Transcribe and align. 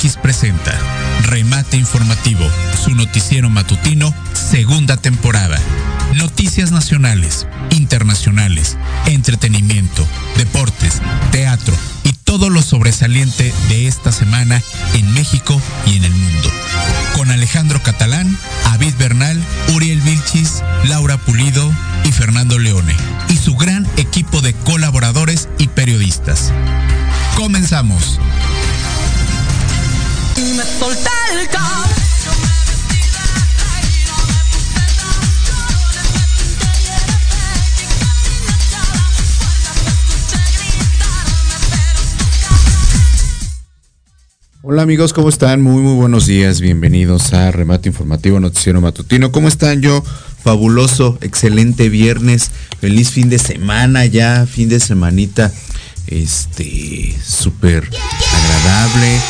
Presenta 0.00 0.72
Remate 1.24 1.76
Informativo, 1.76 2.48
su 2.82 2.94
noticiero 2.94 3.50
matutino, 3.50 4.14
segunda 4.32 4.96
temporada. 4.96 5.58
Noticias 6.14 6.72
nacionales, 6.72 7.46
internacionales, 7.68 8.78
entretenimiento, 9.04 10.06
deportes, 10.38 11.02
teatro 11.32 11.74
y 12.04 12.14
todo 12.14 12.48
lo 12.48 12.62
sobresaliente 12.62 13.52
de 13.68 13.88
esta 13.88 14.10
semana 14.10 14.62
en 14.94 15.12
México 15.12 15.60
y 15.86 15.98
en 15.98 16.04
el 16.04 16.14
mundo. 16.14 16.48
Con 17.14 17.30
Alejandro 17.30 17.82
Catalán, 17.82 18.38
David 18.64 18.94
Bernal, 18.98 19.38
Uriel 19.74 20.00
Vilchis, 20.00 20.62
Laura 20.84 21.18
Pulido 21.18 21.70
y 22.04 22.12
Fernando 22.12 22.58
Leone 22.58 22.96
y 23.28 23.36
su 23.36 23.54
gran 23.54 23.86
equipo 23.98 24.40
de 24.40 24.54
colaboradores 24.54 25.50
y 25.58 25.68
periodistas. 25.68 26.54
Comenzamos. 27.36 28.18
Hola 44.62 44.82
amigos, 44.82 45.12
¿cómo 45.12 45.28
están? 45.28 45.60
Muy 45.60 45.82
muy 45.82 45.94
buenos 45.94 46.26
días, 46.26 46.60
bienvenidos 46.62 47.34
a 47.34 47.50
Remate 47.50 47.90
Informativo 47.90 48.40
Noticiero 48.40 48.80
Matutino. 48.80 49.32
¿Cómo 49.32 49.48
están? 49.48 49.82
Yo, 49.82 50.02
fabuloso, 50.42 51.18
excelente 51.20 51.90
viernes, 51.90 52.50
feliz 52.80 53.10
fin 53.10 53.28
de 53.28 53.38
semana 53.38 54.06
ya, 54.06 54.46
fin 54.46 54.70
de 54.70 54.80
semanita, 54.80 55.52
este, 56.06 57.14
súper 57.22 57.90
agradable, 58.32 59.20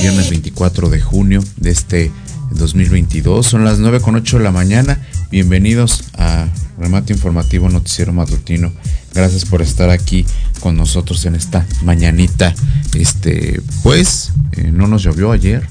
viernes 0.00 0.30
24 0.30 0.88
de 0.88 0.98
junio 1.00 1.44
de 1.58 1.70
este 1.70 2.10
2022, 2.52 3.46
son 3.46 3.64
las 3.64 3.78
9 3.80 4.00
con 4.00 4.14
8 4.16 4.38
de 4.38 4.44
la 4.44 4.50
mañana, 4.50 4.98
bienvenidos 5.30 6.04
a 6.16 6.48
Remate 6.78 7.12
Informativo 7.12 7.68
Noticiero 7.68 8.10
Matutino. 8.12 8.72
Gracias 9.12 9.44
por 9.44 9.60
estar 9.60 9.90
aquí 9.90 10.24
con 10.60 10.76
nosotros 10.76 11.26
en 11.26 11.34
esta 11.34 11.66
mañanita. 11.82 12.54
Este, 12.94 13.60
pues, 13.82 14.32
eh, 14.52 14.70
no 14.72 14.86
nos 14.86 15.02
llovió 15.02 15.32
ayer. 15.32 15.66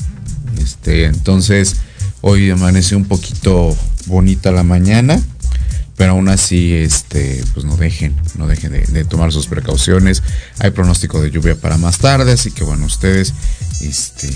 Este, 0.62 1.06
entonces, 1.06 1.78
hoy 2.22 2.52
amaneció 2.52 2.98
un 2.98 3.06
poquito 3.06 3.76
bonita 4.06 4.52
la 4.52 4.64
mañana. 4.64 5.20
Pero 6.00 6.12
aún 6.14 6.30
así, 6.30 6.74
este, 6.76 7.44
pues 7.54 7.66
no 7.66 7.76
dejen, 7.76 8.16
no 8.38 8.48
dejen 8.48 8.72
de, 8.72 9.04
tomar 9.04 9.34
sus 9.34 9.48
precauciones. 9.48 10.24
Hay 10.60 10.72
pronóstico 10.72 11.22
de 11.22 11.30
lluvia 11.30 11.56
para 11.56 11.78
más 11.78 11.98
tarde, 11.98 12.32
así 12.32 12.52
que 12.52 12.64
bueno, 12.64 12.86
ustedes, 12.86 13.34
este, 13.82 14.30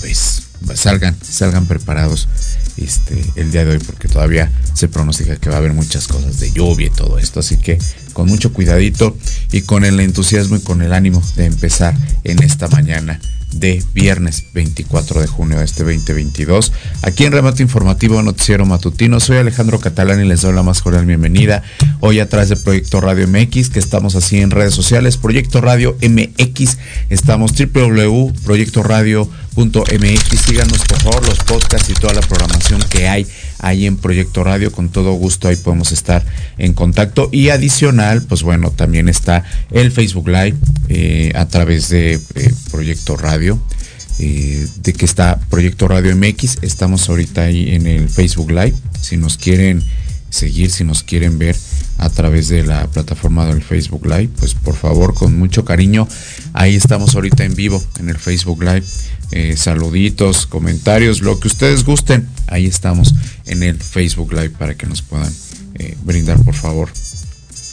pues 0.00 0.44
salgan, 0.74 1.16
salgan 1.22 1.66
preparados 1.66 2.28
este, 2.76 3.22
el 3.36 3.52
día 3.52 3.64
de 3.64 3.72
hoy 3.72 3.78
porque 3.78 4.08
todavía 4.08 4.50
se 4.74 4.88
pronostica 4.88 5.36
que 5.36 5.48
va 5.48 5.56
a 5.56 5.58
haber 5.58 5.72
muchas 5.72 6.08
cosas 6.08 6.40
de 6.40 6.50
lluvia 6.50 6.86
y 6.88 6.90
todo 6.90 7.18
esto. 7.18 7.40
Así 7.40 7.56
que 7.56 7.78
con 8.12 8.28
mucho 8.28 8.52
cuidadito 8.52 9.16
y 9.52 9.62
con 9.62 9.84
el 9.84 10.00
entusiasmo 10.00 10.56
y 10.56 10.60
con 10.60 10.82
el 10.82 10.92
ánimo 10.92 11.22
de 11.36 11.46
empezar 11.46 11.94
en 12.24 12.42
esta 12.42 12.68
mañana 12.68 13.20
de 13.54 13.82
viernes 13.94 14.44
24 14.52 15.20
de 15.20 15.26
junio 15.26 15.58
de 15.58 15.64
este 15.64 15.84
2022. 15.84 16.72
Aquí 17.02 17.24
en 17.24 17.32
Remate 17.32 17.62
Informativo 17.62 18.20
Noticiero 18.22 18.66
Matutino, 18.66 19.20
soy 19.20 19.36
Alejandro 19.36 19.78
Catalán 19.78 20.20
y 20.20 20.28
les 20.28 20.42
doy 20.42 20.52
la 20.52 20.62
más 20.62 20.82
cordial 20.82 21.06
bienvenida. 21.06 21.62
Hoy 22.00 22.20
a 22.20 22.28
través 22.28 22.48
de 22.48 22.56
Proyecto 22.56 23.00
Radio 23.00 23.28
MX, 23.28 23.70
que 23.70 23.78
estamos 23.78 24.16
así 24.16 24.40
en 24.40 24.50
redes 24.50 24.74
sociales, 24.74 25.16
Proyecto 25.16 25.60
Radio 25.60 25.96
MX, 26.02 26.78
estamos 27.10 27.52
www.proyectoradio.mx. 29.54 30.40
Síganos 30.40 30.78
por 30.86 31.00
favor 31.00 31.26
los 31.28 31.38
podcasts 31.38 31.90
y 31.90 31.94
toda 31.94 32.14
la 32.14 32.20
programación 32.20 32.82
que 32.90 33.08
hay 33.08 33.26
ahí 33.58 33.86
en 33.86 33.96
Proyecto 33.96 34.44
Radio. 34.44 34.72
Con 34.72 34.88
todo 34.88 35.12
gusto 35.12 35.48
ahí 35.48 35.56
podemos 35.56 35.92
estar 35.92 36.24
en 36.58 36.74
contacto. 36.74 37.28
Y 37.32 37.50
adicional, 37.50 38.22
pues 38.22 38.42
bueno, 38.42 38.70
también 38.70 39.08
está 39.08 39.44
el 39.70 39.92
Facebook 39.92 40.28
Live 40.28 40.56
eh, 40.88 41.32
a 41.34 41.46
través 41.46 41.88
de 41.88 42.14
eh, 42.34 42.54
Proyecto 42.70 43.16
Radio. 43.16 43.58
Eh, 44.20 44.68
de 44.82 44.92
que 44.92 45.04
está 45.04 45.40
Proyecto 45.50 45.88
Radio 45.88 46.14
MX. 46.16 46.58
Estamos 46.62 47.08
ahorita 47.08 47.42
ahí 47.42 47.74
en 47.74 47.86
el 47.86 48.08
Facebook 48.08 48.50
Live. 48.50 48.74
Si 49.00 49.16
nos 49.16 49.36
quieren 49.36 49.82
seguir, 50.34 50.70
si 50.70 50.84
nos 50.84 51.02
quieren 51.02 51.38
ver 51.38 51.56
a 51.98 52.10
través 52.10 52.48
de 52.48 52.64
la 52.64 52.86
plataforma 52.88 53.46
del 53.46 53.62
Facebook 53.62 54.06
Live, 54.06 54.30
pues 54.38 54.54
por 54.54 54.76
favor, 54.76 55.14
con 55.14 55.38
mucho 55.38 55.64
cariño, 55.64 56.08
ahí 56.52 56.74
estamos 56.74 57.14
ahorita 57.14 57.44
en 57.44 57.54
vivo 57.54 57.82
en 57.98 58.08
el 58.08 58.18
Facebook 58.18 58.62
Live. 58.62 59.56
saluditos, 59.56 60.46
comentarios, 60.46 61.20
lo 61.20 61.38
que 61.38 61.48
ustedes 61.48 61.84
gusten, 61.84 62.28
ahí 62.48 62.66
estamos 62.66 63.14
en 63.46 63.62
el 63.62 63.78
Facebook 63.78 64.32
Live 64.32 64.50
para 64.50 64.74
que 64.74 64.86
nos 64.86 65.02
puedan 65.02 65.32
eh, 65.76 65.96
brindar, 66.04 66.42
por 66.42 66.54
favor, 66.54 66.88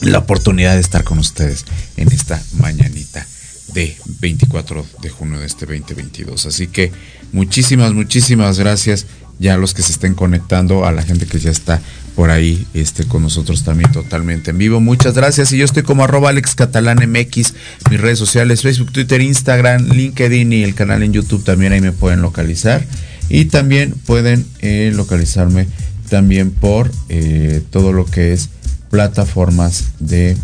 la 0.02 0.20
oportunidad 0.20 0.76
de 0.76 0.82
estar 0.82 1.04
con 1.04 1.20
ustedes 1.20 1.66
en 1.98 2.12
esta 2.12 2.42
mañanita 2.54 3.26
de 3.74 3.96
24 4.20 4.86
de 5.02 5.10
junio 5.10 5.40
de 5.40 5.46
este 5.46 5.66
2022. 5.66 6.46
Así 6.46 6.68
que 6.68 6.92
muchísimas, 7.32 7.94
muchísimas 7.94 8.60
gracias 8.60 9.06
ya 9.40 9.56
a 9.56 9.58
los 9.58 9.74
que 9.74 9.82
se 9.82 9.92
estén 9.92 10.14
conectando, 10.14 10.86
a 10.86 10.92
la 10.92 11.02
gente 11.04 11.26
que 11.26 11.40
ya 11.40 11.52
está 11.52 11.82
por 12.16 12.30
ahí 12.30 12.66
este, 12.74 13.06
con 13.06 13.22
nosotros 13.22 13.64
también 13.64 13.92
totalmente 13.92 14.52
en 14.52 14.58
vivo. 14.58 14.80
Muchas 14.80 15.16
gracias. 15.16 15.52
Y 15.52 15.58
yo 15.58 15.66
estoy 15.66 15.84
como 15.84 16.04
arroba 16.04 16.30
Alex 16.30 16.56
Catalán 16.56 16.98
MX, 16.98 17.54
mis 17.90 18.02
redes 18.02 18.20
sociales, 18.20 18.62
Facebook, 18.62 18.92
Twitter, 18.92 19.22
Instagram, 19.22 19.90
LinkedIn 19.90 20.54
y 20.54 20.64
el 20.64 20.76
canal 20.76 21.04
en 21.04 21.14
YouTube 21.14 21.44
también 21.44 21.74
ahí 21.74 21.82
me 21.82 21.92
pueden 21.92 22.22
localizar. 22.22 22.86
Y 23.30 23.46
también 23.46 23.94
pueden 24.06 24.46
eh, 24.60 24.92
localizarme 24.94 25.68
también 26.10 26.52
por 26.52 26.92
eh, 27.08 27.64
todo 27.70 27.94
lo 27.94 28.06
que 28.06 28.34
es 28.34 28.50
plataformas 28.90 29.94
de 30.00 30.36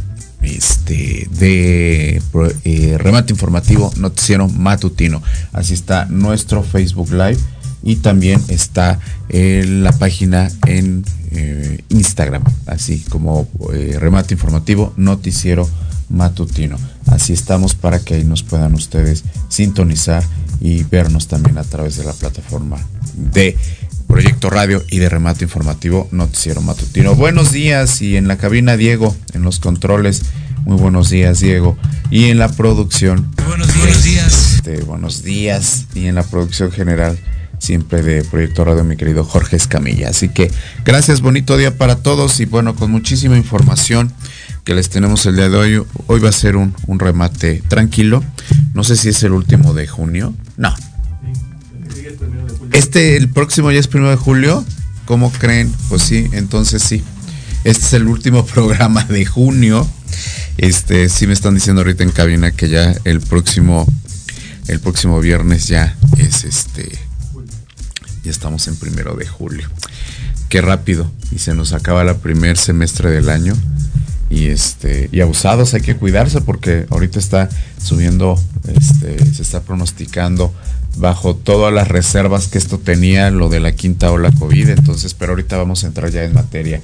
este 0.41 1.27
de 1.31 2.21
eh, 2.63 2.97
remate 2.97 3.33
informativo 3.33 3.91
noticiero 3.97 4.47
matutino 4.47 5.21
así 5.51 5.73
está 5.73 6.05
nuestro 6.05 6.63
facebook 6.63 7.11
live 7.11 7.39
y 7.83 7.97
también 7.97 8.41
está 8.47 8.99
la 9.29 9.91
página 9.91 10.49
en 10.65 11.03
instagram 11.89 12.43
así 12.65 12.99
como 13.09 13.47
remate 13.99 14.33
informativo 14.33 14.93
noticiero 14.97 15.69
matutino 16.09 16.77
así 17.07 17.33
estamos 17.33 17.75
para 17.75 17.99
que 17.99 18.15
ahí 18.15 18.23
nos 18.23 18.43
puedan 18.43 18.73
ustedes 18.73 19.23
sintonizar 19.49 20.23
y 20.59 20.83
vernos 20.83 21.27
también 21.27 21.57
a 21.57 21.63
través 21.63 21.97
de 21.97 22.03
la 22.03 22.13
plataforma 22.13 22.77
de 23.15 23.57
Proyecto 24.07 24.49
Radio 24.49 24.83
y 24.89 24.99
de 24.99 25.09
Remate 25.09 25.43
Informativo 25.43 26.07
Noticiero 26.11 26.61
Matutino. 26.61 27.13
Buenos 27.13 27.51
días 27.51 28.01
y 28.01 28.15
en 28.15 28.27
la 28.29 28.37
cabina 28.37 28.77
Diego, 28.77 29.15
en 29.33 29.43
los 29.43 29.59
controles. 29.59 30.23
Muy 30.65 30.77
buenos 30.77 31.09
días 31.09 31.41
Diego. 31.41 31.77
Y 32.09 32.25
en 32.25 32.39
la 32.39 32.47
producción. 32.49 33.29
Buenos, 33.45 33.67
días. 34.03 34.53
Este, 34.55 34.81
buenos 34.83 35.23
días. 35.23 35.85
Y 35.93 36.07
en 36.07 36.15
la 36.15 36.23
producción 36.23 36.71
general 36.71 37.19
siempre 37.59 38.01
de 38.01 38.23
Proyecto 38.23 38.63
Radio, 38.65 38.83
mi 38.83 38.97
querido 38.97 39.23
Jorge 39.23 39.55
Escamilla. 39.55 40.09
Así 40.09 40.29
que 40.29 40.51
gracias, 40.85 41.21
bonito 41.21 41.57
día 41.57 41.77
para 41.77 41.97
todos 41.97 42.39
y 42.39 42.45
bueno, 42.45 42.75
con 42.75 42.91
muchísima 42.91 43.37
información 43.37 44.13
que 44.63 44.75
les 44.75 44.89
tenemos 44.89 45.25
el 45.25 45.37
día 45.37 45.49
de 45.49 45.57
hoy. 45.57 45.83
Hoy 46.07 46.19
va 46.19 46.29
a 46.29 46.33
ser 46.33 46.55
un, 46.57 46.73
remate 46.87 47.63
tranquilo. 47.67 48.23
No 48.73 48.83
sé 48.83 48.97
si 48.97 49.09
es 49.09 49.23
el 49.23 49.31
último 49.31 49.73
de 49.73 49.87
junio. 49.87 50.33
No. 50.57 50.75
Este, 52.73 53.15
el 53.15 53.29
próximo 53.29 53.71
ya 53.71 53.79
es 53.79 53.87
primero 53.87 54.11
de 54.11 54.17
julio. 54.17 54.65
¿Cómo 55.05 55.31
creen? 55.31 55.73
Pues 55.87 56.01
sí, 56.01 56.27
entonces 56.33 56.83
sí. 56.83 57.01
Este 57.63 57.85
es 57.85 57.93
el 57.93 58.07
último 58.07 58.45
programa 58.53 59.05
de 59.05 59.25
junio. 59.25 59.87
Este, 60.57 61.07
sí 61.07 61.27
me 61.27 61.33
están 61.33 61.53
diciendo 61.53 61.81
ahorita 61.81 62.03
en 62.03 62.11
cabina 62.11 62.51
que 62.51 62.67
ya 62.67 62.93
el 63.05 63.21
próximo, 63.21 63.87
el 64.67 64.79
próximo 64.81 65.19
viernes 65.21 65.67
ya 65.67 65.95
es 66.17 66.43
este, 66.43 67.06
ya 68.27 68.31
estamos 68.31 68.67
en 68.67 68.75
primero 68.75 69.15
de 69.15 69.25
julio. 69.25 69.69
Qué 70.49 70.61
rápido. 70.61 71.09
Y 71.31 71.39
se 71.39 71.53
nos 71.53 71.73
acaba 71.73 72.01
el 72.01 72.15
primer 72.17 72.57
semestre 72.57 73.09
del 73.09 73.29
año 73.29 73.55
y 74.29 74.47
este 74.47 75.07
y 75.13 75.21
abusados 75.21 75.73
hay 75.73 75.79
que 75.79 75.95
cuidarse 75.95 76.41
porque 76.41 76.85
ahorita 76.89 77.17
está 77.17 77.47
subiendo 77.81 78.37
este 78.67 79.33
se 79.33 79.41
está 79.41 79.61
pronosticando 79.61 80.53
bajo 80.97 81.35
todas 81.35 81.73
las 81.73 81.87
reservas 81.87 82.47
que 82.47 82.57
esto 82.57 82.79
tenía, 82.79 83.31
lo 83.31 83.49
de 83.49 83.59
la 83.59 83.71
quinta 83.73 84.11
ola 84.11 84.31
COVID. 84.31 84.69
Entonces, 84.69 85.13
pero 85.13 85.33
ahorita 85.33 85.57
vamos 85.57 85.83
a 85.83 85.87
entrar 85.87 86.09
ya 86.11 86.23
en 86.23 86.33
materia. 86.33 86.81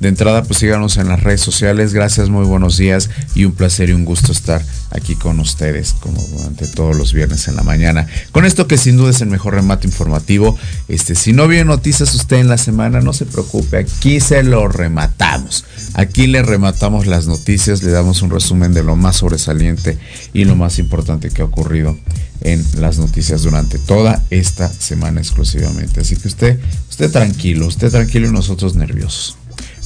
De 0.00 0.08
entrada, 0.08 0.42
pues 0.42 0.58
síganos 0.58 0.96
en 0.96 1.08
las 1.08 1.22
redes 1.22 1.40
sociales. 1.40 1.92
Gracias, 1.92 2.28
muy 2.28 2.44
buenos 2.44 2.76
días 2.76 3.10
y 3.34 3.44
un 3.44 3.52
placer 3.52 3.90
y 3.90 3.92
un 3.92 4.04
gusto 4.04 4.32
estar 4.32 4.62
aquí 4.90 5.14
con 5.14 5.38
ustedes, 5.40 5.94
como 6.00 6.20
durante 6.22 6.66
todos 6.66 6.96
los 6.96 7.12
viernes 7.12 7.46
en 7.48 7.56
la 7.56 7.62
mañana. 7.62 8.06
Con 8.32 8.44
esto 8.44 8.66
que 8.66 8.78
sin 8.78 8.96
duda 8.96 9.10
es 9.10 9.20
el 9.20 9.28
mejor 9.28 9.54
remate 9.54 9.86
informativo. 9.86 10.58
Este, 10.88 11.14
si 11.14 11.32
no 11.32 11.48
viene 11.48 11.66
noticias 11.66 12.14
usted 12.14 12.38
en 12.38 12.48
la 12.48 12.58
semana, 12.58 13.00
no 13.00 13.12
se 13.12 13.26
preocupe, 13.26 13.78
aquí 13.78 14.20
se 14.20 14.42
lo 14.42 14.68
rematamos. 14.68 15.64
Aquí 15.94 16.26
le 16.26 16.42
rematamos 16.42 17.06
las 17.06 17.26
noticias, 17.26 17.82
le 17.82 17.90
damos 17.90 18.22
un 18.22 18.30
resumen 18.30 18.74
de 18.74 18.82
lo 18.82 18.96
más 18.96 19.16
sobresaliente 19.16 19.98
y 20.32 20.44
lo 20.44 20.56
más 20.56 20.78
importante 20.78 21.30
que 21.30 21.42
ha 21.42 21.46
ocurrido 21.46 21.96
en 22.40 22.64
las 22.78 22.98
noticias 22.98 23.42
durante 23.42 23.78
toda 23.78 24.22
esta 24.30 24.68
semana 24.68 25.20
exclusivamente. 25.20 26.00
Así 26.00 26.16
que 26.16 26.28
usted, 26.28 26.58
usted 26.90 27.10
tranquilo, 27.10 27.66
usted 27.66 27.90
tranquilo 27.90 28.28
y 28.28 28.32
nosotros 28.32 28.74
nerviosos. 28.74 29.36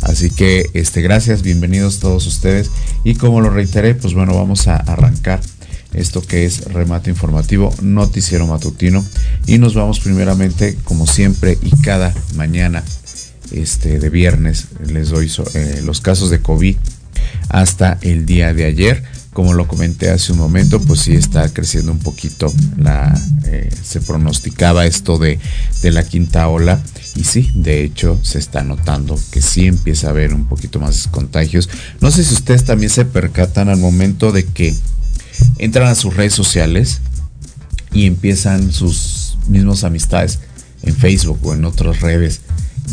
Así 0.07 0.31
que 0.31 0.71
este, 0.73 1.03
gracias, 1.03 1.43
bienvenidos 1.43 1.99
todos 1.99 2.29
ustedes. 2.29 2.71
Y 3.03 3.17
como 3.17 3.41
lo 3.41 3.51
reiteré, 3.51 3.97
pues 3.97 4.15
bueno, 4.15 4.37
vamos 4.37 4.69
a 4.69 4.77
arrancar 4.77 5.41
esto 5.95 6.23
que 6.23 6.45
es 6.45 6.73
remate 6.73 7.11
informativo, 7.11 7.75
noticiero 7.83 8.47
matutino. 8.47 9.05
Y 9.47 9.59
nos 9.59 9.75
vamos 9.75 9.99
primeramente, 9.99 10.77
como 10.85 11.09
siempre 11.09 11.59
y 11.61 11.71
cada 11.83 12.15
mañana 12.37 12.85
este, 13.51 13.99
de 13.99 14.09
viernes, 14.09 14.69
les 14.87 15.09
doy 15.09 15.29
eh, 15.55 15.81
los 15.85 16.01
casos 16.01 16.31
de 16.31 16.41
COVID 16.41 16.77
hasta 17.49 17.99
el 18.03 18.27
día 18.27 18.55
de 18.55 18.65
ayer 18.65 19.03
como 19.37 19.52
lo 19.52 19.69
comenté 19.69 20.09
hace 20.09 20.33
un 20.33 20.38
momento, 20.38 20.81
pues 20.81 21.00
sí 21.00 21.12
está 21.12 21.52
creciendo 21.52 21.93
un 21.93 21.99
poquito 21.99 22.50
la, 22.78 23.14
eh, 23.45 23.69
se 23.85 24.00
pronosticaba 24.00 24.87
esto 24.87 25.19
de, 25.19 25.38
de, 25.83 25.90
la 25.90 26.05
quinta 26.05 26.49
ola 26.49 26.83
y 27.16 27.25
sí, 27.25 27.50
de 27.55 27.85
hecho 27.85 28.19
se 28.23 28.38
está 28.38 28.62
notando 28.62 29.21
que 29.31 29.43
sí 29.43 29.66
empieza 29.66 30.07
a 30.07 30.11
haber 30.12 30.33
un 30.33 30.47
poquito 30.47 30.81
más 30.81 31.07
contagios. 31.09 31.69
No 32.00 32.11
sé 32.11 32.25
si 32.25 32.33
ustedes 32.33 32.64
también 32.64 32.88
se 32.88 33.05
percatan 33.05 33.69
al 33.69 33.76
momento 33.76 34.33
de 34.33 34.47
que 34.47 34.75
entran 35.59 35.88
a 35.88 35.97
sus 35.97 36.16
redes 36.16 36.33
sociales 36.33 37.02
y 37.93 38.07
empiezan 38.07 38.73
sus 38.73 39.37
mismos 39.49 39.85
amistades 39.85 40.38
en 40.83 40.97
Facebook 40.97 41.40
o 41.43 41.52
en 41.52 41.66
otras 41.66 42.00
redes. 42.00 42.40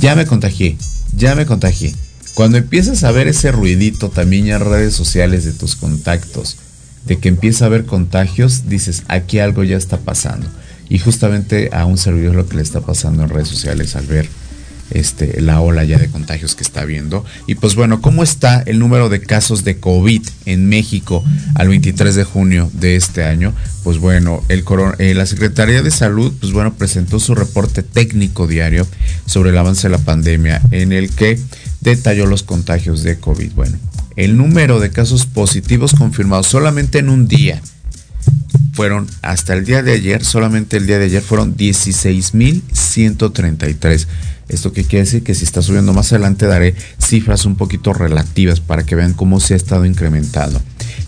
Ya 0.01 0.13
me 0.13 0.25
contagié, 0.25 0.77
ya 1.15 1.35
me 1.35 1.45
contagié 1.45 1.95
cuando 2.33 2.57
empiezas 2.57 3.03
a 3.03 3.11
ver 3.11 3.27
ese 3.27 3.51
ruidito 3.51 4.09
también 4.09 4.47
en 4.47 4.59
redes 4.59 4.93
sociales 4.93 5.45
de 5.45 5.53
tus 5.53 5.75
contactos, 5.75 6.57
de 7.05 7.19
que 7.19 7.29
empieza 7.29 7.65
a 7.65 7.67
haber 7.67 7.85
contagios, 7.85 8.69
dices, 8.69 9.03
aquí 9.07 9.39
algo 9.39 9.63
ya 9.63 9.77
está 9.77 9.97
pasando. 9.97 10.47
Y 10.89 10.99
justamente 10.99 11.69
a 11.73 11.85
un 11.85 11.97
servidor 11.97 12.35
lo 12.35 12.47
que 12.47 12.57
le 12.57 12.61
está 12.61 12.81
pasando 12.81 13.23
en 13.23 13.29
redes 13.29 13.47
sociales 13.47 13.95
al 13.95 14.05
ver 14.05 14.27
este, 14.93 15.41
la 15.41 15.59
ola 15.62 15.83
ya 15.83 15.97
de 15.97 16.09
contagios 16.09 16.55
que 16.55 16.63
está 16.63 16.85
viendo. 16.85 17.25
Y 17.47 17.55
pues 17.55 17.75
bueno, 17.75 18.01
¿cómo 18.01 18.23
está 18.23 18.62
el 18.65 18.79
número 18.79 19.09
de 19.09 19.21
casos 19.21 19.63
de 19.63 19.77
COVID 19.77 20.21
en 20.45 20.69
México 20.69 21.23
al 21.55 21.69
23 21.69 22.15
de 22.15 22.23
junio 22.23 22.69
de 22.73 22.95
este 22.95 23.23
año? 23.23 23.53
Pues 23.83 23.97
bueno, 23.97 24.43
el 24.50 24.63
eh, 25.00 25.13
la 25.13 25.25
Secretaría 25.25 25.81
de 25.81 25.91
Salud, 25.91 26.33
pues 26.39 26.53
bueno, 26.53 26.73
presentó 26.73 27.19
su 27.19 27.35
reporte 27.35 27.83
técnico 27.83 28.47
diario 28.47 28.88
sobre 29.25 29.50
el 29.50 29.57
avance 29.57 29.88
de 29.88 29.97
la 29.97 30.03
pandemia, 30.03 30.62
en 30.71 30.93
el 30.93 31.09
que 31.09 31.39
detalló 31.81 32.25
los 32.25 32.43
contagios 32.43 33.03
de 33.03 33.19
COVID. 33.19 33.51
Bueno, 33.53 33.77
el 34.15 34.38
número 34.38 34.79
de 34.79 34.91
casos 34.91 35.25
positivos 35.25 35.93
confirmados 35.93 36.47
solamente 36.47 37.00
en 37.00 37.09
un 37.09 37.27
día 37.27 37.62
fueron 38.74 39.08
hasta 39.22 39.53
el 39.53 39.63
día 39.65 39.84
de 39.84 39.94
ayer, 39.94 40.25
solamente 40.25 40.75
el 40.77 40.88
día 40.88 40.98
de 41.00 41.06
ayer 41.06 41.22
fueron 41.22 41.56
16.133. 41.56 44.08
Esto 44.50 44.74
que 44.74 44.84
quiere 44.84 45.06
decir 45.06 45.24
que 45.24 45.36
si 45.36 45.46
está 45.46 45.62
subiendo 45.62 45.94
más 45.94 46.12
adelante 46.12 46.48
daré 46.48 46.75
cifras 47.00 47.46
un 47.46 47.56
poquito 47.56 47.94
relativas 47.94 48.60
para 48.60 48.84
que 48.84 48.96
vean 48.96 49.13
cómo 49.13 49.39
se 49.39 49.53
ha 49.53 49.58
estado 49.58 49.86
incrementando. 49.86 50.62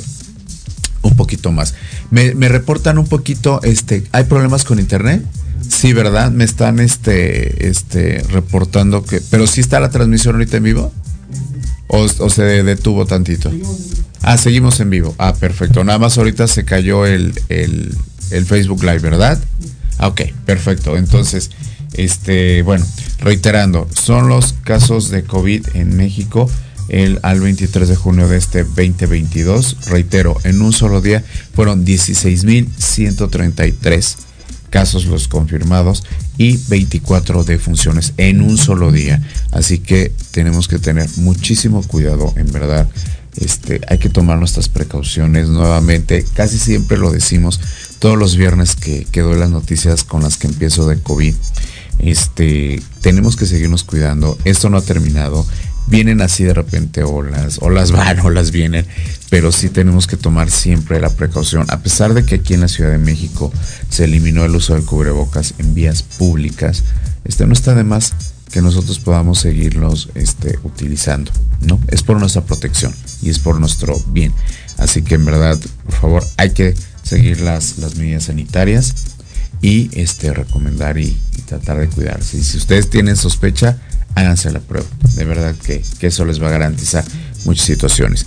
un 1.02 1.16
poquito 1.16 1.52
más. 1.52 1.74
Me, 2.10 2.32
reportan 2.48 2.98
un 2.98 3.06
poquito, 3.06 3.60
este, 3.62 4.04
hay 4.12 4.24
problemas 4.24 4.64
con 4.64 4.78
internet. 4.78 5.24
Sí, 5.68 5.92
¿verdad? 5.92 6.30
Me 6.30 6.44
están 6.44 6.80
este, 6.80 7.68
este, 7.68 8.24
reportando 8.30 9.04
que. 9.04 9.20
Pero 9.30 9.46
sí 9.46 9.60
está 9.60 9.78
la 9.78 9.90
transmisión 9.90 10.34
ahorita 10.34 10.56
en 10.56 10.62
vivo. 10.64 10.92
O, 11.86 12.08
se 12.08 12.42
detuvo 12.42 13.06
tantito. 13.06 13.50
Ah, 14.22 14.36
seguimos 14.36 14.80
en 14.80 14.90
vivo. 14.90 15.14
Ah, 15.18 15.34
perfecto. 15.34 15.84
Nada 15.84 15.98
más 15.98 16.18
ahorita 16.18 16.46
se 16.46 16.64
cayó 16.64 17.06
el, 17.06 17.34
el, 17.48 17.94
el 18.30 18.46
Facebook 18.46 18.82
Live, 18.82 19.00
¿verdad? 19.00 19.42
Ah, 19.98 20.08
ok, 20.08 20.22
perfecto. 20.44 20.96
Entonces, 20.96 21.50
este, 21.94 22.62
bueno, 22.62 22.86
reiterando, 23.18 23.88
son 23.92 24.28
los 24.28 24.54
casos 24.64 25.10
de 25.10 25.24
COVID 25.24 25.68
en 25.74 25.96
México 25.96 26.50
el, 26.90 27.20
al 27.22 27.40
23 27.40 27.88
de 27.88 27.96
junio 27.96 28.28
de 28.28 28.36
este 28.36 28.64
2022. 28.64 29.86
Reitero, 29.86 30.36
en 30.44 30.60
un 30.62 30.72
solo 30.72 31.00
día 31.00 31.24
fueron 31.54 31.84
16.133 31.86 34.16
casos 34.70 35.06
los 35.06 35.26
confirmados 35.28 36.02
y 36.38 36.58
24 36.68 37.44
defunciones 37.44 38.12
en 38.16 38.40
un 38.42 38.58
solo 38.58 38.92
día. 38.92 39.20
Así 39.52 39.78
que 39.78 40.12
tenemos 40.30 40.68
que 40.68 40.78
tener 40.78 41.08
muchísimo 41.16 41.82
cuidado, 41.82 42.32
en 42.36 42.52
verdad. 42.52 42.88
Este, 43.36 43.80
hay 43.88 43.98
que 43.98 44.08
tomar 44.08 44.38
nuestras 44.38 44.68
precauciones 44.68 45.48
nuevamente. 45.48 46.24
Casi 46.34 46.58
siempre 46.58 46.98
lo 46.98 47.10
decimos 47.10 47.60
todos 47.98 48.16
los 48.18 48.36
viernes 48.36 48.76
que, 48.76 49.06
que 49.10 49.20
doy 49.20 49.38
las 49.38 49.50
noticias 49.50 50.04
con 50.04 50.22
las 50.22 50.36
que 50.36 50.46
empiezo 50.48 50.86
de 50.86 51.00
COVID 51.00 51.34
este, 52.02 52.82
tenemos 53.02 53.36
que 53.36 53.46
seguirnos 53.46 53.84
cuidando. 53.84 54.38
Esto 54.44 54.70
no 54.70 54.78
ha 54.78 54.82
terminado. 54.82 55.46
Vienen 55.90 56.20
así 56.20 56.44
de 56.44 56.54
repente 56.54 57.02
olas, 57.02 57.58
olas 57.60 57.90
van, 57.90 58.20
olas 58.20 58.52
vienen, 58.52 58.86
pero 59.28 59.52
sí 59.52 59.68
tenemos 59.68 60.06
que 60.06 60.16
tomar 60.16 60.50
siempre 60.50 61.00
la 61.00 61.10
precaución. 61.10 61.66
A 61.68 61.80
pesar 61.80 62.14
de 62.14 62.24
que 62.24 62.36
aquí 62.36 62.54
en 62.54 62.60
la 62.60 62.68
Ciudad 62.68 62.92
de 62.92 62.98
México 62.98 63.52
se 63.88 64.04
eliminó 64.04 64.44
el 64.44 64.54
uso 64.54 64.74
del 64.74 64.84
cubrebocas 64.84 65.54
en 65.58 65.74
vías 65.74 66.02
públicas, 66.02 66.84
este 67.24 67.46
no 67.46 67.52
está 67.52 67.74
de 67.74 67.84
más 67.84 68.14
que 68.50 68.62
nosotros 68.62 68.98
podamos 68.98 69.40
seguirlos 69.40 70.08
este, 70.14 70.58
utilizando, 70.64 71.30
¿no? 71.60 71.80
Es 71.88 72.02
por 72.02 72.18
nuestra 72.18 72.42
protección 72.42 72.94
y 73.22 73.30
es 73.30 73.38
por 73.38 73.60
nuestro 73.60 74.00
bien. 74.08 74.32
Así 74.78 75.02
que 75.02 75.16
en 75.16 75.24
verdad, 75.24 75.58
por 75.84 75.94
favor, 75.94 76.24
hay 76.36 76.50
que 76.50 76.74
seguir 77.02 77.40
las, 77.40 77.78
las 77.78 77.96
medidas 77.96 78.24
sanitarias 78.24 78.94
y 79.62 79.90
este, 79.98 80.32
recomendar 80.32 80.98
y, 80.98 81.16
tratar 81.46 81.80
de 81.80 81.88
cuidarse. 81.88 82.38
Y 82.38 82.44
si 82.44 82.58
ustedes 82.58 82.90
tienen 82.90 83.16
sospecha, 83.16 83.76
háganse 84.14 84.50
la 84.50 84.60
prueba. 84.60 84.86
De 85.14 85.24
verdad 85.24 85.54
que, 85.54 85.82
eso 86.00 86.24
les 86.24 86.42
va 86.42 86.48
a 86.48 86.52
garantizar 86.52 87.04
muchas 87.44 87.66
situaciones. 87.66 88.26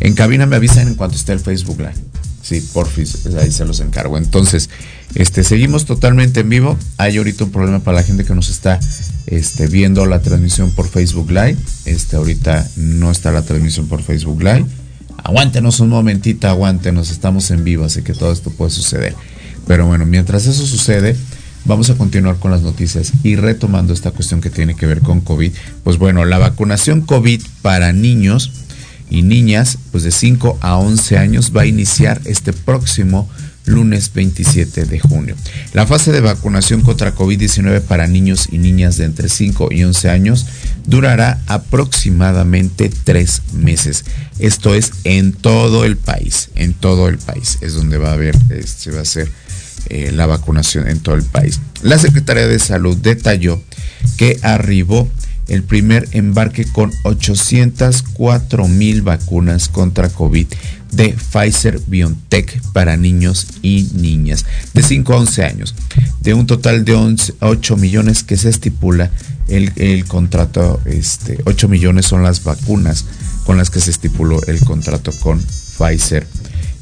En 0.00 0.14
cabina 0.14 0.46
me 0.46 0.56
avisan 0.56 0.88
en 0.88 0.94
cuanto 0.94 1.16
esté 1.16 1.32
el 1.32 1.40
Facebook 1.40 1.78
Live. 1.78 1.94
Sí, 2.42 2.60
porfis, 2.72 3.26
ahí 3.38 3.50
se 3.50 3.64
los 3.64 3.80
encargo. 3.80 4.16
Entonces, 4.16 4.70
este, 5.14 5.44
seguimos 5.44 5.84
totalmente 5.84 6.40
en 6.40 6.48
vivo. 6.48 6.78
Hay 6.96 7.18
ahorita 7.18 7.44
un 7.44 7.50
problema 7.50 7.80
para 7.80 7.98
la 7.98 8.02
gente 8.02 8.24
que 8.24 8.34
nos 8.34 8.48
está 8.48 8.80
este, 9.26 9.66
viendo 9.66 10.06
la 10.06 10.20
transmisión 10.20 10.70
por 10.70 10.88
Facebook 10.88 11.30
Live. 11.30 11.56
Este, 11.84 12.16
ahorita 12.16 12.66
no 12.76 13.10
está 13.10 13.32
la 13.32 13.42
transmisión 13.42 13.86
por 13.86 14.02
Facebook 14.02 14.42
Live. 14.42 14.64
Aguántenos 15.22 15.80
un 15.80 15.90
momentito, 15.90 16.48
aguántenos, 16.48 17.10
estamos 17.10 17.50
en 17.50 17.64
vivo, 17.64 17.84
así 17.84 18.02
que 18.02 18.14
todo 18.14 18.32
esto 18.32 18.50
puede 18.50 18.70
suceder. 18.70 19.14
Pero 19.66 19.86
bueno, 19.86 20.06
mientras 20.06 20.46
eso 20.46 20.64
sucede, 20.66 21.16
vamos 21.68 21.90
a 21.90 21.96
continuar 21.96 22.38
con 22.38 22.50
las 22.50 22.62
noticias 22.62 23.12
y 23.22 23.36
retomando 23.36 23.92
esta 23.92 24.10
cuestión 24.10 24.40
que 24.40 24.50
tiene 24.50 24.74
que 24.74 24.86
ver 24.86 25.00
con 25.00 25.20
COVID. 25.20 25.52
Pues 25.84 25.98
bueno, 25.98 26.24
la 26.24 26.38
vacunación 26.38 27.02
COVID 27.02 27.42
para 27.62 27.92
niños 27.92 28.50
y 29.10 29.22
niñas, 29.22 29.78
pues 29.92 30.02
de 30.02 30.10
5 30.10 30.58
a 30.62 30.78
11 30.78 31.18
años, 31.18 31.52
va 31.54 31.62
a 31.62 31.66
iniciar 31.66 32.20
este 32.24 32.52
próximo 32.52 33.28
lunes 33.66 34.12
27 34.14 34.86
de 34.86 34.98
junio. 34.98 35.36
La 35.74 35.86
fase 35.86 36.10
de 36.10 36.22
vacunación 36.22 36.80
contra 36.80 37.14
COVID-19 37.14 37.82
para 37.82 38.06
niños 38.06 38.48
y 38.50 38.56
niñas 38.56 38.96
de 38.96 39.04
entre 39.04 39.28
5 39.28 39.68
y 39.70 39.84
11 39.84 40.08
años 40.08 40.46
durará 40.86 41.42
aproximadamente 41.46 42.90
tres 43.04 43.42
meses. 43.52 44.06
Esto 44.38 44.74
es 44.74 44.92
en 45.04 45.32
todo 45.34 45.84
el 45.84 45.98
país, 45.98 46.48
en 46.54 46.72
todo 46.72 47.08
el 47.08 47.18
país 47.18 47.58
es 47.60 47.74
donde 47.74 47.98
va 47.98 48.10
a 48.10 48.14
haber, 48.14 48.38
se 48.48 48.58
este, 48.58 48.90
va 48.90 49.00
a 49.00 49.02
hacer 49.02 49.30
eh, 49.88 50.10
la 50.12 50.26
vacunación 50.26 50.88
en 50.88 51.00
todo 51.00 51.14
el 51.14 51.24
país. 51.24 51.60
La 51.82 51.98
Secretaría 51.98 52.46
de 52.46 52.58
Salud 52.58 52.96
detalló 52.96 53.60
que 54.16 54.38
arribó 54.42 55.08
el 55.48 55.62
primer 55.62 56.08
embarque 56.12 56.64
con 56.70 56.92
804 57.04 58.68
mil 58.68 59.02
vacunas 59.02 59.68
contra 59.68 60.08
COVID 60.08 60.46
de 60.92 61.08
Pfizer 61.08 61.80
BioNTech 61.86 62.62
para 62.72 62.96
niños 62.96 63.46
y 63.62 63.88
niñas 63.94 64.44
de 64.74 64.82
5 64.82 65.12
a 65.12 65.16
11 65.18 65.44
años, 65.44 65.74
de 66.20 66.34
un 66.34 66.46
total 66.46 66.84
de 66.84 67.16
8 67.40 67.76
millones 67.76 68.22
que 68.22 68.36
se 68.36 68.48
estipula 68.48 69.10
el, 69.48 70.04
contrato, 70.06 70.80
este, 70.84 71.38
8 71.44 71.68
millones 71.68 72.06
son 72.06 72.22
las 72.22 72.44
vacunas 72.44 73.06
con 73.44 73.56
las 73.56 73.70
que 73.70 73.80
se 73.80 73.90
estipuló 73.90 74.42
el 74.46 74.60
contrato 74.60 75.10
con 75.20 75.40
Pfizer 75.40 76.26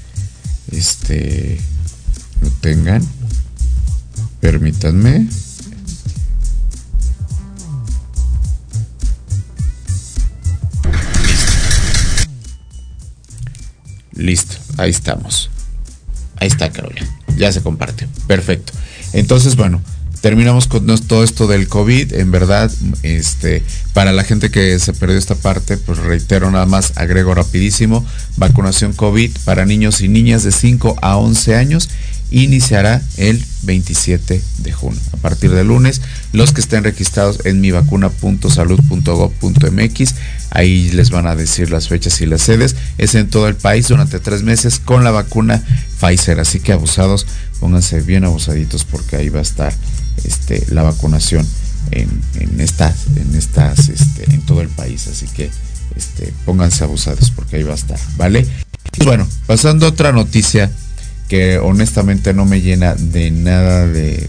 este 0.72 1.60
lo 2.40 2.50
tengan. 2.60 3.06
Permítanme. 4.40 5.28
Listo 14.12 14.56
ahí 14.76 14.90
estamos. 14.90 15.50
Ahí 16.36 16.48
está 16.48 16.70
Carolina. 16.70 17.06
Ya 17.36 17.52
se 17.52 17.62
comparte 17.62 18.08
perfecto. 18.26 18.72
Entonces 19.12 19.56
bueno 19.56 19.82
terminamos 20.20 20.66
con 20.66 20.86
todo 21.00 21.24
esto 21.24 21.46
del 21.46 21.68
COVID. 21.68 22.14
En 22.14 22.30
verdad, 22.30 22.70
este, 23.02 23.62
para 23.92 24.12
la 24.12 24.24
gente 24.24 24.50
que 24.50 24.78
se 24.78 24.92
perdió 24.92 25.18
esta 25.18 25.34
parte, 25.34 25.76
pues 25.76 25.98
reitero 25.98 26.50
nada 26.50 26.66
más, 26.66 26.92
agrego 26.96 27.34
rapidísimo, 27.34 28.04
vacunación 28.36 28.92
COVID 28.92 29.30
para 29.44 29.66
niños 29.66 30.00
y 30.00 30.08
niñas 30.08 30.44
de 30.44 30.52
5 30.52 30.96
a 31.00 31.16
11 31.16 31.56
años 31.56 31.88
iniciará 32.30 33.02
el 33.16 33.44
27 33.62 34.40
de 34.58 34.72
junio. 34.72 35.00
A 35.12 35.16
partir 35.16 35.50
de 35.50 35.64
lunes, 35.64 36.00
los 36.32 36.52
que 36.52 36.60
estén 36.60 36.84
registrados 36.84 37.40
en 37.44 37.60
mivacuna.salud.gov.mx, 37.60 40.14
ahí 40.50 40.92
les 40.92 41.10
van 41.10 41.26
a 41.26 41.34
decir 41.34 41.70
las 41.70 41.88
fechas 41.88 42.20
y 42.20 42.26
las 42.26 42.42
sedes. 42.42 42.76
Es 42.98 43.16
en 43.16 43.28
todo 43.28 43.48
el 43.48 43.56
país 43.56 43.88
durante 43.88 44.20
tres 44.20 44.44
meses 44.44 44.78
con 44.78 45.02
la 45.02 45.10
vacuna 45.10 45.60
Pfizer. 46.00 46.38
Así 46.40 46.60
que 46.60 46.72
abusados, 46.72 47.26
pónganse 47.58 48.00
bien 48.00 48.24
abusaditos 48.24 48.84
porque 48.84 49.16
ahí 49.16 49.28
va 49.28 49.40
a 49.40 49.42
estar 49.42 49.74
este, 50.24 50.64
la 50.70 50.82
vacunación 50.82 51.46
en, 51.90 52.60
estas, 52.60 53.06
en 53.16 53.34
estas, 53.34 53.88
este, 53.88 54.32
en 54.32 54.42
todo 54.42 54.60
el 54.60 54.68
país. 54.68 55.06
Así 55.08 55.26
que 55.26 55.50
este, 55.96 56.32
pónganse 56.44 56.84
abusados 56.84 57.30
porque 57.30 57.56
ahí 57.56 57.62
va 57.62 57.72
a 57.72 57.76
estar, 57.76 57.98
¿vale? 58.16 58.46
Y 58.98 59.04
bueno, 59.04 59.26
pasando 59.46 59.86
a 59.86 59.90
otra 59.90 60.12
noticia 60.12 60.70
que 61.28 61.58
honestamente 61.58 62.34
no 62.34 62.44
me 62.44 62.60
llena 62.60 62.94
de 62.94 63.30
nada 63.30 63.86
de, 63.86 64.28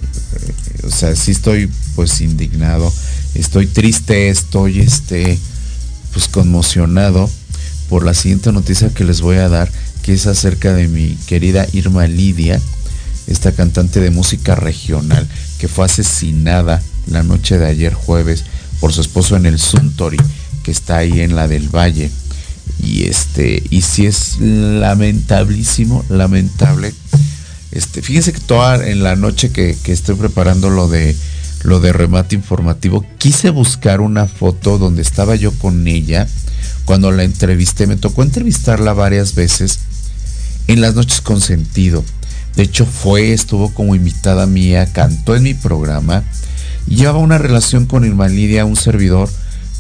o 0.84 0.92
sea, 0.92 1.16
sí 1.16 1.32
estoy 1.32 1.70
pues 1.96 2.22
indignado, 2.22 2.94
estoy 3.34 3.66
triste, 3.66 4.30
estoy 4.30 4.82
este, 4.82 5.38
pues 6.14 6.28
conmocionado 6.28 7.30
por 7.90 8.06
la 8.06 8.14
siguiente 8.14 8.52
noticia 8.52 8.90
que 8.90 9.04
les 9.04 9.22
voy 9.22 9.38
a 9.38 9.50
dar, 9.50 9.72
que 10.04 10.14
es 10.14 10.28
acerca 10.28 10.74
de 10.74 10.88
mi 10.88 11.16
querida 11.26 11.68
Irma 11.74 12.06
Lidia, 12.08 12.62
esta 13.28 13.52
cantante 13.52 14.00
de 14.00 14.12
música 14.12 14.56
regional 14.56 15.28
que 15.62 15.68
fue 15.68 15.86
asesinada 15.86 16.82
la 17.06 17.22
noche 17.22 17.60
de 17.60 17.68
ayer 17.68 17.94
jueves 17.94 18.46
por 18.80 18.94
su 18.94 19.02
esposo 19.02 19.36
en 19.36 19.46
el 19.46 19.60
Suntory, 19.60 20.18
que 20.64 20.72
está 20.72 20.98
ahí 20.98 21.22
en 21.22 21.36
la 21.36 21.48
del 21.48 21.70
Valle. 21.70 22.10
Y 22.82 23.04
este, 23.04 23.62
y 23.70 23.82
si 23.82 24.08
es 24.08 24.40
lamentablísimo, 24.40 26.04
lamentable. 26.10 26.96
Este, 27.72 28.02
fíjense 28.02 28.34
que 28.34 28.40
toda 28.40 28.88
en 28.90 29.04
la 29.04 29.16
noche 29.16 29.52
que, 29.52 29.78
estoy 29.86 30.16
preparando 30.16 30.72
lo 30.72 30.88
de 30.88 31.16
lo 31.62 31.80
de 31.80 31.94
remate 31.94 32.34
informativo, 32.34 33.06
quise 33.20 33.52
buscar 33.52 34.02
una 34.02 34.26
foto 34.26 34.80
donde 34.80 35.04
estaba 35.04 35.36
yo 35.36 35.52
con 35.52 35.88
ella 35.88 36.28
cuando 36.86 37.12
la 37.12 37.24
entrevisté. 37.24 37.86
Me 37.86 37.98
tocó 37.98 38.24
entrevistarla 38.24 38.94
varias 38.94 39.36
veces 39.36 39.78
en 40.66 40.82
las 40.82 40.96
noches 40.96 41.22
con 41.22 41.40
sentido. 41.40 42.04
De 42.56 42.64
hecho 42.64 42.86
fue, 42.86 43.34
estuvo 43.34 43.74
como 43.74 43.96
invitada 43.96 44.46
mía, 44.46 44.92
cantó 44.92 45.36
en 45.36 45.44
mi 45.44 45.54
programa 45.54 46.24
y 46.88 46.98
llevaba 46.98 47.20
una 47.20 47.38
relación 47.38 47.86
con 47.86 48.06
Irma 48.06 48.28
Lidia, 48.28 48.66
un 48.66 48.76
servidor, 48.76 49.30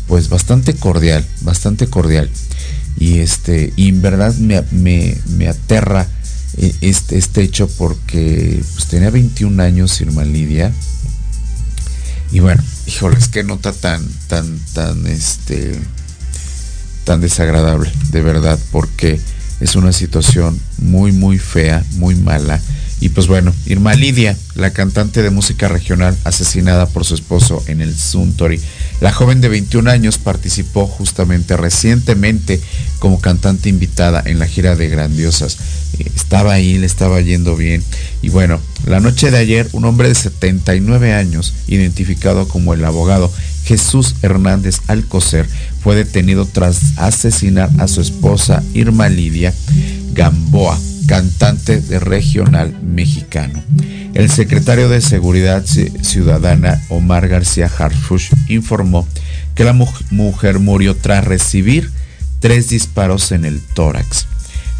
pues 0.08 0.30
bastante 0.30 0.74
cordial, 0.74 1.26
bastante 1.42 1.88
cordial. 1.88 2.30
Y 2.98 3.20
este, 3.20 3.74
y 3.76 3.90
en 3.90 4.02
verdad 4.02 4.34
me, 4.36 4.64
me, 5.28 5.48
aterra 5.48 6.08
eh, 6.58 6.74
este, 6.82 7.18
este, 7.18 7.42
hecho 7.42 7.68
porque 7.78 8.62
pues, 8.76 8.88
tenía 8.88 9.10
21 9.10 9.62
años 9.62 10.00
Irma 10.02 10.24
Lidia. 10.24 10.72
Y 12.32 12.40
bueno, 12.40 12.64
híjoles, 12.86 13.28
qué 13.28 13.44
nota 13.44 13.74
tan, 13.74 14.08
tan, 14.28 14.60
tan, 14.74 15.06
este, 15.08 15.74
tan 17.04 17.20
desagradable, 17.20 17.92
de 18.12 18.22
verdad, 18.22 18.60
porque 18.72 19.20
es 19.62 19.76
una 19.76 19.93
situación 19.93 20.60
muy, 20.80 21.12
muy 21.12 21.38
fea, 21.38 21.84
muy 21.91 22.15
mala. 22.15 22.60
Y 23.02 23.10
pues 23.10 23.26
bueno, 23.26 23.54
Irma 23.66 23.96
Lidia, 23.96 24.38
la 24.54 24.72
cantante 24.72 25.24
de 25.24 25.32
música 25.32 25.68
regional 25.68 26.16
asesinada 26.24 26.86
por 26.86 27.04
su 27.04 27.16
esposo 27.16 27.64
en 27.66 27.82
el 27.82 27.98
Suntory. 27.98 28.62
La 29.02 29.12
joven 29.12 29.42
de 29.42 29.50
21 29.50 29.90
años 29.90 30.20
participó 30.20 30.86
justamente 30.86 31.58
recientemente 31.58 32.62
como 33.00 33.20
cantante 33.20 33.70
invitada 33.70 34.22
en 34.24 34.38
la 34.38 34.46
gira 34.46 34.76
de 34.76 34.88
Grandiosas. 34.88 35.58
Eh, 35.98 36.12
estaba 36.16 36.54
ahí, 36.54 36.78
le 36.78 36.86
estaba 36.86 37.20
yendo 37.22 37.58
bien. 37.58 37.84
Y 38.22 38.30
bueno, 38.30 38.62
la 38.86 39.00
noche 39.00 39.32
de 39.32 39.38
ayer, 39.40 39.68
un 39.72 39.86
hombre 39.86 40.08
de 40.08 40.16
79 40.16 41.14
años, 41.14 41.56
identificado 41.68 42.48
como 42.48 42.76
el 42.76 42.86
abogado 42.86 43.34
Jesús 43.66 44.16
Hernández 44.22 44.82
Alcocer, 44.86 45.48
fue 45.84 45.96
detenido 45.96 46.46
tras 46.46 46.98
asesinar 46.98 47.72
a 47.80 47.88
su 47.88 48.02
esposa 48.02 48.62
Irma 48.76 49.10
Lidia 49.10 49.54
Gamboa, 50.14 50.80
cantante 51.08 51.82
de 51.82 52.00
regional 52.00 52.78
mexicano. 52.82 53.64
El 54.14 54.30
secretario 54.30 54.90
de 54.90 55.02
Seguridad 55.02 55.66
Ciudadana 55.66 56.82
Omar 56.90 57.28
García 57.28 57.70
Harfush 57.78 58.32
informó 58.48 59.08
que 59.56 59.64
la 59.64 59.74
mujer 59.74 60.60
murió 60.60 60.96
tras 60.96 61.26
recibir 61.26 61.92
tres 62.40 62.70
disparos 62.70 63.32
en 63.32 63.46
el 63.46 63.62
tórax, 63.62 64.26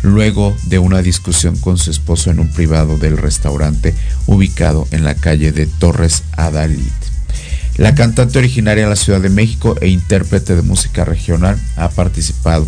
luego 0.02 0.56
de 0.64 0.80
una 0.80 1.02
discusión 1.02 1.56
con 1.58 1.78
su 1.78 1.92
esposo 1.92 2.32
en 2.32 2.40
un 2.40 2.48
privado 2.50 2.98
del 2.98 3.18
restaurante 3.18 3.94
ubicado 4.26 4.88
en 4.92 5.04
la 5.04 5.16
calle 5.16 5.52
de 5.52 5.68
Torres 5.68 6.24
Adalid. 6.34 6.92
La 7.78 7.96
cantante 7.96 8.38
originaria 8.38 8.84
de 8.84 8.90
la 8.90 8.96
Ciudad 8.96 9.22
de 9.22 9.30
México 9.30 9.76
e 9.80 9.88
intérprete 9.88 10.56
de 10.56 10.62
música 10.62 11.06
regional 11.06 11.58
ha 11.78 11.90
participado 11.90 12.68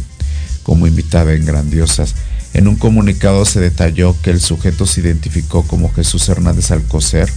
como 0.64 0.88
invitada 0.88 1.34
en 1.34 1.46
Grandiosas. 1.46 2.16
En 2.54 2.68
un 2.68 2.76
comunicado 2.76 3.46
se 3.46 3.60
detalló 3.60 4.16
que 4.22 4.30
el 4.30 4.40
sujeto 4.40 4.86
se 4.86 5.02
identificó 5.02 5.64
como 5.64 5.92
Jesús 5.94 6.30
Hernández 6.30 6.72
Alcocer 6.72 7.30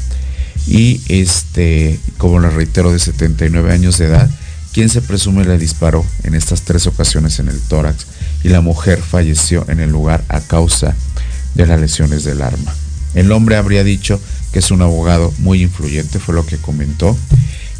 y 0.66 1.00
este, 1.09 1.98
como 2.18 2.40
le 2.40 2.50
reitero, 2.50 2.92
de 2.92 2.98
79 2.98 3.72
años 3.72 3.98
de 3.98 4.07
edad, 4.07 4.31
quien 4.72 4.88
se 4.90 5.00
presume 5.00 5.44
le 5.44 5.59
disparó 5.59 6.05
en 6.24 6.35
estas 6.35 6.62
tres 6.62 6.87
ocasiones 6.87 7.38
en 7.38 7.48
el 7.48 7.61
tórax 7.61 8.07
y 8.44 8.48
la 8.48 8.61
mujer 8.61 9.00
falleció 9.00 9.64
en 9.68 9.81
el 9.81 9.90
lugar 9.90 10.22
a 10.29 10.40
causa 10.40 10.94
de 11.55 11.66
las 11.66 11.81
lesiones 11.81 12.24
del 12.24 12.42
arma. 12.42 12.74
El 13.14 13.33
hombre 13.33 13.57
habría 13.57 13.85
dicho 13.85 14.20
que 14.52 14.59
es 14.59 14.70
un 14.70 14.83
abogado 14.83 15.33
muy 15.38 15.62
influyente, 15.62 16.18
fue 16.18 16.35
lo 16.35 16.44
que 16.44 16.59
comentó, 16.59 17.16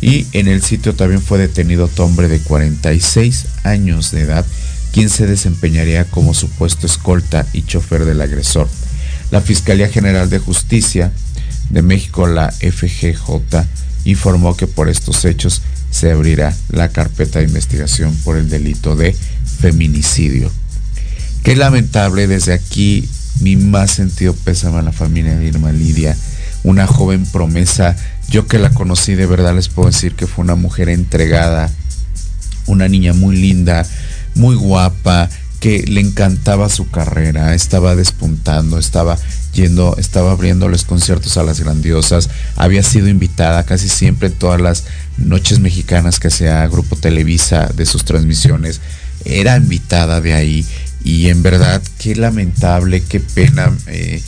y 0.01 0.27
en 0.33 0.49
el 0.49 0.62
sitio 0.62 0.94
también 0.94 1.20
fue 1.20 1.38
detenido 1.38 1.87
otro 1.87 2.07
hombre 2.07 2.29
de 2.29 2.40
46 2.40 3.46
años 3.64 4.11
de 4.11 4.22
edad, 4.22 4.46
quien 4.92 5.11
se 5.11 5.27
desempeñaría 5.27 6.05
como 6.05 6.35
supuesto 6.35 6.87
escolta 6.87 7.46
y 7.53 7.62
chofer 7.62 8.05
del 8.05 8.20
agresor. 8.20 8.68
La 9.31 9.40
Fiscalía 9.40 9.88
General 9.88 10.31
de 10.31 10.38
Justicia 10.38 11.12
de 11.70 11.83
México, 11.83 12.27
la 12.27 12.51
FGJ, 12.51 13.64
informó 14.05 14.57
que 14.57 14.66
por 14.66 14.88
estos 14.88 15.25
hechos 15.25 15.62
se 15.90 16.11
abrirá 16.11 16.55
la 16.68 16.88
carpeta 16.88 17.38
de 17.38 17.46
investigación 17.46 18.14
por 18.25 18.37
el 18.37 18.49
delito 18.49 18.96
de 18.96 19.16
feminicidio. 19.61 20.51
Qué 21.42 21.57
lamentable 21.57 22.27
desde 22.27 22.53
aquí 22.53 23.09
mi 23.40 23.57
más 23.57 23.92
sentido 23.92 24.35
pésame 24.35 24.79
a 24.79 24.83
la 24.83 24.92
familia 24.92 25.37
de 25.37 25.46
Irma 25.46 25.72
Lidia, 25.72 26.16
una 26.62 26.87
joven 26.87 27.27
promesa 27.27 27.96
yo 28.29 28.46
que 28.46 28.59
la 28.59 28.70
conocí 28.70 29.14
de 29.14 29.27
verdad 29.27 29.55
les 29.55 29.68
puedo 29.68 29.88
decir 29.88 30.14
que 30.14 30.27
fue 30.27 30.44
una 30.44 30.57
mujer 30.57 30.88
entregada, 30.88 31.70
una 32.66 32.88
niña 32.88 33.12
muy 33.12 33.37
linda, 33.37 33.87
muy 34.37 34.55
guapa, 34.55 35.29
que 35.61 35.85
le 35.87 36.01
encantaba 36.01 36.68
su 36.68 36.88
carrera, 36.90 37.55
estaba 37.55 37.96
despuntando, 37.96 38.79
estaba 38.79 39.16
yendo, 39.55 39.96
estaba 39.99 40.33
abriéndoles 40.33 40.85
conciertos 40.85 41.38
a 41.38 41.42
las 41.42 41.61
grandiosas, 41.61 42.29
había 42.57 42.83
sido 42.83 43.09
invitada 43.09 43.64
casi 43.64 43.88
siempre 43.88 44.29
en 44.29 44.35
todas 44.35 44.61
las 44.61 44.85
noches 45.16 45.61
mexicanas 45.61 46.20
que 46.20 46.29
hacía 46.29 46.66
Grupo 46.66 46.96
Televisa 46.96 47.70
de 47.75 47.87
sus 47.87 48.05
transmisiones, 48.05 48.81
era 49.25 49.57
invitada 49.57 50.20
de 50.20 50.35
ahí 50.35 50.66
y 51.03 51.29
en 51.29 51.42
verdad 51.42 51.83
qué 51.99 52.14
lamentable, 52.14 53.03
qué 53.03 53.20
pena. 53.20 53.72
Eh, 53.87 54.22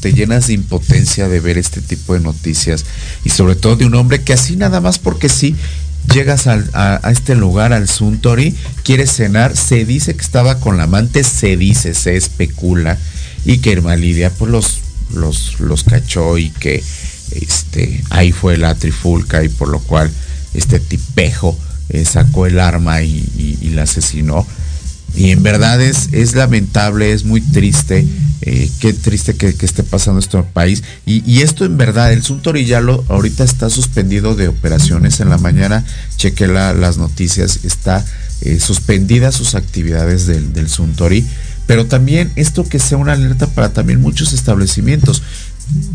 te 0.00 0.12
llenas 0.12 0.46
de 0.46 0.54
impotencia 0.54 1.28
de 1.28 1.38
ver 1.38 1.58
este 1.58 1.80
tipo 1.80 2.14
de 2.14 2.20
noticias 2.20 2.84
y 3.24 3.30
sobre 3.30 3.54
todo 3.54 3.76
de 3.76 3.86
un 3.86 3.94
hombre 3.94 4.22
que 4.22 4.32
así 4.32 4.56
nada 4.56 4.80
más 4.80 4.98
porque 4.98 5.28
sí 5.28 5.54
llegas 6.12 6.46
a, 6.46 7.00
este 7.10 7.34
lugar, 7.34 7.72
al 7.72 7.88
Suntory, 7.88 8.54
quieres 8.82 9.12
cenar, 9.12 9.56
se 9.56 9.84
dice 9.84 10.14
que 10.14 10.22
estaba 10.22 10.60
con 10.60 10.76
la 10.76 10.84
amante, 10.84 11.24
se 11.24 11.56
dice, 11.56 11.94
se 11.94 12.16
especula 12.16 12.98
y 13.44 13.58
que 13.58 13.72
Irma 13.72 13.96
Lidia 13.96 14.30
pues 14.30 14.50
los, 14.50 14.80
los, 15.12 15.60
los 15.60 15.84
cachó 15.84 16.38
y 16.38 16.50
que 16.50 16.82
este, 17.32 18.02
ahí 18.10 18.32
fue 18.32 18.56
la 18.56 18.74
trifulca 18.74 19.42
y 19.42 19.48
por 19.48 19.68
lo 19.68 19.80
cual 19.80 20.10
este 20.54 20.80
tipejo 20.80 21.58
eh, 21.88 22.04
sacó 22.04 22.46
el 22.46 22.60
arma 22.60 23.02
y, 23.02 23.58
y 23.60 23.70
la 23.70 23.82
asesinó. 23.82 24.46
Y 25.16 25.30
en 25.30 25.42
verdad 25.42 25.80
es, 25.80 26.08
es 26.12 26.34
lamentable, 26.34 27.12
es 27.12 27.24
muy 27.24 27.40
triste, 27.40 28.06
eh, 28.42 28.70
qué 28.80 28.92
triste 28.92 29.36
que, 29.36 29.54
esté 29.60 29.82
pasando 29.84 30.20
el 30.20 30.44
país. 30.44 30.82
Y, 31.06 31.40
esto 31.42 31.64
en 31.64 31.78
verdad, 31.78 32.12
el 32.12 32.22
Suntory 32.22 32.66
ya 32.66 32.80
lo, 32.80 33.04
ahorita 33.08 33.44
está 33.44 33.70
suspendido 33.70 34.34
de 34.34 34.48
operaciones. 34.48 35.20
En 35.20 35.30
la 35.30 35.38
mañana 35.38 35.84
chequé 36.16 36.48
las 36.48 36.98
noticias, 36.98 37.60
está 37.64 38.04
eh, 38.40 38.58
suspendida 38.58 39.30
sus 39.30 39.54
actividades 39.54 40.26
del, 40.26 40.52
del 40.52 40.68
Suntory. 40.68 41.24
Pero 41.66 41.86
también 41.86 42.30
esto 42.36 42.68
que 42.68 42.78
sea 42.78 42.98
una 42.98 43.12
alerta 43.12 43.46
para 43.46 43.72
también 43.72 44.00
muchos 44.00 44.32
establecimientos. 44.32 45.22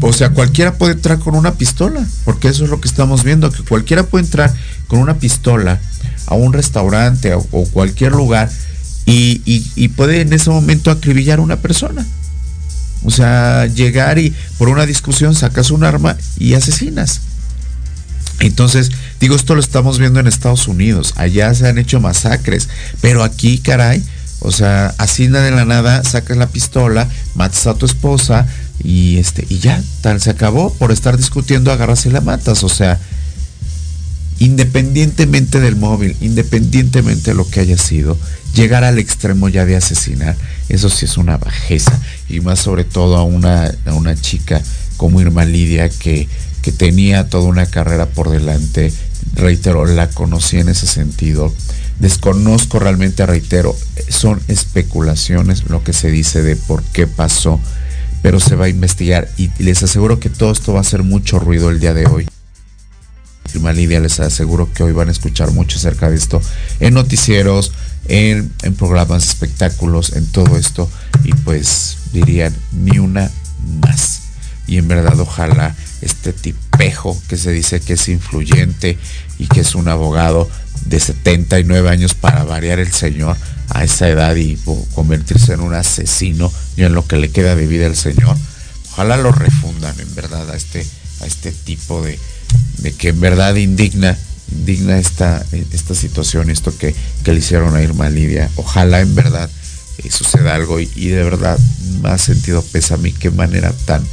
O 0.02 0.14
sea, 0.14 0.32
cualquiera 0.32 0.74
puede 0.74 0.94
entrar 0.94 1.20
con 1.20 1.36
una 1.36 1.54
pistola, 1.54 2.04
porque 2.26 2.48
eso 2.48 2.64
es 2.64 2.72
lo 2.72 2.82
que 2.82 2.88
estamos 2.88 3.24
viendo, 3.24 3.52
que 3.52 3.62
cualquiera 3.62 4.04
puede 4.04 4.26
entrar 4.26 4.52
con 4.88 5.00
una 5.00 5.20
pistola 5.20 5.80
a 6.26 6.34
un 6.34 6.54
restaurante 6.54 7.36
o 7.36 7.66
cualquier 7.72 8.14
lugar 8.14 8.50
y, 9.10 9.88
puede 9.90 10.22
en 10.22 10.34
ese 10.34 10.50
momento 10.50 10.92
acribillar 10.92 11.40
a 11.40 11.44
una 11.44 11.58
persona. 11.58 12.06
O 13.04 13.12
sea, 13.12 13.66
llegar 13.66 14.20
y 14.20 14.34
por 14.58 14.70
una 14.70 14.86
discusión 14.86 15.34
sacas 15.34 15.72
un 15.72 15.84
arma 15.84 16.18
y 16.38 16.54
asesinas. 16.54 17.22
Entonces, 18.40 18.92
digo, 19.20 19.36
esto 19.36 19.56
lo 19.56 19.62
estamos 19.62 20.00
viendo 20.00 20.20
en 20.20 20.28
Estados 20.28 20.68
Unidos. 20.68 21.14
Allá 21.18 21.54
se 21.54 21.68
han 21.68 21.78
hecho 21.78 22.00
masacres. 22.00 22.70
Pero 23.02 23.24
aquí, 23.24 23.58
caray, 23.58 24.04
o 24.40 24.52
sea, 24.52 24.94
así 24.98 25.28
de 25.28 25.52
la 25.52 25.66
nada, 25.66 26.04
sacas 26.04 26.38
la 26.38 26.48
pistola, 26.48 27.08
matas 27.36 27.68
a 27.68 27.74
tu 27.74 27.86
esposa 27.86 28.48
y 28.82 29.18
este, 29.18 29.46
y 29.50 29.60
ya, 29.60 29.82
tal 30.02 30.22
se 30.22 30.30
acabó. 30.30 30.74
Por 30.74 30.92
estar 30.92 31.18
discutiendo, 31.18 31.72
agarras 31.72 32.06
y 32.06 32.10
la 32.10 32.22
matas. 32.22 32.64
O 32.64 32.70
sea, 32.70 33.00
independientemente 34.40 35.60
del 35.60 35.76
móvil, 35.76 36.16
independientemente 36.22 37.32
de 37.32 37.36
lo 37.36 37.50
que 37.50 37.60
haya 37.60 37.78
sido, 37.78 38.18
llegar 38.54 38.84
al 38.84 39.00
extremo 39.00 39.50
ya 39.50 39.66
de 39.66 39.76
asesinar, 39.76 40.36
eso 40.70 40.90
sí 40.90 41.06
es 41.06 41.18
una 41.18 41.38
bajeza. 41.38 42.00
Y 42.28 42.42
más 42.42 42.60
sobre 42.60 42.84
todo 42.84 43.18
a 43.18 43.24
una, 43.24 43.72
una 43.86 44.16
chica 44.16 44.62
como 44.98 45.22
Irma 45.22 45.46
Lidia 45.46 45.90
que, 45.90 46.28
que 46.62 46.72
tenía 46.72 47.30
toda 47.30 47.46
una 47.46 47.66
carrera 47.66 48.08
por 48.08 48.30
delante. 48.30 48.92
Reitero, 49.34 49.86
la 49.86 50.10
conocí 50.10 50.58
en 50.58 50.70
ese 50.70 50.88
sentido. 50.88 51.54
Desconozco 52.00 52.80
realmente, 52.80 53.26
reitero, 53.26 53.76
son 54.08 54.42
especulaciones 54.48 55.70
lo 55.70 55.84
que 55.84 55.94
se 55.94 56.10
dice 56.10 56.42
de 56.42 56.56
por 56.56 56.84
qué 56.84 57.08
pasó, 57.08 57.60
pero 58.22 58.40
se 58.40 58.56
va 58.56 58.66
a 58.66 58.70
investigar 58.70 59.30
y 59.38 59.50
les 59.60 59.84
aseguro 59.84 60.20
que 60.20 60.30
todo 60.30 60.52
esto 60.52 60.72
va 60.74 60.80
a 60.80 60.82
hacer 60.82 61.04
mucho 61.04 61.40
ruido 61.40 61.70
el 61.70 61.80
día 61.80 61.94
de 61.94 62.06
hoy. 62.06 62.26
Irma 63.54 63.74
Lidia, 63.74 64.00
les 64.00 64.20
aseguro 64.20 64.72
que 64.72 64.84
hoy 64.84 64.94
van 64.94 65.10
a 65.10 65.12
escuchar 65.12 65.52
mucho 65.52 65.78
acerca 65.78 66.10
de 66.10 66.16
esto 66.16 66.42
en 66.80 66.94
noticieros, 66.94 67.74
en, 68.10 68.52
programas 68.78 69.24
de 69.24 69.30
espectáculos, 69.30 70.14
en 70.14 70.26
todo 70.26 70.58
esto. 70.58 70.90
Y 71.24 71.32
pues 71.32 71.98
dirían, 72.12 72.54
ni 72.74 73.00
una 73.00 73.32
más. 73.82 74.22
y 74.68 74.78
en 74.78 74.88
verdad 74.88 75.20
ojalá 75.20 75.76
este 76.02 76.32
tipejo 76.32 77.20
que 77.28 77.38
se 77.38 77.52
dice 77.52 77.80
que 77.80 77.94
es 77.94 78.08
influyente 78.08 78.98
y 79.38 79.48
que 79.48 79.62
es 79.62 79.76
un 79.76 79.88
abogado 79.88 80.50
de 80.86 81.00
79 81.00 81.90
años 81.90 82.14
para 82.14 82.44
variar 82.44 82.80
el 82.80 82.92
señor 82.92 83.36
a 83.70 83.84
esa 83.84 84.08
edad 84.08 84.36
y 84.36 84.58
convertirse 84.94 85.54
en 85.54 85.62
un 85.62 85.74
asesino 85.74 86.52
y 86.78 86.84
en 86.84 86.94
lo 86.94 87.06
que 87.06 87.18
le 87.18 87.32
queda 87.32 87.56
de 87.56 87.68
vida 87.68 87.86
al 87.86 87.96
señor. 87.96 88.36
Ojalá 88.94 89.18
lo 89.18 89.32
refundan 89.32 90.00
en 90.00 90.14
verdad 90.16 90.50
a 90.50 90.56
este, 90.56 90.86
a 91.22 91.26
este 91.26 91.52
tipo 91.52 92.02
de 92.02 92.18
que 92.98 93.10
en 93.10 93.20
verdad 93.20 93.56
indigna, 93.56 94.18
indigna 94.52 94.98
esta, 94.98 95.46
esta 95.74 95.96
situación, 95.96 96.50
esto 96.50 96.76
que, 96.78 96.96
que 97.24 97.34
le 97.34 97.40
hicieron 97.40 97.76
a 97.76 97.82
Irma 97.82 98.10
Lidia. 98.10 98.50
Ojalá 98.56 99.02
en 99.02 99.16
verdad 99.16 99.50
eh, 100.00 100.12
suceda 100.12 100.56
algo 100.56 100.80
y, 100.80 100.86
de 100.86 101.24
verdad 101.24 101.60
más 102.02 102.22
sentido 102.22 102.62
pesa 102.62 102.96
a 102.96 102.98
mí 102.98 103.12
qué 103.12 103.32
manera 103.32 103.74
tan, 103.86 104.04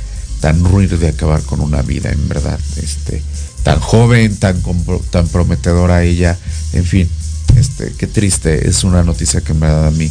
tan 0.41 0.65
ruin 0.65 0.89
de 0.99 1.09
acabar 1.09 1.43
con 1.43 1.61
una 1.61 1.83
vida, 1.83 2.11
en 2.11 2.29
verdad. 2.29 2.59
Este, 2.77 3.23
tan 3.63 3.81
joven, 3.81 4.37
tan, 4.37 4.63
tan 5.11 5.29
prometedora 5.29 6.03
ella, 6.03 6.39
en 6.73 6.85
fin, 6.85 7.09
este, 7.57 7.93
qué 7.99 8.07
triste, 8.07 8.69
es 8.69 8.85
una 8.85 9.03
noticia 9.03 9.41
que 9.41 9.53
en 9.53 9.61
verdad 9.61 9.89
a 9.89 9.91
mí 9.91 10.11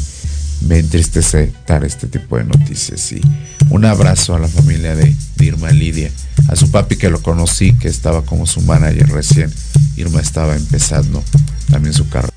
me 0.65 0.79
entristece 0.79 1.51
dar 1.67 1.83
este 1.83 2.07
tipo 2.07 2.37
de 2.37 2.43
noticias 2.43 3.11
y 3.11 3.21
un 3.69 3.85
abrazo 3.85 4.35
a 4.35 4.39
la 4.39 4.47
familia 4.47 4.95
de, 4.95 5.15
Irma 5.39 5.69
Lidia, 5.69 6.09
a 6.47 6.55
su 6.55 6.71
papi 6.71 6.95
que 6.95 7.09
lo 7.09 7.21
conocí, 7.21 7.73
que 7.73 7.87
estaba 7.87 8.23
como 8.23 8.47
su 8.47 8.61
manager 8.61 9.09
recién, 9.09 9.53
Irma 9.95 10.21
estaba 10.21 10.55
empezando 10.55 11.23
también 11.69 11.93
su 11.93 12.09
carrera. 12.09 12.33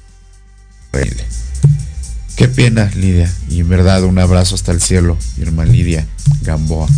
Qué 2.37 2.49
pena, 2.49 2.91
Lidia. 2.95 3.33
Y 3.49 3.61
en 3.61 3.69
verdad, 3.69 4.05
un 4.05 4.19
abrazo 4.19 4.55
hasta 4.55 4.73
el 4.73 4.81
cielo, 4.81 5.17
Irma 5.39 5.65
Lidia 5.65 6.07
Gamboa, 6.43 6.89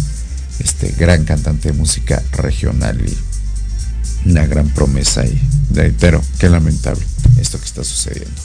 este 0.58 0.90
gran 0.98 1.24
cantante 1.24 1.70
de 1.70 1.78
música 1.78 2.22
regional 2.32 3.00
y 3.06 4.28
una 4.28 4.46
gran 4.46 4.68
promesa. 4.68 5.24
Y 5.24 5.40
reitero, 5.72 6.22
qué 6.38 6.48
lamentable 6.48 7.02
esto 7.38 7.58
que 7.58 7.64
está 7.64 7.84
sucediendo. 7.84 8.40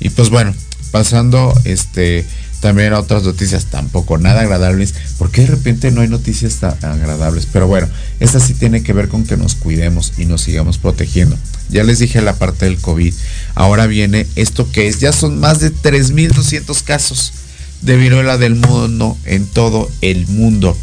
Y 0.00 0.10
pues 0.10 0.30
bueno, 0.30 0.54
pasando 0.90 1.54
este 1.64 2.26
también 2.60 2.92
a 2.92 2.98
otras 2.98 3.22
noticias 3.22 3.66
tampoco 3.66 4.18
nada 4.18 4.40
agradables, 4.40 4.94
porque 5.16 5.42
de 5.42 5.48
repente 5.48 5.90
no 5.90 6.00
hay 6.00 6.08
noticias 6.08 6.56
tan 6.56 6.76
agradables, 6.82 7.46
pero 7.46 7.68
bueno, 7.68 7.88
esta 8.20 8.40
sí 8.40 8.54
tiene 8.54 8.82
que 8.82 8.92
ver 8.92 9.08
con 9.08 9.24
que 9.24 9.36
nos 9.36 9.54
cuidemos 9.54 10.14
y 10.18 10.24
nos 10.24 10.42
sigamos 10.42 10.78
protegiendo. 10.78 11.36
Ya 11.68 11.84
les 11.84 11.98
dije 11.98 12.20
la 12.20 12.34
parte 12.34 12.64
del 12.64 12.78
COVID. 12.78 13.14
Ahora 13.54 13.86
viene 13.86 14.26
esto 14.36 14.70
que 14.70 14.88
es, 14.88 14.98
ya 15.00 15.12
son 15.12 15.38
más 15.38 15.60
de 15.60 15.72
3.200 15.72 16.82
casos 16.82 17.32
de 17.82 17.96
viruela 17.96 18.38
del 18.38 18.56
mono 18.56 19.16
en 19.24 19.46
todo 19.46 19.88
el 20.00 20.26
mundo. 20.26 20.76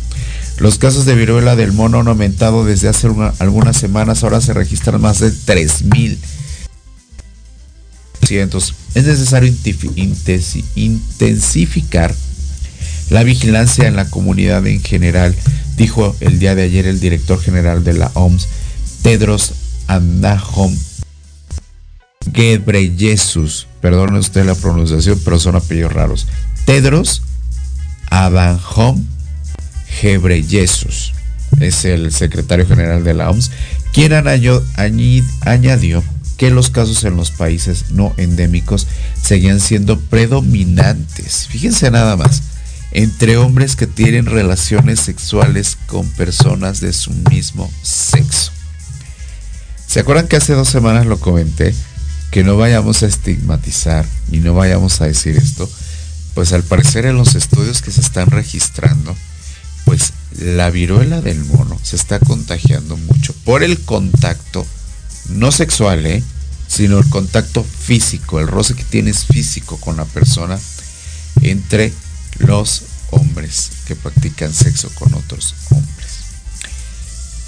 Los 0.58 0.78
casos 0.78 1.06
de 1.06 1.16
viruela 1.16 1.58
del 1.58 1.74
mono 1.74 2.00
han 2.00 2.08
aumentado 2.08 2.64
desde 2.64 2.88
hace 2.88 3.10
algunas 3.40 3.76
semanas, 3.76 4.24
ahora 4.24 4.40
se 4.40 4.54
registran 4.54 5.02
más 5.02 5.20
de 5.20 5.32
3.000. 5.32 6.18
Es 8.96 9.06
necesario 9.06 9.54
intensificar 10.76 12.16
la 13.12 13.24
vigilancia 13.24 13.88
en 13.88 13.96
la 13.96 14.10
comunidad 14.10 14.66
en 14.66 14.82
general, 14.82 15.36
dijo 15.78 16.16
el 16.22 16.40
día 16.40 16.56
de 16.56 16.64
ayer 16.64 16.88
el 16.88 17.00
director 17.00 17.40
general 17.40 17.84
de 17.84 17.94
la 17.94 18.10
OMS, 18.16 18.48
Tedros 19.04 19.54
Adhanom 19.88 20.76
Ghebreyesus, 22.34 23.68
perdone 23.82 24.18
usted 24.18 24.44
la 24.46 24.56
pronunciación, 24.56 25.22
pero 25.24 25.40
son 25.40 25.56
apellidos 25.56 25.94
raros. 25.94 26.26
Tedros 26.66 27.22
Adhanom 28.10 29.06
Ghebreyesus 30.02 31.14
es 31.60 31.86
el 31.86 32.12
secretario 32.12 32.66
general 32.66 33.04
de 33.04 33.14
la 33.14 33.30
OMS, 33.30 33.52
quien 33.94 34.14
añadió 34.14 36.04
que 36.38 36.50
los 36.50 36.70
casos 36.70 37.04
en 37.04 37.16
los 37.16 37.32
países 37.32 37.92
no 37.92 38.14
endémicos 38.18 38.88
seguían 39.22 39.60
siendo 39.60 40.00
predominantes. 40.00 41.48
Fíjense 41.48 41.92
nada 41.92 42.16
más, 42.18 42.42
entre 42.92 43.38
hombres 43.38 43.76
que 43.76 43.88
tienen 43.88 44.26
relaciones 44.26 45.00
sexuales 45.00 45.78
con 45.88 46.10
personas 46.12 46.80
de 46.80 46.94
su 46.94 47.12
mismo 47.30 47.72
sexo. 47.82 48.52
¿Se 49.88 50.00
acuerdan 50.00 50.28
que 50.28 50.36
hace 50.36 50.54
dos 50.54 50.70
semanas 50.70 51.06
lo 51.06 51.20
comenté? 51.20 51.74
Que 52.32 52.44
no 52.44 52.58
vayamos 52.58 53.04
a 53.04 53.08
estigmatizar 53.08 54.06
y 54.32 54.40
no 54.40 54.54
vayamos 54.54 55.00
a 55.02 55.06
decir 55.06 55.38
esto. 55.38 55.70
Pues 56.34 56.52
al 56.52 56.64
parecer 56.64 57.06
en 57.06 57.16
los 57.16 57.36
estudios 57.36 57.82
que 57.82 57.92
se 57.92 58.02
están 58.02 58.30
registrando, 58.30 59.16
pues 59.86 60.12
la 60.40 60.70
viruela 60.70 61.22
del 61.22 61.46
mono 61.46 61.80
se 61.82 61.96
está 61.96 62.20
contagiando 62.20 62.98
mucho 62.98 63.34
por 63.46 63.64
el 63.64 63.80
contacto, 63.80 64.66
no 65.30 65.52
sexual, 65.52 66.06
¿eh? 66.06 66.24
sino 66.68 66.98
el 66.98 67.10
contacto 67.10 67.64
físico, 67.64 68.40
el 68.40 68.48
roce 68.48 68.74
que 68.76 68.84
tienes 68.84 69.26
físico 69.26 69.78
con 69.78 69.98
la 69.98 70.06
persona 70.06 70.60
entre 71.42 71.94
los 72.40 72.84
hombres 73.12 73.70
que 73.88 73.96
practican 73.96 74.54
sexo 74.54 74.90
con 74.96 75.14
otros 75.14 75.54
hombres. 75.70 76.08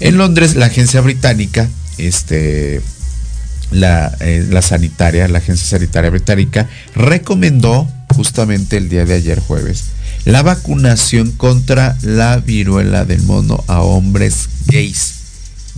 En 0.00 0.16
Londres, 0.16 0.54
la 0.54 0.66
agencia 0.66 1.00
británica 1.00 1.68
este, 1.98 2.76
eh, 2.76 4.46
la, 4.50 4.62
sanitaria, 4.62 5.28
la 5.28 5.38
agencia 5.38 5.66
sanitaria 5.66 6.10
británica, 6.10 6.68
recomendó 6.94 7.90
justamente 8.14 8.76
el 8.76 8.88
día 8.88 9.04
de 9.04 9.14
ayer 9.14 9.40
jueves 9.40 9.84
la 10.24 10.42
vacunación 10.42 11.32
contra 11.32 11.96
la 12.02 12.38
viruela 12.38 13.04
del 13.04 13.22
mono 13.22 13.62
a 13.66 13.82
hombres 13.82 14.48
gays. 14.66 15.17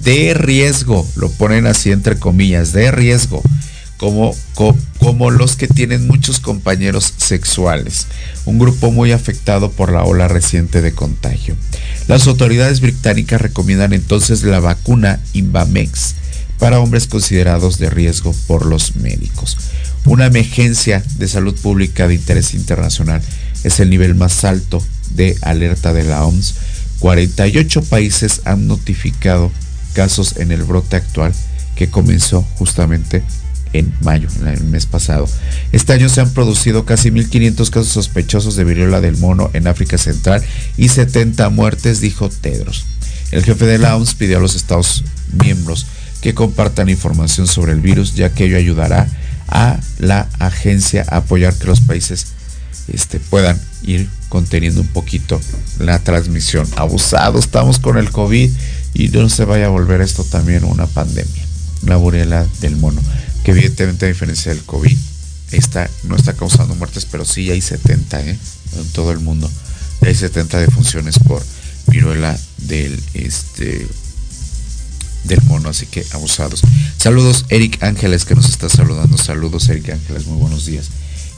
De 0.01 0.35
riesgo, 0.35 1.07
lo 1.17 1.31
ponen 1.31 1.67
así 1.67 1.91
entre 1.91 2.19
comillas, 2.19 2.73
de 2.73 2.91
riesgo, 2.91 3.43
como, 3.99 4.35
como 4.99 5.31
los 5.31 5.57
que 5.57 5.69
tienen 5.69 6.07
muchos 6.07 6.41
compañeros 6.41 7.13
sexuales, 7.19 8.07
un 8.47 8.59
grupo 8.59 8.91
muy 8.91 9.13
afectado 9.13 9.71
por 9.71 9.93
la 9.93 10.05
ola 10.05 10.27
reciente 10.27 10.81
de 10.81 10.95
contagio. 10.95 11.55
Las 12.09 12.27
autoridades 12.27 12.81
británicas 12.81 13.43
recomiendan 13.43 13.93
entonces 13.93 14.43
la 14.43 14.59
vacuna 14.59 15.21
Invamex 15.35 16.15
para 16.59 16.81
hombres 16.81 17.07
considerados 17.07 17.79
de 17.79 17.91
riesgo 17.91 18.35
por 18.47 18.65
los 18.65 18.97
médicos. 18.97 19.59
Una 20.07 20.27
emergencia 20.27 21.05
de 21.19 21.29
salud 21.29 21.55
pública 21.61 22.09
de 22.09 22.15
interés 22.15 22.55
internacional 22.55 23.21
es 23.65 23.81
el 23.81 23.91
nivel 23.91 24.15
más 24.15 24.45
alto 24.45 24.83
de 25.11 25.37
alerta 25.43 25.93
de 25.93 26.05
la 26.05 26.25
OMS. 26.25 26.55
48 27.01 27.83
países 27.83 28.41
han 28.45 28.67
notificado 28.67 29.51
casos 29.93 30.37
en 30.39 30.53
el 30.53 30.65
brote 30.65 30.97
actual 30.97 31.33
que 31.75 31.91
comenzó 31.91 32.43
justamente 32.57 33.23
en 33.73 33.93
mayo, 34.01 34.29
el 34.47 34.65
mes 34.65 34.87
pasado. 34.87 35.29
Este 35.73 35.93
año 35.93 36.09
se 36.09 36.21
han 36.21 36.31
producido 36.31 36.85
casi 36.85 37.11
1.500 37.11 37.71
casos 37.71 37.89
sospechosos 37.89 38.57
de 38.57 38.65
viruela 38.65 39.01
del 39.01 39.17
mono 39.17 39.51
en 39.53 39.67
África 39.67 39.97
Central 39.97 40.43
y 40.77 40.89
70 40.89 41.49
muertes, 41.51 42.01
dijo 42.01 42.29
Tedros. 42.29 42.87
El 43.31 43.45
jefe 43.45 43.65
de 43.67 43.79
la 43.79 43.97
OMS 43.97 44.15
pidió 44.15 44.39
a 44.39 44.41
los 44.41 44.57
Estados 44.57 45.05
miembros 45.33 45.87
que 46.21 46.35
compartan 46.35 46.89
información 46.89 47.47
sobre 47.47 47.73
el 47.73 47.81
virus, 47.81 48.15
ya 48.15 48.35
que 48.35 48.47
ello 48.47 48.57
ayudará 48.57 49.09
a 49.49 49.79
la 49.99 50.29
agencia 50.39 51.05
a 51.09 51.19
apoyar 51.19 51.55
que 51.55 51.67
los 51.67 51.81
países 51.81 52.27
este, 52.93 53.21
puedan 53.21 53.61
ir 53.83 54.09
conteniendo 54.29 54.81
un 54.81 54.89
poquito 54.89 55.41
la 55.79 55.99
transmisión. 56.01 56.67
Abusado 56.77 57.39
estamos 57.39 57.79
con 57.79 57.99
el 57.99 58.11
COVID 58.11 58.51
y 58.95 59.09
no 59.09 59.29
se 59.29 59.45
vaya 59.45 59.67
a 59.67 59.71
volver 59.71 60.01
esto 60.01 60.25
también 60.25 60.65
una 60.65 60.87
pandemia. 60.87 61.47
La 61.83 61.97
viruela 61.97 62.47
del 62.61 62.77
mono 62.77 63.01
que 63.45 63.53
evidentemente 63.53 64.07
a 64.07 64.09
diferencia 64.09 64.53
del 64.53 64.63
COVID, 64.65 64.97
esta 65.53 65.91
no 66.05 66.17
está 66.17 66.35
causando 66.35 66.75
muertes, 66.75 67.07
pero 67.07 67.25
sí 67.25 67.51
hay 67.51 67.61
70 67.61 68.21
¿eh? 68.21 68.39
en 68.77 68.89
todo 68.93 69.13
el 69.13 69.21
mundo. 69.21 69.51
Hay 70.03 70.15
70 70.15 70.59
defunciones 70.59 71.19
por 71.19 71.43
viruela 71.87 72.39
del 72.59 73.03
este 73.15 73.87
del 75.25 75.43
mono, 75.43 75.69
así 75.69 75.87
que 75.87 76.05
abusados. 76.13 76.63
Saludos 76.97 77.45
Eric 77.51 77.83
Ángeles 77.83 78.25
que 78.25 78.35
nos 78.35 78.49
está 78.49 78.69
saludando. 78.69 79.19
Saludos 79.19 79.69
Eric 79.69 79.91
Ángeles, 79.91 80.27
muy 80.27 80.39
buenos 80.39 80.67
días. 80.67 80.89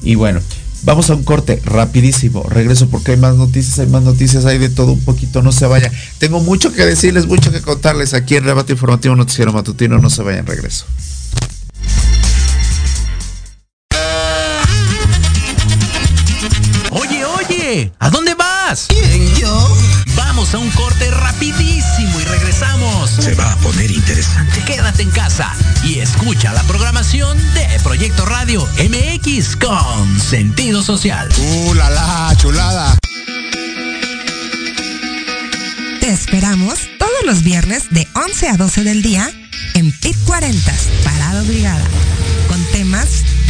Y 0.02 0.14
bueno, 0.14 0.40
vamos 0.82 1.10
a 1.10 1.14
un 1.14 1.24
corte 1.24 1.60
rapidísimo. 1.64 2.44
Regreso 2.48 2.88
porque 2.88 3.12
hay 3.12 3.16
más 3.16 3.36
noticias, 3.36 3.78
hay 3.78 3.86
más 3.86 4.02
noticias, 4.02 4.44
hay 4.44 4.58
de 4.58 4.68
todo 4.68 4.92
un 4.92 5.00
poquito, 5.00 5.42
no 5.42 5.52
se 5.52 5.66
vaya. 5.66 5.90
Tengo 6.18 6.40
mucho 6.40 6.72
que 6.72 6.84
decirles, 6.84 7.26
mucho 7.26 7.50
que 7.50 7.60
contarles 7.60 8.14
aquí 8.14 8.36
en 8.36 8.44
Rebate 8.44 8.72
Informativo 8.72 9.16
Noticiero 9.16 9.52
Matutino, 9.52 9.98
no 9.98 10.10
se 10.10 10.22
vayan, 10.22 10.46
regreso. 10.46 10.86
¿A 18.00 18.10
dónde 18.10 18.34
vas? 18.34 18.86
¿Quién, 18.88 19.34
yo? 19.34 19.76
Vamos 20.14 20.52
a 20.52 20.58
un 20.58 20.70
corte 20.72 21.10
rapidísimo 21.10 22.20
y 22.20 22.24
regresamos. 22.24 23.08
Se 23.08 23.34
va 23.34 23.50
a 23.50 23.56
poner 23.56 23.90
interesante. 23.90 24.62
Quédate 24.66 25.02
en 25.02 25.10
casa 25.10 25.50
y 25.82 26.00
escucha 26.00 26.52
la 26.52 26.62
programación 26.64 27.38
de 27.54 27.66
Proyecto 27.82 28.26
Radio 28.26 28.68
MX 28.76 29.56
con 29.56 30.20
sentido 30.20 30.82
social. 30.82 31.30
¡Uh, 31.38 31.72
la, 31.72 31.88
la 31.88 32.36
chulada! 32.36 32.98
esperamos 36.02 36.78
todos 36.98 37.24
los 37.24 37.42
viernes 37.42 37.88
de 37.88 38.06
11 38.14 38.48
a 38.48 38.56
12 38.58 38.84
del 38.84 39.00
día 39.00 39.30
en 39.74 39.92
PIT 39.92 40.16
40, 40.26 40.74
Parada 41.04 41.40
Obligada, 41.40 41.84
con 42.48 42.62
temas 42.66 43.24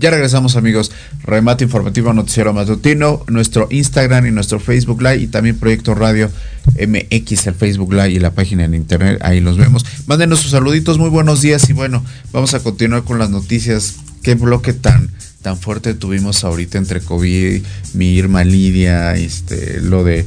Ya 0.00 0.10
regresamos 0.10 0.54
amigos, 0.54 0.92
remate 1.24 1.64
informativo 1.64 2.12
noticiero 2.12 2.52
matutino, 2.52 3.24
nuestro 3.26 3.66
Instagram 3.68 4.26
y 4.26 4.30
nuestro 4.30 4.60
Facebook 4.60 5.02
Live 5.02 5.16
y 5.16 5.26
también 5.26 5.58
Proyecto 5.58 5.96
Radio 5.96 6.30
MX, 6.76 7.48
el 7.48 7.54
Facebook 7.54 7.92
Live 7.92 8.10
y 8.10 8.20
la 8.20 8.30
página 8.30 8.64
en 8.64 8.74
internet, 8.74 9.18
ahí 9.22 9.40
los 9.40 9.56
vemos. 9.56 9.84
Mándenos 10.06 10.38
sus 10.38 10.52
saluditos, 10.52 10.98
muy 10.98 11.10
buenos 11.10 11.42
días 11.42 11.68
y 11.68 11.72
bueno, 11.72 12.04
vamos 12.30 12.54
a 12.54 12.60
continuar 12.60 13.02
con 13.02 13.18
las 13.18 13.30
noticias. 13.30 13.96
Qué 14.22 14.36
bloque 14.36 14.72
tan 14.72 15.10
tan 15.42 15.56
fuerte 15.56 15.94
tuvimos 15.94 16.44
ahorita 16.44 16.78
entre 16.78 17.00
COVID, 17.00 17.62
mi 17.94 18.14
Irma 18.14 18.44
Lidia, 18.44 19.16
este, 19.16 19.80
lo 19.80 20.04
de 20.04 20.26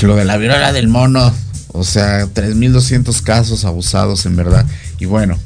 lo 0.00 0.16
de 0.16 0.24
la 0.24 0.38
viruela 0.38 0.72
del 0.72 0.88
mono, 0.88 1.30
o 1.68 1.84
sea, 1.84 2.26
3200 2.26 3.20
casos 3.20 3.66
abusados 3.66 4.24
en 4.24 4.36
verdad. 4.36 4.64
Y 4.98 5.04
bueno, 5.04 5.38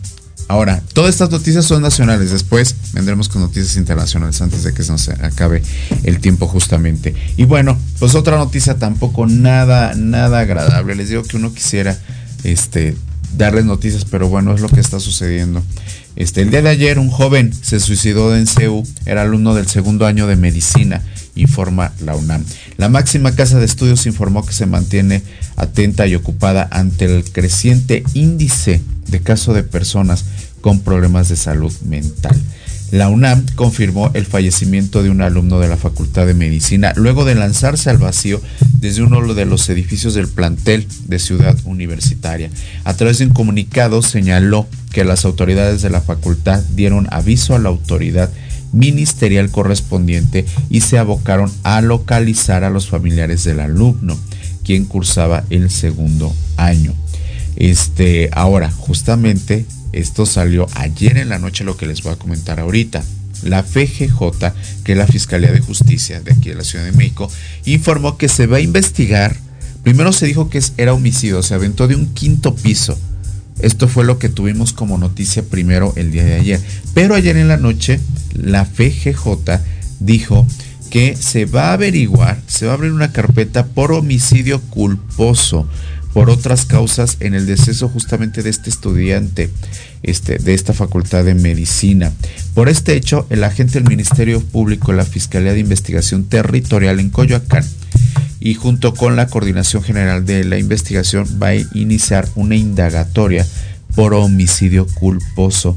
Ahora, 0.47 0.83
todas 0.93 1.11
estas 1.11 1.31
noticias 1.31 1.65
son 1.65 1.83
nacionales. 1.83 2.31
Después 2.31 2.75
vendremos 2.93 3.29
con 3.29 3.41
noticias 3.41 3.77
internacionales 3.77 4.41
antes 4.43 4.63
de 4.63 4.75
que 4.75 4.83
se 4.83 4.93
nos 4.93 5.09
acabe 5.09 5.63
el 6.03 6.21
tiempo 6.21 6.47
justamente. 6.47 7.15
Y 7.37 7.45
bueno, 7.45 7.79
pues 7.99 8.15
otra 8.15 8.37
noticia 8.37 8.77
tampoco 8.77 9.27
nada, 9.27 9.95
nada 9.95 10.41
agradable. 10.41 10.95
Les 10.95 11.09
digo 11.09 11.23
que 11.23 11.37
uno 11.37 11.55
quisiera 11.55 11.99
este, 12.45 12.95
darles 13.37 13.65
noticias, 13.65 14.05
pero 14.05 14.29
bueno, 14.29 14.55
es 14.55 14.61
lo 14.61 14.69
que 14.69 14.81
está 14.81 15.01
sucediendo. 15.01 15.63
Este, 16.17 16.43
el 16.43 16.51
día 16.51 16.63
de 16.63 16.69
ayer 16.69 16.99
un 16.99 17.11
joven 17.11 17.53
se 17.53 17.81
suicidó 17.81 18.37
en 18.37 18.47
CEU, 18.47 18.85
era 19.05 19.23
alumno 19.23 19.55
del 19.55 19.67
segundo 19.67 20.07
año 20.07 20.29
de 20.29 20.37
medicina, 20.37 21.03
informa 21.35 21.93
la 22.01 22.15
UNAM. 22.15 22.45
La 22.77 22.89
máxima 22.89 23.33
casa 23.33 23.59
de 23.59 23.65
estudios 23.65 24.07
informó 24.07 24.47
que 24.47 24.53
se 24.53 24.67
mantiene 24.67 25.23
atenta 25.57 26.07
y 26.07 26.15
ocupada 26.15 26.69
ante 26.71 27.07
el 27.07 27.25
creciente 27.25 28.05
índice 28.15 28.81
de 29.09 29.21
caso 29.21 29.53
de 29.53 29.63
personas 29.63 30.25
con 30.61 30.81
problemas 30.81 31.29
de 31.29 31.37
salud 31.37 31.73
mental. 31.85 32.41
La 32.91 33.09
UNAM 33.09 33.45
confirmó 33.57 34.11
el 34.15 34.25
fallecimiento 34.25 35.03
de 35.03 35.11
un 35.11 35.21
alumno 35.21 35.59
de 35.59 35.69
la 35.69 35.77
Facultad 35.77 36.27
de 36.27 36.35
Medicina 36.35 36.93
luego 36.95 37.25
de 37.25 37.35
lanzarse 37.35 37.91
al 37.91 37.99
vacío 37.99 38.41
desde 38.79 39.03
uno 39.03 39.35
de 39.35 39.47
los 39.47 39.69
edificios 39.69 40.15
del 40.15 40.29
plantel 40.29 40.87
de 41.07 41.19
Ciudad 41.19 41.57
Universitaria. 41.65 42.51
A 42.85 42.95
través 42.95 43.19
de 43.19 43.27
un 43.27 43.33
comunicado 43.33 44.01
señaló 44.01 44.69
que 44.93 45.05
las 45.05 45.25
autoridades 45.25 45.83
de 45.83 45.91
la 45.91 46.03
facultad 46.03 46.63
dieron 46.77 47.09
aviso 47.11 47.57
a 47.57 47.59
la 47.59 47.71
autoridad 47.71 48.31
ministerial 48.73 49.51
correspondiente 49.51 50.45
y 50.71 50.83
se 50.83 50.99
abocaron 50.99 51.51
a 51.63 51.81
localizar 51.81 52.65
a 52.65 52.71
los 52.71 52.89
familiares 52.89 53.45
del 53.45 53.61
alumno, 53.61 54.17
quien 54.63 54.85
cursaba 54.85 55.45
el 55.51 55.71
segundo 55.71 56.33
año. 56.57 56.95
Este, 57.57 58.31
ahora, 58.33 58.71
justamente 58.71 59.67
esto 59.93 60.27
salió 60.27 60.67
ayer 60.75 61.19
en 61.19 61.29
la 61.29 61.39
noche, 61.39 61.65
lo 61.65 61.77
que 61.77 61.87
les 61.87 62.03
voy 62.03 62.13
a 62.13 62.17
comentar 62.17 62.61
ahorita. 62.61 63.03
La 63.43 63.63
FGJ, 63.63 64.53
que 64.83 64.93
es 64.93 64.99
la 64.99 65.07
Fiscalía 65.07 65.53
de 65.53 65.61
Justicia 65.61 66.21
de 66.21 66.33
aquí 66.33 66.49
de 66.49 66.57
la 66.57 66.65
Ciudad 66.65 66.85
de 66.85 66.93
México, 66.93 67.31
informó 67.65 68.17
que 68.17 68.29
se 68.29 68.47
va 68.47 68.57
a 68.57 68.61
investigar. 68.61 69.37
Primero 69.83 70.13
se 70.13 70.27
dijo 70.27 70.49
que 70.49 70.63
era 70.79 70.95
homicidio, 70.95 71.43
se 71.43 71.55
aventó 71.55 71.87
de 71.87 71.95
un 71.95 72.13
quinto 72.15 72.55
piso. 72.55 72.99
Esto 73.61 73.87
fue 73.87 74.05
lo 74.05 74.19
que 74.19 74.29
tuvimos 74.29 74.73
como 74.73 74.99
noticia 74.99 75.43
primero 75.43 75.93
el 75.97 76.11
día 76.11 76.25
de 76.25 76.35
ayer. 76.35 76.61
Pero 76.93 77.15
ayer 77.15 77.37
en 77.37 77.49
la 77.49 77.57
noche, 77.57 78.01
la 78.35 78.65
FGJ 78.65 79.61
dijo 80.01 80.47
que 80.91 81.17
se 81.17 81.45
va 81.45 81.71
a 81.71 81.73
averiguar, 81.75 82.41
se 82.47 82.67
va 82.67 82.73
a 82.73 82.75
abrir 82.75 82.93
una 82.93 83.13
carpeta 83.13 83.67
por 83.67 83.93
homicidio 83.93 84.61
culposo 84.61 85.69
por 86.15 86.31
otras 86.31 86.65
causas 86.65 87.17
en 87.21 87.35
el 87.35 87.45
deceso 87.45 87.89
justamente 87.89 88.43
de 88.43 88.49
este 88.49 88.71
estudiante 88.71 89.51
este, 90.05 90.39
de 90.39 90.55
esta 90.55 90.73
facultad 90.73 91.25
de 91.25 91.35
medicina. 91.35 92.13
Por 92.55 92.69
este 92.69 92.95
hecho, 92.95 93.27
el 93.31 93.43
agente 93.43 93.81
del 93.81 93.89
Ministerio 93.89 94.41
Público, 94.41 94.93
la 94.93 95.05
Fiscalía 95.05 95.53
de 95.53 95.59
Investigación 95.59 96.25
Territorial 96.25 97.01
en 97.01 97.11
Coyoacán, 97.11 97.65
y 98.39 98.55
junto 98.55 98.95
con 98.95 99.17
la 99.17 99.27
Coordinación 99.27 99.83
General 99.83 100.25
de 100.25 100.45
la 100.45 100.59
Investigación 100.59 101.27
va 101.43 101.49
a 101.49 101.55
iniciar 101.55 102.29
una 102.37 102.55
indagatoria 102.55 103.45
por 103.97 104.15
homicidio 104.15 104.87
culposo 104.87 105.77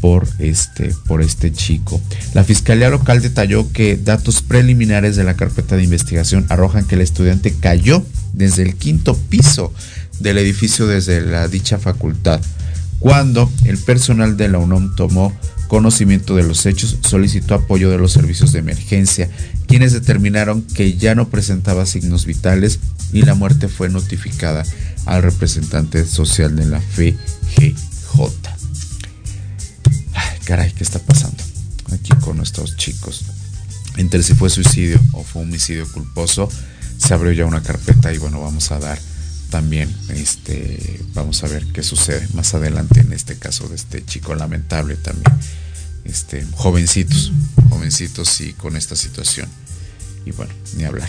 por 0.00 0.26
este, 0.38 0.94
por 1.06 1.22
este 1.22 1.52
chico. 1.52 2.00
La 2.34 2.42
Fiscalía 2.42 2.90
Local 2.90 3.22
detalló 3.22 3.70
que 3.72 3.96
datos 3.96 4.42
preliminares 4.42 5.14
de 5.14 5.24
la 5.24 5.34
carpeta 5.34 5.76
de 5.76 5.84
investigación 5.84 6.46
arrojan 6.48 6.86
que 6.86 6.96
el 6.96 7.02
estudiante 7.02 7.54
cayó 7.54 8.04
desde 8.36 8.62
el 8.62 8.76
quinto 8.76 9.16
piso 9.16 9.72
del 10.20 10.38
edificio 10.38 10.86
desde 10.86 11.20
la 11.20 11.48
dicha 11.48 11.78
facultad. 11.78 12.40
Cuando 13.00 13.50
el 13.64 13.78
personal 13.78 14.36
de 14.36 14.48
la 14.48 14.58
UNOM 14.58 14.94
tomó 14.94 15.36
conocimiento 15.68 16.36
de 16.36 16.44
los 16.44 16.64
hechos, 16.66 16.98
solicitó 17.02 17.54
apoyo 17.54 17.90
de 17.90 17.98
los 17.98 18.12
servicios 18.12 18.52
de 18.52 18.60
emergencia, 18.60 19.28
quienes 19.66 19.92
determinaron 19.92 20.62
que 20.62 20.96
ya 20.96 21.14
no 21.14 21.28
presentaba 21.28 21.86
signos 21.86 22.24
vitales 22.24 22.78
y 23.12 23.22
la 23.22 23.34
muerte 23.34 23.68
fue 23.68 23.88
notificada 23.88 24.64
al 25.06 25.22
representante 25.22 26.04
social 26.04 26.54
de 26.56 26.66
la 26.66 26.80
FGJ. 26.80 27.16
Ay, 30.14 30.38
caray, 30.44 30.72
¿qué 30.72 30.84
está 30.84 30.98
pasando 30.98 31.42
aquí 31.92 32.10
con 32.20 32.36
nuestros 32.36 32.76
chicos? 32.76 33.24
Entre 33.96 34.22
si 34.22 34.34
fue 34.34 34.50
suicidio 34.50 35.00
o 35.12 35.24
fue 35.24 35.42
homicidio 35.42 35.90
culposo, 35.90 36.48
se 36.98 37.14
abrió 37.14 37.32
ya 37.32 37.46
una 37.46 37.62
carpeta 37.62 38.12
y 38.12 38.18
bueno, 38.18 38.40
vamos 38.40 38.70
a 38.72 38.78
dar 38.78 38.98
también, 39.50 39.94
este, 40.10 41.00
vamos 41.14 41.42
a 41.44 41.48
ver 41.48 41.64
qué 41.72 41.82
sucede 41.82 42.26
más 42.34 42.54
adelante 42.54 43.00
en 43.00 43.12
este 43.12 43.36
caso 43.36 43.68
de 43.68 43.76
este 43.76 44.04
chico 44.04 44.34
lamentable 44.34 44.96
también, 44.96 45.32
este, 46.04 46.44
jovencitos, 46.52 47.32
jovencitos 47.70 48.40
y 48.40 48.52
con 48.52 48.76
esta 48.76 48.96
situación. 48.96 49.48
Y 50.24 50.32
bueno, 50.32 50.52
ni 50.76 50.84
hablar. 50.84 51.08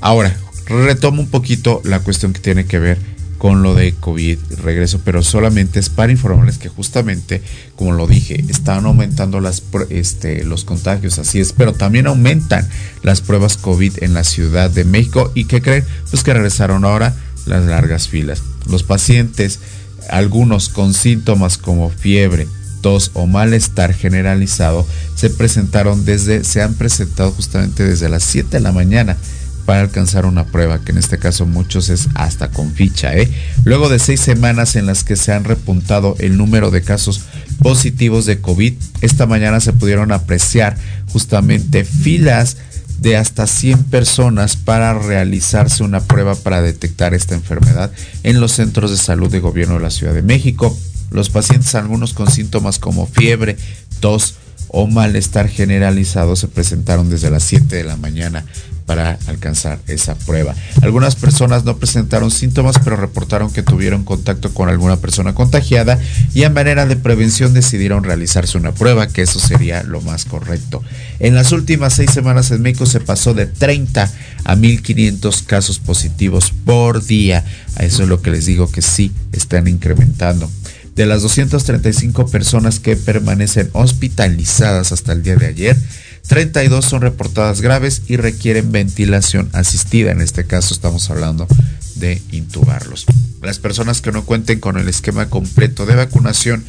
Ahora, 0.00 0.34
retomo 0.66 1.20
un 1.20 1.28
poquito 1.28 1.82
la 1.84 2.00
cuestión 2.00 2.32
que 2.32 2.40
tiene 2.40 2.66
que 2.66 2.78
ver 2.78 2.98
con 3.38 3.62
lo 3.62 3.74
de 3.74 3.94
COVID 3.94 4.38
regreso, 4.62 5.00
pero 5.04 5.22
solamente 5.22 5.78
es 5.78 5.88
para 5.88 6.12
informarles 6.12 6.58
que 6.58 6.68
justamente, 6.68 7.40
como 7.76 7.92
lo 7.92 8.08
dije, 8.08 8.44
están 8.48 8.84
aumentando 8.84 9.40
este, 9.90 10.44
los 10.44 10.64
contagios, 10.64 11.18
así 11.18 11.40
es, 11.40 11.52
pero 11.52 11.72
también 11.72 12.08
aumentan 12.08 12.68
las 13.02 13.20
pruebas 13.20 13.56
COVID 13.56 14.02
en 14.02 14.12
la 14.12 14.24
Ciudad 14.24 14.70
de 14.70 14.84
México 14.84 15.30
y 15.34 15.44
que 15.44 15.62
creen, 15.62 15.84
pues 16.10 16.24
que 16.24 16.34
regresaron 16.34 16.84
ahora 16.84 17.14
las 17.46 17.64
largas 17.64 18.08
filas. 18.08 18.42
Los 18.68 18.82
pacientes, 18.82 19.60
algunos 20.10 20.68
con 20.68 20.92
síntomas 20.92 21.58
como 21.58 21.90
fiebre, 21.90 22.48
tos 22.82 23.12
o 23.14 23.26
malestar 23.26 23.94
generalizado, 23.94 24.84
se 25.14 25.30
presentaron 25.30 26.04
desde, 26.04 26.42
se 26.42 26.60
han 26.60 26.74
presentado 26.74 27.30
justamente 27.30 27.84
desde 27.84 28.08
las 28.08 28.24
7 28.24 28.48
de 28.50 28.60
la 28.60 28.72
mañana 28.72 29.16
para 29.68 29.82
alcanzar 29.82 30.24
una 30.24 30.46
prueba, 30.46 30.78
que 30.78 30.92
en 30.92 30.96
este 30.96 31.18
caso 31.18 31.44
muchos 31.44 31.90
es 31.90 32.08
hasta 32.14 32.48
con 32.48 32.72
ficha. 32.72 33.14
¿eh? 33.14 33.30
Luego 33.64 33.90
de 33.90 33.98
seis 33.98 34.18
semanas 34.18 34.76
en 34.76 34.86
las 34.86 35.04
que 35.04 35.14
se 35.14 35.30
han 35.30 35.44
repuntado 35.44 36.16
el 36.20 36.38
número 36.38 36.70
de 36.70 36.80
casos 36.80 37.20
positivos 37.58 38.24
de 38.24 38.40
COVID, 38.40 38.72
esta 39.02 39.26
mañana 39.26 39.60
se 39.60 39.74
pudieron 39.74 40.10
apreciar 40.10 40.78
justamente 41.12 41.84
filas 41.84 42.56
de 43.00 43.18
hasta 43.18 43.46
100 43.46 43.84
personas 43.84 44.56
para 44.56 44.98
realizarse 44.98 45.82
una 45.82 46.00
prueba 46.00 46.34
para 46.34 46.62
detectar 46.62 47.12
esta 47.12 47.34
enfermedad 47.34 47.92
en 48.22 48.40
los 48.40 48.52
centros 48.52 48.90
de 48.90 48.96
salud 48.96 49.30
de 49.30 49.40
gobierno 49.40 49.74
de 49.74 49.82
la 49.82 49.90
Ciudad 49.90 50.14
de 50.14 50.22
México. 50.22 50.74
Los 51.10 51.28
pacientes, 51.28 51.74
algunos 51.74 52.14
con 52.14 52.30
síntomas 52.30 52.78
como 52.78 53.06
fiebre, 53.06 53.58
tos 54.00 54.36
o 54.68 54.86
malestar 54.86 55.46
generalizado, 55.46 56.36
se 56.36 56.48
presentaron 56.48 57.10
desde 57.10 57.30
las 57.30 57.42
7 57.42 57.76
de 57.76 57.84
la 57.84 57.96
mañana 57.98 58.46
para 58.88 59.18
alcanzar 59.26 59.78
esa 59.86 60.14
prueba. 60.14 60.54
Algunas 60.80 61.14
personas 61.14 61.62
no 61.62 61.76
presentaron 61.76 62.30
síntomas, 62.30 62.76
pero 62.82 62.96
reportaron 62.96 63.52
que 63.52 63.62
tuvieron 63.62 64.02
contacto 64.02 64.54
con 64.54 64.70
alguna 64.70 64.96
persona 64.96 65.34
contagiada 65.34 66.00
y 66.32 66.44
a 66.44 66.50
manera 66.50 66.86
de 66.86 66.96
prevención 66.96 67.52
decidieron 67.52 68.02
realizarse 68.02 68.56
una 68.56 68.72
prueba, 68.72 69.06
que 69.06 69.20
eso 69.20 69.40
sería 69.40 69.82
lo 69.82 70.00
más 70.00 70.24
correcto. 70.24 70.82
En 71.20 71.34
las 71.34 71.52
últimas 71.52 71.92
seis 71.92 72.10
semanas 72.12 72.50
en 72.50 72.62
México 72.62 72.86
se 72.86 73.00
pasó 73.00 73.34
de 73.34 73.44
30 73.44 74.10
a 74.44 74.56
1500 74.56 75.42
casos 75.42 75.78
positivos 75.80 76.54
por 76.64 77.04
día. 77.04 77.44
Eso 77.78 78.04
es 78.04 78.08
lo 78.08 78.22
que 78.22 78.30
les 78.30 78.46
digo 78.46 78.72
que 78.72 78.80
sí 78.80 79.12
están 79.32 79.68
incrementando. 79.68 80.50
De 80.96 81.04
las 81.04 81.20
235 81.20 82.26
personas 82.28 82.80
que 82.80 82.96
permanecen 82.96 83.68
hospitalizadas 83.74 84.92
hasta 84.92 85.12
el 85.12 85.22
día 85.22 85.36
de 85.36 85.46
ayer, 85.46 85.76
32 86.26 86.84
son 86.84 87.02
reportadas 87.02 87.60
graves 87.60 88.02
y 88.08 88.16
requieren 88.16 88.72
ventilación 88.72 89.48
asistida. 89.52 90.10
En 90.10 90.20
este 90.20 90.46
caso 90.46 90.74
estamos 90.74 91.08
hablando 91.10 91.46
de 91.96 92.20
intubarlos. 92.32 93.06
Las 93.42 93.58
personas 93.58 94.00
que 94.00 94.12
no 94.12 94.24
cuenten 94.24 94.60
con 94.60 94.78
el 94.78 94.88
esquema 94.88 95.28
completo 95.30 95.86
de 95.86 95.94
vacunación 95.94 96.64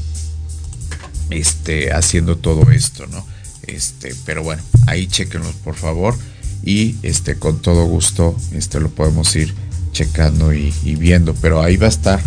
este, 1.30 1.93
haciendo 1.93 2.38
todo 2.38 2.71
esto, 2.71 3.07
¿no? 3.07 3.26
Este, 3.63 4.13
pero 4.26 4.43
bueno, 4.43 4.61
ahí 4.88 5.07
chequenlos 5.07 5.55
por 5.55 5.76
favor 5.76 6.15
y 6.63 6.95
este, 7.03 7.36
con 7.36 7.59
todo 7.61 7.86
gusto 7.86 8.36
este, 8.51 8.80
lo 8.80 8.89
podemos 8.89 9.36
ir 9.36 9.53
checando 9.91 10.53
y, 10.53 10.71
viendo, 10.95 11.36
pero 11.36 11.61
ahí 11.61 11.78
va 11.78 11.86
a 11.86 11.89
estar 11.89 12.19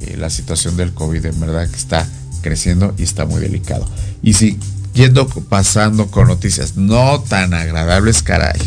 eh, 0.00 0.16
la 0.18 0.30
situación 0.30 0.76
del 0.76 0.92
COVID, 0.92 1.24
en 1.24 1.40
verdad 1.40 1.68
que 1.68 1.76
está 1.76 2.06
creciendo 2.42 2.94
y 2.98 3.02
está 3.02 3.24
muy 3.24 3.40
delicado. 3.40 3.88
Y 4.22 4.34
si 4.34 4.58
yendo 4.92 5.26
pasando 5.26 6.08
con 6.08 6.28
noticias 6.28 6.76
no 6.76 7.20
tan 7.20 7.54
agradables, 7.54 8.22
caray, 8.22 8.60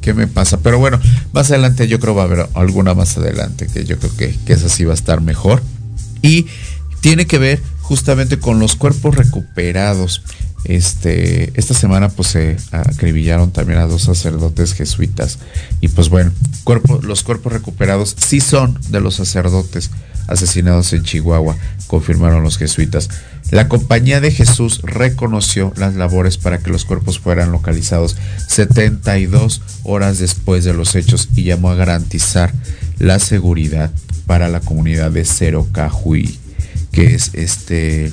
¿qué 0.00 0.12
me 0.12 0.26
pasa? 0.26 0.58
Pero 0.58 0.78
bueno, 0.78 1.00
más 1.32 1.50
adelante 1.50 1.88
yo 1.88 1.98
creo 1.98 2.14
va 2.14 2.22
a 2.22 2.26
haber 2.26 2.48
alguna 2.54 2.94
más 2.94 3.16
adelante 3.16 3.66
que 3.66 3.84
yo 3.84 3.98
creo 3.98 4.14
que, 4.16 4.36
que 4.44 4.52
esa 4.52 4.68
sí 4.68 4.84
va 4.84 4.92
a 4.92 4.96
estar 4.96 5.20
mejor. 5.20 5.62
Y 6.20 6.46
tiene 7.00 7.26
que 7.26 7.38
ver 7.38 7.62
justamente 7.84 8.38
con 8.38 8.58
los 8.58 8.76
cuerpos 8.76 9.14
recuperados. 9.14 10.22
Este, 10.64 11.52
esta 11.60 11.74
semana 11.74 12.08
pues 12.08 12.28
se 12.28 12.56
acribillaron 12.72 13.50
también 13.50 13.78
a 13.78 13.86
dos 13.86 14.02
sacerdotes 14.02 14.72
jesuitas. 14.72 15.38
Y 15.82 15.88
pues 15.88 16.08
bueno, 16.08 16.32
los 17.02 17.22
cuerpos 17.22 17.52
recuperados 17.52 18.16
sí 18.18 18.40
son 18.40 18.78
de 18.88 19.00
los 19.00 19.16
sacerdotes 19.16 19.90
asesinados 20.26 20.94
en 20.94 21.02
Chihuahua, 21.02 21.56
confirmaron 21.86 22.42
los 22.42 22.56
jesuitas. 22.56 23.10
La 23.50 23.68
Compañía 23.68 24.22
de 24.22 24.30
Jesús 24.30 24.80
reconoció 24.82 25.74
las 25.76 25.94
labores 25.94 26.38
para 26.38 26.60
que 26.60 26.70
los 26.70 26.86
cuerpos 26.86 27.18
fueran 27.18 27.52
localizados 27.52 28.16
72 28.48 29.60
horas 29.82 30.18
después 30.18 30.64
de 30.64 30.72
los 30.72 30.94
hechos 30.94 31.28
y 31.36 31.44
llamó 31.44 31.68
a 31.68 31.74
garantizar 31.74 32.54
la 32.98 33.18
seguridad 33.18 33.90
para 34.26 34.48
la 34.48 34.60
comunidad 34.60 35.10
de 35.10 35.26
Cero 35.26 35.68
Cajuí 35.72 36.38
que 36.94 37.14
es 37.14 37.32
este 37.34 38.12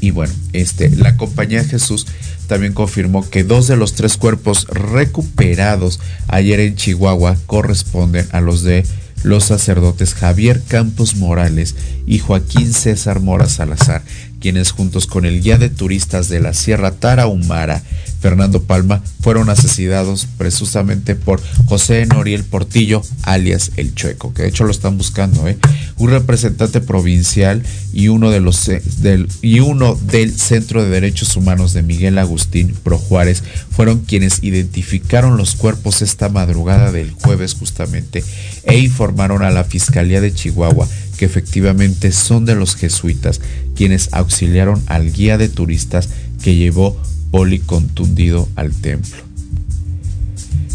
y 0.00 0.10
bueno, 0.10 0.32
este, 0.52 0.90
la 0.90 1.16
compañía 1.16 1.64
Jesús 1.64 2.06
también 2.46 2.72
confirmó 2.72 3.28
que 3.28 3.44
dos 3.44 3.66
de 3.66 3.76
los 3.76 3.94
tres 3.94 4.16
cuerpos 4.16 4.66
recuperados 4.68 6.00
ayer 6.28 6.60
en 6.60 6.76
Chihuahua 6.76 7.36
corresponden 7.46 8.26
a 8.32 8.40
los 8.40 8.62
de 8.62 8.84
los 9.24 9.44
sacerdotes 9.44 10.14
Javier 10.14 10.62
Campos 10.66 11.16
Morales 11.16 11.74
y 12.06 12.20
Joaquín 12.20 12.72
César 12.72 13.20
Mora 13.20 13.48
Salazar, 13.48 14.02
quienes 14.40 14.70
juntos 14.70 15.06
con 15.06 15.24
el 15.24 15.42
guía 15.42 15.58
de 15.58 15.68
turistas 15.68 16.28
de 16.28 16.40
la 16.40 16.54
Sierra 16.54 16.92
Tarahumara, 16.92 17.82
Fernando 18.20 18.62
Palma, 18.62 19.02
fueron 19.20 19.48
asesinados 19.48 20.26
precisamente 20.36 21.14
por 21.14 21.40
José 21.66 22.04
Noriel 22.06 22.44
Portillo, 22.44 23.02
alias 23.22 23.72
El 23.76 23.94
Chueco, 23.94 24.34
que 24.34 24.42
de 24.42 24.48
hecho 24.48 24.64
lo 24.64 24.70
están 24.70 24.98
buscando, 24.98 25.46
¿eh? 25.46 25.58
un 25.98 26.10
representante 26.10 26.80
provincial 26.80 27.62
y 27.92 28.08
uno, 28.08 28.30
de 28.30 28.40
los, 28.40 28.68
eh, 28.68 28.82
del, 28.98 29.28
y 29.42 29.60
uno 29.60 29.94
del 29.94 30.36
Centro 30.36 30.82
de 30.82 30.90
Derechos 30.90 31.36
Humanos 31.36 31.72
de 31.72 31.82
Miguel 31.82 32.18
Agustín 32.18 32.74
Pro 32.82 32.98
Juárez, 32.98 33.42
fueron 33.70 34.00
quienes 34.00 34.42
identificaron 34.42 35.36
los 35.36 35.54
cuerpos 35.54 36.02
esta 36.02 36.28
madrugada 36.28 36.92
del 36.92 37.12
jueves 37.12 37.54
justamente 37.54 38.24
e 38.64 38.78
informaron 38.78 39.42
a 39.42 39.50
la 39.50 39.64
Fiscalía 39.64 40.20
de 40.20 40.32
Chihuahua 40.32 40.88
que 41.18 41.24
efectivamente 41.24 42.12
son 42.12 42.46
de 42.46 42.54
los 42.54 42.76
jesuitas, 42.76 43.40
quienes 43.74 44.08
auxiliaron 44.12 44.82
al 44.86 45.12
guía 45.12 45.36
de 45.36 45.48
turistas 45.48 46.08
que 46.42 46.54
llevó 46.54 46.96
poli 47.30 47.58
contundido 47.58 48.48
al 48.56 48.72
templo. 48.72 49.28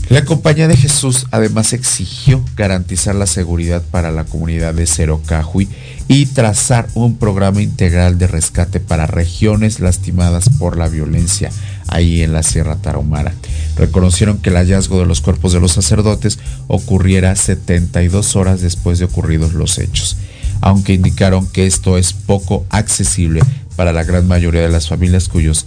La 0.09 0.25
Compañía 0.25 0.67
de 0.67 0.75
Jesús 0.77 1.25
además 1.31 1.73
exigió 1.73 2.43
garantizar 2.55 3.15
la 3.15 3.25
seguridad 3.25 3.81
para 3.89 4.11
la 4.11 4.25
comunidad 4.25 4.73
de 4.73 4.85
Cerocahui 4.85 5.67
y 6.07 6.25
trazar 6.27 6.87
un 6.93 7.17
programa 7.17 7.61
integral 7.61 8.17
de 8.17 8.27
rescate 8.27 8.79
para 8.79 9.07
regiones 9.07 9.79
lastimadas 9.79 10.49
por 10.59 10.77
la 10.77 10.89
violencia 10.89 11.49
ahí 11.87 12.21
en 12.21 12.33
la 12.33 12.43
Sierra 12.43 12.75
Tarahumara. 12.75 13.33
Reconocieron 13.77 14.37
que 14.37 14.49
el 14.49 14.57
hallazgo 14.57 14.99
de 14.99 15.05
los 15.05 15.21
cuerpos 15.21 15.53
de 15.53 15.61
los 15.61 15.71
sacerdotes 15.71 16.37
ocurriera 16.67 17.35
72 17.35 18.35
horas 18.35 18.61
después 18.61 18.99
de 18.99 19.05
ocurridos 19.05 19.53
los 19.53 19.79
hechos 19.79 20.17
aunque 20.63 20.93
indicaron 20.93 21.45
que 21.45 21.65
esto 21.65 21.97
es 21.97 22.13
poco 22.13 22.65
accesible 22.69 23.41
para 23.75 23.91
la 23.91 24.05
gran 24.05 24.25
mayoría 24.29 24.61
de 24.61 24.69
las 24.69 24.87
familias 24.87 25.27
cuyos 25.27 25.65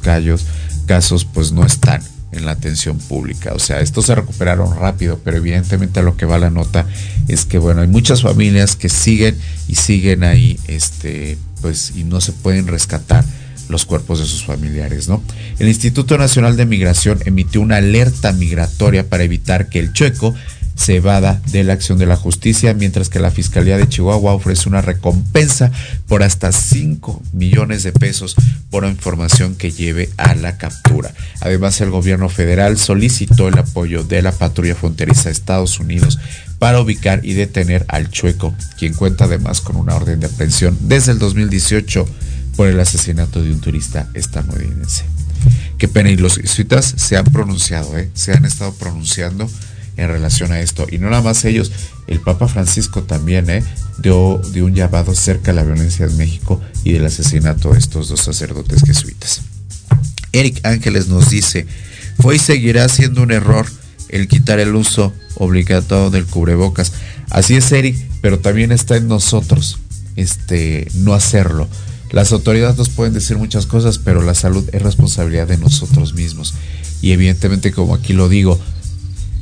casos 0.86 1.26
pues 1.34 1.53
no 1.53 1.66
están 1.66 2.03
en 2.32 2.47
la 2.47 2.53
atención 2.53 2.97
pública. 2.97 3.53
O 3.53 3.59
sea, 3.59 3.80
estos 3.80 4.07
se 4.07 4.14
recuperaron 4.14 4.74
rápido, 4.74 5.20
pero 5.22 5.36
evidentemente 5.36 6.03
lo 6.03 6.16
que 6.16 6.24
va 6.24 6.36
a 6.36 6.38
la 6.38 6.49
nota 6.49 6.86
es 7.28 7.44
que 7.44 7.59
bueno, 7.59 7.82
hay 7.82 7.88
muchas 7.88 8.22
familias 8.22 8.74
que 8.74 8.88
siguen 8.88 9.36
y 9.68 9.74
siguen 9.74 10.24
ahí, 10.24 10.59
este, 10.66 11.36
pues, 11.61 11.92
y 11.94 12.05
no 12.05 12.22
se 12.22 12.32
pueden 12.32 12.66
rescatar 12.66 13.22
los 13.68 13.84
cuerpos 13.84 14.20
de 14.20 14.24
sus 14.24 14.44
familiares, 14.44 15.09
¿no? 15.09 15.22
El 15.59 15.68
Instituto 15.68 16.16
Nacional 16.16 16.57
de 16.57 16.64
Migración 16.64 17.18
emitió 17.26 17.61
una 17.61 17.76
alerta 17.76 18.32
migratoria 18.32 19.07
para 19.11 19.24
evitar 19.24 19.68
que 19.68 19.78
el 19.78 19.92
chueco 19.92 20.34
se 20.77 20.97
evada 20.97 21.41
de 21.51 21.64
la 21.64 21.72
acción 21.72 21.99
de 21.99 22.07
la 22.07 22.16
justicia, 22.16 22.74
mientras 22.74 23.09
que 23.09 23.18
la 23.18 23.31
Fiscalía 23.31 23.79
de 23.79 23.89
Chihuahua 23.89 24.35
ofrece 24.35 24.68
una 24.68 24.83
recompensa 24.83 25.72
por 26.07 26.22
hasta 26.22 26.53
5 26.53 27.22
millones 27.33 27.83
de 27.83 27.93
pesos 27.93 28.37
por 28.70 28.85
información 28.85 29.57
que 29.57 29.72
lleve 29.72 30.11
a 30.18 30.35
la 30.35 30.59
captura. 30.59 31.12
Además, 31.41 31.81
el 31.81 31.91
gobierno 31.91 32.29
federal 32.29 32.79
solicitó 32.79 33.49
el 33.49 33.59
apoyo 33.59 34.05
de 34.05 34.22
la 34.22 34.33
patrulla 34.33 34.74
fronteriza 34.74 35.24
de 35.24 35.33
Estados 35.33 35.81
Unidos 35.81 36.18
para 36.59 36.81
ubicar 36.81 37.24
y 37.24 37.33
detener 37.33 37.85
al 37.89 38.11
Chueco, 38.11 38.55
quien 38.79 38.95
cuenta 38.95 39.24
además 39.24 39.61
con 39.61 39.77
una 39.77 39.95
orden 39.95 40.20
de 40.20 40.27
aprehensión 40.27 40.77
desde 40.83 41.12
el 41.12 41.18
2018 41.18 42.07
por 42.55 42.68
el 42.68 42.79
asesinato 42.81 43.43
de 43.43 43.51
un 43.51 43.61
turista 43.61 44.09
estadounidense. 44.14 45.05
Qué 45.79 45.89
pena, 45.89 46.11
y 46.11 46.16
los 46.16 46.37
jesuitas 46.37 46.95
se 46.97 47.16
han 47.16 47.24
pronunciado, 47.24 47.97
¿eh? 47.99 48.11
se 48.14 48.33
han 48.33 48.45
estado 48.45 48.74
pronunciando 48.74 49.49
en 49.97 50.09
relación 50.09 50.53
a 50.53 50.61
esto. 50.61 50.86
Y 50.90 50.99
no 50.99 51.11
nada 51.11 51.22
más 51.22 51.44
ellos, 51.44 51.72
el 52.07 52.20
Papa 52.20 52.49
Francisco 52.49 53.03
también 53.03 53.49
¿eh? 53.51 53.62
dio, 53.99 54.40
un 54.40 54.74
llamado 54.74 55.14
cerca 55.14 55.53
de 55.53 55.57
la 55.57 55.64
violencia 55.64 56.07
en 56.07 56.16
México 56.16 56.61
y 56.84 56.92
del 56.92 57.07
asesinato 57.07 57.72
de 57.72 57.78
estos 57.78 58.09
dos 58.09 58.20
sacerdotes 58.20 58.82
jesuitas. 58.82 59.42
Eric 60.32 60.61
Ángeles 60.64 61.09
nos 61.09 61.30
dice, 61.30 61.66
fue 62.20 62.36
y 62.36 62.38
seguirá 62.38 62.88
siendo 62.88 63.22
un 63.22 63.32
error 63.32 63.66
el 64.09 64.28
quitar 64.28 64.61
el 64.61 64.74
uso 64.74 65.12
obligatorio 65.36 66.11
del 66.11 66.26
cubrebocas. 66.26 66.92
Así 67.30 67.57
es, 67.57 67.72
Eric, 67.72 67.97
pero 68.20 68.38
también 68.38 68.72
está 68.72 68.97
en 68.97 69.09
nosotros 69.09 69.78
este, 70.16 70.88
no 70.94 71.14
hacerlo. 71.14 71.68
Las 72.11 72.32
autoridades 72.32 72.76
nos 72.76 72.88
pueden 72.88 73.14
decir 73.14 73.36
muchas 73.36 73.66
cosas, 73.66 73.99
pero 73.99 74.22
la 74.22 74.34
salud 74.34 74.68
es 74.72 74.82
responsabilidad 74.82 75.49
de 75.49 75.59
nosotros 75.59 76.14
mismos. 76.14 76.55
Y 77.03 77.12
evidentemente, 77.12 77.72
como 77.72 77.94
aquí 77.94 78.12
lo 78.12 78.28
digo, 78.28 78.59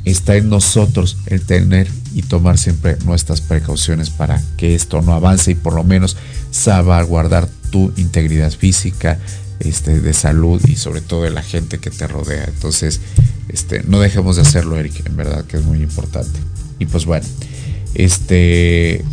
está 0.05 0.35
en 0.35 0.49
nosotros 0.49 1.17
el 1.25 1.41
tener 1.41 1.87
y 2.13 2.21
tomar 2.21 2.57
siempre 2.57 2.97
nuestras 3.05 3.41
precauciones 3.41 4.09
para 4.09 4.41
que 4.57 4.75
esto 4.75 5.01
no 5.01 5.13
avance 5.13 5.51
y 5.51 5.55
por 5.55 5.73
lo 5.73 5.83
menos 5.83 6.15
salvaguardar 6.51 7.49
tu 7.71 7.91
integridad 7.97 8.51
física, 8.51 9.19
este, 9.59 9.99
de 9.99 10.13
salud 10.13 10.61
y 10.67 10.75
sobre 10.75 11.01
todo 11.01 11.23
de 11.23 11.31
la 11.31 11.41
gente 11.41 11.79
que 11.79 11.89
te 11.89 12.07
rodea. 12.07 12.45
Entonces, 12.45 13.01
este, 13.49 13.83
no 13.83 13.99
dejemos 13.99 14.35
de 14.35 14.43
hacerlo, 14.43 14.77
Eric, 14.77 15.05
en 15.05 15.17
verdad 15.17 15.43
que 15.45 15.57
es 15.57 15.63
muy 15.63 15.81
importante. 15.81 16.39
Y 16.77 16.85
pues 16.85 17.05
bueno, 17.05 17.25
este, 17.95 19.03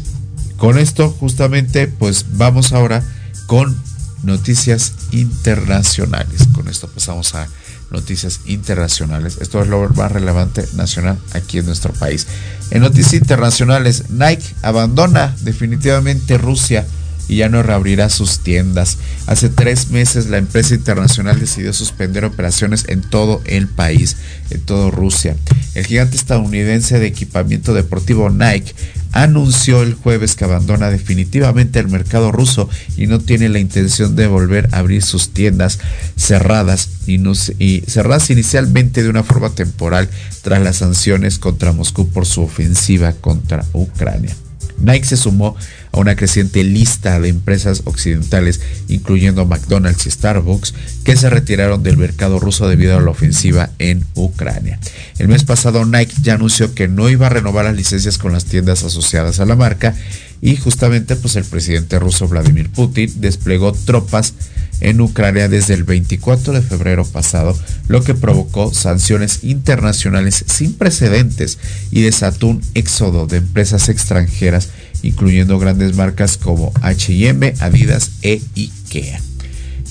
con 0.56 0.78
esto 0.78 1.10
justamente, 1.10 1.88
pues 1.88 2.26
vamos 2.36 2.72
ahora 2.72 3.02
con 3.46 3.76
noticias 4.22 4.92
internacionales. 5.10 6.46
Con 6.52 6.68
esto 6.68 6.88
pasamos 6.88 7.34
a 7.34 7.48
noticias 7.92 8.40
internacionales. 8.46 9.38
Esto 9.40 9.62
es 9.62 9.68
lo 9.68 9.88
más 9.90 10.10
relevante 10.10 10.64
nacional 10.74 11.18
aquí 11.34 11.58
en 11.58 11.66
nuestro 11.66 11.92
país. 11.92 12.26
En 12.70 12.82
noticias 12.82 13.14
internacionales, 13.14 14.04
Nike 14.10 14.54
abandona 14.62 15.34
definitivamente 15.42 16.38
Rusia 16.38 16.86
y 17.28 17.36
ya 17.36 17.48
no 17.48 17.62
reabrirá 17.62 18.08
sus 18.10 18.40
tiendas. 18.40 18.98
Hace 19.26 19.48
tres 19.48 19.90
meses 19.90 20.26
la 20.26 20.38
empresa 20.38 20.74
internacional 20.74 21.38
decidió 21.38 21.72
suspender 21.72 22.24
operaciones 22.24 22.84
en 22.88 23.02
todo 23.02 23.40
el 23.44 23.68
país, 23.68 24.16
en 24.50 24.60
todo 24.60 24.90
Rusia. 24.90 25.36
El 25.74 25.86
gigante 25.86 26.16
estadounidense 26.16 26.98
de 26.98 27.06
equipamiento 27.06 27.74
deportivo 27.74 28.28
Nike 28.30 28.74
anunció 29.12 29.82
el 29.82 29.94
jueves 29.94 30.34
que 30.34 30.44
abandona 30.44 30.90
definitivamente 30.90 31.78
el 31.78 31.88
mercado 31.88 32.32
ruso 32.32 32.68
y 32.96 33.06
no 33.06 33.20
tiene 33.20 33.48
la 33.48 33.58
intención 33.58 34.16
de 34.16 34.26
volver 34.26 34.68
a 34.72 34.78
abrir 34.78 35.02
sus 35.02 35.30
tiendas 35.30 35.78
cerradas 36.16 36.88
y, 37.06 37.82
cerradas 37.86 38.30
inicialmente 38.30 39.02
de 39.02 39.10
una 39.10 39.22
forma 39.22 39.50
temporal 39.50 40.08
tras 40.42 40.62
las 40.62 40.76
sanciones 40.76 41.38
contra 41.38 41.72
Moscú 41.72 42.08
por 42.08 42.26
su 42.26 42.42
ofensiva 42.42 43.12
contra 43.12 43.64
Ucrania. 43.72 44.34
Nike 44.82 45.06
se 45.06 45.16
sumó 45.16 45.56
a 45.92 45.98
una 45.98 46.16
creciente 46.16 46.64
lista 46.64 47.18
de 47.20 47.28
empresas 47.28 47.82
occidentales, 47.84 48.60
incluyendo 48.88 49.46
McDonald's 49.46 50.06
y 50.06 50.10
Starbucks, 50.10 50.74
que 51.04 51.16
se 51.16 51.30
retiraron 51.30 51.82
del 51.82 51.96
mercado 51.96 52.38
ruso 52.38 52.68
debido 52.68 52.96
a 52.96 53.00
la 53.00 53.10
ofensiva 53.10 53.70
en 53.78 54.04
Ucrania. 54.14 54.78
El 55.18 55.28
mes 55.28 55.44
pasado 55.44 55.84
Nike 55.84 56.14
ya 56.22 56.34
anunció 56.34 56.74
que 56.74 56.88
no 56.88 57.08
iba 57.08 57.26
a 57.26 57.30
renovar 57.30 57.64
las 57.64 57.76
licencias 57.76 58.18
con 58.18 58.32
las 58.32 58.44
tiendas 58.44 58.82
asociadas 58.82 59.40
a 59.40 59.46
la 59.46 59.56
marca 59.56 59.94
y 60.42 60.56
justamente 60.56 61.14
pues 61.14 61.36
el 61.36 61.44
presidente 61.44 62.00
ruso 62.00 62.26
Vladimir 62.26 62.68
Putin 62.68 63.10
desplegó 63.20 63.72
tropas 63.72 64.34
en 64.80 65.00
Ucrania 65.00 65.48
desde 65.48 65.74
el 65.74 65.84
24 65.84 66.52
de 66.52 66.60
febrero 66.60 67.04
pasado, 67.04 67.56
lo 67.86 68.02
que 68.02 68.14
provocó 68.14 68.74
sanciones 68.74 69.44
internacionales 69.44 70.44
sin 70.48 70.74
precedentes 70.74 71.58
y 71.92 72.02
desató 72.02 72.48
un 72.48 72.62
éxodo 72.74 73.28
de 73.28 73.36
empresas 73.36 73.88
extranjeras 73.88 74.70
incluyendo 75.04 75.60
grandes 75.60 75.94
marcas 75.96 76.36
como 76.36 76.72
HM, 76.82 77.54
Adidas 77.60 78.10
e 78.22 78.42
IKEA. 78.56 79.20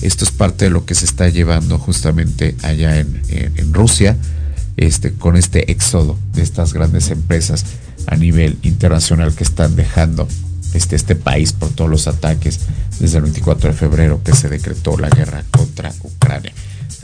Esto 0.02 0.24
es 0.24 0.30
parte 0.30 0.66
de 0.66 0.70
lo 0.70 0.84
que 0.84 0.94
se 0.94 1.06
está 1.06 1.28
llevando 1.28 1.78
justamente 1.78 2.56
allá 2.62 2.98
en, 2.98 3.72
Rusia, 3.72 4.16
este, 4.76 5.12
con 5.12 5.36
este 5.36 5.70
éxodo 5.70 6.18
de 6.34 6.42
estas 6.42 6.72
grandes 6.72 7.10
empresas 7.10 7.64
a 8.06 8.16
nivel 8.16 8.58
internacional 8.62 9.34
que 9.34 9.44
están 9.44 9.76
dejando 9.76 10.28
este, 10.74 10.96
este 10.96 11.14
país 11.14 11.52
por 11.52 11.70
todos 11.70 11.90
los 11.90 12.06
ataques 12.08 12.60
desde 12.98 13.18
el 13.18 13.24
24 13.24 13.70
de 13.70 13.76
febrero 13.76 14.22
que 14.22 14.34
se 14.34 14.48
decretó 14.48 14.96
la 14.98 15.10
guerra 15.10 15.44
contra 15.50 15.92
Ucrania. 16.02 16.52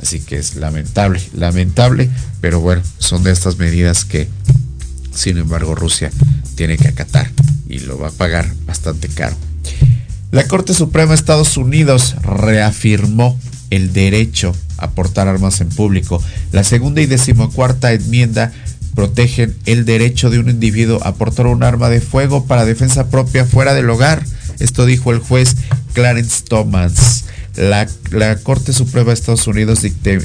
Así 0.01 0.21
que 0.21 0.37
es 0.37 0.57
lamentable, 0.57 1.21
lamentable, 1.35 2.09
pero 2.41 2.61
bueno, 2.61 2.83
son 2.99 3.25
de 3.25 3.33
estas 3.33 3.59
medidas 3.59 4.05
que, 4.05 4.29
sin 5.13 5.39
embargo, 5.39 5.75
Rusia 5.75 6.11
tiene 6.55 6.77
que 6.77 6.89
acatar 6.89 7.31
y 7.69 7.81
lo 7.81 7.99
va 7.99 8.09
a 8.09 8.13
pagar 8.13 8.53
bastante 8.65 9.09
caro. 9.09 9.37
La 10.31 10.47
Corte 10.47 10.75
Suprema 10.75 11.11
de 11.11 11.15
Estados 11.17 11.57
Unidos 11.57 12.15
reafirmó 12.23 13.39
el 13.71 13.93
derecho 13.93 14.55
a 14.77 14.91
portar 14.91 15.27
armas 15.27 15.61
en 15.61 15.69
público. 15.69 16.23
La 16.53 16.65
segunda 16.65 17.01
y 17.01 17.07
decimocuarta 17.07 17.93
enmienda 17.93 18.53
protegen 18.99 19.57
el 19.65 19.85
derecho 19.85 20.29
de 20.29 20.41
un 20.41 20.51
individuo 20.51 20.99
a 21.05 21.15
portar 21.15 21.47
un 21.47 21.63
arma 21.63 21.89
de 21.89 22.01
fuego 22.01 22.47
para 22.47 22.65
defensa 22.65 23.11
propia 23.11 23.45
fuera 23.45 23.73
del 23.73 23.89
hogar. 23.91 24.25
Esto 24.59 24.87
dijo 24.87 25.13
el 25.13 25.21
juez 25.21 25.55
Clarence 25.93 26.43
Thomas. 26.49 27.27
La, 27.55 27.87
Corte 28.43 28.73
Suprema 28.73 29.11
de 29.11 29.15
Estados 29.15 29.47
Unidos 29.47 29.83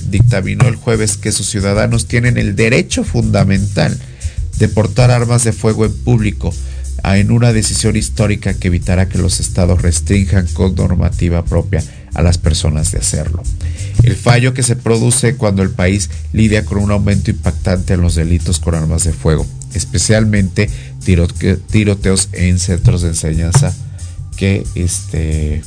dictaminó 0.10 0.68
el 0.68 0.76
jueves 0.76 1.18
que 1.18 1.32
sus 1.32 1.52
ciudadanos 1.52 2.08
tienen 2.08 2.40
el 2.40 2.56
derecho 2.56 3.04
fundamental 3.04 3.96
de 4.58 4.68
portar 4.70 5.12
armas 5.12 5.44
de 5.44 5.54
fuego 5.54 5.86
en 5.86 5.94
público 5.94 6.52
en 7.04 7.30
una 7.30 7.54
decisión 7.54 7.96
histórica 7.96 8.56
que 8.56 8.70
evitará 8.70 9.08
que 9.08 9.20
los 9.20 9.40
estados 9.40 9.84
restrinjan 9.84 10.48
con 10.48 10.74
normativa 10.74 11.46
propia 11.46 11.84
a 12.14 12.22
las 12.22 12.38
personas 12.38 12.92
de 12.92 13.00
hacerlo. 13.00 13.44
El 14.04 14.16
fallo 14.16 14.54
que 14.54 14.64
se 14.64 14.76
produce 14.76 15.36
cuando 15.36 15.64
el 15.64 15.70
país 15.70 16.10
lidia 16.32 16.66
con 16.66 16.78
un 16.78 16.92
aumento 16.92 17.32
impactante 17.32 17.94
en 17.94 18.02
los 18.02 18.16
delitos 18.16 18.60
con 18.60 18.76
armas 18.76 19.04
de 19.04 19.14
fuego, 19.14 19.46
especialmente 19.74 20.70
tiroteos 21.72 22.30
en 22.34 22.60
centros 22.60 23.02
de 23.02 23.10
enseñanza 23.10 23.74
que 24.36 24.66
este 24.76 25.62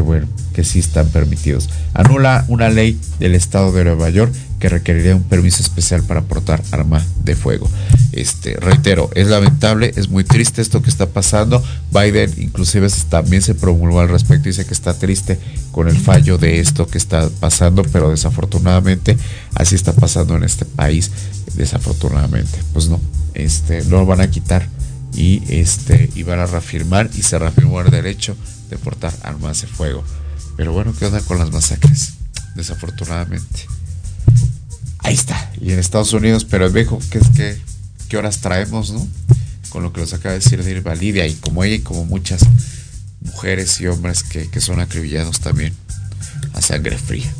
bueno, 0.00 0.26
que 0.58 0.64
sí 0.64 0.80
están 0.80 1.06
permitidos. 1.10 1.70
Anula 1.94 2.44
una 2.48 2.68
ley 2.68 2.98
del 3.20 3.36
estado 3.36 3.70
de 3.70 3.84
Nueva 3.84 4.10
York 4.10 4.34
que 4.58 4.68
requeriría 4.68 5.14
un 5.14 5.22
permiso 5.22 5.62
especial 5.62 6.02
para 6.02 6.22
portar 6.22 6.64
arma 6.72 7.00
de 7.22 7.36
fuego. 7.36 7.70
Este, 8.10 8.56
reitero, 8.56 9.08
es 9.14 9.28
lamentable, 9.28 9.92
es 9.94 10.08
muy 10.08 10.24
triste 10.24 10.60
esto 10.60 10.82
que 10.82 10.90
está 10.90 11.06
pasando. 11.06 11.62
Biden 11.92 12.34
inclusive 12.38 12.88
también 13.08 13.40
se 13.40 13.54
promulgó 13.54 14.00
al 14.00 14.08
respecto 14.08 14.48
y 14.48 14.50
dice 14.50 14.66
que 14.66 14.74
está 14.74 14.94
triste 14.94 15.38
con 15.70 15.86
el 15.86 15.96
fallo 15.96 16.38
de 16.38 16.58
esto 16.58 16.88
que 16.88 16.98
está 16.98 17.30
pasando, 17.38 17.84
pero 17.84 18.10
desafortunadamente 18.10 19.16
así 19.54 19.76
está 19.76 19.92
pasando 19.92 20.34
en 20.34 20.42
este 20.42 20.64
país, 20.64 21.12
desafortunadamente. 21.54 22.58
Pues 22.72 22.88
no, 22.88 23.00
este, 23.34 23.84
no 23.84 23.98
lo 23.98 24.06
van 24.06 24.22
a 24.22 24.28
quitar 24.28 24.66
y 25.14 25.40
este 25.54 26.10
y 26.16 26.24
van 26.24 26.40
a 26.40 26.46
reafirmar 26.46 27.10
y 27.14 27.22
se 27.22 27.38
reafirmó 27.38 27.80
el 27.80 27.92
derecho 27.92 28.36
de 28.70 28.76
portar 28.76 29.14
armas 29.22 29.60
de 29.60 29.68
fuego. 29.68 30.02
Pero 30.58 30.72
bueno, 30.72 30.92
¿qué 30.98 31.06
onda 31.06 31.20
con 31.20 31.38
las 31.38 31.52
masacres? 31.52 32.14
Desafortunadamente. 32.56 33.68
Ahí 34.98 35.14
está. 35.14 35.52
Y 35.60 35.70
en 35.70 35.78
Estados 35.78 36.12
Unidos, 36.12 36.44
pero 36.44 36.66
el 36.66 36.72
viejo, 36.72 36.98
¿qué 37.10 37.18
es 37.18 37.28
que 37.28 37.56
qué 38.08 38.16
horas 38.16 38.40
traemos, 38.40 38.90
no? 38.90 39.06
Con 39.68 39.84
lo 39.84 39.92
que 39.92 40.00
nos 40.00 40.12
acaba 40.14 40.32
de 40.32 40.40
decir 40.40 40.64
de 40.64 40.72
Irma 40.72 40.96
Lidia 40.96 41.28
y 41.28 41.34
como 41.34 41.62
ella 41.62 41.76
y 41.76 41.80
como 41.80 42.04
muchas 42.04 42.40
mujeres 43.20 43.80
y 43.80 43.86
hombres 43.86 44.24
que, 44.24 44.60
son 44.60 44.80
acribillados 44.80 45.38
también 45.38 45.72
a 46.54 46.60
sangre 46.60 46.98
fría. 46.98 47.32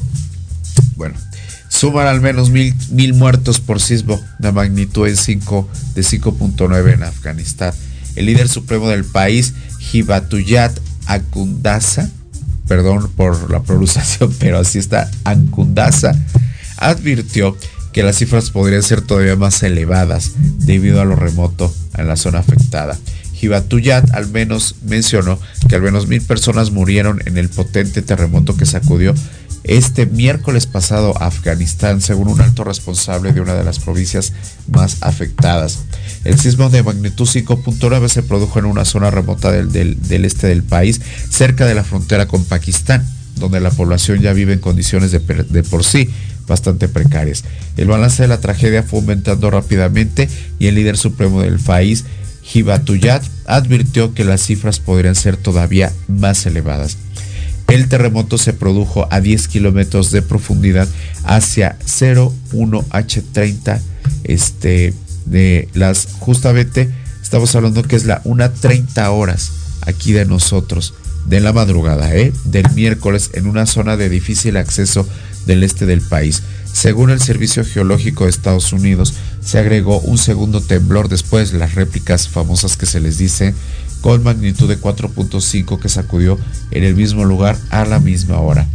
Bueno, 0.95 1.17
suman 1.69 2.07
al 2.07 2.21
menos 2.21 2.51
mil, 2.51 2.73
mil 2.91 3.15
muertos 3.15 3.59
por 3.59 3.81
sismo 3.81 4.25
de 4.39 4.53
magnitud 4.53 5.09
en 5.09 5.17
5 5.17 5.69
de 5.97 6.03
5.9 6.03 6.95
en 6.95 7.03
Afganistán. 7.03 7.75
El 8.15 8.27
líder 8.27 8.49
supremo 8.49 8.89
del 8.89 9.05
país, 9.05 9.55
Hibatuyat 9.93 10.79
Ankundasa, 11.07 12.13
perdón 12.69 13.11
por 13.17 13.51
la 13.51 13.63
pronunciación, 13.63 14.33
pero 14.39 14.59
así 14.59 14.79
está, 14.79 15.11
Ankundasa, 15.25 16.15
advirtió 16.77 17.57
que 17.93 18.03
las 18.03 18.17
cifras 18.17 18.51
podrían 18.51 18.83
ser 18.83 19.01
todavía 19.01 19.35
más 19.35 19.63
elevadas 19.63 20.33
debido 20.59 21.01
a 21.01 21.05
lo 21.05 21.17
remoto 21.17 21.75
en 21.97 22.07
la 22.07 22.17
zona 22.17 22.41
afectada. 22.41 22.97
Hibatuyat 23.41 24.15
al 24.15 24.29
menos 24.29 24.77
mencionó 24.85 25.39
que 25.69 25.77
al 25.77 25.83
menos 25.83 26.07
mil 26.07 26.21
personas 26.21 26.71
murieron 26.71 27.23
en 27.25 27.39
el 27.39 27.49
potente 27.49 28.03
terremoto 28.03 28.57
que 28.57 28.67
sacudió 28.67 29.15
este 29.69 30.07
miércoles 30.07 30.67
pasado 30.67 31.15
Afganistán, 31.23 32.01
según 32.01 32.29
un 32.29 32.41
alto 32.41 32.65
responsable 32.65 33.33
de 33.33 33.41
una 33.41 33.55
de 33.55 33.65
las 33.65 33.79
provincias 33.79 34.33
más 34.67 34.97
afectadas. 35.03 35.81
El 36.25 36.39
sismo 36.39 36.71
de 36.71 36.83
magnitud 36.83 37.27
5.9 37.27 38.09
se 38.09 38.23
produjo 38.23 38.59
en 38.59 38.65
una 38.65 38.85
zona 38.85 39.11
remota 39.11 39.53
del, 39.53 40.25
este 40.25 40.47
del 40.47 40.63
país, 40.63 41.01
cerca 41.31 41.67
de 41.67 41.75
la 41.75 41.85
frontera 41.85 42.27
con 42.27 42.45
Pakistán 42.45 43.07
donde 43.37 43.61
la 43.61 43.71
población 43.71 44.21
ya 44.21 44.33
vive 44.33 44.55
en 44.55 44.59
condiciones 44.59 45.13
de, 45.13 45.21
de 45.21 45.63
por 45.63 45.85
sí 45.85 46.11
bastante 46.49 46.89
precarias. 46.89 47.45
El 47.77 47.87
balance 47.87 48.23
de 48.23 48.29
la 48.29 48.41
tragedia 48.41 48.83
fue 48.83 48.99
aumentando 48.99 49.51
rápidamente 49.51 50.29
y 50.59 50.67
el 50.67 50.75
líder 50.75 50.97
supremo 50.97 51.43
del 51.43 51.61
país, 51.61 52.05
Hibatuyat, 52.53 53.23
advirtió 53.47 54.15
que 54.15 54.25
las 54.25 54.41
cifras 54.41 54.81
podrían 54.81 55.15
ser 55.15 55.37
todavía 55.37 55.93
más 56.09 56.47
elevadas. 56.47 56.97
El 57.69 57.89
terremoto 57.89 58.39
se 58.39 58.55
produjo 58.55 59.07
a 59.11 59.21
10 59.21 59.49
kilómetros 59.49 60.11
de 60.11 60.23
profundidad 60.23 60.89
hacia 61.25 61.79
01H30, 61.81 63.81
este, 64.25 64.95
de 65.27 65.69
las, 65.75 66.09
justamente 66.19 66.91
estamos 67.23 67.55
hablando 67.55 67.83
que 67.83 67.97
es 67.97 68.07
la 68.07 68.23
1.30 68.25 69.11
horas 69.11 69.53
aquí 69.83 70.13
de 70.13 70.25
nosotros, 70.25 70.95
de 71.27 71.41
la 71.41 71.53
madrugada, 71.53 72.17
¿eh? 72.17 72.33
del 72.45 72.71
miércoles, 72.75 73.33
en 73.35 73.47
una 73.47 73.67
zona 73.67 73.99
de 73.99 74.09
difícil 74.09 74.57
acceso 74.57 75.07
del 75.45 75.63
este 75.63 75.85
del 75.85 76.01
país. 76.01 76.43
Según 76.73 77.11
el 77.11 77.21
Servicio 77.21 77.67
Geológico 77.67 78.25
de 78.25 78.31
Estados 78.31 78.73
Unidos, 78.73 79.13
se 79.43 79.59
agregó 79.59 80.01
un 80.01 80.17
segundo 80.17 80.63
temblor 80.63 81.09
después, 81.09 81.53
las 81.53 81.75
réplicas 81.75 82.29
famosas 82.29 82.79
que 82.79 82.87
se 82.87 83.01
les 83.01 83.19
dice, 83.19 83.55
con 84.01 84.23
magnitud 84.23 84.69
de 84.69 84.81
4.5 84.81 85.79
que 85.79 85.89
sacudió 85.89 86.39
en 86.71 86.85
el 86.85 86.95
mismo 86.95 87.25
lugar 87.25 87.57
a 87.71 87.85
la 87.85 88.01
misma 88.01 88.39
hora. 88.41 88.67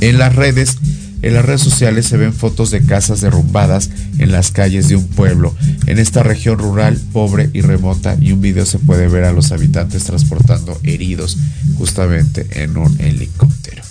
En 0.00 0.18
las 0.18 0.34
redes, 0.34 0.78
en 1.22 1.34
las 1.34 1.44
redes 1.44 1.60
sociales 1.60 2.06
se 2.06 2.16
ven 2.16 2.34
fotos 2.34 2.70
de 2.70 2.84
casas 2.84 3.20
derrumbadas 3.20 3.90
en 4.18 4.32
las 4.32 4.50
calles 4.50 4.88
de 4.88 4.96
un 4.96 5.06
pueblo, 5.08 5.54
en 5.86 5.98
esta 5.98 6.22
región 6.22 6.58
rural, 6.58 7.00
pobre 7.12 7.50
y 7.52 7.60
remota, 7.60 8.16
y 8.20 8.32
un 8.32 8.40
video 8.40 8.66
se 8.66 8.78
puede 8.78 9.08
ver 9.08 9.24
a 9.24 9.32
los 9.32 9.52
habitantes 9.52 10.04
transportando 10.04 10.78
heridos 10.82 11.38
justamente 11.78 12.46
en 12.62 12.76
un 12.76 13.00
helicóptero. 13.00 13.82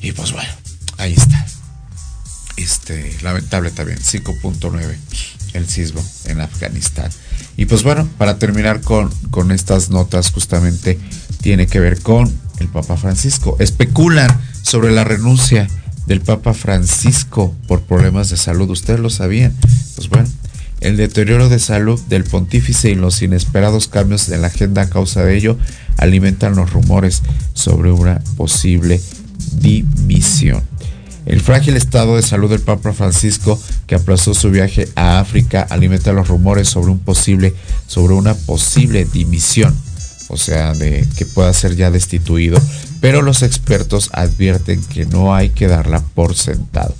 Y 0.00 0.12
pues 0.12 0.32
bueno, 0.32 0.50
ahí 0.98 1.12
está. 1.12 1.46
Este, 2.56 3.16
lamentable 3.22 3.70
también, 3.70 3.98
5.9 3.98 4.96
el 5.54 5.68
sismo 5.68 6.04
en 6.26 6.40
Afganistán. 6.40 7.10
Y 7.60 7.66
pues 7.66 7.82
bueno, 7.82 8.08
para 8.16 8.38
terminar 8.38 8.80
con, 8.80 9.10
con 9.30 9.52
estas 9.52 9.90
notas, 9.90 10.32
justamente 10.32 10.98
tiene 11.42 11.66
que 11.66 11.78
ver 11.78 12.00
con 12.00 12.32
el 12.58 12.68
Papa 12.68 12.96
Francisco. 12.96 13.54
Especulan 13.58 14.30
sobre 14.62 14.92
la 14.92 15.04
renuncia 15.04 15.68
del 16.06 16.22
Papa 16.22 16.54
Francisco 16.54 17.54
por 17.68 17.82
problemas 17.82 18.30
de 18.30 18.38
salud. 18.38 18.70
¿Ustedes 18.70 18.98
lo 18.98 19.10
sabían? 19.10 19.54
Pues 19.94 20.08
bueno, 20.08 20.26
el 20.80 20.96
deterioro 20.96 21.50
de 21.50 21.58
salud 21.58 22.00
del 22.08 22.24
pontífice 22.24 22.92
y 22.92 22.94
los 22.94 23.20
inesperados 23.20 23.88
cambios 23.88 24.30
en 24.30 24.40
la 24.40 24.46
agenda 24.46 24.80
a 24.80 24.88
causa 24.88 25.22
de 25.22 25.36
ello 25.36 25.58
alimentan 25.98 26.56
los 26.56 26.72
rumores 26.72 27.20
sobre 27.52 27.92
una 27.92 28.22
posible 28.38 29.02
dimisión. 29.60 30.62
El 31.26 31.40
frágil 31.40 31.76
estado 31.76 32.16
de 32.16 32.22
salud 32.22 32.50
del 32.50 32.60
Papa 32.60 32.92
Francisco, 32.92 33.60
que 33.86 33.94
aplazó 33.94 34.34
su 34.34 34.50
viaje 34.50 34.88
a 34.96 35.20
África, 35.20 35.66
alimenta 35.68 36.12
los 36.12 36.28
rumores 36.28 36.68
sobre 36.68 36.90
un 36.90 36.98
posible, 36.98 37.54
sobre 37.86 38.14
una 38.14 38.34
posible 38.34 39.04
dimisión, 39.04 39.76
o 40.28 40.36
sea, 40.36 40.72
de 40.72 41.06
que 41.16 41.26
pueda 41.26 41.52
ser 41.52 41.76
ya 41.76 41.90
destituido, 41.90 42.60
pero 43.00 43.22
los 43.22 43.42
expertos 43.42 44.10
advierten 44.12 44.82
que 44.84 45.04
no 45.06 45.34
hay 45.34 45.50
que 45.50 45.66
darla 45.66 46.02
por 46.14 46.34
sentado. 46.34 46.94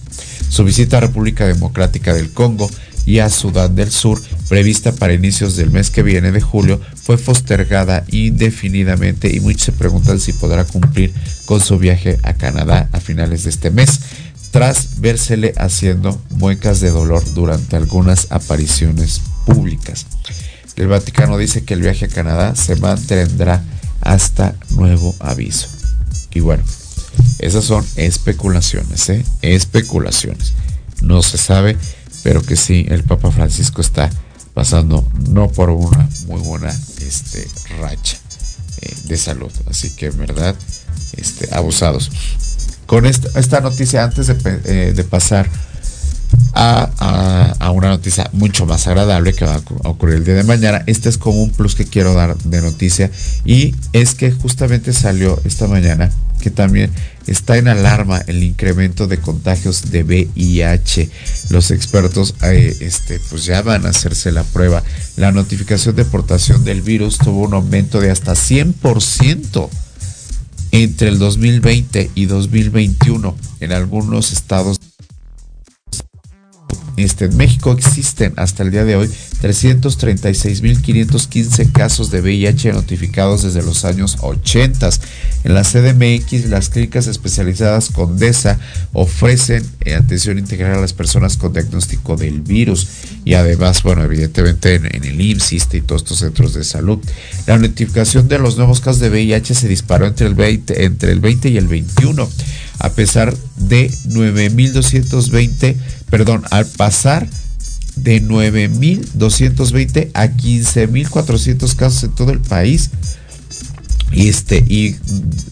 Su 0.49 0.65
visita 0.65 0.99
a 0.99 1.01
República 1.01 1.47
Democrática 1.47 2.13
del 2.13 2.33
Congo 2.33 2.71
y 3.07 3.21
a 3.21 3.31
Sudán 3.31 3.75
del 3.75 3.91
Sur, 3.91 4.21
prevista 4.51 4.91
para 4.91 5.15
inicios 5.15 5.55
del 5.55 5.71
mes 5.71 5.91
que 5.91 6.03
viene 6.03 6.33
de 6.33 6.41
julio, 6.41 6.81
fue 6.97 7.17
postergada 7.17 8.05
indefinidamente 8.09 9.33
y 9.33 9.39
muchos 9.39 9.63
se 9.63 9.73
preguntan 9.73 10.19
si 10.19 10.33
podrá 10.33 10.65
cumplir 10.65 11.15
con 11.47 11.61
su 11.61 11.79
viaje 11.79 12.19
a 12.25 12.35
Canadá 12.35 12.89
a 12.91 12.99
finales 12.99 13.45
de 13.45 13.51
este 13.51 13.71
mes, 13.71 14.01
tras 14.51 15.01
vérsele 15.01 15.55
haciendo 15.57 16.21
muecas 16.31 16.81
de 16.81 16.91
dolor 16.91 17.23
durante 17.33 17.77
algunas 17.77 18.27
apariciones 18.31 19.23
públicas. 19.47 20.07
El 20.75 20.89
Vaticano 20.89 21.39
dice 21.39 21.63
que 21.63 21.75
el 21.75 21.83
viaje 21.83 22.07
a 22.07 22.09
Canadá 22.09 22.57
se 22.57 22.75
mantendrá 22.75 23.63
hasta 24.01 24.57
nuevo 24.71 25.15
aviso. 25.21 25.69
Y 26.35 26.41
bueno, 26.41 26.65
esas 27.39 27.65
son 27.65 27.87
especulaciones, 27.95 29.09
¿eh? 29.11 29.25
Especulaciones. 29.43 30.55
No 31.03 31.23
se 31.23 31.39
sabe 31.39 31.77
pero 32.23 32.43
que 32.43 32.57
sí, 32.57 32.87
el 32.89 33.05
Papa 33.05 33.31
Francisco 33.31 33.81
está 33.81 34.11
pasando 34.55 35.07
no 35.31 35.49
por 35.49 35.71
una 35.71 36.09
muy 36.27 36.41
buena 36.41 36.71
este, 37.01 37.49
racha 37.81 38.19
eh, 38.83 38.95
de 39.05 39.17
salud. 39.17 39.53
Así 39.69 39.91
que 39.91 40.07
en 40.07 40.19
verdad, 40.19 40.55
este, 41.17 41.55
abusados. 41.55 42.11
Con 42.87 43.07
esta, 43.07 43.61
noticia, 43.61 44.03
antes 44.03 44.27
de, 44.27 44.37
eh, 44.45 45.05
pasar 45.09 45.49
a, 46.55 47.71
una 47.73 47.89
noticia 47.89 48.29
mucho 48.33 48.67
más 48.67 48.87
agradable 48.87 49.33
que 49.33 49.45
va 49.45 49.55
a 49.85 49.89
ocurrir 49.89 50.17
el 50.17 50.25
día 50.25 50.35
de 50.35 50.45
mañana, 50.45 50.83
este 50.87 51.09
es 51.09 51.19
como 51.19 51.43
un 51.43 51.51
plus 51.51 51.75
que 51.75 51.85
quiero 51.85 52.15
dar 52.15 52.37
de 52.37 52.61
noticia 52.61 53.11
y 53.45 53.75
es 53.93 54.15
que 54.15 54.33
justamente 54.33 54.93
salió 54.93 55.41
esta 55.45 55.67
mañana 55.67 56.11
que 56.41 56.51
también 56.51 56.91
está 57.27 57.59
en 57.59 57.69
alarma 57.69 58.23
el 58.27 58.43
incremento 58.43 59.07
de 59.07 59.19
contagios 59.19 59.91
de 59.91 60.03
VIH. 60.03 61.11
Los 61.51 61.71
expertos 61.71 62.35
eh, 62.43 62.75
este, 62.81 63.21
pues 63.29 63.45
ya 63.45 63.61
van 63.63 63.85
a 63.85 63.91
hacerse 63.91 64.33
la 64.33 64.43
prueba. 64.43 64.83
La 65.17 65.31
notificación 65.33 65.95
de 65.97 66.07
portación 66.07 66.65
del 66.65 66.81
virus 66.81 67.19
tuvo 67.19 67.43
un 67.43 67.53
aumento 67.53 68.01
de 68.01 68.11
hasta 68.11 68.33
100% 68.33 69.69
entre 70.73 71.09
el 71.09 71.19
2020 71.19 72.11
y 72.15 72.27
2021 72.27 73.37
en 73.61 73.73
algunos 73.73 74.33
estados 74.33 74.80
este, 77.05 77.27
en 77.27 77.37
México 77.37 77.73
existen 77.73 78.33
hasta 78.37 78.63
el 78.63 78.71
día 78.71 78.85
de 78.85 78.97
hoy 78.97 79.11
336.515 79.43 81.73
casos 81.73 82.11
de 82.11 82.21
VIH 82.21 82.73
notificados 82.73 83.43
desde 83.43 83.63
los 83.63 83.85
años 83.85 84.17
80. 84.21 84.91
En 85.45 85.55
la 85.55 85.63
CDMX, 85.63 86.47
las 86.47 86.69
clínicas 86.69 87.07
especializadas 87.07 87.91
Condesa 87.91 88.59
ofrecen 88.93 89.65
eh, 89.83 89.95
atención 89.95 90.39
integral 90.39 90.77
a 90.77 90.81
las 90.81 90.93
personas 90.93 91.37
con 91.37 91.53
diagnóstico 91.53 92.17
del 92.17 92.41
virus 92.41 92.87
y 93.25 93.35
además, 93.35 93.83
bueno, 93.83 94.05
evidentemente 94.05 94.75
en, 94.75 94.87
el 94.87 95.21
IMSS 95.21 95.75
y 95.75 95.81
todos 95.81 96.03
estos 96.03 96.19
centros 96.19 96.55
de 96.55 96.65
salud. 96.65 96.99
La 97.47 97.59
notificación 97.59 98.29
de 98.29 98.39
los 98.39 98.57
nuevos 98.57 98.81
casos 98.81 99.01
de 99.01 99.11
VIH 99.11 99.55
se 99.55 99.69
disparó 99.69 100.07
entre 100.07 100.27
el 100.27 100.35
20, 100.35 100.85
entre 100.85 101.13
el 101.13 101.21
20 101.21 101.51
y 101.51 101.57
el 101.57 101.69
21 101.69 102.29
a 102.81 102.91
pesar 102.91 103.35
de 103.57 103.91
9.220, 104.09 105.77
perdón, 106.11 106.45
al 106.51 106.67
pasar 106.67 107.29
de 107.97 108.23
9.220 108.23 110.11
a 110.15 110.29
15.400 110.29 111.77
casos 111.77 112.05
en 112.05 112.15
todo 112.15 112.33
el 112.33 112.41
país. 112.41 112.91
Y, 114.13 114.29
este, 114.29 114.59
y 114.59 114.97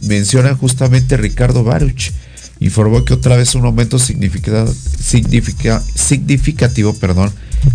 menciona 0.02 0.54
justamente 0.54 1.16
Ricardo 1.16 1.62
Baruch, 1.62 2.10
informó 2.58 3.04
que 3.04 3.14
otra 3.14 3.36
vez 3.36 3.54
un 3.54 3.64
aumento 3.64 4.00
significativo, 4.00 6.94
perdón, 6.94 7.32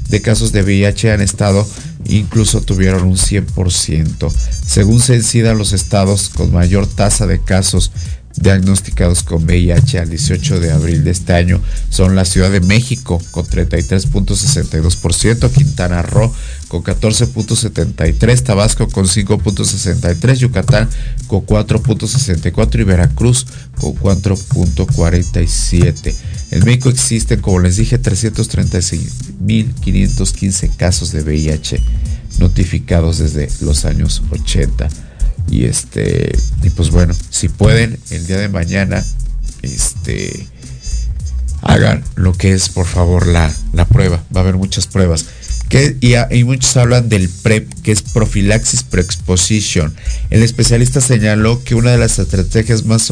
de 0.10 0.22
casos 0.22 0.52
de 0.52 0.64
VIH 0.64 1.14
han 1.14 1.22
estado, 1.22 1.66
incluso 2.06 2.60
tuvieron 2.62 3.04
un 3.04 3.16
100%. 3.16 4.30
Según 4.66 5.00
Sencida, 5.00 5.54
los 5.54 5.72
estados 5.72 6.28
con 6.30 6.52
mayor 6.52 6.86
tasa 6.88 7.28
de 7.28 7.40
casos 7.40 7.94
diagnosticados 8.38 9.24
con 9.24 9.46
VIH 9.46 10.00
al 10.00 10.10
18 10.10 10.60
de 10.60 10.72
abril 10.72 11.04
de 11.04 11.12
este 11.12 11.34
año 11.34 11.62
son 11.90 12.16
la 12.16 12.26
Ciudad 12.26 12.50
de 12.52 12.62
México 12.62 13.22
con 13.32 13.46
33.62%, 13.46 15.52
Quintana 15.52 16.02
Roo 16.02 16.34
con 16.68 16.84
14.73%, 16.84 18.44
Tabasco 18.44 18.90
con 18.90 19.06
5.63%, 19.06 20.36
Yucatán 20.36 20.90
con 21.28 21.46
4.64% 21.46 22.80
y 22.80 22.84
Veracruz 22.84 23.46
con 23.80 23.94
4.47%. 23.96 26.16
En 26.52 26.66
México 26.66 26.90
existen, 26.90 27.40
como 27.42 27.60
les 27.60 27.78
dije, 27.78 28.02
336.515 28.02 30.76
casos 30.76 31.12
de 31.12 31.22
VIH 31.22 31.80
notificados 32.40 33.20
desde 33.20 33.48
los 33.62 33.86
años 33.86 34.24
80. 34.30 34.90
Y 35.50 35.66
este, 35.66 36.32
y 36.62 36.70
pues 36.72 36.89
bueno, 36.89 37.14
si 37.30 37.50
pueden, 37.50 38.00
el 38.10 38.26
día 38.26 38.38
de 38.38 38.50
mañana, 38.50 39.04
este, 39.62 40.48
hagan 41.62 42.04
lo 42.16 42.34
que 42.34 42.54
es, 42.54 42.70
por 42.70 42.86
favor, 42.86 43.28
la, 43.28 43.52
la 43.74 43.86
prueba. 43.86 44.24
Va 44.36 44.41
a 44.41 44.44
haber 44.44 44.56
muchas 44.56 44.88
pruebas. 44.88 45.26
Que, 45.70 45.98
y, 46.02 46.44
muchos 46.44 46.78
hablan 46.78 47.10
del 47.10 47.30
PrEP, 47.30 47.68
que 47.82 47.91
es 47.91 48.02
profilaxis 48.02 48.84
pre-exposition. 48.84 49.94
El 50.30 50.44
especialista 50.44 51.02
señaló 51.02 51.64
que 51.64 51.74
una 51.74 51.91
de 51.91 51.98
las 51.98 52.20
estrategias 52.20 52.86
más, 52.86 53.12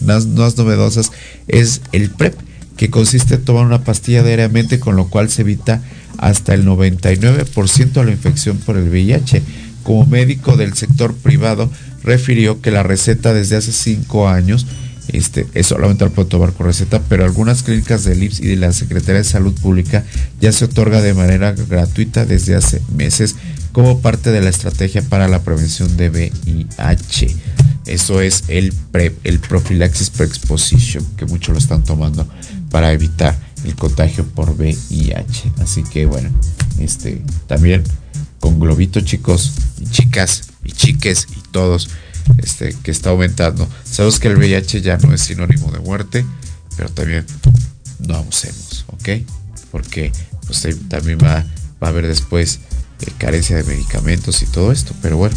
más, 0.00 0.26
más 0.26 0.56
novedosas 0.56 1.12
es 1.46 1.82
el 1.92 2.10
PrEP, 2.10 2.34
que 2.76 2.90
consiste 2.90 3.34
en 3.34 3.44
tomar 3.44 3.66
una 3.66 3.84
pastilla 3.84 4.24
diariamente, 4.24 4.80
con 4.80 4.96
lo 4.96 5.08
cual 5.08 5.30
se 5.30 5.42
evita 5.42 5.82
hasta 6.18 6.54
el 6.54 6.66
99% 6.66 7.92
de 7.92 8.04
la 8.04 8.10
infección 8.10 8.58
por 8.58 8.76
el 8.76 8.88
VIH 8.88 9.42
como 9.82 10.06
médico 10.06 10.56
del 10.56 10.74
sector 10.74 11.14
privado, 11.14 11.70
refirió 12.02 12.60
que 12.60 12.70
la 12.70 12.82
receta 12.82 13.34
desde 13.34 13.56
hace 13.56 13.72
cinco 13.72 14.28
años 14.28 14.66
este, 15.12 15.46
es 15.54 15.66
solamente 15.66 16.08
puede 16.10 16.28
tomar 16.28 16.52
con 16.52 16.66
receta, 16.66 17.00
pero 17.08 17.24
algunas 17.24 17.62
clínicas 17.62 18.04
del 18.04 18.22
IPS 18.22 18.40
y 18.40 18.46
de 18.48 18.56
la 18.56 18.72
Secretaría 18.72 19.18
de 19.18 19.24
Salud 19.24 19.54
Pública 19.60 20.04
ya 20.40 20.52
se 20.52 20.66
otorga 20.66 21.00
de 21.00 21.14
manera 21.14 21.52
gratuita 21.52 22.24
desde 22.24 22.54
hace 22.54 22.80
meses 22.94 23.36
como 23.72 24.00
parte 24.00 24.30
de 24.30 24.40
la 24.40 24.50
estrategia 24.50 25.02
para 25.02 25.28
la 25.28 25.42
prevención 25.42 25.96
de 25.96 26.10
VIH. 26.10 27.36
Eso 27.86 28.20
es 28.20 28.44
el 28.48 28.72
PrEP, 28.92 29.18
el 29.24 29.40
Prophylaxis 29.40 30.10
Pre-Exposition, 30.10 31.04
que 31.16 31.26
muchos 31.26 31.52
lo 31.54 31.58
están 31.58 31.82
tomando 31.82 32.26
para 32.70 32.92
evitar 32.92 33.36
el 33.64 33.74
contagio 33.74 34.24
por 34.26 34.50
VIH. 34.50 35.52
Así 35.58 35.82
que 35.82 36.06
bueno, 36.06 36.30
este 36.78 37.22
también 37.46 37.82
con 38.40 38.58
globito 38.58 39.00
chicos 39.00 39.52
y 39.78 39.86
chicas 39.86 40.42
y 40.64 40.72
chiques 40.72 41.28
y 41.36 41.40
todos 41.52 41.90
este 42.38 42.74
que 42.82 42.90
está 42.90 43.10
aumentando. 43.10 43.68
Sabemos 43.84 44.18
que 44.18 44.28
el 44.28 44.36
VIH 44.36 44.80
ya 44.80 44.96
no 44.98 45.14
es 45.14 45.22
sinónimo 45.22 45.70
de 45.70 45.80
muerte, 45.80 46.24
pero 46.76 46.88
también 46.88 47.26
no 48.00 48.16
abusemos, 48.16 48.84
¿ok? 48.88 49.24
Porque 49.70 50.12
pues, 50.46 50.66
también 50.88 51.18
va, 51.18 51.44
va 51.82 51.86
a 51.86 51.90
haber 51.90 52.06
después 52.06 52.60
eh, 53.00 53.10
carencia 53.18 53.56
de 53.56 53.64
medicamentos 53.64 54.42
y 54.42 54.46
todo 54.46 54.72
esto, 54.72 54.94
pero 55.02 55.16
bueno, 55.16 55.36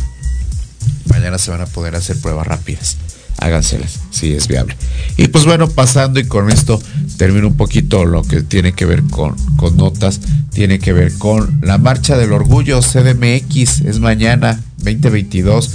mañana 1.06 1.38
se 1.38 1.51
van 1.51 1.62
a 1.62 1.66
poder 1.66 1.95
hacer 1.95 2.20
pruebas 2.20 2.47
rápidas 2.47 2.97
háganselas, 3.38 4.00
si 4.12 4.34
es 4.34 4.48
viable. 4.48 4.76
Y 5.18 5.28
pues 5.28 5.46
bueno, 5.46 5.70
pasando 5.70 6.20
y 6.20 6.26
con 6.26 6.50
esto 6.50 6.82
termino 7.18 7.48
un 7.48 7.58
poquito 7.58 8.06
lo 8.06 8.24
que 8.24 8.42
tiene 8.42 8.74
que 8.74 8.86
ver 8.86 9.04
con, 9.04 9.36
con 9.58 9.78
notas, 9.78 10.20
tiene 10.52 10.80
que 10.80 10.94
ver 10.94 11.14
con 11.18 11.60
la 11.62 11.78
marcha 11.78 12.18
del 12.18 12.32
orgullo 12.32 12.82
CDMX, 12.82 13.82
es 13.82 14.00
mañana 14.00 14.60
2022. 14.78 15.72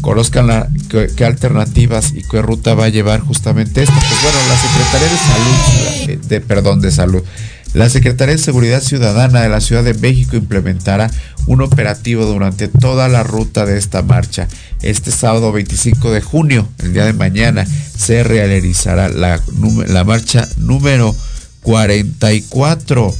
Conozcan 0.00 0.46
la, 0.46 0.68
qué, 0.88 1.24
alternativas 1.24 2.12
y 2.14 2.22
qué 2.22 2.42
ruta 2.42 2.74
va 2.74 2.84
a 2.84 2.88
llevar 2.90 3.20
justamente 3.20 3.82
esto. 3.82 3.94
Pues 3.94 4.22
bueno, 4.22 4.38
la 4.48 4.58
Secretaría 4.60 5.08
de 5.08 5.18
Salud, 5.18 6.10
eh, 6.10 6.18
de, 6.28 6.40
perdón, 6.40 6.80
de 6.80 6.90
Salud, 6.90 7.22
la 7.74 7.90
Secretaría 7.90 8.36
de 8.36 8.40
Seguridad 8.40 8.80
Ciudadana 8.80 9.42
de 9.42 9.48
la 9.48 9.60
Ciudad 9.60 9.82
de 9.82 9.94
México 9.94 10.36
implementará 10.36 11.10
un 11.46 11.60
operativo 11.60 12.24
durante 12.24 12.68
toda 12.68 13.08
la 13.08 13.24
ruta 13.24 13.66
de 13.66 13.76
esta 13.76 14.02
marcha. 14.02 14.48
Este 14.80 15.10
sábado 15.10 15.52
25 15.52 16.12
de 16.12 16.22
junio, 16.22 16.68
el 16.78 16.92
día 16.94 17.04
de 17.04 17.12
mañana, 17.12 17.66
se 17.66 18.22
realizará 18.22 19.08
la, 19.08 19.40
marcha 20.04 20.48
número 20.56 21.14
44 21.62 23.14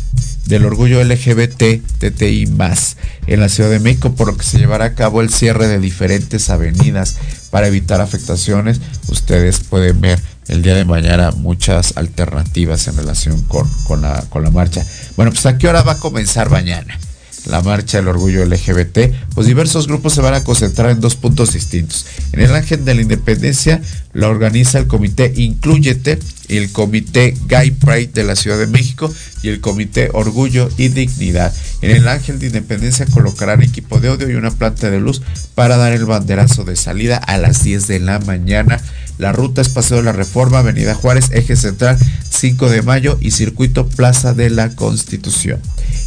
del 0.47 0.67
orgullo 0.67 1.03
LGBT 1.03 1.81
TTI 1.99 2.47
más 2.47 2.97
en 3.27 3.41
la 3.41 3.49
Ciudad 3.49 3.71
de 3.71 3.81
México, 3.81 4.15
por 4.15 4.29
lo 4.29 4.37
que 4.37 4.45
se 4.45 4.59
llevará 4.59 4.85
a 4.85 4.95
cabo 4.95 5.21
el 5.21 5.31
cierre 5.31 5.67
de 5.67 5.81
diferentes 5.81 6.49
avenidas 6.49 7.17
para 7.51 7.67
evitar 7.67 8.01
afectaciones. 8.01 8.81
Ustedes 9.09 9.61
pueden 9.61 10.01
ver 10.01 10.21
el 10.49 10.63
día 10.63 10.75
de 10.75 10.85
mañana 10.85 11.31
muchas 11.33 11.97
alternativas 11.97 12.87
en 12.89 12.97
relación 12.97 13.43
con, 13.43 13.69
con, 13.87 14.03
la, 14.03 14.25
con 14.29 14.43
la 14.43 14.51
marcha. 14.51 14.85
Bueno, 15.17 15.33
pues 15.33 15.47
a 15.47 15.59
qué 15.59 15.69
hora 15.69 15.83
va 15.83 15.93
a 15.93 15.99
comenzar 15.99 16.51
mañana 16.51 16.99
la 17.47 17.61
marcha 17.63 17.99
del 17.99 18.09
orgullo 18.09 18.45
LGBT, 18.45 18.99
pues 19.35 19.47
diversos 19.47 19.87
grupos 19.87 20.15
se 20.15 20.21
van 20.21 20.35
a 20.35 20.45
concentrar 20.45 20.91
en 20.91 21.01
dos 21.01 21.17
puntos 21.17 21.53
distintos. 21.53 22.07
En 22.33 22.41
el 22.41 22.55
Ángel 22.55 22.85
de 22.85 22.95
la 22.95 23.03
Independencia 23.03 23.81
la 24.13 24.29
organiza 24.29 24.79
el 24.79 24.87
comité 24.87 25.33
Incluyete, 25.37 26.19
el 26.49 26.71
comité 26.73 27.37
Gay 27.47 27.73
Pride 27.73 28.13
de 28.15 28.25
la 28.25 28.37
Ciudad 28.37 28.59
de 28.59 28.67
México 28.67 29.13
y 29.43 29.49
el 29.49 29.61
comité 29.61 30.09
Orgullo 30.13 30.71
y 30.79 30.89
Dignidad. 30.89 31.53
En 31.83 31.91
el 31.91 32.09
Ángel 32.09 32.39
de 32.39 32.47
Independencia 32.47 33.07
colocarán 33.07 33.63
equipo 33.63 34.01
de 34.01 34.09
audio 34.09 34.31
y 34.31 34.35
una 34.35 34.51
planta 34.51 34.91
de 34.91 35.01
luz 35.01 35.21
para 35.55 35.77
dar 35.77 35.93
el 35.93 36.05
banderazo 36.05 36.65
de 36.65 36.77
salida 36.77 37.17
a 37.17 37.39
las 37.39 37.65
10 37.65 37.87
de 37.89 38.01
la 38.01 38.19
mañana. 38.21 38.81
La 39.19 39.33
ruta 39.33 39.61
es 39.61 39.69
Paseo 39.69 39.99
de 39.99 40.03
la 40.03 40.13
Reforma, 40.13 40.59
Avenida 40.59 40.95
Juárez, 40.95 41.31
Eje 41.33 41.57
Central, 41.57 41.99
5 42.31 42.69
de 42.69 42.83
Mayo 42.83 43.17
y 43.21 43.31
Circuito 43.31 43.87
Plaza 43.89 44.35
de 44.35 44.51
la 44.51 44.75
Constitución. 44.75 45.61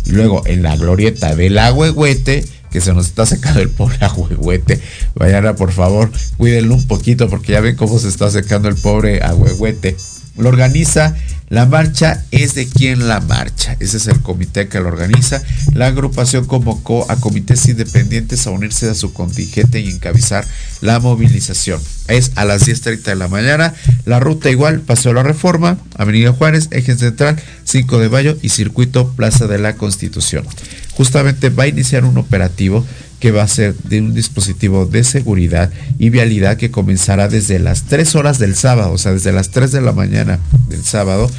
Y 0.05 0.11
luego 0.11 0.43
en 0.45 0.63
la 0.63 0.75
glorieta 0.75 1.35
del 1.35 1.57
Agüehuete, 1.57 2.45
que 2.71 2.81
se 2.81 2.93
nos 2.93 3.07
está 3.07 3.25
secando 3.25 3.61
el 3.61 3.69
pobre 3.69 3.97
Agüehuete. 4.01 4.79
Vayan 5.15 5.55
por 5.55 5.71
favor, 5.71 6.11
cuídenlo 6.37 6.75
un 6.75 6.87
poquito 6.87 7.29
porque 7.29 7.53
ya 7.53 7.61
ven 7.61 7.75
cómo 7.75 7.97
se 7.99 8.09
está 8.09 8.29
secando 8.29 8.69
el 8.69 8.75
pobre 8.75 9.21
Agüehuete. 9.21 9.95
Lo 10.37 10.49
organiza 10.49 11.15
la 11.49 11.65
marcha 11.65 12.25
es 12.31 12.55
de 12.55 12.67
quien 12.67 13.07
la 13.07 13.21
marcha. 13.21 13.66
Ese 13.79 13.97
es 13.97 14.07
el 14.07 14.21
comité 14.21 14.67
que 14.67 14.79
lo 14.79 14.87
organiza. 14.87 15.41
La 15.73 15.87
agrupación 15.87 16.45
convocó 16.45 17.09
a 17.09 17.17
comités 17.17 17.67
independientes 17.67 18.47
a 18.47 18.51
unirse 18.51 18.89
a 18.89 18.95
su 18.95 19.13
contingente 19.13 19.79
y 19.79 19.89
encabezar 19.89 20.45
la 20.81 20.99
movilización. 20.99 21.81
Es 22.07 22.31
a 22.35 22.45
las 22.45 22.67
10.30 22.67 23.03
de 23.03 23.15
la 23.15 23.27
mañana. 23.27 23.73
La 24.05 24.19
ruta 24.19 24.49
igual, 24.49 24.81
Paseo 24.81 25.13
la 25.13 25.23
Reforma, 25.23 25.77
Avenida 25.95 26.31
Juárez, 26.31 26.69
Eje 26.71 26.95
Central, 26.95 27.41
5 27.65 27.99
de 27.99 28.09
Mayo 28.09 28.37
y 28.41 28.49
Circuito 28.49 29.09
Plaza 29.13 29.47
de 29.47 29.59
la 29.59 29.75
Constitución. 29.75 30.45
Justamente 30.93 31.49
va 31.49 31.63
a 31.63 31.67
iniciar 31.67 32.05
un 32.05 32.17
operativo 32.17 32.85
que 33.19 33.31
va 33.31 33.43
a 33.43 33.47
ser 33.47 33.75
de 33.75 33.99
un 33.99 34.13
dispositivo 34.13 34.85
de 34.85 35.03
seguridad 35.03 35.71
y 35.97 36.09
vialidad 36.09 36.57
que 36.57 36.71
comenzará 36.71 37.27
desde 37.27 37.59
las 37.59 37.83
3 37.83 38.15
horas 38.15 38.37
del 38.39 38.55
sábado, 38.55 38.91
o 38.91 38.97
sea, 38.97 39.13
desde 39.13 39.31
las 39.31 39.49
3 39.49 39.71
de 39.71 39.81
la 39.81 39.91
mañana 39.91 40.39
del 40.69 40.83
sábado, 40.83 41.29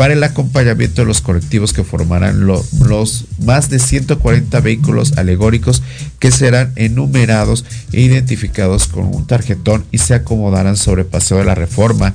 para 0.00 0.14
el 0.14 0.24
acompañamiento 0.24 1.02
de 1.02 1.06
los 1.06 1.20
colectivos 1.20 1.74
que 1.74 1.84
formarán 1.84 2.46
los 2.46 3.26
más 3.38 3.68
de 3.68 3.78
140 3.78 4.58
vehículos 4.60 5.18
alegóricos 5.18 5.82
que 6.18 6.32
serán 6.32 6.72
enumerados 6.76 7.66
e 7.92 8.00
identificados 8.00 8.86
con 8.86 9.14
un 9.14 9.26
tarjetón 9.26 9.84
y 9.92 9.98
se 9.98 10.14
acomodarán 10.14 10.78
sobre 10.78 11.04
Paseo 11.04 11.36
de 11.36 11.44
la 11.44 11.54
Reforma, 11.54 12.14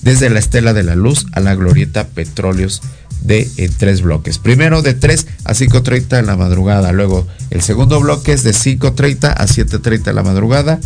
desde 0.00 0.30
la 0.30 0.38
Estela 0.38 0.72
de 0.72 0.84
la 0.84 0.96
Luz 0.96 1.26
a 1.32 1.40
la 1.40 1.54
Glorieta 1.54 2.08
Petróleos 2.08 2.80
de 3.20 3.46
tres 3.76 4.00
bloques. 4.00 4.38
Primero 4.38 4.80
de 4.80 4.94
3 4.94 5.26
a 5.44 5.52
5.30 5.52 6.18
en 6.18 6.24
la 6.24 6.36
madrugada. 6.36 6.92
Luego 6.92 7.28
el 7.50 7.60
segundo 7.60 8.00
bloque 8.00 8.32
es 8.32 8.42
de 8.42 8.52
5.30 8.52 9.34
a 9.36 9.46
7.30 9.46 10.08
en 10.08 10.14
la 10.16 10.22
madrugada. 10.22 10.80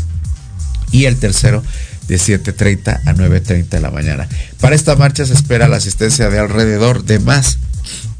Y 0.91 1.05
el 1.05 1.19
tercero 1.19 1.63
de 2.09 2.17
7.30 2.17 3.01
a 3.05 3.15
9.30 3.15 3.69
de 3.69 3.81
la 3.81 3.91
mañana. 3.91 4.29
Para 4.61 4.75
esta 4.75 4.97
marcha 4.97 5.27
se 5.27 5.35
espera 5.35 5.69
la 5.69 5.77
asistencia 5.77 6.29
de 6.29 6.39
alrededor 6.39 7.05
de 7.05 7.19
más 7.19 7.59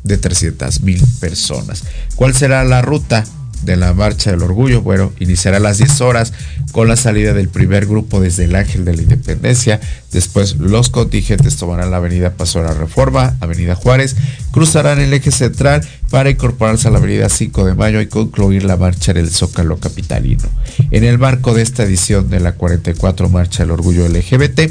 de 0.05 0.17
300 0.19 0.81
mil 0.83 1.03
personas. 1.21 1.85
¿Cuál 2.15 2.35
será 2.35 2.65
la 2.65 2.83
ruta? 2.83 3.25
De 3.67 3.77
la 3.77 3.93
Marcha 3.93 4.31
del 4.31 4.43
Orgullo. 4.43 4.81
Bueno, 4.81 5.13
iniciará 5.21 5.59
a 5.59 5.61
las 5.61 5.79
10 5.79 6.01
horas 6.01 6.33
con 6.73 6.89
la 6.89 6.97
salida 6.97 7.35
del 7.35 7.49
primer 7.49 7.87
grupo 7.87 8.21
desde 8.21 8.45
el 8.45 8.55
Ángel 8.55 8.85
de 8.85 8.97
la 8.97 9.03
Independencia. 9.03 9.81
Después 10.13 10.57
los 10.57 10.89
contingentes 10.89 11.57
tomarán 11.57 11.91
la 11.91 11.99
avenida 11.99 12.35
Paso 12.35 12.63
la 12.63 12.73
Reforma, 12.73 13.37
Avenida 13.41 13.75
Juárez, 13.75 14.17
cruzarán 14.53 15.01
el 15.01 15.13
eje 15.13 15.31
central 15.31 15.87
para 16.11 16.31
incorporarse 16.31 16.89
a 16.89 16.91
la 16.93 16.99
avenida 16.99 17.29
5 17.29 17.67
de 17.67 17.75
Mayo 17.75 18.01
y 18.01 18.07
concluir 18.07 18.65
la 18.65 18.77
marcha 18.77 19.11
en 19.11 19.19
el 19.19 19.31
Zócalo 19.31 19.79
Capitalino. 19.79 20.45
En 20.91 21.05
el 21.05 21.19
marco 21.19 21.53
de 21.53 21.63
esta 21.63 21.83
edición 21.83 22.31
de 22.31 22.41
la 22.41 22.53
44 22.53 23.29
Marcha 23.29 23.65
del 23.65 23.73
Orgullo 23.73 24.09
LGBT, 24.09 24.71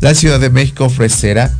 la 0.00 0.14
Ciudad 0.14 0.38
de 0.38 0.50
México 0.50 0.84
ofrecerá 0.84 1.52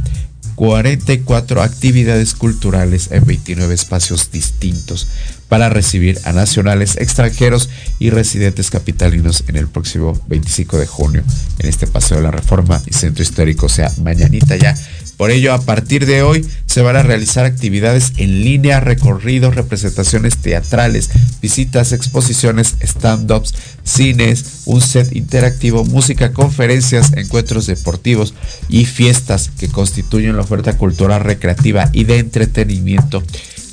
44 0.54 1.62
actividades 1.62 2.34
culturales 2.34 3.08
en 3.10 3.24
29 3.24 3.74
espacios 3.74 4.30
distintos 4.30 5.08
para 5.54 5.68
recibir 5.68 6.18
a 6.24 6.32
nacionales, 6.32 6.96
extranjeros 6.96 7.70
y 8.00 8.10
residentes 8.10 8.70
capitalinos 8.70 9.44
en 9.46 9.54
el 9.54 9.68
próximo 9.68 10.20
25 10.26 10.78
de 10.78 10.86
junio 10.88 11.22
en 11.60 11.68
este 11.68 11.86
Paseo 11.86 12.16
de 12.16 12.24
la 12.24 12.32
Reforma 12.32 12.82
y 12.86 12.92
Centro 12.92 13.22
Histórico, 13.22 13.66
o 13.66 13.68
sea, 13.68 13.88
mañanita 14.02 14.56
ya. 14.56 14.76
Por 15.16 15.30
ello, 15.30 15.54
a 15.54 15.60
partir 15.60 16.06
de 16.06 16.22
hoy 16.22 16.44
se 16.66 16.82
van 16.82 16.96
a 16.96 17.04
realizar 17.04 17.44
actividades 17.44 18.14
en 18.16 18.42
línea, 18.42 18.80
recorridos, 18.80 19.54
representaciones 19.54 20.38
teatrales, 20.38 21.10
visitas, 21.40 21.92
exposiciones, 21.92 22.74
stand-ups, 22.80 23.54
cines, 23.84 24.62
un 24.64 24.80
set 24.80 25.14
interactivo, 25.14 25.84
música, 25.84 26.32
conferencias, 26.32 27.12
encuentros 27.12 27.68
deportivos 27.68 28.34
y 28.68 28.86
fiestas 28.86 29.52
que 29.56 29.68
constituyen 29.68 30.34
la 30.34 30.42
oferta 30.42 30.76
cultural 30.76 31.20
recreativa 31.20 31.90
y 31.92 32.02
de 32.02 32.18
entretenimiento 32.18 33.22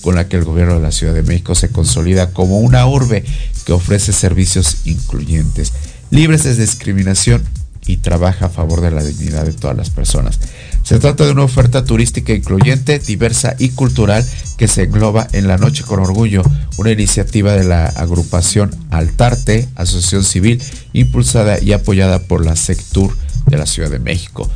con 0.01 0.15
la 0.15 0.27
que 0.27 0.37
el 0.37 0.43
gobierno 0.43 0.75
de 0.75 0.81
la 0.81 0.91
Ciudad 0.91 1.13
de 1.13 1.23
México 1.23 1.55
se 1.55 1.69
consolida 1.69 2.31
como 2.31 2.59
una 2.59 2.85
urbe 2.87 3.23
que 3.65 3.73
ofrece 3.73 4.13
servicios 4.13 4.77
incluyentes, 4.85 5.73
libres 6.09 6.43
de 6.43 6.55
discriminación 6.55 7.43
y 7.85 7.97
trabaja 7.97 8.47
a 8.47 8.49
favor 8.49 8.81
de 8.81 8.91
la 8.91 9.03
dignidad 9.03 9.45
de 9.45 9.53
todas 9.53 9.75
las 9.75 9.89
personas. 9.89 10.39
Se 10.83 10.99
trata 10.99 11.25
de 11.25 11.31
una 11.31 11.43
oferta 11.43 11.83
turística 11.83 12.33
incluyente, 12.33 12.99
diversa 12.99 13.55
y 13.57 13.69
cultural 13.69 14.25
que 14.57 14.67
se 14.67 14.83
engloba 14.83 15.27
en 15.31 15.47
La 15.47 15.57
Noche 15.57 15.83
con 15.83 15.99
Orgullo, 15.99 16.43
una 16.77 16.91
iniciativa 16.91 17.53
de 17.53 17.63
la 17.63 17.85
agrupación 17.85 18.71
Altarte, 18.89 19.67
Asociación 19.75 20.23
Civil, 20.23 20.61
impulsada 20.93 21.61
y 21.61 21.73
apoyada 21.73 22.19
por 22.19 22.45
la 22.45 22.55
Sectur 22.55 23.15
de 23.47 23.57
la 23.57 23.65
Ciudad 23.65 23.89
de 23.89 23.99
México, 23.99 24.49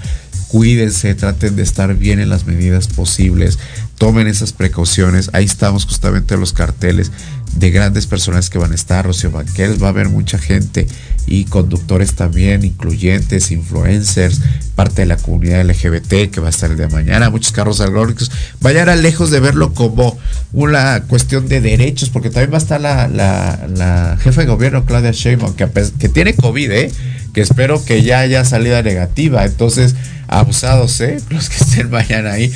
Cuídense, 0.49 1.13
traten 1.15 1.55
de 1.55 1.63
estar 1.63 1.93
bien 1.95 2.19
en 2.19 2.29
las 2.29 2.45
medidas 2.45 2.87
posibles, 2.87 3.59
tomen 3.97 4.27
esas 4.27 4.53
precauciones. 4.53 5.29
Ahí 5.33 5.45
estamos 5.45 5.85
justamente 5.85 6.37
los 6.37 6.53
carteles 6.53 7.11
de 7.55 7.71
grandes 7.71 8.05
personas 8.05 8.49
que 8.49 8.57
van 8.57 8.71
a 8.71 8.75
estar, 8.75 9.05
Rocío 9.05 9.31
Banquel, 9.31 9.81
va 9.81 9.87
a 9.87 9.89
haber 9.89 10.09
mucha 10.09 10.37
gente 10.37 10.87
y 11.25 11.45
conductores 11.45 12.13
también, 12.15 12.63
incluyentes, 12.63 13.51
influencers, 13.51 14.41
parte 14.75 15.01
de 15.01 15.07
la 15.07 15.17
comunidad 15.17 15.65
LGBT 15.65 16.31
que 16.31 16.39
va 16.39 16.47
a 16.47 16.49
estar 16.51 16.69
el 16.69 16.77
día 16.77 16.87
de 16.87 16.93
mañana, 16.93 17.29
muchos 17.29 17.51
carros 17.51 17.81
algóricos. 17.81 18.31
Vayan 18.61 18.89
a 18.89 18.95
lejos 18.95 19.31
de 19.31 19.39
verlo 19.39 19.73
como 19.73 20.17
una 20.53 21.03
cuestión 21.03 21.47
de 21.47 21.59
derechos, 21.59 22.09
porque 22.09 22.29
también 22.29 22.51
va 22.51 22.57
a 22.57 22.61
estar 22.61 22.79
la, 22.79 24.17
jefa 24.21 24.41
de 24.41 24.47
gobierno, 24.47 24.85
Claudia 24.85 25.11
Sheinbaum, 25.11 25.55
que, 25.55 25.67
que 25.99 26.09
tiene 26.09 26.35
COVID, 26.35 26.71
¿eh? 26.71 26.91
que 27.33 27.41
espero 27.41 27.83
que 27.83 28.03
ya 28.03 28.19
haya 28.19 28.45
salida 28.45 28.81
negativa. 28.81 29.45
Entonces, 29.45 29.95
abusados, 30.27 30.99
¿eh? 31.01 31.19
los 31.29 31.49
que 31.49 31.57
estén 31.57 31.89
mañana 31.89 32.31
ahí 32.31 32.53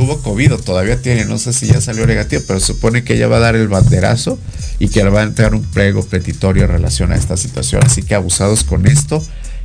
tuvo 0.00 0.22
COVID, 0.22 0.52
todavía 0.64 1.02
tiene, 1.02 1.26
no 1.26 1.36
sé 1.36 1.52
si 1.52 1.66
ya 1.66 1.78
salió 1.78 2.06
negativo, 2.06 2.42
pero 2.46 2.58
supone 2.58 3.04
que 3.04 3.16
ella 3.16 3.28
va 3.28 3.36
a 3.36 3.40
dar 3.40 3.54
el 3.54 3.68
banderazo 3.68 4.38
y 4.78 4.88
que 4.88 5.02
va 5.02 5.20
a 5.20 5.24
entregar 5.24 5.54
un 5.54 5.62
prego 5.62 6.02
petitorio 6.02 6.64
en 6.64 6.70
relación 6.70 7.12
a 7.12 7.16
esta 7.16 7.36
situación. 7.36 7.82
Así 7.84 8.02
que 8.02 8.14
abusados 8.14 8.64
con 8.64 8.86
esto 8.86 9.22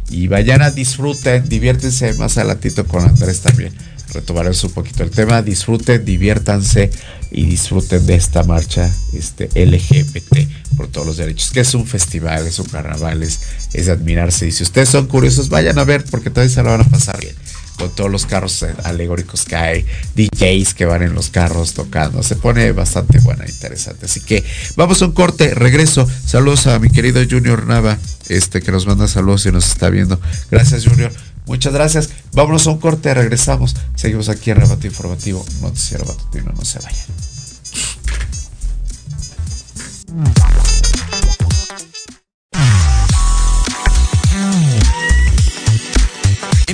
y 0.09 0.27
vayan 0.27 0.61
a 0.61 0.71
disfruten, 0.71 1.47
diviértense 1.47 2.15
más 2.15 2.37
adelantito 2.37 2.85
con 2.85 3.05
Andrés 3.05 3.39
también. 3.43 3.73
Retomaremos 4.13 4.61
un 4.65 4.71
poquito 4.71 5.03
el 5.03 5.09
tema, 5.09 5.41
disfruten, 5.41 6.03
diviértanse 6.03 6.91
y 7.31 7.45
disfruten 7.45 8.05
de 8.05 8.15
esta 8.15 8.43
marcha 8.43 8.91
este, 9.13 9.47
LGBT 9.55 10.75
por 10.75 10.89
todos 10.89 11.07
los 11.07 11.15
derechos, 11.15 11.51
que 11.51 11.61
es 11.61 11.73
un 11.75 11.87
festival, 11.87 12.45
es 12.45 12.59
un 12.59 12.65
carnaval, 12.65 13.23
es, 13.23 13.39
es 13.71 13.87
admirarse. 13.87 14.47
Y 14.47 14.51
si 14.51 14.63
ustedes 14.63 14.89
son 14.89 15.07
curiosos, 15.07 15.47
vayan 15.47 15.79
a 15.79 15.85
ver 15.85 16.03
porque 16.03 16.29
todavía 16.29 16.53
se 16.53 16.61
lo 16.61 16.71
van 16.71 16.81
a 16.81 16.89
pasar 16.89 17.21
bien 17.21 17.35
con 17.77 17.89
todos 17.89 18.11
los 18.11 18.25
carros 18.25 18.63
alegóricos 18.83 19.45
que 19.45 19.55
hay, 19.55 19.85
DJs 20.15 20.73
que 20.73 20.85
van 20.85 21.03
en 21.03 21.13
los 21.13 21.29
carros 21.29 21.73
tocando. 21.73 22.23
Se 22.23 22.35
pone 22.35 22.71
bastante 22.71 23.19
buena, 23.19 23.45
interesante. 23.47 24.05
Así 24.05 24.21
que 24.21 24.43
vamos 24.75 25.01
a 25.01 25.05
un 25.05 25.11
corte, 25.11 25.53
regreso. 25.53 26.07
Saludos 26.25 26.67
a 26.67 26.79
mi 26.79 26.89
querido 26.89 27.21
Junior 27.29 27.65
Nava, 27.65 27.97
este 28.29 28.61
que 28.61 28.71
nos 28.71 28.87
manda 28.87 29.07
saludos 29.07 29.45
y 29.45 29.51
nos 29.51 29.67
está 29.67 29.89
viendo. 29.89 30.19
Gracias, 30.51 30.85
Junior. 30.87 31.11
Muchas 31.45 31.73
gracias. 31.73 32.09
Vámonos 32.33 32.65
a 32.67 32.71
un 32.71 32.79
corte, 32.79 33.13
regresamos. 33.13 33.75
Seguimos 33.95 34.29
aquí 34.29 34.51
en 34.51 34.57
Rebato 34.57 34.87
Informativo, 34.87 35.45
Noticiero 35.61 36.05
Batutino, 36.05 36.51
no 36.55 36.65
se 36.65 36.79
vayan. 36.79 37.05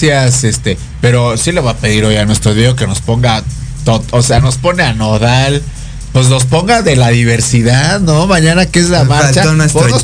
Gracias, 0.00 0.44
este. 0.44 0.76
Pero 1.00 1.36
sí 1.36 1.52
le 1.52 1.60
va 1.60 1.72
a 1.72 1.76
pedir 1.76 2.04
hoy 2.04 2.16
a 2.16 2.24
nuestro 2.26 2.54
Diego 2.54 2.76
que 2.76 2.86
nos 2.86 3.00
ponga. 3.00 3.42
O 4.10 4.22
sea, 4.22 4.40
nos 4.40 4.56
pone 4.58 4.82
a 4.82 4.92
Nodal. 4.92 5.62
Pues 6.12 6.28
nos 6.28 6.44
ponga 6.46 6.80
de 6.82 6.96
la 6.96 7.08
diversidad, 7.08 8.00
¿no? 8.00 8.26
Mañana 8.26 8.64
que 8.66 8.78
es 8.80 8.88
la 8.88 9.04
marcha. 9.04 9.42
Faltó 9.42 9.54
nuestro 9.54 9.82
James, 9.82 10.02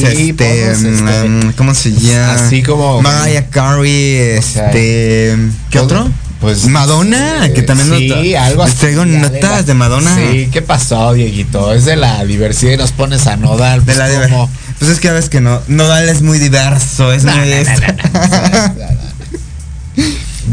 sí, 0.00 0.30
este, 0.30 0.70
este, 0.70 1.28
mm, 1.28 1.52
¿cómo 1.52 1.74
se 1.74 1.92
llama? 1.92 2.32
Así 2.34 2.62
como- 2.62 3.02
Mariah 3.02 3.48
Carey, 3.50 4.16
este, 4.38 5.36
¿qué 5.70 5.78
pues- 5.78 5.84
otro? 5.84 6.10
Pues 6.40 6.66
Madonna, 6.66 7.50
que 7.54 7.62
también 7.62 7.88
sí, 7.98 8.08
nos- 8.08 8.42
algo 8.42 8.62
así. 8.64 8.76
traigo 8.76 9.04
notas 9.06 9.66
de, 9.66 9.72
la- 9.72 9.78
Madonna. 9.78 10.16
Sí, 10.16 10.48
¿qué 10.52 10.60
pasó, 10.62 11.12
Dieguito? 11.12 11.72
Es 11.74 11.84
de 11.84 11.96
la 11.96 12.24
diversidad 12.24 12.72
y 12.72 12.76
nos 12.78 12.92
pones 12.92 13.26
a 13.26 13.36
Nodal. 13.36 13.80
De 13.80 13.84
Pues, 13.86 13.96
la 13.98 14.08
diver- 14.10 14.30
¿cómo? 14.30 14.50
Pues 14.78 14.90
es 14.90 14.98
que 15.00 15.10
ves 15.10 15.28
que 15.28 15.40
no, 15.40 15.60
Nodal 15.68 16.08
es 16.08 16.20
muy 16.22 16.38
diverso, 16.38 17.12
es 17.12 17.24
No, 17.24 17.32
muy 17.36 17.48
no. 17.48 17.54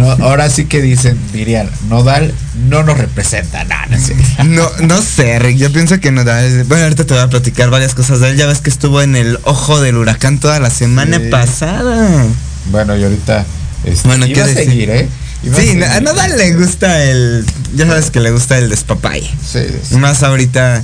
No, 0.01 0.25
ahora 0.25 0.49
sí 0.49 0.65
que 0.65 0.81
dicen, 0.81 1.17
dirían, 1.33 1.69
Nodal 1.89 2.33
no 2.69 2.83
nos 2.83 2.97
representa 2.97 3.63
nada. 3.63 3.85
No, 3.87 3.99
sé. 3.99 4.15
No, 4.43 4.69
no 4.81 5.01
sé, 5.01 5.39
Rick, 5.39 5.57
yo 5.57 5.71
pienso 5.71 5.99
que 5.99 6.11
Nodal, 6.11 6.63
bueno, 6.65 6.83
ahorita 6.83 7.05
te 7.05 7.13
voy 7.13 7.23
a 7.23 7.29
platicar 7.29 7.69
varias 7.69 7.93
cosas 7.95 8.19
de 8.19 8.29
él, 8.29 8.37
ya 8.37 8.47
ves 8.47 8.59
que 8.59 8.69
estuvo 8.69 9.01
en 9.01 9.15
el 9.15 9.39
ojo 9.43 9.79
del 9.81 9.97
huracán 9.97 10.39
toda 10.39 10.59
la 10.59 10.69
semana 10.69 11.17
Sí. 11.19 11.29
pasada. 11.29 12.25
Bueno, 12.71 12.95
y 12.97 13.03
ahorita 13.03 13.45
este, 13.85 14.07
Bueno, 14.07 14.25
iba 14.25 14.43
¿qué 14.45 14.51
a 14.51 14.53
seguir, 14.53 14.89
¿eh? 14.89 15.07
Iba 15.43 15.57
a 15.57 15.59
Sí, 15.61 15.67
seguir. 15.67 15.83
a 15.85 16.01
Nodal 16.01 16.37
le 16.37 16.53
gusta 16.53 17.03
el, 17.03 17.45
ya 17.75 17.87
sabes 17.87 18.11
que 18.11 18.19
le 18.19 18.31
gusta 18.31 18.57
el 18.57 18.69
despapalle. 18.69 19.29
Sí, 19.45 19.59
sí. 19.89 19.95
Más 19.95 20.21
ahorita, 20.23 20.83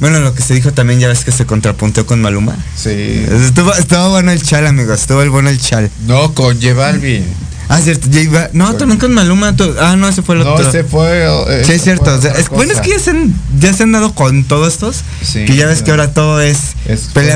bueno, 0.00 0.20
lo 0.20 0.32
que 0.34 0.42
se 0.42 0.54
dijo 0.54 0.72
también, 0.72 1.00
ya 1.00 1.08
ves 1.08 1.24
que 1.24 1.32
se 1.32 1.44
contrapunteó 1.46 2.06
con 2.06 2.20
Maluma. 2.22 2.56
sí. 2.76 3.24
Estuvo, 3.46 3.74
estuvo 3.74 4.10
bueno 4.10 4.30
el 4.30 4.40
chal, 4.42 4.66
amigos, 4.68 5.00
estuvo 5.00 5.22
el 5.22 5.30
bueno 5.30 5.48
el 5.50 5.60
chal. 5.60 5.90
No, 6.06 6.32
con 6.34 6.54
J 6.60 6.74
Balvin. 6.74 7.24
Ah, 7.70 7.80
cierto, 7.82 8.08
J 8.10 8.30
Ba- 8.30 8.48
no, 8.54 8.74
también 8.76 8.98
con 8.98 9.12
Maluma, 9.12 9.54
tú- 9.54 9.74
ah, 9.78 9.94
no, 9.96 10.08
ese 10.08 10.22
fue 10.22 10.36
el 10.36 10.44
No, 10.44 10.54
otro. 10.54 10.68
ese 10.70 10.84
fue. 10.84 11.26
eh, 11.48 11.62
Sí, 11.66 11.72
es 11.72 11.82
cierto. 11.82 12.14
o 12.14 12.20
sea, 12.20 12.32
es- 12.32 12.48
bueno, 12.48 12.72
es 12.72 12.80
que 12.80 12.90
ya 12.90 12.98
se, 12.98 13.10
han, 13.10 13.34
ya 13.60 13.74
se 13.74 13.82
han 13.82 13.92
dado 13.92 14.14
con 14.14 14.44
todos 14.44 14.72
estos. 14.72 15.02
Sí, 15.22 15.44
que 15.44 15.54
ya 15.54 15.66
ves 15.66 15.82
que 15.82 15.90
ahora 15.90 16.12
todo 16.14 16.40
es, 16.40 16.58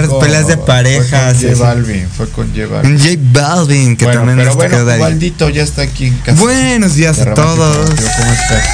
con- 0.09 0.21
peleas 0.21 0.47
de 0.47 0.57
parejas. 0.57 1.37
Fue 1.37 1.49
con 1.49 1.57
J. 1.59 1.63
Balvin. 1.65 2.09
Fue 2.17 2.29
con 2.31 2.49
J 2.55 2.67
Balvin. 2.67 2.99
J 2.99 3.11
Balvin, 3.33 3.97
que 3.97 4.05
bueno, 4.07 4.21
también 4.21 4.39
pero 4.39 4.49
nos 4.49 4.57
bueno, 4.57 4.91
ahí. 4.91 5.01
Waldito 5.01 5.49
ya 5.51 5.63
está 5.63 5.83
aquí 5.83 6.07
en 6.07 6.17
casa. 6.19 6.41
Buenos 6.41 6.95
días 6.95 7.19
a 7.21 7.35
todos. 7.35 7.77
¿Cómo 7.91 8.33
estás? 8.33 8.65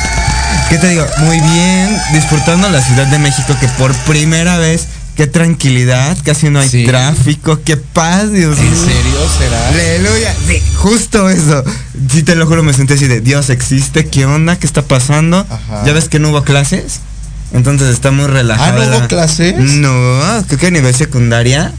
¿Qué 0.69 0.79
te 0.79 0.89
digo? 0.91 1.07
Muy 1.21 1.41
bien, 1.41 1.97
disfrutando 2.13 2.69
la 2.69 2.81
Ciudad 2.83 3.07
de 3.07 3.19
México, 3.19 3.57
que 3.61 3.67
por 3.79 3.93
primera 4.05 4.59
vez, 4.59 4.87
qué 5.19 5.27
tranquilidad, 5.27 6.17
casi 6.25 6.49
no 6.49 6.61
hay 6.61 6.69
Sí. 6.69 6.85
tráfico, 6.87 7.61
qué 7.65 7.77
paz, 7.77 8.31
Dios 8.33 8.57
¿En 8.57 8.71
mío. 8.71 8.81
serio 8.85 9.19
será? 9.37 9.69
Aleluya, 9.69 10.33
sí, 10.47 10.63
justo 10.77 11.29
eso. 11.29 11.65
Sí, 12.13 12.23
te 12.23 12.37
lo 12.37 12.47
juro, 12.47 12.63
me 12.63 12.73
sentí 12.73 12.93
así 12.95 13.09
de 13.09 13.21
Dios 13.21 13.51
existe, 13.51 14.07
¿qué 14.07 14.27
onda? 14.27 14.57
¿Qué 14.61 14.67
está 14.67 14.83
pasando? 14.83 15.45
Ajá. 15.51 15.83
¿Ya 15.85 15.93
ves 15.93 16.09
que 16.09 16.21
no 16.21 16.31
hubo 16.31 16.45
clases? 16.45 17.01
Entonces 17.53 17.89
está 17.93 18.13
muy 18.13 18.27
relajado. 18.29 18.81
Ah, 18.81 18.85
¿no 18.87 18.91
hubo 18.93 19.01
la- 19.01 19.09
clases? 19.09 19.57
No, 19.59 20.45
creo 20.47 20.59
que 20.61 20.67
a 20.69 20.71
nivel 20.71 20.95
secundaria 20.95 21.73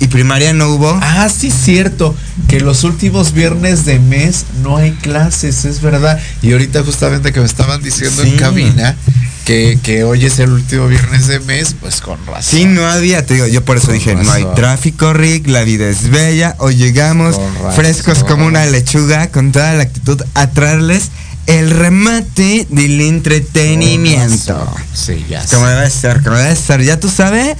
y 0.00 0.08
primaria 0.08 0.52
no 0.52 0.70
hubo. 0.70 0.98
Ah, 1.00 1.28
sí, 1.28 1.52
cierto. 1.52 2.16
Que 2.48 2.58
los 2.58 2.82
últimos 2.82 3.34
viernes 3.34 3.84
de 3.84 4.00
mes 4.00 4.46
no 4.64 4.78
hay 4.78 4.90
clases, 4.92 5.64
es 5.64 5.80
verdad. 5.80 6.18
Y 6.42 6.50
ahorita 6.52 6.82
justamente 6.82 7.32
que 7.32 7.38
me 7.38 7.46
estaban 7.46 7.80
diciendo 7.82 8.22
Sí. 8.24 8.30
en 8.30 8.36
cabina 8.36 8.96
que, 9.44 9.78
que 9.82 10.04
hoy 10.04 10.24
es 10.24 10.38
el 10.38 10.50
último 10.50 10.88
viernes 10.88 11.26
de 11.26 11.38
mes, 11.40 11.76
pues 11.78 12.00
con 12.00 12.24
razón. 12.26 12.58
Sí, 12.58 12.64
no 12.64 12.86
había, 12.86 13.24
te 13.24 13.34
digo, 13.34 13.46
yo 13.46 13.64
por 13.64 13.76
eso 13.76 13.88
Con 13.88 13.96
dije, 13.96 14.14
no 14.14 14.30
hay 14.32 14.46
tráfico, 14.54 15.12
Rick, 15.12 15.46
la 15.48 15.62
vida 15.62 15.88
es 15.88 16.10
bella, 16.10 16.56
hoy 16.58 16.76
llegamos 16.76 17.40
frescos 17.76 18.24
como 18.24 18.46
una 18.46 18.64
lechuga, 18.66 19.28
con 19.28 19.52
toda 19.52 19.74
la 19.74 19.82
actitud 19.82 20.20
a 20.34 20.50
traerles 20.50 21.10
el 21.46 21.70
remate 21.70 22.66
del 22.70 23.00
entretenimiento. 23.00 24.74
Sí, 24.94 25.24
ya 25.28 25.46
sé. 25.46 25.54
Como 25.54 25.66
debe 25.66 25.90
ser, 25.90 26.22
como 26.22 26.36
debe 26.36 26.56
ser, 26.56 26.82
ya 26.82 26.98
tú 26.98 27.10
sabes, 27.10 27.56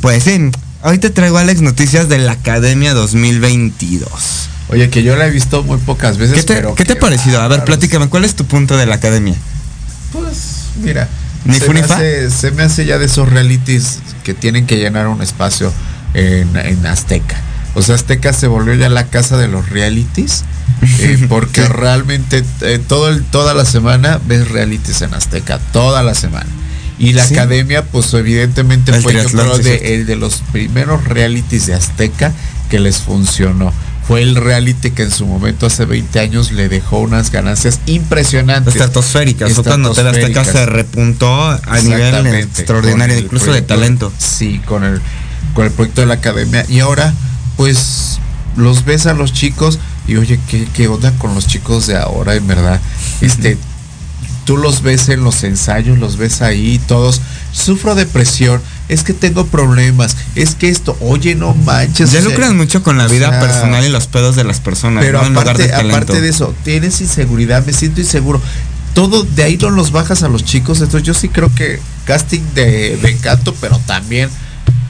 pues 0.00 0.24
sí, 0.24 0.50
hoy 0.82 0.98
te 0.98 1.10
traigo 1.10 1.36
Alex 1.36 1.60
noticias 1.60 2.08
de 2.08 2.18
la 2.18 2.32
Academia 2.32 2.94
2022. 2.94 4.10
Oye, 4.68 4.90
que 4.90 5.02
yo 5.02 5.14
la 5.16 5.26
he 5.26 5.30
visto 5.30 5.62
muy 5.62 5.78
pocas 5.78 6.16
veces. 6.16 6.34
¿Qué 6.34 6.42
te, 6.42 6.54
pero 6.54 6.74
¿qué 6.74 6.84
te 6.84 6.94
ha 6.94 6.98
parecido? 6.98 7.40
A 7.40 7.46
ver, 7.46 7.62
platícame, 7.64 8.08
¿cuál 8.08 8.24
es 8.24 8.34
tu 8.34 8.46
punto 8.46 8.76
de 8.76 8.86
la 8.86 8.96
Academia? 8.96 9.36
Pues, 10.12 10.36
mira. 10.82 11.08
¿Ni 11.46 11.58
se, 11.58 11.68
me 11.72 11.80
hace, 11.80 12.30
se 12.30 12.50
me 12.52 12.62
hace 12.64 12.84
ya 12.86 12.98
de 12.98 13.06
esos 13.06 13.28
realities 13.28 14.00
que 14.24 14.34
tienen 14.34 14.66
que 14.66 14.76
llenar 14.76 15.08
un 15.08 15.22
espacio 15.22 15.72
en, 16.14 16.56
en 16.56 16.84
Azteca. 16.86 17.36
O 17.74 17.82
sea, 17.82 17.94
Azteca 17.94 18.32
se 18.32 18.46
volvió 18.46 18.74
ya 18.74 18.88
la 18.88 19.04
casa 19.04 19.36
de 19.36 19.48
los 19.48 19.68
realities. 19.70 20.44
eh, 21.00 21.24
porque 21.28 21.62
Sí. 21.62 21.68
realmente 21.68 22.42
eh, 22.62 22.78
todo 22.86 23.08
el, 23.08 23.22
toda 23.24 23.54
la 23.54 23.64
semana 23.64 24.18
ves 24.26 24.48
realities 24.50 25.02
en 25.02 25.14
Azteca. 25.14 25.58
Toda 25.72 26.02
la 26.02 26.14
semana. 26.14 26.46
Y 26.98 27.12
la 27.12 27.26
Sí. 27.26 27.34
academia, 27.34 27.84
pues 27.84 28.12
evidentemente 28.14 28.90
El 28.92 29.02
fue 29.02 29.12
yo 29.14 29.24
creo, 29.24 29.58
de, 29.58 29.94
el 29.94 30.06
de 30.06 30.16
los 30.16 30.42
primeros 30.52 31.04
realities 31.04 31.66
de 31.66 31.74
Azteca 31.74 32.32
que 32.70 32.80
les 32.80 32.98
funcionó. 32.98 33.72
Fue 34.06 34.22
el 34.22 34.36
reality 34.36 34.92
que 34.92 35.02
en 35.02 35.10
su 35.10 35.26
momento 35.26 35.66
hace 35.66 35.84
20 35.84 36.20
años 36.20 36.52
le 36.52 36.68
dejó 36.68 37.00
unas 37.00 37.32
ganancias 37.32 37.80
impresionantes. 37.86 38.74
Estratosféricas, 38.74 39.52
fue 39.52 39.64
cuando 39.64 39.90
Azteca 39.90 40.44
se 40.44 40.64
repuntó 40.66 41.42
a 41.42 41.80
nivel 41.82 42.26
extraordinario, 42.34 43.18
incluso 43.18 43.52
de 43.52 43.62
talento. 43.62 44.12
Sí, 44.16 44.60
con 44.64 44.84
el, 44.84 45.00
con 45.54 45.66
el 45.66 45.72
proyecto 45.72 46.02
de 46.02 46.06
la 46.06 46.14
academia. 46.14 46.64
Y 46.68 46.78
ahora, 46.78 47.12
pues, 47.56 48.20
los 48.56 48.84
ves 48.84 49.06
a 49.06 49.14
los 49.14 49.32
chicos 49.32 49.80
y 50.06 50.16
oye, 50.16 50.38
¿qué, 50.48 50.68
qué 50.72 50.86
onda 50.86 51.12
con 51.18 51.34
los 51.34 51.46
chicos 51.46 51.86
de 51.88 51.96
ahora, 51.96 52.36
en 52.36 52.46
verdad? 52.46 52.80
Este, 53.20 53.58
tú 54.44 54.56
los 54.56 54.82
ves 54.82 55.08
en 55.08 55.24
los 55.24 55.42
ensayos, 55.42 55.98
los 55.98 56.16
ves 56.16 56.40
ahí, 56.40 56.80
todos, 56.86 57.20
sufro 57.52 57.94
depresión, 57.94 58.62
es 58.88 59.02
que 59.02 59.12
tengo 59.12 59.46
problemas, 59.46 60.16
es 60.34 60.54
que 60.54 60.68
esto, 60.68 60.96
oye, 61.00 61.34
no 61.34 61.54
manches. 61.54 62.12
Ya 62.12 62.20
o 62.20 62.22
sea, 62.22 62.30
lucran 62.30 62.56
mucho 62.56 62.82
con 62.82 62.98
la 62.98 63.06
o 63.06 63.08
vida 63.08 63.30
sea, 63.30 63.40
personal 63.40 63.84
y 63.84 63.88
los 63.88 64.06
pedos 64.06 64.36
de 64.36 64.44
las 64.44 64.60
personas, 64.60 65.04
pero 65.04 65.20
¿no? 65.20 65.26
En 65.26 65.32
lugar 65.34 65.48
aparte, 65.50 65.68
talento. 65.68 65.96
aparte 65.96 66.20
de 66.20 66.28
eso, 66.28 66.54
tienes 66.64 67.00
inseguridad, 67.00 67.64
me 67.66 67.72
siento 67.72 68.00
inseguro. 68.00 68.40
Todo 68.94 69.24
de 69.24 69.42
ahí 69.42 69.58
no 69.58 69.70
los 69.70 69.92
bajas 69.92 70.22
a 70.22 70.28
los 70.28 70.42
chicos. 70.42 70.80
Entonces 70.80 71.06
yo 71.06 71.12
sí 71.12 71.28
creo 71.28 71.54
que 71.54 71.80
casting 72.06 72.40
de, 72.54 72.96
de 72.96 73.10
encanto, 73.10 73.54
pero 73.60 73.78
también 73.86 74.30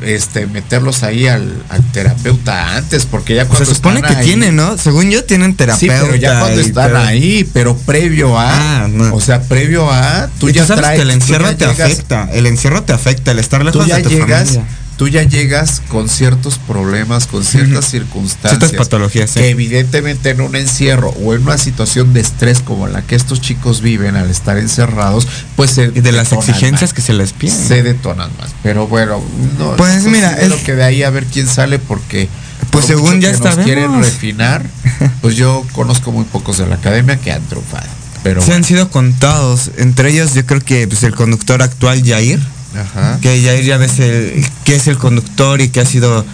este 0.02 0.46
meterlos 0.46 1.02
ahí 1.02 1.26
al, 1.26 1.62
al 1.68 1.82
terapeuta 1.92 2.76
antes, 2.76 3.06
porque 3.06 3.34
ya 3.34 3.46
cuando 3.46 3.64
se 3.64 3.74
supone 3.74 4.02
que 4.02 4.08
ahí- 4.14 4.24
tienen, 4.26 4.56
¿no? 4.56 4.76
Según 4.78 5.10
yo 5.10 5.24
tienen 5.24 5.52
Sí, 5.52 5.56
terapeuta. 5.56 6.00
pero 6.02 6.14
ya 6.16 6.40
cuando 6.40 6.60
están 6.60 6.96
ahí, 6.96 7.48
pero 7.52 7.76
previo 7.76 8.38
a, 8.38 8.84
Ah, 8.84 8.88
no. 8.88 9.14
o 9.14 9.20
sea, 9.20 9.40
previo 9.42 9.90
a, 9.90 10.28
tú 10.38 10.48
Y 10.48 10.52
ya 10.52 10.66
sabes 10.66 10.82
traes, 10.82 10.96
que 10.98 11.02
el 11.02 11.10
encierro 11.10 11.54
te 11.56 11.66
llegas- 11.66 11.80
afecta, 11.92 12.28
el 12.32 12.46
encierro 12.46 12.82
te 12.82 12.92
afecta, 12.92 13.30
el 13.32 13.38
estar 13.38 13.64
lejos 13.64 13.82
Tú 13.82 13.88
ya 13.88 13.96
de 13.96 14.02
tu 14.02 14.10
llegas, 14.10 14.48
familia. 14.50 14.66
Tú 14.96 15.08
ya 15.08 15.22
llegas 15.24 15.82
con 15.88 16.08
ciertos 16.08 16.58
problemas, 16.58 17.26
con 17.26 17.44
ciertas 17.44 17.84
circunstancias. 17.86 18.58
Ciertas 18.58 18.72
patologías. 18.78 19.32
Que 19.32 19.50
evidentemente 19.50 20.30
en 20.30 20.40
un 20.40 20.56
encierro 20.56 21.10
o 21.22 21.34
en 21.34 21.42
una 21.42 21.58
situación 21.58 22.12
de 22.14 22.20
estrés 22.20 22.60
como 22.60 22.86
la 22.88 23.02
que 23.02 23.14
estos 23.14 23.40
chicos 23.40 23.80
viven 23.82 24.16
al 24.16 24.30
estar 24.30 24.56
encerrados, 24.58 25.28
pues 25.56 25.72
se 25.72 25.92
Y 25.94 26.00
de 26.00 26.12
las 26.12 26.32
exigencias 26.32 26.90
más. 26.90 26.92
que 26.94 27.02
se 27.02 27.12
les 27.12 27.32
piden. 27.32 27.56
se 27.68 27.82
detonan 27.82 28.30
más. 28.38 28.50
Pero 28.62 28.86
bueno, 28.86 29.22
no. 29.58 29.76
Pues 29.76 30.04
no 30.04 30.10
mira, 30.10 30.32
es- 30.40 30.52
que 30.64 30.74
de 30.74 30.84
ahí 30.84 31.02
a 31.02 31.10
ver 31.10 31.24
quién 31.26 31.46
sale 31.46 31.78
porque 31.78 32.28
Pues 32.70 32.86
por 32.86 32.96
según 32.96 33.20
ya 33.20 33.30
está, 33.30 33.54
quieren 33.62 34.00
refinar, 34.00 34.64
pues 35.20 35.36
yo 35.36 35.64
conozco 35.72 36.10
muy 36.12 36.24
pocos 36.24 36.58
de 36.58 36.66
la 36.66 36.76
academia 36.76 37.16
que 37.18 37.32
han 37.32 37.42
triunfado. 37.42 37.86
Pero 38.22 38.42
Se 38.42 38.54
han 38.54 38.64
sido 38.64 38.90
contados, 38.90 39.70
entre 39.76 40.10
ellos 40.10 40.34
yo 40.34 40.44
creo 40.46 40.60
que 40.60 40.88
pues, 40.88 41.02
el 41.04 41.14
conductor 41.14 41.62
actual 41.62 42.02
Jair, 42.04 42.40
Ajá. 42.76 43.18
que 43.20 43.42
Jair 43.42 43.64
ya 43.64 43.76
ves 43.76 43.98
el, 43.98 44.44
que 44.64 44.76
es 44.76 44.86
el 44.86 44.98
conductor 44.98 45.60
y 45.60 45.68
que 45.68 45.80
ha 45.80 45.86
sido 45.86 46.24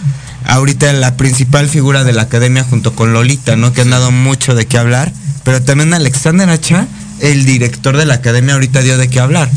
ahorita 0.45 0.91
la 0.93 1.15
principal 1.15 1.69
figura 1.69 2.03
de 2.03 2.13
la 2.13 2.23
academia 2.23 2.63
junto 2.63 2.93
con 2.95 3.13
Lolita, 3.13 3.55
¿no? 3.55 3.73
Que 3.73 3.81
han 3.81 3.89
dado 3.89 4.11
mucho 4.11 4.55
de 4.55 4.65
qué 4.65 4.77
hablar, 4.77 5.11
pero 5.43 5.61
también 5.61 5.93
Alexander 5.93 6.49
Hacha, 6.49 6.87
el 7.19 7.45
director 7.45 7.97
de 7.97 8.05
la 8.05 8.15
academia 8.15 8.53
ahorita 8.55 8.81
dio 8.81 8.97
de 8.97 9.09
qué 9.09 9.19
hablar, 9.19 9.49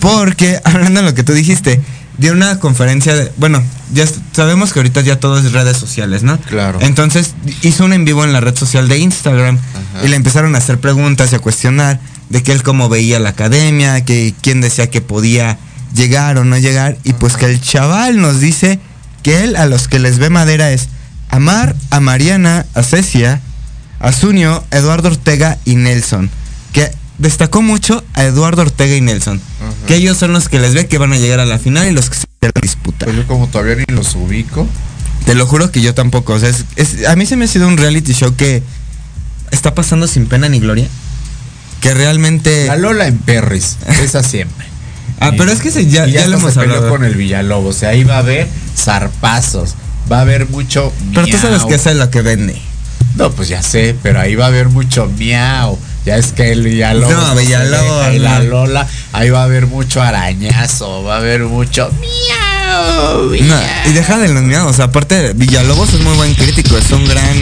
porque 0.00 0.60
hablando 0.64 1.00
de 1.00 1.06
lo 1.06 1.14
que 1.14 1.22
tú 1.22 1.32
dijiste, 1.32 1.80
dio 2.18 2.32
una 2.32 2.58
conferencia, 2.58 3.14
de, 3.14 3.32
bueno, 3.36 3.62
ya 3.92 4.04
sabemos 4.32 4.72
que 4.72 4.80
ahorita 4.80 5.00
ya 5.02 5.20
todo 5.20 5.38
es 5.38 5.52
redes 5.52 5.76
sociales, 5.76 6.22
¿no? 6.22 6.38
Claro. 6.40 6.78
Entonces 6.80 7.34
hizo 7.62 7.84
un 7.84 7.92
en 7.92 8.04
vivo 8.04 8.24
en 8.24 8.32
la 8.32 8.40
red 8.40 8.56
social 8.56 8.88
de 8.88 8.98
Instagram 8.98 9.58
Ajá. 9.58 10.04
y 10.04 10.08
le 10.08 10.16
empezaron 10.16 10.54
a 10.54 10.58
hacer 10.58 10.78
preguntas 10.78 11.32
y 11.32 11.36
a 11.36 11.38
cuestionar 11.38 12.00
de 12.28 12.42
que 12.42 12.52
él 12.52 12.62
cómo 12.62 12.88
veía 12.88 13.18
la 13.20 13.30
academia, 13.30 14.04
que 14.04 14.34
quién 14.40 14.60
decía 14.60 14.88
que 14.88 15.00
podía 15.00 15.58
llegar 15.94 16.38
o 16.38 16.44
no 16.44 16.56
llegar 16.58 16.96
y 17.04 17.12
pues 17.14 17.36
que 17.36 17.46
el 17.46 17.60
chaval 17.60 18.20
nos 18.20 18.40
dice 18.40 18.78
que 19.22 19.44
él 19.44 19.56
a 19.56 19.66
los 19.66 19.88
que 19.88 19.98
les 19.98 20.18
ve 20.18 20.30
madera 20.30 20.70
es 20.72 20.88
Amar, 21.30 21.74
a 21.90 22.00
Mariana, 22.00 22.66
a 22.74 22.82
Cecia, 22.82 23.40
a 24.00 24.12
Zunio, 24.12 24.64
Eduardo 24.70 25.08
Ortega 25.08 25.58
y 25.64 25.76
Nelson. 25.76 26.28
Que 26.72 26.90
destacó 27.18 27.62
mucho 27.62 28.04
a 28.14 28.24
Eduardo 28.24 28.62
Ortega 28.62 28.94
y 28.96 29.00
Nelson. 29.00 29.40
Ajá. 29.60 29.72
Que 29.86 29.94
ellos 29.96 30.18
son 30.18 30.32
los 30.32 30.48
que 30.48 30.58
les 30.58 30.74
ve 30.74 30.86
que 30.88 30.98
van 30.98 31.12
a 31.12 31.18
llegar 31.18 31.40
a 31.40 31.46
la 31.46 31.58
final 31.58 31.86
y 31.88 31.92
los 31.92 32.10
que 32.10 32.16
se 32.16 32.26
van 32.42 32.52
a 32.54 32.60
disputar. 32.60 33.06
Pues 33.08 33.16
yo 33.16 33.26
como 33.26 33.46
todavía 33.46 33.76
ni 33.76 33.94
los 33.94 34.14
ubico. 34.14 34.66
Te 35.24 35.34
lo 35.34 35.46
juro 35.46 35.70
que 35.70 35.80
yo 35.80 35.94
tampoco. 35.94 36.32
O 36.34 36.38
sea, 36.40 36.48
es- 36.50 36.64
es- 36.76 37.06
a 37.06 37.14
mí 37.16 37.24
se 37.26 37.36
me 37.36 37.44
ha 37.44 37.48
sido 37.48 37.68
un 37.68 37.76
reality 37.78 38.12
show 38.12 38.34
que 38.36 38.62
está 39.52 39.74
pasando 39.74 40.06
sin 40.08 40.26
pena 40.26 40.48
ni 40.48 40.58
gloria. 40.60 40.88
Que 41.80 41.94
realmente. 41.94 42.66
La 42.66 42.76
Lola 42.76 43.06
en 43.06 43.18
Perris, 43.18 43.76
esa 44.02 44.22
siempre. 44.22 44.66
Ah, 45.20 45.30
pero 45.36 45.52
es 45.52 45.60
que 45.60 45.70
se- 45.70 45.86
ya, 45.86 46.06
ya 46.06 46.26
lo 46.26 46.38
hemos 46.38 46.54
se 46.54 46.60
peleó 46.60 46.76
hablado. 46.76 46.92
con 46.92 47.04
el 47.04 47.14
Villalobos. 47.14 47.76
O 47.76 47.78
sea, 47.78 47.90
ahí 47.90 48.02
va 48.04 48.16
a 48.16 48.18
haber 48.18 48.48
zarpazos. 48.76 49.74
Va 50.10 50.18
a 50.18 50.20
haber 50.22 50.48
mucho. 50.48 50.92
Pero 51.14 51.26
tú 51.26 51.38
sabes 51.38 51.62
que 51.64 51.74
es 51.74 51.86
lo 51.96 52.10
que 52.10 52.22
vende. 52.22 52.60
No, 53.16 53.30
pues 53.30 53.48
ya 53.48 53.62
sé, 53.62 53.94
pero 54.02 54.20
ahí 54.20 54.34
va 54.34 54.46
a 54.46 54.48
haber 54.48 54.68
mucho 54.68 55.06
miau. 55.18 55.78
Ya 56.04 56.16
es 56.16 56.32
que 56.32 56.50
el 56.50 56.62
Villalobos. 56.62 57.14
No, 57.14 57.34
Villalobos, 57.36 58.14
Y 58.14 58.18
la 58.18 58.38
no. 58.40 58.44
Lola, 58.44 58.86
ahí 59.12 59.30
va 59.30 59.42
a 59.42 59.44
haber 59.44 59.66
mucho 59.66 60.02
arañazo. 60.02 61.04
Va 61.04 61.14
a 61.14 61.18
haber 61.18 61.42
mucho 61.44 61.90
miau. 62.00 63.22
No, 63.24 63.28
miau. 63.30 63.60
y 63.88 63.92
deja 63.92 64.18
de 64.18 64.28
los 64.28 64.42
miedos. 64.42 64.80
Aparte, 64.80 65.34
Villalobos 65.34 65.92
es 65.92 66.00
muy 66.00 66.16
buen 66.16 66.34
crítico. 66.34 66.76
Es 66.76 66.90
un 66.90 67.06
gran. 67.06 67.36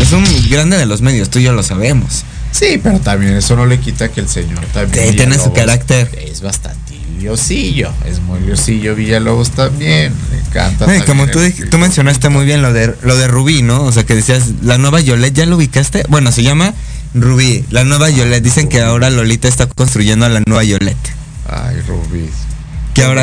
Es 0.00 0.12
un 0.12 0.24
grande 0.48 0.76
de 0.78 0.86
los 0.86 1.02
medios. 1.02 1.30
Tú 1.30 1.38
y 1.38 1.44
yo 1.44 1.52
lo 1.52 1.62
sabemos. 1.62 2.24
Sí, 2.50 2.80
pero 2.82 2.98
también 2.98 3.34
eso 3.36 3.54
no 3.54 3.66
le 3.66 3.78
quita 3.78 4.08
que 4.08 4.20
el 4.20 4.28
señor 4.28 4.64
también. 4.72 5.10
Sí, 5.10 5.16
tiene 5.16 5.38
su 5.38 5.52
carácter. 5.52 6.10
Es 6.20 6.40
bastante 6.40 6.89
liosillo. 7.20 7.92
Es 8.06 8.20
muy 8.20 8.40
liosillo 8.40 8.94
Villalobos 8.94 9.50
también. 9.50 10.12
Le 10.30 10.38
encanta. 10.40 10.86
Como 11.06 11.26
tú 11.28 11.78
mencionaste 11.78 12.28
muy 12.28 12.44
bien 12.44 12.62
lo 12.62 12.72
de 12.72 12.94
lo 13.02 13.16
de 13.16 13.28
Rubí, 13.28 13.62
¿no? 13.62 13.84
O 13.84 13.92
sea, 13.92 14.04
que 14.04 14.14
decías, 14.14 14.50
la 14.62 14.78
nueva 14.78 15.00
Yolette, 15.00 15.36
¿ya 15.36 15.46
lo 15.46 15.56
ubicaste? 15.56 16.04
Bueno, 16.08 16.32
se 16.32 16.42
llama 16.42 16.74
Rubí, 17.14 17.64
la 17.70 17.84
nueva 17.84 18.10
Yolette. 18.10 18.42
Dicen 18.42 18.68
que 18.68 18.80
ahora 18.80 19.10
Lolita 19.10 19.48
está 19.48 19.66
construyendo 19.66 20.26
a 20.26 20.28
la 20.28 20.42
nueva 20.46 20.64
Yolette. 20.64 21.14
Ay, 21.48 21.80
Rubí. 21.86 22.28
Que 22.94 23.02
ahora. 23.04 23.22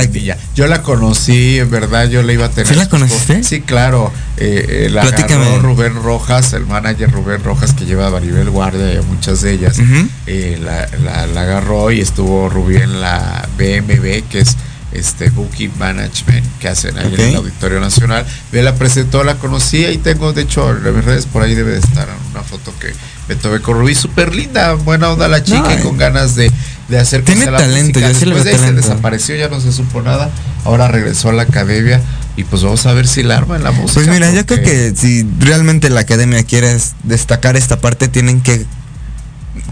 Yo 0.56 0.68
la 0.68 0.82
conocí, 0.82 1.60
en 1.60 1.70
verdad, 1.70 2.08
yo 2.10 2.24
la 2.24 2.34
iba 2.34 2.46
a 2.46 2.50
tener. 2.50 2.68
¿Sí 2.68 2.76
la 2.76 2.88
conociste? 2.90 3.44
Sí, 3.44 3.62
claro. 3.62 4.12
Eh, 4.38 4.86
eh, 4.86 4.90
la 4.90 5.04
agarró 5.36 5.60
Rubén 5.62 5.96
Rojas, 5.96 6.54
el 6.54 6.66
manager 6.66 7.12
Rubén 7.12 7.44
Rojas 7.44 7.74
que 7.74 7.86
lleva 7.86 8.08
a 8.08 8.12
Maribel 8.12 8.50
Guardia 8.50 8.94
y 8.94 8.98
a 8.98 9.02
muchas 9.02 9.42
de 9.42 9.52
ellas. 9.54 9.78
Eh, 10.26 10.60
la, 10.64 10.88
la- 11.04 11.28
la 11.28 11.42
agarró 11.42 11.92
y 11.92 12.02
estuvo 12.02 12.50
Rubí 12.50 12.78
en 12.78 13.02
la 13.02 13.48
BMB, 13.58 14.24
que 14.30 14.40
es 14.40 14.56
este 14.94 15.30
Booking 15.32 15.74
Management 15.78 16.46
que 16.60 16.70
hacen 16.70 16.98
ahí 16.98 17.14
en 17.14 17.20
el 17.22 17.36
Auditorio 17.36 17.80
Nacional. 17.80 18.26
Me 18.52 18.64
la 18.64 18.74
presentó, 18.76 19.24
la 19.24 19.36
conocí 19.36 19.86
y 19.86 19.98
tengo, 19.98 20.32
de 20.34 20.44
hecho, 20.44 20.70
en 20.72 20.96
mis 20.96 21.04
redes 21.06 21.26
por 21.26 21.44
ahí 21.44 21.54
debe 21.56 21.72
de 21.74 21.80
estar 21.80 22.08
una 22.32 22.42
foto 22.42 22.74
que 22.80 22.94
me 23.28 23.36
tomé 23.36 23.60
con 23.60 23.78
Rubí. 23.80 23.94
Súper 23.96 24.34
linda, 24.34 24.74
buena 24.76 25.10
onda 25.12 25.28
la 25.28 25.44
chica, 25.44 25.62
No, 25.62 25.80
y 25.80 25.84
con 25.84 25.98
ganas 25.98 26.36
de, 26.36 26.50
de 26.88 27.00
hacer 27.00 27.24
Tiene 27.24 27.46
talento, 27.48 28.00
yo 28.00 28.14
sí 28.14 28.26
le 28.26 28.34
veo 28.36 28.44
de 28.44 28.52
ahí 28.52 28.56
se 28.56 28.62
talento. 28.66 28.82
desapareció, 28.88 29.36
ya 29.36 29.50
no 29.50 29.60
se 29.60 29.72
supo 29.74 30.02
nada. 30.02 30.30
Ahora 30.64 30.88
regresó 30.88 31.30
a 31.30 31.34
la 31.34 31.44
academia 31.44 32.02
y 32.38 32.44
pues 32.46 32.64
vamos 32.64 32.86
a 32.86 32.94
ver 32.94 33.08
si 33.08 33.24
la 33.24 33.38
arma 33.38 33.56
en 33.58 33.64
la 33.64 33.72
música. 33.72 33.94
Pues 33.96 34.08
mira, 34.08 34.32
yo 34.32 34.46
creo 34.46 34.60
porque- 34.62 34.94
que 34.94 34.94
si 34.96 35.28
realmente 35.40 35.90
la 35.90 36.02
academia 36.02 36.44
quiere 36.44 36.74
es- 36.74 36.94
destacar 37.04 37.58
esta 37.58 37.82
parte, 37.82 38.08
tienen 38.08 38.42
que 38.42 38.66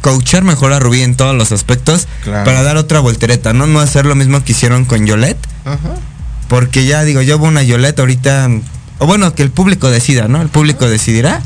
coachar 0.02 0.44
mejor 0.44 0.74
a 0.74 0.80
Rubí 0.80 1.02
en 1.02 1.16
todos 1.16 1.36
los 1.36 1.52
aspectos 1.52 2.08
Claro. 2.24 2.44
para 2.44 2.64
dar 2.64 2.78
otra 2.78 3.00
voltereta, 3.00 3.54
¿no? 3.54 3.66
No 3.68 3.80
hacer 3.80 4.06
lo 4.06 4.16
mismo 4.16 4.44
que 4.44 4.52
hicieron 4.52 4.86
con 4.86 5.06
Yolette. 5.06 5.38
Ajá. 5.66 5.96
Porque 6.48 6.86
ya 6.86 7.04
digo, 7.04 7.22
yo 7.22 7.38
hubo 7.38 7.46
una 7.46 7.64
Yolette 7.64 8.00
ahorita, 8.00 8.50
o 9.00 9.08
bueno, 9.08 9.34
que 9.34 9.42
el 9.44 9.52
público 9.52 9.90
decida, 9.90 10.28
¿no? 10.28 10.42
El 10.42 10.50
público 10.50 10.88
decidirá. 10.88 11.42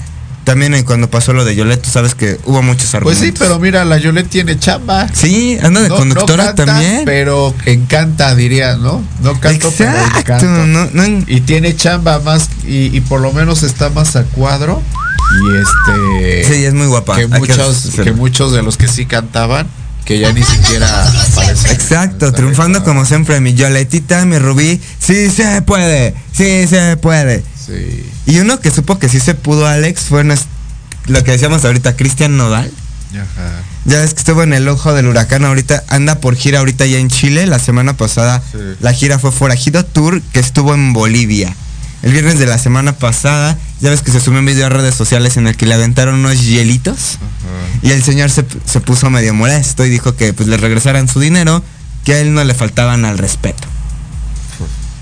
También 0.49 0.73
eh, 0.73 0.83
cuando 0.83 1.07
pasó 1.11 1.31
lo 1.33 1.45
de 1.45 1.55
Yolette, 1.55 1.83
tú 1.83 1.91
sabes 1.91 2.15
que 2.15 2.39
hubo 2.45 2.63
muchos 2.63 2.85
Pues 2.85 2.95
argumentos. 2.95 3.23
sí, 3.23 3.33
pero 3.37 3.59
mira, 3.59 3.85
la 3.85 3.99
Yolette 3.99 4.29
tiene 4.31 4.57
chamba. 4.57 5.07
Sí, 5.13 5.59
anda 5.61 5.79
de 5.81 5.89
No- 5.89 5.95
conductora 5.97 6.43
no 6.45 6.47
canta, 6.55 6.65
también. 6.65 7.03
Pero 7.05 7.53
encanta, 7.67 8.33
diría, 8.33 8.75
¿no? 8.75 9.03
No 9.21 9.39
canto, 9.39 9.71
pero 9.77 9.91
Exacto, 9.91 10.45
no, 10.47 10.87
no- 10.91 11.23
Y 11.27 11.41
tiene 11.41 11.75
chamba 11.75 12.19
más, 12.21 12.49
y, 12.65 12.85
y 12.97 12.99
por 13.01 13.21
lo 13.21 13.31
menos 13.31 13.61
está 13.61 13.91
más 13.91 14.15
a 14.15 14.23
cuadro. 14.23 14.81
Y 15.31 15.57
este. 16.41 16.51
sí, 16.55 16.65
es 16.65 16.73
muy 16.73 16.87
guapa. 16.87 17.15
que, 17.15 17.27
muchos, 17.27 17.91
que 18.03 18.11
muchos 18.13 18.51
de 18.51 18.63
los 18.63 18.75
que 18.75 18.87
sí 18.87 19.05
cantaban, 19.05 19.67
que 20.03 20.17
ya 20.17 20.33
ni 20.33 20.41
siquiera 20.41 20.87
aparecen. 21.07 21.71
Exacto, 21.73 22.31
triunfando 22.33 22.83
como 22.83 23.05
siempre, 23.05 23.39
mi 23.39 23.53
Yoletita, 23.53 24.25
mi 24.25 24.39
Rubí, 24.39 24.81
sí 24.97 25.29
se 25.29 25.61
puede, 25.61 26.15
sí 26.31 26.65
se 26.67 26.97
puede. 26.97 27.43
Sí. 27.69 28.09
Y 28.25 28.39
uno 28.39 28.59
que 28.59 28.71
supo 28.71 28.99
que 28.99 29.09
sí 29.09 29.19
se 29.19 29.35
pudo, 29.35 29.67
Alex, 29.67 30.01
fue 30.03 30.23
lo 30.23 31.23
que 31.23 31.31
decíamos 31.31 31.63
ahorita, 31.65 31.95
Cristian 31.95 32.35
Nodal. 32.37 32.71
Ajá. 33.11 33.61
Ya 33.85 33.99
ves 33.99 34.13
que 34.13 34.19
estuvo 34.19 34.43
en 34.43 34.53
el 34.53 34.67
ojo 34.67 34.93
del 34.93 35.07
huracán 35.07 35.45
ahorita, 35.45 35.83
anda 35.87 36.19
por 36.19 36.35
gira 36.35 36.59
ahorita 36.59 36.85
ya 36.85 36.97
en 36.99 37.09
Chile. 37.09 37.47
La 37.47 37.59
semana 37.59 37.95
pasada 37.97 38.41
Sí. 38.51 38.57
la 38.81 38.93
gira 38.93 39.17
fue 39.19 39.31
Forajido 39.31 39.83
Tour, 39.85 40.21
que 40.33 40.39
estuvo 40.39 40.73
en 40.73 40.93
Bolivia. 40.93 41.55
El 42.01 42.11
viernes 42.13 42.39
de 42.39 42.45
la 42.45 42.57
semana 42.57 42.93
pasada, 42.93 43.57
ya 43.81 43.89
ves 43.89 44.01
que 44.03 44.11
se 44.11 44.19
subió 44.21 44.39
un 44.39 44.45
video 44.45 44.67
a 44.67 44.69
redes 44.69 44.95
sociales 44.95 45.37
en 45.37 45.47
el 45.47 45.57
que 45.57 45.65
le 45.65 45.73
aventaron 45.73 46.15
unos 46.15 46.41
hielitos. 46.45 47.15
Ajá. 47.17 47.79
Y 47.87 47.91
el 47.91 48.03
señor 48.03 48.29
se, 48.29 48.45
se 48.65 48.79
puso 48.79 49.09
medio 49.09 49.33
molesto 49.33 49.85
y 49.85 49.89
dijo 49.89 50.15
que 50.15 50.31
pues 50.33 50.47
le 50.47 50.57
regresaran 50.57 51.07
su 51.07 51.19
dinero, 51.19 51.63
que 52.05 52.13
a 52.13 52.19
él 52.19 52.33
no 52.33 52.43
le 52.43 52.53
faltaban 52.53 53.05
al 53.05 53.17
respeto. 53.17 53.67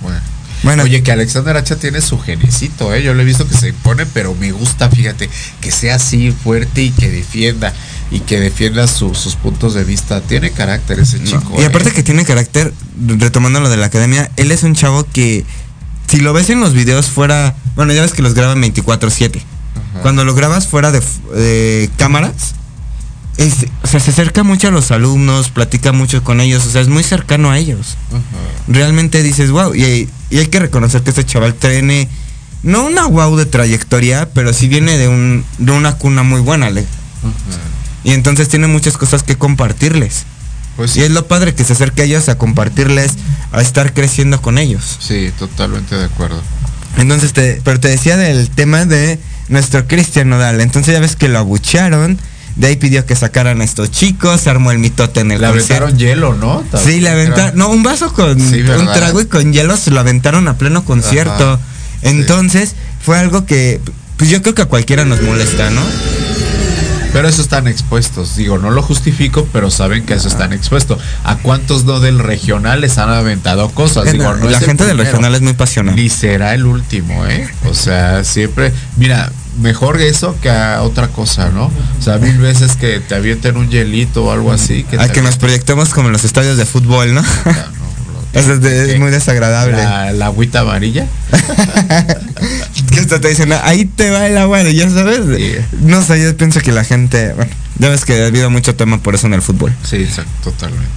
Bueno. 0.01 0.19
Bueno, 0.67 0.83
Oye, 0.83 1.01
que 1.03 1.11
Alexander 1.11 1.55
Hacha 1.57 1.77
tiene 1.77 2.01
su 2.01 2.19
genecito, 2.19 2.93
¿eh? 2.93 3.01
Yo 3.03 3.13
lo 3.13 3.21
he 3.21 3.25
visto 3.25 3.47
que 3.47 3.55
se 3.55 3.69
impone, 3.69 4.05
pero 4.05 4.35
me 4.35 4.51
gusta, 4.51 4.89
fíjate, 4.89 5.29
que 5.61 5.71
sea 5.71 5.95
así 5.95 6.31
fuerte 6.31 6.83
y 6.83 6.91
que 6.91 7.09
defienda, 7.09 7.73
y 8.11 8.19
que 8.19 8.39
defienda 8.39 8.87
su- 8.87 9.15
sus 9.15 9.35
puntos 9.35 9.73
de 9.73 9.83
vista. 9.83 10.21
Tiene 10.21 10.51
carácter 10.51 10.99
ese 10.99 11.19
no. 11.19 11.25
chico. 11.25 11.55
y 11.57 11.61
¿eh? 11.61 11.65
aparte 11.67 11.91
que 11.91 12.03
tiene 12.03 12.25
carácter, 12.25 12.73
retomando 13.07 13.59
lo 13.59 13.69
de 13.69 13.77
la 13.77 13.85
academia, 13.87 14.29
él 14.35 14.51
es 14.51 14.63
un 14.63 14.75
chavo 14.75 15.05
que 15.05 15.45
si 16.09 16.19
lo 16.19 16.33
ves 16.33 16.49
en 16.49 16.59
los 16.59 16.73
videos 16.73 17.07
fuera, 17.07 17.55
bueno, 17.75 17.93
ya 17.93 18.01
ves 18.01 18.13
que 18.13 18.21
los 18.21 18.33
graban 18.33 18.61
24/7. 18.61 19.41
Ajá. 19.91 20.01
Cuando 20.01 20.25
lo 20.25 20.35
grabas 20.35 20.67
fuera 20.67 20.91
de, 20.91 21.01
de 21.33 21.89
cámaras, 21.97 22.55
es- 23.37 23.67
o 23.83 23.87
sea, 23.87 23.99
se 23.99 24.11
acerca 24.11 24.43
mucho 24.43 24.67
a 24.67 24.71
los 24.71 24.91
alumnos, 24.91 25.49
platica 25.49 25.91
mucho 25.91 26.23
con 26.23 26.41
ellos, 26.41 26.65
o 26.65 26.69
sea, 26.71 26.81
es 26.81 26.87
muy 26.89 27.03
cercano 27.03 27.51
a 27.51 27.57
ellos. 27.57 27.95
Realmente 28.67 29.23
dices, 29.23 29.51
wow, 29.51 29.73
y, 29.75 30.09
y 30.29 30.37
hay 30.37 30.47
que 30.47 30.59
reconocer 30.59 31.01
que 31.03 31.11
este 31.11 31.25
chaval 31.25 31.53
tiene, 31.53 32.09
no 32.63 32.85
una 32.85 33.05
wow 33.05 33.35
de 33.37 33.45
trayectoria, 33.45 34.29
pero 34.33 34.53
sí 34.53 34.67
viene 34.67 34.97
de, 34.97 35.07
un, 35.07 35.45
de 35.57 35.71
una 35.71 35.95
cuna 35.95 36.23
muy 36.23 36.41
buena. 36.41 36.67
Ajá. 36.67 36.81
Y 38.03 38.11
entonces 38.11 38.47
tiene 38.49 38.67
muchas 38.67 38.97
cosas 38.97 39.23
que 39.23 39.37
compartirles. 39.37 40.23
Pues 40.75 40.91
Y 40.91 40.99
sí, 40.99 41.01
es 41.05 41.11
lo 41.11 41.27
padre 41.27 41.55
que 41.55 41.63
se 41.63 41.73
acerque 41.73 42.03
a 42.03 42.05
ellos 42.05 42.29
a 42.29 42.37
compartirles, 42.37 43.13
a 43.51 43.61
estar 43.61 43.93
creciendo 43.93 44.41
con 44.41 44.57
ellos. 44.57 44.97
sí, 44.99 45.31
totalmente 45.37 45.95
de 45.95 46.05
acuerdo. 46.05 46.41
Entonces, 46.97 47.33
te, 47.33 47.61
pero 47.63 47.79
te 47.79 47.89
decía 47.89 48.17
del 48.17 48.49
tema 48.49 48.85
de 48.85 49.19
nuestro 49.49 49.87
Cristian 49.87 50.29
Nodal. 50.29 50.61
Entonces 50.61 50.93
ya 50.93 50.99
ves 50.99 51.15
que 51.15 51.27
lo 51.29 51.37
abuchearon, 51.39 52.17
de 52.57 52.67
ahí 52.67 52.75
pidió 52.75 53.05
que 53.05 53.15
sacaran 53.15 53.61
a 53.61 53.63
estos 53.63 53.91
chicos, 53.91 54.41
se 54.41 54.49
armó 54.49 54.71
el 54.71 54.79
mitote 54.79 55.19
en 55.21 55.31
el 55.31 55.39
Le 55.41 55.47
concierto. 55.47 55.85
aventaron 55.85 55.97
hielo, 55.99 56.33
¿no? 56.35 56.63
Sí, 56.83 56.99
le 56.99 57.09
aventaron. 57.09 57.57
No, 57.57 57.69
un 57.69 57.83
vaso 57.83 58.11
con 58.13 58.39
Sí, 58.39 58.61
un 58.61 58.85
trago 58.93 59.21
y 59.21 59.25
con 59.27 59.53
hielo 59.53 59.77
se 59.77 59.91
lo 59.91 59.99
aventaron 59.99 60.47
a 60.47 60.57
pleno 60.57 60.83
concierto. 60.83 61.53
Ajá, 61.53 61.59
Entonces, 62.01 62.73
fue 63.03 63.17
algo 63.17 63.45
que. 63.45 63.79
Pues 64.17 64.29
yo 64.31 64.41
creo 64.41 64.55
que 64.55 64.63
a 64.63 64.65
cualquiera 64.65 65.05
nos 65.05 65.21
molesta, 65.21 65.69
¿no? 65.69 65.81
Pero 67.13 67.27
eso 67.27 67.41
están 67.41 67.67
expuestos. 67.67 68.35
Digo, 68.35 68.57
no 68.57 68.69
lo 68.71 68.81
justifico, 68.81 69.47
pero 69.51 69.71
saben 69.71 70.05
que 70.05 70.13
eso 70.13 70.27
están 70.27 70.53
expuestos. 70.53 70.99
¿A 71.23 71.37
cuántos 71.37 71.85
no 71.85 71.99
del 71.99 72.19
regional 72.19 72.81
les 72.81 72.97
han 72.97 73.09
aventado 73.09 73.69
cosas? 73.69 74.11
Digo, 74.11 74.25
Bueno, 74.25 74.39
no 74.45 74.49
la 74.49 74.59
gente 74.59 74.85
del 74.85 74.97
regional 74.97 75.33
es 75.35 75.41
muy 75.41 75.53
pasional. 75.53 75.95
Ni 75.95 76.09
será 76.09 76.53
el 76.53 76.65
último, 76.65 77.25
¿eh? 77.25 77.49
O 77.69 77.73
sea, 77.73 78.23
siempre, 78.23 78.71
mira, 78.97 79.31
mejor 79.61 79.99
eso 80.01 80.35
que 80.41 80.49
a 80.51 80.81
otra 80.83 81.07
cosa, 81.07 81.49
¿no? 81.49 81.65
O 81.99 82.01
sea, 82.01 82.17
mil 82.17 82.37
veces 82.37 82.75
que 82.75 82.99
te 82.99 83.15
avienten 83.15 83.57
un 83.57 83.69
hielito 83.69 84.25
o 84.25 84.31
algo 84.31 84.51
así. 84.51 84.83
Que 84.83 84.99
A 84.99 85.09
que 85.11 85.21
nos 85.21 85.37
proyectemos 85.37 85.89
como 85.89 86.07
en 86.09 86.13
los 86.13 86.23
estadios 86.23 86.57
de 86.57 86.65
fútbol, 86.65 87.13
¿no? 87.15 87.21
Ah, 87.21 87.25
no, 87.45 88.13
lo- 88.13 88.19
Eso 88.21 88.26
es, 88.39 88.61
de- 88.61 88.93
es 88.93 88.99
muy 88.99 89.11
desagradable. 89.11 89.77
La, 89.77 90.11
la 90.11 90.25
agüita 90.27 90.61
amarilla. 90.61 91.05
que 92.91 92.99
hasta 92.99 93.19
te 93.19 93.29
dicen, 93.29 93.51
ahí 93.63 93.85
te 93.85 94.09
va 94.09 94.27
el 94.27 94.37
agua, 94.37 94.63
ya 94.63 94.89
sabes. 94.89 95.21
Sí. 95.37 95.53
No 95.81 96.03
sé, 96.03 96.21
yo 96.23 96.35
pienso 96.37 96.59
que 96.61 96.71
la 96.71 96.83
gente. 96.83 97.33
Bueno, 97.33 97.51
ya 97.79 97.89
ves 97.89 98.05
que 98.05 98.23
ha 98.23 98.27
habido 98.27 98.49
mucho 98.49 98.75
tema 98.75 99.01
por 99.01 99.15
eso 99.15 99.27
en 99.27 99.33
el 99.33 99.41
fútbol. 99.41 99.73
Sí, 99.83 99.97
exacto, 99.97 100.51
totalmente. 100.51 100.87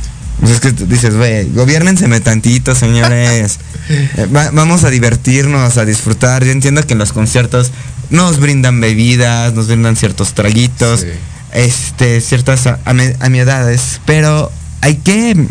Pues 0.40 0.52
es 0.52 0.60
que 0.60 0.72
dices, 0.72 1.14
güey, 1.16 1.50
gobiernenseme 1.52 2.20
tantito, 2.20 2.74
señores. 2.74 3.58
Eh, 3.90 4.28
va- 4.32 4.50
vamos 4.52 4.84
a 4.84 4.90
divertirnos, 4.90 5.76
a 5.76 5.84
disfrutar. 5.84 6.44
Yo 6.44 6.52
entiendo 6.52 6.86
que 6.86 6.92
en 6.92 7.00
los 7.00 7.12
conciertos 7.12 7.72
nos 8.10 8.38
brindan 8.38 8.80
bebidas, 8.80 9.52
nos 9.54 9.66
brindan 9.66 9.96
ciertos 9.96 10.32
traguitos, 10.34 11.00
Sí. 11.00 11.06
este, 11.52 12.20
ciertas 12.20 12.68
amiedades, 13.18 14.00
pero 14.06 14.52
hay 14.80 14.94
que 14.96 15.44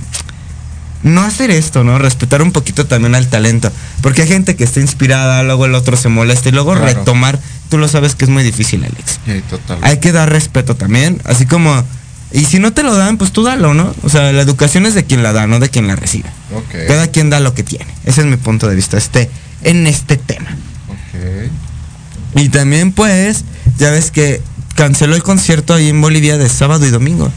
no 1.03 1.21
hacer 1.21 1.51
esto, 1.51 1.83
¿no? 1.83 1.97
Respetar 1.97 2.41
un 2.41 2.51
poquito 2.51 2.85
también 2.85 3.15
al 3.15 3.27
talento. 3.27 3.71
Porque 4.01 4.23
hay 4.23 4.27
gente 4.27 4.55
que 4.55 4.63
está 4.63 4.79
inspirada, 4.79 5.43
luego 5.43 5.65
el 5.65 5.75
otro 5.75 5.97
se 5.97 6.09
molesta 6.09 6.49
y 6.49 6.51
luego 6.51 6.73
Claro. 6.73 6.85
retomar, 6.85 7.39
tú 7.69 7.77
lo 7.77 7.87
sabes 7.87 8.15
que 8.15 8.25
es 8.25 8.29
muy 8.31 8.43
difícil, 8.43 8.83
Alex 8.83 9.19
Sí, 9.25 9.41
hay 9.81 9.99
que 9.99 10.11
dar 10.11 10.29
respeto 10.29 10.75
también, 10.75 11.21
así 11.25 11.45
como 11.45 11.83
y 12.31 12.45
si 12.45 12.59
no 12.59 12.73
te 12.73 12.83
lo 12.83 12.95
dan, 12.95 13.17
pues 13.17 13.31
tú 13.31 13.43
dalo, 13.43 13.73
¿no? 13.73 13.93
O 14.03 14.09
sea, 14.09 14.31
la 14.31 14.41
educación 14.41 14.85
es 14.85 14.93
de 14.93 15.03
quien 15.03 15.23
la 15.23 15.33
da, 15.33 15.47
no 15.47 15.59
de 15.59 15.69
quien 15.69 15.87
la 15.87 15.95
recibe. 15.95 16.29
Ok. 16.53 16.87
Cada 16.87 17.07
quien 17.07 17.31
da 17.31 17.39
lo 17.39 17.55
que 17.55 17.63
tiene. 17.63 17.87
Ese 18.05 18.21
es 18.21 18.27
mi 18.27 18.37
punto 18.37 18.67
de 18.67 18.75
vista 18.75 18.97
este 18.97 19.31
en 19.63 19.87
este 19.87 20.15
tema. 20.15 20.49
Ok. 20.89 22.39
Y 22.39 22.49
también 22.49 22.91
pues, 22.91 23.45
ya 23.79 23.89
ves 23.89 24.11
que 24.11 24.41
canceló 24.75 25.15
el 25.15 25.23
concierto 25.23 25.73
ahí 25.73 25.89
en 25.89 25.99
Bolivia 26.01 26.37
de 26.37 26.49
sábado 26.49 26.85
y 26.85 26.91
domingo. 26.91 27.31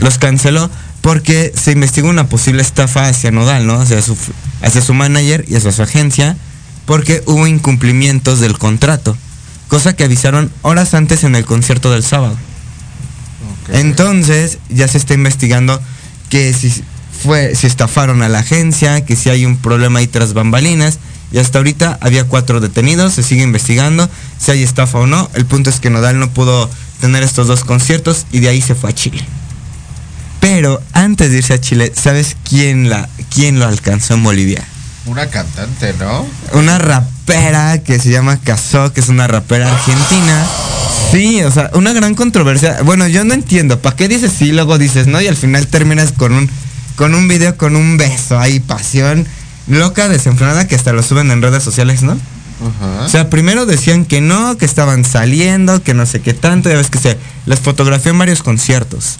Los 0.00 0.16
canceló 0.16 0.70
porque 1.02 1.52
se 1.60 1.72
investigó 1.72 2.08
una 2.08 2.28
posible 2.28 2.62
estafa 2.62 3.08
hacia 3.08 3.30
Nodal, 3.30 3.66
¿no? 3.66 3.80
Hacia 3.80 4.00
su, 4.00 4.16
hacia 4.62 4.80
su 4.80 4.94
manager 4.94 5.44
y 5.48 5.56
hacia 5.56 5.72
su 5.72 5.82
agencia, 5.82 6.36
porque 6.86 7.22
hubo 7.26 7.46
incumplimientos 7.46 8.40
del 8.40 8.56
contrato, 8.56 9.16
cosa 9.68 9.94
que 9.94 10.04
avisaron 10.04 10.50
horas 10.62 10.94
antes 10.94 11.24
en 11.24 11.34
el 11.34 11.44
concierto 11.44 11.90
del 11.90 12.04
sábado. 12.04 12.36
Entonces 13.68 14.58
ya 14.68 14.88
se 14.88 14.98
está 14.98 15.14
investigando 15.14 15.80
que 16.30 16.52
si 16.52 16.72
fue, 17.22 17.54
si 17.54 17.66
estafaron 17.66 18.22
a 18.22 18.28
la 18.28 18.38
agencia, 18.38 19.04
que 19.04 19.16
si 19.16 19.28
hay 19.28 19.44
un 19.44 19.56
problema 19.56 19.98
ahí 19.98 20.06
tras 20.06 20.34
bambalinas. 20.34 20.98
Y 21.32 21.38
hasta 21.38 21.58
ahorita 21.58 21.98
había 22.00 22.24
cuatro 22.24 22.60
detenidos, 22.60 23.14
se 23.14 23.22
sigue 23.22 23.42
investigando 23.42 24.08
si 24.38 24.50
hay 24.50 24.62
estafa 24.62 24.98
o 24.98 25.06
no. 25.06 25.30
El 25.34 25.46
punto 25.46 25.70
es 25.70 25.80
que 25.80 25.90
Nodal 25.90 26.18
no 26.18 26.30
pudo 26.30 26.68
tener 27.00 27.22
estos 27.22 27.46
dos 27.46 27.64
conciertos 27.64 28.26
y 28.32 28.40
de 28.40 28.48
ahí 28.48 28.60
se 28.60 28.74
fue 28.74 28.90
a 28.90 28.94
Chile. 28.94 29.24
Pero 30.42 30.82
antes 30.92 31.30
de 31.30 31.38
irse 31.38 31.54
a 31.54 31.60
Chile, 31.60 31.92
¿sabes 31.94 32.36
quién, 32.48 32.90
la, 32.90 33.08
quién 33.32 33.60
lo 33.60 33.66
alcanzó 33.66 34.14
en 34.14 34.24
Bolivia? 34.24 34.64
Una 35.06 35.28
cantante, 35.28 35.94
¿no? 36.00 36.26
Una 36.52 36.78
rapera 36.78 37.78
que 37.84 38.00
se 38.00 38.10
llama 38.10 38.40
Kazó, 38.42 38.92
que 38.92 39.00
es 39.00 39.08
una 39.08 39.28
rapera 39.28 39.72
argentina. 39.72 40.44
Sí, 41.12 41.40
o 41.44 41.50
sea, 41.52 41.70
una 41.74 41.92
gran 41.92 42.16
controversia. 42.16 42.82
Bueno, 42.82 43.06
yo 43.06 43.22
no 43.22 43.34
entiendo, 43.34 43.78
¿para 43.78 43.94
qué 43.94 44.08
dices 44.08 44.32
sí, 44.36 44.50
luego 44.50 44.78
dices 44.78 45.06
no? 45.06 45.20
Y 45.20 45.28
al 45.28 45.36
final 45.36 45.68
terminas 45.68 46.10
con 46.10 46.32
un, 46.32 46.50
con 46.96 47.14
un 47.14 47.28
video 47.28 47.56
con 47.56 47.76
un 47.76 47.96
beso 47.96 48.36
ahí, 48.36 48.58
pasión 48.58 49.28
loca, 49.68 50.08
desenfrenada, 50.08 50.66
que 50.66 50.74
hasta 50.74 50.92
lo 50.92 51.04
suben 51.04 51.30
en 51.30 51.40
redes 51.40 51.62
sociales, 51.62 52.02
¿no? 52.02 52.18
O 53.04 53.08
sea, 53.08 53.30
primero 53.30 53.66
decían 53.66 54.04
que 54.04 54.20
no, 54.20 54.56
que 54.56 54.64
estaban 54.64 55.04
saliendo, 55.04 55.82
que 55.82 55.94
no 55.94 56.06
sé 56.06 56.20
qué 56.20 56.34
tanto, 56.34 56.68
ya 56.68 56.76
ves 56.76 56.90
que 56.90 56.98
se 56.98 57.18
les 57.46 57.60
fotografió 57.60 58.10
en 58.12 58.18
varios 58.18 58.42
conciertos. 58.42 59.18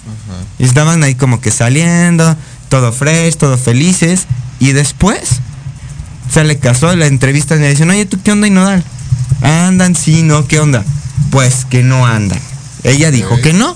Y 0.59 0.63
estaban 0.63 1.03
ahí 1.03 1.15
como 1.15 1.41
que 1.41 1.51
saliendo, 1.51 2.35
todo 2.69 2.91
fresh, 2.91 3.35
todo 3.35 3.57
felices. 3.57 4.27
Y 4.59 4.71
después 4.71 5.39
se 6.31 6.43
le 6.43 6.57
casó 6.57 6.95
la 6.95 7.07
entrevista 7.07 7.55
y 7.55 7.59
le 7.59 7.69
dicen, 7.69 7.89
oye, 7.89 8.05
¿tú 8.05 8.19
qué 8.23 8.31
onda 8.31 8.47
y 8.47 8.51
Nodal? 8.51 8.83
Andan, 9.41 9.95
sí, 9.95 10.23
no, 10.23 10.47
¿qué 10.47 10.59
onda? 10.59 10.83
Pues 11.29 11.65
que 11.65 11.83
no 11.83 12.05
andan. 12.05 12.39
Ella 12.83 13.11
dijo 13.11 13.39
que 13.41 13.53
no. 13.53 13.75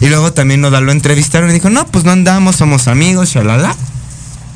Y 0.00 0.08
luego 0.08 0.32
también 0.32 0.60
Nodal 0.60 0.84
lo 0.84 0.92
entrevistaron 0.92 1.50
y 1.50 1.54
dijo, 1.54 1.70
no, 1.70 1.86
pues 1.86 2.04
no 2.04 2.12
andamos, 2.12 2.56
somos 2.56 2.88
amigos, 2.88 3.30
shalala. 3.30 3.74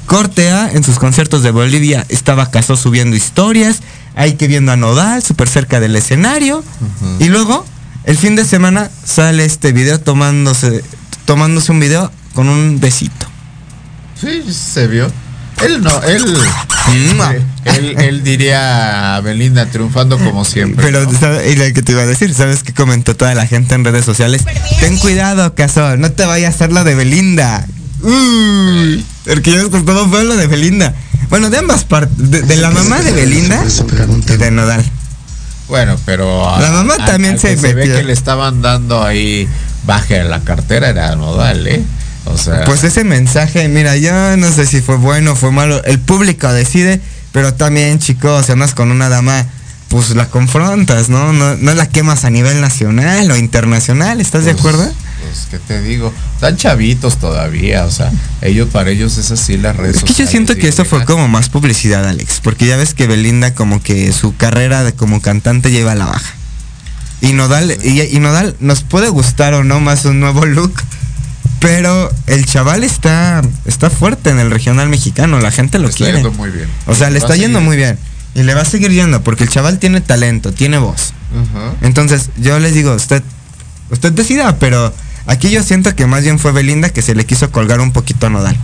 Cortea 0.06 0.70
en 0.72 0.84
sus 0.84 0.98
conciertos 0.98 1.42
de 1.42 1.50
Bolivia 1.50 2.06
estaba 2.08 2.50
Casó 2.50 2.76
subiendo 2.76 3.16
historias, 3.16 3.82
ahí 4.14 4.34
que 4.34 4.48
viendo 4.48 4.72
a 4.72 4.76
Nodal, 4.76 5.22
súper 5.22 5.48
cerca 5.48 5.80
del 5.80 5.96
escenario. 5.96 6.64
Y 7.18 7.28
luego, 7.28 7.64
el 8.04 8.16
fin 8.16 8.36
de 8.36 8.44
semana, 8.44 8.90
sale 9.04 9.44
este 9.44 9.72
video 9.72 10.00
tomándose, 10.00 10.82
tomándose 11.24 11.72
un 11.72 11.80
video 11.80 12.10
con 12.34 12.48
un 12.48 12.80
besito. 12.80 13.26
Sí, 14.20 14.42
se 14.52 14.86
vio. 14.86 15.10
Él 15.62 15.80
no, 15.80 16.02
él, 16.02 16.24
él, 17.66 17.94
él 17.98 18.24
diría 18.24 19.16
a 19.16 19.20
Belinda 19.20 19.66
triunfando 19.66 20.18
como 20.18 20.44
siempre. 20.44 20.84
Pero, 20.84 21.08
¿sabes? 21.18 21.52
Y 21.52 21.56
lo 21.56 21.72
que 21.72 21.82
te 21.82 21.92
iba 21.92 22.02
a 22.02 22.06
decir, 22.06 22.34
¿sabes 22.34 22.64
qué 22.64 22.72
comentó 22.72 23.14
toda 23.14 23.34
la 23.34 23.46
gente 23.46 23.74
en 23.74 23.84
redes 23.84 24.04
sociales? 24.04 24.42
Ten 24.80 24.98
cuidado, 24.98 25.54
Casó, 25.54 25.96
no 25.96 26.10
te 26.10 26.24
vaya 26.24 26.48
a 26.48 26.50
hacer 26.50 26.72
lo 26.72 26.82
de 26.82 26.96
Belinda. 26.96 27.64
Uy, 28.02 29.04
porque 29.26 29.52
yo 29.52 29.70
por 29.70 29.84
todo 29.84 30.08
fue 30.08 30.24
lo 30.24 30.36
de 30.36 30.46
Belinda. 30.46 30.94
Bueno, 31.30 31.48
de 31.50 31.58
ambas 31.58 31.84
partes, 31.84 32.30
de, 32.30 32.42
de 32.42 32.56
la 32.56 32.70
mamá 32.70 33.00
de 33.00 33.12
Belinda 33.12 33.64
y 34.28 34.36
de 34.36 34.50
Nodal. 34.50 34.84
Bueno, 35.68 35.96
pero 36.04 36.48
a- 36.48 36.60
La 36.60 36.70
mamá 36.70 36.94
a- 36.98 37.06
también 37.06 37.38
se 37.38 37.54
que 37.54 37.56
se 37.60 37.74
ve 37.74 37.84
que 37.84 38.02
le 38.02 38.12
estaban 38.12 38.60
dando 38.60 39.02
ahí 39.02 39.48
baje 39.86 40.20
a 40.20 40.24
la 40.24 40.40
cartera 40.40 40.88
era 40.90 41.16
Nodal, 41.16 41.66
¿eh? 41.66 41.82
O 42.26 42.36
sea, 42.36 42.64
Pues 42.64 42.84
ese 42.84 43.02
mensaje, 43.04 43.66
mira, 43.68 43.96
yo 43.96 44.36
no 44.36 44.52
sé 44.52 44.66
si 44.66 44.80
fue 44.80 44.96
bueno 44.96 45.32
o 45.32 45.36
fue 45.36 45.50
malo. 45.50 45.82
El 45.84 45.98
público 45.98 46.52
decide, 46.52 47.00
pero 47.32 47.54
también, 47.54 47.98
chicos, 47.98 48.46
si 48.46 48.52
andas 48.52 48.74
con 48.74 48.90
una 48.90 49.08
dama, 49.08 49.46
pues 49.88 50.10
la 50.10 50.26
confrontas, 50.26 51.08
¿no? 51.08 51.32
No, 51.32 51.56
no 51.56 51.74
la 51.74 51.88
quemas 51.88 52.24
a 52.24 52.30
nivel 52.30 52.60
nacional 52.60 53.30
o 53.30 53.36
internacional, 53.36 54.20
¿estás 54.20 54.44
de 54.44 54.52
acuerdo? 54.52 54.88
Pues 55.32 55.46
qué 55.50 55.58
te 55.58 55.80
digo, 55.82 56.12
están 56.34 56.56
chavitos 56.56 57.18
todavía, 57.18 57.84
o 57.84 57.90
sea, 57.90 58.12
ellos 58.42 58.68
para 58.70 58.90
ellos 58.90 59.16
es 59.18 59.30
así 59.30 59.56
las 59.56 59.76
redes 59.76 59.96
Es 59.96 60.04
que 60.04 60.14
yo 60.14 60.26
siento 60.26 60.54
que 60.54 60.68
esto 60.68 60.84
fue 60.84 61.04
como 61.04 61.28
más 61.28 61.48
publicidad, 61.48 62.06
Alex, 62.06 62.40
porque 62.42 62.66
ya 62.66 62.76
ves 62.76 62.94
que 62.94 63.06
Belinda 63.06 63.54
como 63.54 63.82
que 63.82 64.12
su 64.12 64.36
carrera 64.36 64.84
de 64.84 64.92
como 64.92 65.20
cantante 65.20 65.70
lleva 65.70 65.92
a 65.92 65.96
la 65.96 66.06
baja. 66.06 66.34
Y 67.20 67.32
Nodal, 67.32 67.78
y, 67.84 68.00
y 68.00 68.18
Nodal 68.18 68.56
nos 68.60 68.82
puede 68.82 69.08
gustar 69.08 69.54
o 69.54 69.64
no 69.64 69.80
más 69.80 70.04
un 70.04 70.20
nuevo 70.20 70.44
look, 70.44 70.74
pero 71.60 72.10
el 72.26 72.44
chaval 72.44 72.82
está, 72.82 73.40
está 73.64 73.88
fuerte 73.88 74.30
en 74.30 74.40
el 74.40 74.50
regional 74.50 74.88
mexicano, 74.88 75.38
la 75.38 75.52
gente 75.52 75.78
lo 75.78 75.84
Le 75.84 75.90
está 75.90 76.04
quiere. 76.04 76.18
yendo 76.18 76.32
muy 76.32 76.50
bien. 76.50 76.68
O 76.86 76.94
sea, 76.94 77.08
le 77.10 77.18
está 77.18 77.36
yendo 77.36 77.60
muy 77.60 77.76
bien. 77.76 77.96
Y 78.34 78.42
le 78.42 78.54
va 78.54 78.62
a 78.62 78.64
seguir 78.64 78.90
yendo, 78.90 79.22
porque 79.22 79.44
el 79.44 79.50
chaval 79.50 79.78
tiene 79.78 80.00
talento, 80.00 80.52
tiene 80.52 80.78
voz. 80.78 81.12
Entonces, 81.80 82.30
yo 82.38 82.58
les 82.58 82.74
digo, 82.74 82.92
usted, 82.94 83.22
usted 83.90 84.12
decida, 84.12 84.58
pero 84.58 84.92
aquí 85.26 85.50
yo 85.50 85.62
siento 85.62 85.94
que 85.94 86.06
más 86.06 86.22
bien 86.22 86.38
fue 86.38 86.52
Belinda 86.52 86.90
que 86.90 87.02
se 87.02 87.14
le 87.14 87.24
quiso 87.26 87.50
colgar 87.50 87.80
un 87.80 87.92
poquito 87.92 88.26
a 88.26 88.30
Nodal. 88.30 88.56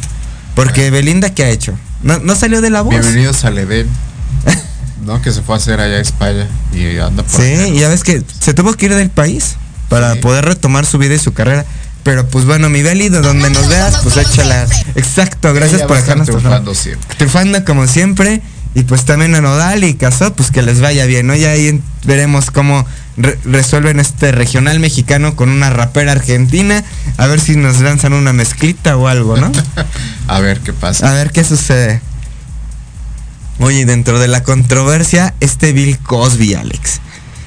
Porque 0.54 0.90
Belinda, 0.90 1.30
¿qué 1.34 1.44
ha 1.44 1.50
hecho? 1.50 1.78
No, 2.02 2.18
no 2.18 2.34
salió 2.34 2.60
de 2.60 2.70
la 2.70 2.82
voz. 2.82 2.90
Bienvenidos 2.92 3.44
al 3.44 3.58
Edén. 3.58 3.86
¿No? 5.04 5.22
Que 5.22 5.32
se 5.32 5.42
fue 5.42 5.54
a 5.54 5.58
hacer 5.58 5.80
allá 5.80 5.96
a 5.96 6.00
España 6.00 6.48
y 6.72 6.98
anda 6.98 7.22
por 7.22 7.40
Sí, 7.40 7.54
acá, 7.54 7.68
y 7.68 7.78
ya 7.78 7.88
ves 7.88 8.02
que 8.04 8.22
se 8.40 8.54
tuvo 8.54 8.74
que 8.74 8.86
ir 8.86 8.94
del 8.94 9.10
país 9.10 9.56
para 9.88 10.14
Sí. 10.14 10.20
poder 10.20 10.44
retomar 10.44 10.84
su 10.84 10.98
vida 10.98 11.14
y 11.14 11.18
su 11.18 11.32
carrera. 11.32 11.64
Pero 12.02 12.26
pues 12.28 12.44
bueno, 12.44 12.68
mi 12.70 12.82
Beli, 12.82 13.08
de 13.08 13.20
donde 13.20 13.50
nos 13.50 13.68
veas, 13.68 13.98
pues 14.02 14.16
échala. 14.16 14.66
Exacto, 14.94 15.52
gracias 15.54 15.82
por 15.82 15.96
a 15.96 16.00
dejarnos 16.00 16.26
triunfando 16.26 16.74
siempre. 16.74 17.16
triunfando 17.16 17.64
como 17.64 17.86
siempre. 17.86 18.42
Y 18.74 18.82
pues 18.84 19.04
también 19.04 19.34
a 19.34 19.40
Nodal 19.40 19.82
y 19.84 19.94
Casó, 19.94 20.32
pues 20.34 20.50
que 20.50 20.62
les 20.62 20.80
vaya 20.80 21.04
bien, 21.06 21.26
¿no? 21.26 21.34
Ya 21.34 21.50
ahí 21.50 21.80
veremos 22.04 22.50
cómo 22.50 22.86
re- 23.18 23.38
resuelven 23.44 24.00
este 24.00 24.32
regional 24.32 24.80
mexicano 24.80 25.36
con 25.36 25.50
una 25.50 25.68
rapera 25.70 26.12
argentina. 26.12 26.82
A 27.18 27.26
ver 27.26 27.40
si 27.40 27.56
nos 27.56 27.80
lanzan 27.80 28.12
una 28.14 28.32
mezclita 28.32 28.96
o 28.96 29.08
algo, 29.08 29.36
¿no? 29.36 29.52
A 30.28 30.40
ver 30.40 30.60
qué 30.60 30.72
pasa. 30.72 31.10
A 31.10 31.14
ver 31.14 31.30
qué 31.32 31.44
sucede. 31.44 32.00
Oye, 33.60 33.84
dentro 33.86 34.18
de 34.20 34.28
la 34.28 34.42
controversia, 34.44 35.34
este 35.40 35.72
Bill 35.72 35.98
Cosby, 35.98 36.54
Alex. 36.54 37.00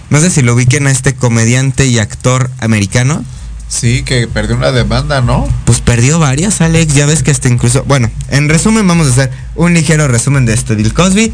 No 0.10 0.20
sé 0.20 0.30
si 0.30 0.42
lo 0.42 0.54
ubiquen 0.56 0.88
a 0.88 0.92
este 0.92 1.14
comediante 1.16 1.86
y 1.86 2.00
actor 2.00 2.52
americano. 2.60 3.24
Sí, 3.70 4.04
que 4.04 4.28
perdió 4.28 4.58
una 4.58 4.74
demanda, 4.74 5.22
¿no? 5.22 5.48
Pues 5.64 5.80
perdió 5.80 6.20
varias, 6.20 6.60
Alex. 6.60 6.94
Ya 6.94 7.06
ves 7.06 7.24
que 7.24 7.32
hasta 7.32 7.48
incluso. 7.48 7.86
Bueno, 7.86 8.12
en 8.30 8.50
resumen, 8.50 8.86
vamos 8.86 9.08
a 9.08 9.12
hacer 9.12 9.32
un 9.56 9.74
ligero 9.74 10.10
resumen 10.10 10.46
de 10.46 10.54
este 10.54 10.76
Bill 10.76 10.94
Cosby. 10.94 11.32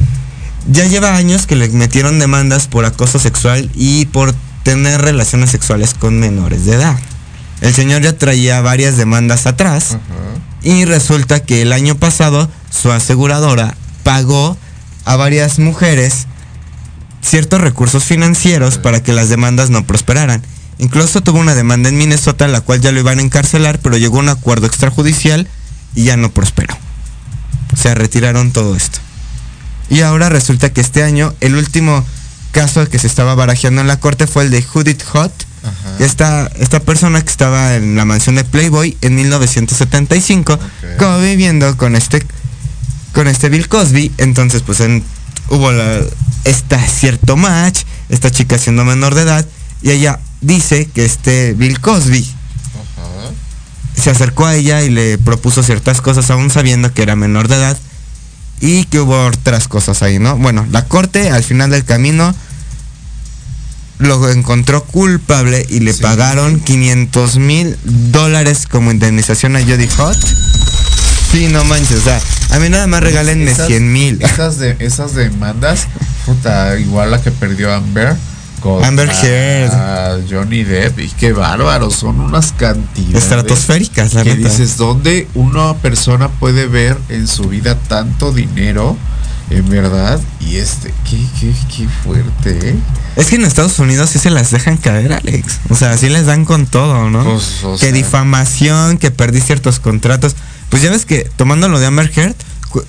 Ya 0.69 0.85
lleva 0.85 1.15
años 1.15 1.47
que 1.47 1.55
le 1.55 1.69
metieron 1.69 2.19
demandas 2.19 2.67
por 2.67 2.85
acoso 2.85 3.19
sexual 3.19 3.69
y 3.73 4.05
por 4.07 4.33
tener 4.63 5.01
relaciones 5.01 5.49
sexuales 5.51 5.93
con 5.93 6.19
menores 6.19 6.65
de 6.65 6.73
edad. 6.73 6.97
El 7.61 7.73
señor 7.73 8.01
ya 8.01 8.17
traía 8.17 8.61
varias 8.61 8.97
demandas 8.97 9.47
atrás 9.47 9.97
y 10.61 10.85
resulta 10.85 11.39
que 11.39 11.61
el 11.61 11.71
año 11.71 11.95
pasado 11.95 12.49
su 12.69 12.91
aseguradora 12.91 13.75
pagó 14.03 14.57
a 15.05 15.15
varias 15.15 15.57
mujeres 15.57 16.27
ciertos 17.21 17.61
recursos 17.61 18.03
financieros 18.03 18.77
para 18.77 19.01
que 19.01 19.13
las 19.13 19.29
demandas 19.29 19.69
no 19.69 19.85
prosperaran. 19.85 20.43
Incluso 20.79 21.21
tuvo 21.21 21.39
una 21.39 21.55
demanda 21.55 21.89
en 21.89 21.97
Minnesota, 21.97 22.47
la 22.47 22.61
cual 22.61 22.81
ya 22.81 22.91
lo 22.91 22.99
iban 22.99 23.19
a 23.19 23.23
encarcelar, 23.23 23.79
pero 23.79 23.97
llegó 23.97 24.17
a 24.17 24.21
un 24.21 24.29
acuerdo 24.29 24.67
extrajudicial 24.67 25.47
y 25.95 26.03
ya 26.03 26.17
no 26.17 26.29
prosperó. 26.29 26.77
Se 27.75 27.95
retiraron 27.95 28.51
todo 28.51 28.75
esto. 28.75 28.99
Y 29.89 30.01
ahora 30.01 30.29
resulta 30.29 30.69
que 30.71 30.81
este 30.81 31.03
año 31.03 31.33
el 31.41 31.55
último 31.55 32.03
caso 32.51 32.87
que 32.89 32.99
se 32.99 33.07
estaba 33.07 33.35
barajeando 33.35 33.81
en 33.81 33.87
la 33.87 33.99
corte 33.99 34.27
fue 34.27 34.43
el 34.43 34.51
de 34.51 34.61
Judith 34.63 35.03
Hot. 35.11 35.31
Esta, 35.99 36.47
esta 36.59 36.79
persona 36.79 37.21
que 37.21 37.29
estaba 37.29 37.75
en 37.75 37.95
la 37.95 38.05
mansión 38.05 38.35
de 38.35 38.43
Playboy 38.45 38.97
en 39.01 39.15
1975, 39.15 40.59
como 40.97 41.19
viviendo 41.19 41.75
con 41.77 41.95
este 41.95 42.25
con 43.13 43.27
este 43.27 43.49
Bill 43.49 43.67
Cosby, 43.67 44.11
entonces 44.17 44.61
pues 44.61 44.79
en- 44.79 45.03
hubo 45.49 45.71
la, 45.71 46.01
esta 46.43 46.79
cierto 46.87 47.35
match, 47.35 47.81
esta 48.09 48.29
chica 48.31 48.57
siendo 48.59 48.85
menor 48.85 49.15
de 49.15 49.23
edad, 49.23 49.45
y 49.81 49.89
ella 49.91 50.19
dice 50.41 50.85
que 50.93 51.03
este 51.03 51.53
Bill 51.53 51.79
Cosby 51.81 52.23
se 54.01 54.09
acercó 54.11 54.45
a 54.45 54.55
ella 54.55 54.83
y 54.83 54.89
le 54.89 55.17
propuso 55.17 55.63
ciertas 55.63 55.99
cosas 56.01 56.29
aún 56.29 56.51
sabiendo 56.51 56.93
que 56.93 57.01
era 57.01 57.15
menor 57.15 57.47
de 57.47 57.55
edad 57.55 57.77
y 58.59 58.85
que 58.85 58.99
hubo 58.99 59.27
otras 59.27 59.67
cosas 59.67 60.01
ahí, 60.01 60.19
¿no? 60.19 60.35
Bueno, 60.37 60.65
la 60.71 60.85
corte 60.85 61.29
al 61.29 61.43
final 61.43 61.69
del 61.69 61.83
camino 61.85 62.33
lo 63.99 64.29
encontró 64.29 64.83
culpable 64.83 65.65
y 65.69 65.79
le 65.79 65.93
pagaron 65.93 66.59
500 66.59 67.37
mil 67.37 67.75
dólares 67.83 68.67
como 68.69 68.91
indemnización 68.91 69.55
a 69.55 69.61
Jody 69.61 69.87
Hot. 69.97 70.17
Sí, 71.31 71.47
no 71.47 71.63
manches, 71.65 71.97
o 71.99 72.01
sea, 72.03 72.21
a 72.51 72.59
mí 72.59 72.69
nada 72.69 72.87
más 72.87 73.01
regálenme 73.01 73.51
Esas- 73.51 73.67
100 73.67 73.91
mil. 73.91 74.21
Esas, 74.21 74.59
de, 74.59 74.75
esas 74.79 75.13
demandas, 75.15 75.87
puta, 76.25 76.77
igual 76.79 77.11
la 77.11 77.21
que 77.21 77.31
perdió 77.31 77.73
Amber, 77.73 78.15
Amber 78.83 79.09
Heard. 79.09 80.27
Johnny 80.29 80.63
Depp. 80.63 80.99
Y 80.99 81.09
qué 81.09 81.33
bárbaro, 81.33 81.91
son 81.91 82.19
unas 82.19 82.51
cantidades. 82.53 83.23
Estratosféricas, 83.23 84.13
la 84.13 84.23
que 84.23 84.35
neta. 84.35 84.49
dices, 84.49 84.77
¿dónde 84.77 85.27
una 85.33 85.75
persona 85.75 86.29
puede 86.29 86.67
ver 86.67 86.97
en 87.09 87.27
su 87.27 87.43
vida 87.49 87.75
tanto 87.87 88.31
dinero? 88.31 88.97
En 89.49 89.69
verdad. 89.69 90.19
Y 90.41 90.57
este, 90.57 90.93
qué, 91.09 91.17
qué, 91.39 91.53
qué 91.73 91.87
fuerte, 92.03 92.69
¿eh? 92.69 92.75
Es 93.15 93.27
que 93.27 93.35
en 93.35 93.45
Estados 93.45 93.79
Unidos 93.79 94.09
sí 94.09 94.19
se 94.19 94.29
las 94.29 94.51
dejan 94.51 94.77
caer, 94.77 95.13
Alex. 95.13 95.59
O 95.69 95.75
sea, 95.75 95.97
sí 95.97 96.09
les 96.09 96.25
dan 96.25 96.45
con 96.45 96.67
todo, 96.67 97.09
¿no? 97.09 97.23
Pues, 97.23 97.63
o 97.63 97.77
que 97.77 97.91
difamación, 97.91 98.97
que 98.97 99.09
perdí 99.09 99.39
ciertos 99.39 99.79
contratos. 99.79 100.35
Pues 100.69 100.83
ya 100.83 100.91
ves 100.91 101.05
que, 101.05 101.29
tomando 101.37 101.69
lo 101.69 101.79
de 101.79 101.85
Amber 101.85 102.11
Heard, 102.13 102.35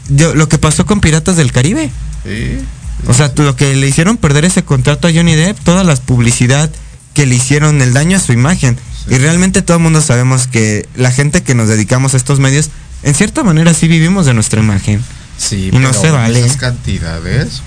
yo, 0.08 0.34
lo 0.34 0.48
que 0.48 0.58
pasó 0.58 0.84
con 0.84 1.00
Piratas 1.00 1.36
del 1.36 1.52
Caribe. 1.52 1.90
Sí. 2.24 2.58
O 3.06 3.14
sea, 3.14 3.32
lo 3.36 3.56
que 3.56 3.74
le 3.74 3.86
hicieron 3.86 4.16
perder 4.16 4.44
ese 4.44 4.64
contrato 4.64 5.08
a 5.08 5.12
Johnny 5.12 5.34
Depp, 5.34 5.58
toda 5.60 5.84
la 5.84 5.94
publicidad 5.96 6.70
que 7.14 7.26
le 7.26 7.34
hicieron, 7.34 7.80
el 7.80 7.92
daño 7.94 8.16
a 8.16 8.20
su 8.20 8.32
imagen. 8.32 8.76
Sí. 8.76 9.14
Y 9.14 9.18
realmente 9.18 9.62
todo 9.62 9.76
el 9.76 9.82
mundo 9.82 10.00
sabemos 10.00 10.46
que 10.46 10.88
la 10.96 11.10
gente 11.10 11.42
que 11.42 11.54
nos 11.54 11.68
dedicamos 11.68 12.14
a 12.14 12.16
estos 12.16 12.40
medios, 12.40 12.70
en 13.02 13.14
cierta 13.14 13.44
manera 13.44 13.72
sí 13.74 13.88
vivimos 13.88 14.26
de 14.26 14.34
nuestra 14.34 14.60
imagen. 14.60 15.02
Sí, 15.38 15.70
Y 15.72 15.78
no 15.78 15.92
se 15.94 16.10
vale. 16.10 16.40
Esas 16.40 16.56
cantidades. 16.56 17.62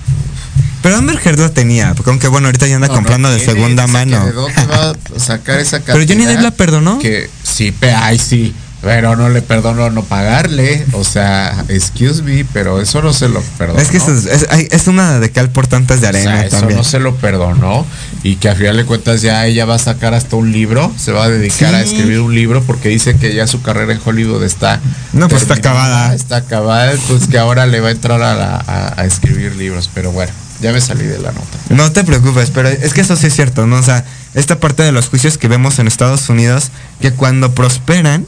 Pero 0.82 0.96
Amber 0.96 1.18
Heard 1.24 1.38
lo 1.38 1.50
tenía, 1.52 1.94
porque 1.94 2.10
aunque 2.10 2.28
bueno, 2.28 2.48
ahorita 2.48 2.66
ya 2.66 2.74
anda 2.74 2.88
No, 2.88 2.94
comprando 2.94 3.28
no 3.28 3.34
de 3.34 3.40
segunda 3.40 3.86
mano. 3.86 4.26
¿De 4.26 4.32
dónde 4.32 4.66
va 4.66 4.90
a 4.90 5.18
sacar 5.18 5.60
esa 5.60 5.78
cantidad? 5.78 5.94
Pero 6.06 6.06
Johnny 6.08 6.26
Depp 6.26 6.42
la 6.42 6.50
perdonó. 6.50 6.98
Que 6.98 7.30
sí, 7.42 7.72
ay, 7.96 8.18
sí. 8.18 8.52
Pero 8.82 9.14
no 9.14 9.28
le 9.28 9.42
perdono 9.42 9.90
no 9.90 10.02
pagarle. 10.02 10.84
O 10.92 11.04
sea, 11.04 11.64
excuse 11.68 12.20
me, 12.22 12.44
pero 12.52 12.80
eso 12.80 13.00
no 13.00 13.12
se 13.12 13.28
lo 13.28 13.40
perdonó. 13.56 13.78
Es 13.80 13.88
que 13.88 13.98
eso 13.98 14.12
es, 14.12 14.26
es- 14.26 14.46
es 14.72 14.86
una 14.88 15.20
de 15.20 15.30
cal 15.30 15.50
por 15.50 15.68
tantas 15.68 16.00
de 16.00 16.06
O 16.06 16.10
arena 16.10 16.38
sea, 16.38 16.46
eso 16.46 16.56
también. 16.58 16.78
no 16.78 16.84
se 16.84 16.98
lo 16.98 17.14
perdonó 17.14 17.86
y 18.24 18.36
que 18.36 18.48
a 18.48 18.56
final 18.56 18.76
de 18.76 18.84
cuentas 18.84 19.22
ya 19.22 19.46
ella 19.46 19.66
va 19.66 19.76
a 19.76 19.78
sacar 19.78 20.14
hasta 20.14 20.34
un 20.34 20.50
libro, 20.50 20.92
se 20.98 21.12
va 21.12 21.24
a 21.24 21.28
dedicar 21.28 21.74
a 21.76 21.80
escribir 21.80 22.18
un 22.20 22.34
libro 22.34 22.60
porque 22.64 22.88
dice 22.88 23.16
que 23.16 23.32
ya 23.34 23.46
su 23.46 23.62
carrera 23.62 23.92
en 23.92 24.00
Hollywood 24.04 24.42
está 24.42 24.80
No, 25.12 25.28
pues 25.28 25.42
está 25.42 25.54
acabada. 25.54 26.12
está 26.14 26.36
acabada, 26.38 26.90
entonces 26.92 27.28
que 27.28 27.38
ahora 27.38 27.66
le 27.66 27.78
va 27.80 27.88
a 27.88 27.92
entrar 27.92 28.20
a, 28.20 28.34
la- 28.34 28.56
a- 28.66 29.00
a 29.00 29.04
escribir 29.04 29.54
libros, 29.54 29.88
pero 29.94 30.10
bueno, 30.10 30.32
ya 30.60 30.72
me 30.72 30.80
salí 30.80 31.04
de 31.04 31.18
la 31.20 31.30
nota. 31.30 31.46
No 31.70 31.92
te 31.92 32.02
preocupes, 32.02 32.50
pero 32.50 32.68
es 32.68 32.92
que 32.94 33.02
eso 33.02 33.14
sí 33.14 33.28
es 33.28 33.34
cierto, 33.34 33.64
¿no? 33.68 33.76
O 33.76 33.82
sea, 33.82 34.04
esta 34.34 34.58
parte 34.58 34.82
de 34.82 34.90
los 34.90 35.08
juicios 35.08 35.38
que 35.38 35.46
vemos 35.46 35.78
en 35.78 35.86
Estados 35.86 36.28
Unidos, 36.28 36.70
que 37.00 37.12
cuando 37.12 37.52
prosperan, 37.54 38.26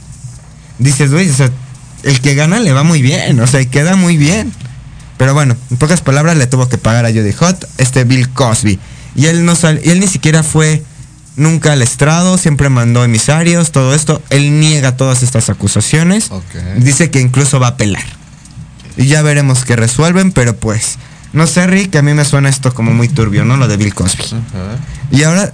dices, 0.79 1.11
güey, 1.11 1.29
o 1.29 1.33
sea, 1.33 1.49
el 2.03 2.21
que 2.21 2.35
gana 2.35 2.59
le 2.59 2.71
va 2.73 2.83
muy 2.83 3.01
bien, 3.01 3.39
o 3.39 3.47
sea, 3.47 3.61
y 3.61 3.65
queda 3.67 3.95
muy 3.95 4.17
bien. 4.17 4.51
Pero 5.17 5.33
bueno, 5.33 5.55
en 5.71 5.77
pocas 5.77 6.01
palabras 6.01 6.37
le 6.37 6.45
tuvo 6.47 6.67
que 6.67 6.77
pagar 6.77 7.05
a 7.05 7.09
Jody 7.09 7.31
Hot 7.33 7.67
este 7.77 8.03
Bill 8.03 8.29
Cosby. 8.29 8.79
Y 9.15 9.27
él 9.27 9.45
no 9.45 9.55
sal- 9.55 9.79
y 9.83 9.89
él 9.89 9.99
ni 10.01 10.07
siquiera 10.07 10.43
fue 10.43 10.83
nunca 11.37 11.71
al 11.73 11.81
estrado, 11.81 12.37
siempre 12.37 12.67
mandó 12.69 13.03
emisarios, 13.03 13.71
todo 13.71 13.95
esto. 13.95 14.21
Él 14.29 14.59
niega 14.59 14.97
todas 14.97 15.23
estas 15.23 15.49
acusaciones. 15.49 16.31
Ok. 16.31 16.55
Dice 16.79 17.09
que 17.11 17.21
incluso 17.21 17.59
va 17.59 17.67
a 17.67 17.69
apelar. 17.71 18.03
Y 18.97 19.05
ya 19.07 19.21
veremos 19.21 19.63
qué 19.65 19.75
resuelven, 19.77 20.31
pero 20.33 20.55
pues, 20.57 20.97
no 21.33 21.47
sé, 21.47 21.65
Rick, 21.67 21.95
a 21.95 22.01
mí 22.01 22.13
me 22.13 22.23
suena 22.25 22.49
esto 22.49 22.73
como 22.73 22.91
muy 22.93 23.07
turbio, 23.09 23.45
¿no? 23.45 23.55
Lo 23.57 23.67
de 23.69 23.77
Bill 23.77 23.93
Cosby. 23.93 24.23
Y 25.11 25.23
ahora, 25.23 25.53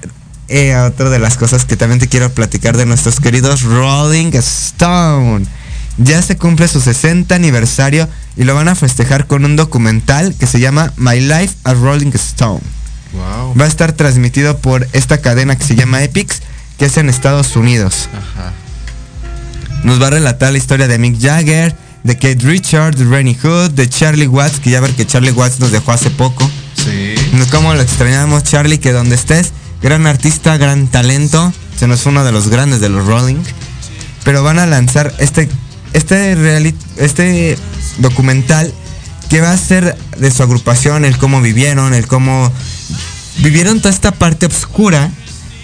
eh, 0.51 0.75
otra 0.75 1.09
de 1.09 1.19
las 1.19 1.37
cosas 1.37 1.65
que 1.65 1.77
también 1.77 1.99
te 1.99 2.07
quiero 2.07 2.29
platicar 2.31 2.75
de 2.77 2.85
nuestros 2.85 3.19
queridos 3.19 3.63
Rolling 3.63 4.31
Stone. 4.33 5.45
Ya 5.97 6.21
se 6.21 6.37
cumple 6.37 6.67
su 6.67 6.81
60 6.81 7.33
aniversario 7.33 8.07
y 8.35 8.43
lo 8.43 8.53
van 8.53 8.67
a 8.67 8.75
festejar 8.75 9.27
con 9.27 9.45
un 9.45 9.55
documental 9.55 10.35
que 10.37 10.47
se 10.47 10.59
llama 10.59 10.93
My 10.97 11.19
Life 11.19 11.55
as 11.63 11.77
Rolling 11.77 12.11
Stone. 12.13 12.61
Wow. 13.13 13.55
Va 13.59 13.65
a 13.65 13.67
estar 13.67 13.93
transmitido 13.93 14.57
por 14.57 14.87
esta 14.93 15.19
cadena 15.19 15.57
que 15.57 15.65
se 15.65 15.75
llama 15.75 16.03
Epix, 16.03 16.41
que 16.77 16.85
es 16.85 16.97
en 16.97 17.09
Estados 17.09 17.55
Unidos. 17.55 18.09
Ajá. 18.11 18.53
Nos 19.83 20.01
va 20.01 20.07
a 20.07 20.11
relatar 20.11 20.51
la 20.51 20.57
historia 20.57 20.87
de 20.87 20.97
Mick 20.97 21.19
Jagger, 21.19 21.75
de 22.03 22.15
Kate 22.15 22.39
Richards, 22.43 22.97
de 22.97 23.05
Rennie 23.05 23.37
Hood, 23.41 23.71
de 23.71 23.89
Charlie 23.89 24.27
Watts, 24.27 24.59
que 24.59 24.69
ya 24.69 24.79
ver 24.79 24.91
que 24.91 25.05
Charlie 25.05 25.31
Watts 25.31 25.59
nos 25.59 25.71
dejó 25.71 25.91
hace 25.91 26.09
poco. 26.09 26.49
Sí. 26.75 27.15
Cómo 27.51 27.73
lo 27.73 27.81
extrañamos, 27.81 28.43
Charlie, 28.43 28.79
que 28.79 28.91
donde 28.91 29.15
estés, 29.15 29.51
gran 29.81 30.07
artista, 30.07 30.57
gran 30.57 30.87
talento, 30.87 31.53
se 31.77 31.87
nos 31.87 32.01
fue 32.01 32.11
uno 32.11 32.23
de 32.23 32.31
los 32.31 32.49
grandes 32.49 32.79
de 32.79 32.89
los 32.89 33.05
Rolling. 33.05 33.41
Pero 34.23 34.43
van 34.43 34.59
a 34.59 34.65
lanzar 34.65 35.13
este, 35.17 35.49
este, 35.93 36.75
este 36.97 37.57
documental 37.97 38.71
que 39.29 39.41
va 39.41 39.51
a 39.51 39.57
ser 39.57 39.97
de 40.17 40.29
su 40.29 40.43
agrupación, 40.43 41.05
el 41.05 41.17
cómo 41.17 41.41
vivieron, 41.41 41.93
el 41.93 42.05
cómo 42.05 42.51
vivieron 43.37 43.79
toda 43.79 43.93
esta 43.93 44.11
parte 44.11 44.45
oscura 44.45 45.09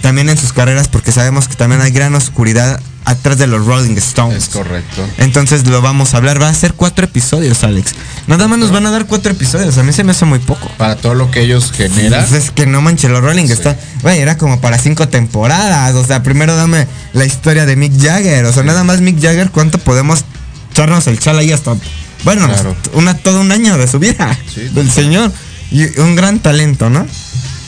también 0.02 0.30
en 0.30 0.38
sus 0.38 0.54
carreras, 0.54 0.88
porque 0.88 1.12
sabemos 1.12 1.48
que 1.48 1.56
también 1.56 1.82
hay 1.82 1.92
gran 1.92 2.16
oscuridad 2.16 2.80
atrás 3.08 3.38
de 3.38 3.48
los 3.48 3.66
Rolling 3.66 3.96
Stones. 3.98 4.44
Es 4.44 4.50
correcto. 4.50 5.02
Entonces 5.18 5.66
lo 5.66 5.82
vamos 5.82 6.14
a 6.14 6.18
hablar. 6.18 6.42
Va 6.42 6.50
a 6.50 6.54
ser 6.54 6.74
cuatro 6.74 7.06
episodios, 7.06 7.64
Alex. 7.64 7.94
Nada 8.28 8.48
más 8.48 8.60
nos 8.60 8.72
van 8.72 8.86
a 8.86 8.92
dar 8.92 9.06
cuatro 9.08 9.32
episodios. 9.32 9.78
A 9.78 9.84
mí 9.84 9.94
se 9.94 10.04
me 10.04 10.12
hace 10.12 10.26
muy 10.26 10.40
poco. 10.40 10.70
Para 10.78 10.98
todo 10.98 11.14
lo 11.16 11.32
que 11.32 11.42
ellos 11.42 11.72
generan. 11.72 12.26
Pues 12.28 12.44
es 12.44 12.52
que 12.52 12.66
no 12.66 12.82
manches, 12.82 13.10
los 13.10 13.22
Rolling 13.22 13.46
Sí. 13.48 13.54
está. 13.54 13.78
Güey, 14.02 14.20
era 14.20 14.38
como 14.38 14.60
para 14.60 14.78
cinco 14.78 15.08
temporadas. 15.08 15.96
O 15.96 16.06
sea, 16.06 16.22
primero 16.22 16.56
dame 16.58 16.86
la 17.14 17.24
historia 17.26 17.66
de 17.66 17.76
Mick 17.78 17.94
Jagger. 18.00 18.44
O 18.46 18.52
sea, 18.54 18.64
nada 18.64 18.84
más 18.84 19.00
Mick 19.02 19.22
Jagger, 19.22 19.52
¿cuánto 19.52 19.78
podemos 19.78 20.26
echarnos 20.72 21.08
el 21.08 21.18
chal 21.20 21.40
ahí 21.40 21.52
hasta. 21.54 21.76
Bueno, 22.24 22.48
Claro. 22.48 22.76
una, 22.94 23.16
todo 23.18 23.40
un 23.42 23.52
año 23.52 23.78
de 23.78 23.88
su 23.88 24.00
vida. 24.00 24.38
Sí, 24.54 24.68
del 24.74 24.92
señor. 24.92 25.32
Y 25.72 26.00
un 26.00 26.16
gran 26.16 26.40
talento, 26.40 26.90
¿no? 26.90 27.06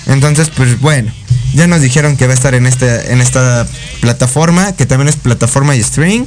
Entonces, 0.07 0.49
pues 0.49 0.79
bueno. 0.81 1.11
Ya 1.53 1.67
nos 1.67 1.81
dijeron 1.81 2.15
que 2.17 2.25
va 2.27 2.33
a 2.33 2.35
estar 2.35 2.53
en, 2.53 2.65
este, 2.67 3.11
en 3.11 3.21
esta 3.21 3.67
plataforma, 4.01 4.73
que 4.73 4.85
también 4.85 5.07
es 5.09 5.15
plataforma 5.15 5.75
y 5.75 5.83
string. 5.83 6.25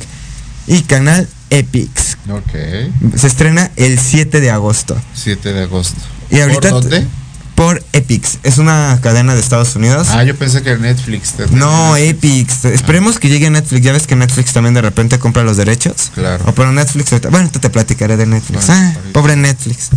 Y 0.67 0.83
canal 0.83 1.29
Epix. 1.51 2.17
Ok. 2.29 3.17
Se 3.17 3.27
estrena 3.27 3.71
el 3.77 3.99
7 3.99 4.41
de 4.41 4.51
agosto. 4.51 4.97
7 5.15 5.53
de 5.53 5.63
agosto. 5.65 6.01
Y 6.31 6.41
ahorita 6.41 6.71
¿Por 6.71 6.83
dónde? 6.83 7.07
por 7.55 7.85
Epix. 7.93 8.39
Es 8.43 8.59
una 8.59 8.99
cadena 9.03 9.35
de 9.35 9.41
Estados 9.41 9.77
Unidos. 9.77 10.09
Ah, 10.11 10.25
yo 10.25 10.37
pensé 10.37 10.63
que 10.63 10.77
Netflix. 10.77 11.33
te- 11.33 11.47
no, 11.49 11.97
Epix. 11.97 12.65
Esperemos 12.65 13.19
que 13.19 13.29
llegue 13.29 13.49
a 13.49 13.51
Netflix. 13.51 13.85
Ya 13.85 13.93
ves 13.93 14.07
que 14.07 14.17
Netflix 14.17 14.53
también 14.53 14.75
de 14.75 14.83
repente 14.83 15.19
compra 15.19 15.43
los 15.43 15.57
derechos. 15.57 16.11
Claro. 16.15 16.45
O 16.47 16.53
pero 16.53 16.73
Netflix. 16.73 17.11
Bueno, 17.31 17.51
tú 17.53 17.59
te 17.59 17.69
platicaré 17.71 18.17
de 18.17 18.27
Netflix. 18.27 18.67
Bueno, 18.67 18.95
ah, 18.97 19.01
pobre 19.13 19.37
Netflix. 19.37 19.91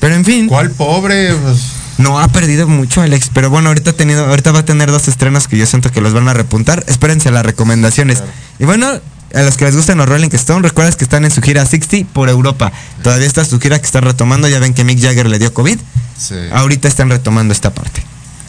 Pero 0.00 0.14
en 0.14 0.24
fin, 0.24 0.48
¿Cuál 0.48 0.70
pobre? 0.70 1.34
Pues, 1.34 1.58
no 2.00 2.18
ha 2.18 2.28
perdido 2.28 2.66
mucho 2.66 3.00
Alex. 3.02 3.30
Pero 3.32 3.50
bueno, 3.50 3.68
ahorita 3.68 3.90
ha 3.90 3.94
tenido, 3.94 4.26
ahorita 4.26 4.52
va 4.52 4.60
a 4.60 4.64
tener 4.64 4.90
dos 4.90 5.08
estrenos 5.08 5.48
que 5.48 5.56
yo 5.56 5.66
siento 5.66 5.90
que 5.90 6.00
los 6.00 6.12
van 6.12 6.28
a 6.28 6.34
repuntar. 6.34 6.84
Espérense 6.88 7.28
a 7.28 7.32
las 7.32 7.44
recomendaciones. 7.44 8.18
Claro. 8.18 8.32
Y 8.58 8.64
bueno, 8.64 9.00
a 9.34 9.42
los 9.42 9.56
que 9.56 9.64
les 9.64 9.76
gustan 9.76 9.98
los 9.98 10.08
Rolling 10.08 10.30
Stone, 10.32 10.62
recuerdas 10.62 10.96
que 10.96 11.04
están 11.04 11.24
en 11.24 11.30
su 11.30 11.40
gira 11.40 11.64
60 11.64 12.12
por 12.12 12.28
Europa. 12.28 12.72
Todavía 13.02 13.26
está 13.26 13.44
su 13.44 13.60
gira 13.60 13.78
que 13.78 13.86
está 13.86 14.00
retomando. 14.00 14.48
Ya 14.48 14.58
ven 14.58 14.74
que 14.74 14.84
Mick 14.84 15.00
Jagger 15.00 15.28
le 15.28 15.38
dio 15.38 15.54
COVID. 15.54 15.78
sí. 16.18 16.34
Ahorita 16.52 16.88
están 16.88 17.10
retomando 17.10 17.52
esta 17.52 17.72
parte. 17.72 18.02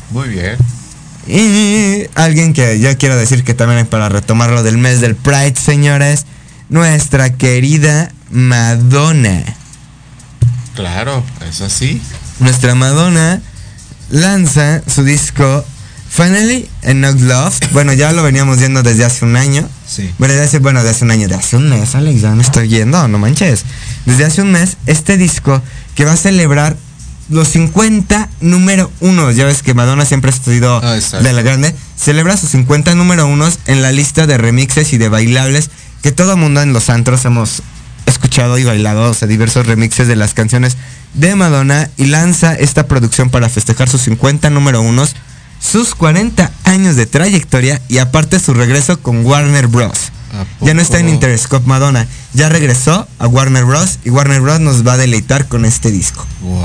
Muy 0.09 0.29
bien. 0.29 0.57
Y 1.27 2.07
alguien 2.15 2.53
que 2.53 2.79
yo 2.79 2.97
quiero 2.97 3.15
decir 3.15 3.43
que 3.43 3.53
también 3.53 3.85
para 3.85 4.09
retomar 4.09 4.49
lo 4.49 4.63
del 4.63 4.77
mes 4.77 5.01
del 5.01 5.15
Pride, 5.15 5.55
señores, 5.55 6.25
nuestra 6.69 7.33
querida 7.33 8.11
Madonna. 8.31 9.43
Claro, 10.75 11.23
es 11.47 11.61
así. 11.61 12.01
Nuestra 12.41 12.75
Madonna 12.75 13.39
lanza 14.09 14.81
su 14.87 15.03
disco 15.03 15.63
Finally 16.09 16.67
Enough 16.81 17.21
Love. 17.21 17.59
Bueno, 17.71 17.93
ya 17.93 18.11
lo 18.11 18.23
veníamos 18.23 18.57
viendo 18.57 18.83
desde 18.83 19.05
hace 19.05 19.23
un 19.25 19.35
año. 19.35 19.67
Sí. 19.87 20.11
Bueno, 20.17 20.33
desde 20.33 20.47
hace, 20.47 20.59
bueno, 20.59 20.83
de 20.83 20.89
hace 20.89 21.05
un 21.05 21.11
año, 21.11 21.27
de 21.27 21.35
hace 21.35 21.55
un 21.55 21.69
mes, 21.69 21.95
Alex, 21.95 22.21
ya 22.21 22.31
me 22.31 22.43
estoy 22.43 22.67
yendo, 22.67 23.07
no 23.07 23.17
manches. 23.19 23.63
Desde 24.05 24.25
hace 24.25 24.41
un 24.41 24.51
mes, 24.51 24.77
este 24.87 25.17
disco 25.17 25.61
que 25.95 26.03
va 26.03 26.13
a 26.13 26.17
celebrar 26.17 26.75
los 27.29 27.47
50 27.49 28.27
número 28.41 28.91
uno. 28.99 29.31
Ya 29.31 29.45
ves 29.45 29.61
que 29.63 29.73
Madonna 29.73 30.03
siempre 30.05 30.31
ha 30.31 30.33
sido 30.33 30.81
Ah, 30.83 30.95
de 30.95 31.33
la 31.33 31.41
grande. 31.43 31.73
Celebra 31.95 32.35
sus 32.35 32.49
50 32.49 32.95
número 32.95 33.27
unos 33.27 33.59
en 33.67 33.81
la 33.81 33.91
lista 33.91 34.27
de 34.27 34.37
remixes 34.37 34.91
y 34.93 34.97
de 34.97 35.07
bailables 35.07 35.69
que 36.01 36.11
todo 36.11 36.35
mundo 36.35 36.61
en 36.61 36.73
los 36.73 36.89
antros 36.89 37.23
hemos 37.25 37.61
escuchado 38.05 38.57
y 38.57 38.63
bailado, 38.63 39.09
o 39.09 39.13
sea, 39.13 39.27
diversos 39.27 39.65
remixes 39.67 40.07
de 40.07 40.15
las 40.15 40.33
canciones 40.33 40.77
de 41.13 41.35
Madonna 41.35 41.89
y 41.97 42.05
lanza 42.05 42.53
esta 42.55 42.87
producción 42.87 43.29
para 43.29 43.49
festejar 43.49 43.89
sus 43.89 44.01
50 44.01 44.49
número 44.49 44.81
unos, 44.81 45.15
sus 45.59 45.93
40 45.95 46.51
años 46.63 46.95
de 46.95 47.05
trayectoria 47.05 47.81
y 47.89 47.97
aparte 47.99 48.39
su 48.39 48.53
regreso 48.53 48.99
con 49.01 49.25
Warner 49.25 49.67
Bros. 49.67 50.11
¿A 50.61 50.65
Ya 50.65 50.73
no 50.73 50.81
está 50.81 50.99
en? 50.99 51.09
Interscope 51.09 51.67
Madonna, 51.67 52.07
ya 52.33 52.47
regresó 52.47 53.05
a 53.19 53.27
Warner 53.27 53.65
Bros. 53.65 53.99
y 54.05 54.09
Warner 54.09 54.39
Bros. 54.41 54.59
nos 54.61 54.87
va 54.87 54.93
a 54.93 54.97
deleitar 54.97 55.47
con 55.47 55.65
este 55.65 55.91
disco. 55.91 56.25
Wow. 56.41 56.61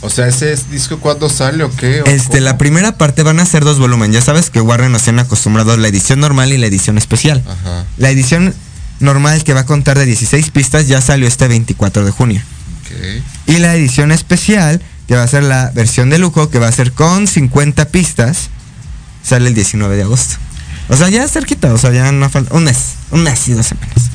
O 0.00 0.10
sea, 0.10 0.28
¿ese 0.28 0.52
es 0.52 0.70
disco 0.70 0.98
cuándo 0.98 1.28
sale 1.28 1.64
o 1.64 1.70
qué? 1.74 2.02
¿O 2.02 2.06
Este, 2.06 2.28
cómo? 2.38 2.40
la 2.42 2.56
primera 2.58 2.96
parte 2.96 3.22
van 3.24 3.40
a 3.40 3.46
ser 3.46 3.64
dos 3.64 3.78
volúmenes. 3.80 4.14
Ya 4.14 4.22
sabes 4.22 4.48
que 4.48 4.60
Warner 4.60 4.90
nos 4.90 5.02
tiene 5.02 5.22
acostumbrados 5.22 5.76
la 5.78 5.88
edición 5.88 6.20
normal 6.20 6.52
y 6.52 6.58
la 6.58 6.66
edición 6.66 6.98
especial. 6.98 7.42
Ajá. 7.46 7.84
La 7.96 8.10
edición 8.10 8.54
normal 9.00 9.44
que 9.44 9.54
va 9.54 9.60
a 9.60 9.66
contar 9.66 9.98
de 9.98 10.06
16 10.06 10.50
pistas 10.50 10.88
ya 10.88 11.00
salió 11.00 11.26
este 11.28 11.48
24 11.48 12.04
de 12.04 12.10
junio. 12.10 12.42
Y 13.46 13.58
la 13.58 13.74
edición 13.74 14.12
especial 14.12 14.80
que 15.06 15.14
va 15.16 15.22
a 15.22 15.28
ser 15.28 15.42
la 15.42 15.70
versión 15.74 16.10
de 16.10 16.18
lujo, 16.18 16.50
que 16.50 16.58
va 16.58 16.68
a 16.68 16.72
ser 16.72 16.92
con 16.92 17.26
50 17.26 17.86
pistas. 17.88 18.50
Sale 19.22 19.48
el 19.48 19.54
19 19.54 19.96
de 19.96 20.02
agosto. 20.02 20.36
O 20.88 20.96
sea, 20.96 21.08
ya 21.10 21.28
cerquita, 21.28 21.72
o 21.74 21.78
sea, 21.78 21.92
ya 21.92 22.10
no 22.12 22.28
falta 22.30 22.54
un 22.54 22.64
mes, 22.64 22.94
un 23.10 23.22
mes 23.22 23.46
y 23.48 23.52
dos 23.52 23.66
semanas. 23.66 24.10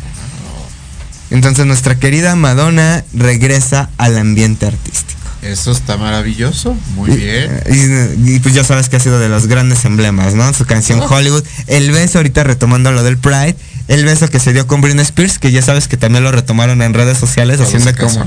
Entonces 1.30 1.65
nuestra 1.65 1.95
querida 1.95 2.35
Madonna 2.35 3.03
regresa 3.14 3.89
al 3.97 4.18
ambiente 4.18 4.65
artístico. 4.68 5.19
Eso 5.41 5.72
está 5.72 5.97
maravilloso, 5.97 6.76
muy 6.95 7.11
bien. 7.18 7.61
Y, 7.69 8.35
y, 8.35 8.39
pues 8.39 8.55
ya 8.55 8.64
sabes 8.64 8.88
que 8.88 8.95
ha 8.95 8.99
sido 8.99 9.19
de 9.19 9.27
los 9.27 9.47
grandes 9.47 9.84
emblemas, 9.84 10.35
¿no? 10.35 10.53
Su 10.53 10.65
canción 10.65 11.01
Oh. 11.01 11.05
Hollywood. 11.07 11.43
El 11.68 11.91
beso, 11.91 12.19
ahorita 12.19 12.43
retomando 12.43 12.91
lo 12.91 13.03
del 13.03 13.18
Pride. 13.18 13.57
El 13.88 14.05
beso 14.05 14.30
que 14.30 14.39
se 14.39 14.53
dio 14.53 14.65
con 14.68 14.81
Britney 14.81 15.03
Spears, 15.03 15.39
que 15.39 15.51
ya 15.51 15.61
sabes 15.61 15.88
que 15.88 15.97
también 15.97 16.23
lo 16.23 16.31
retomaron 16.31 16.81
en 16.81 16.93
redes 16.93 17.18
sociales, 17.18 17.60
haciendo 17.60 17.93
como... 17.95 18.26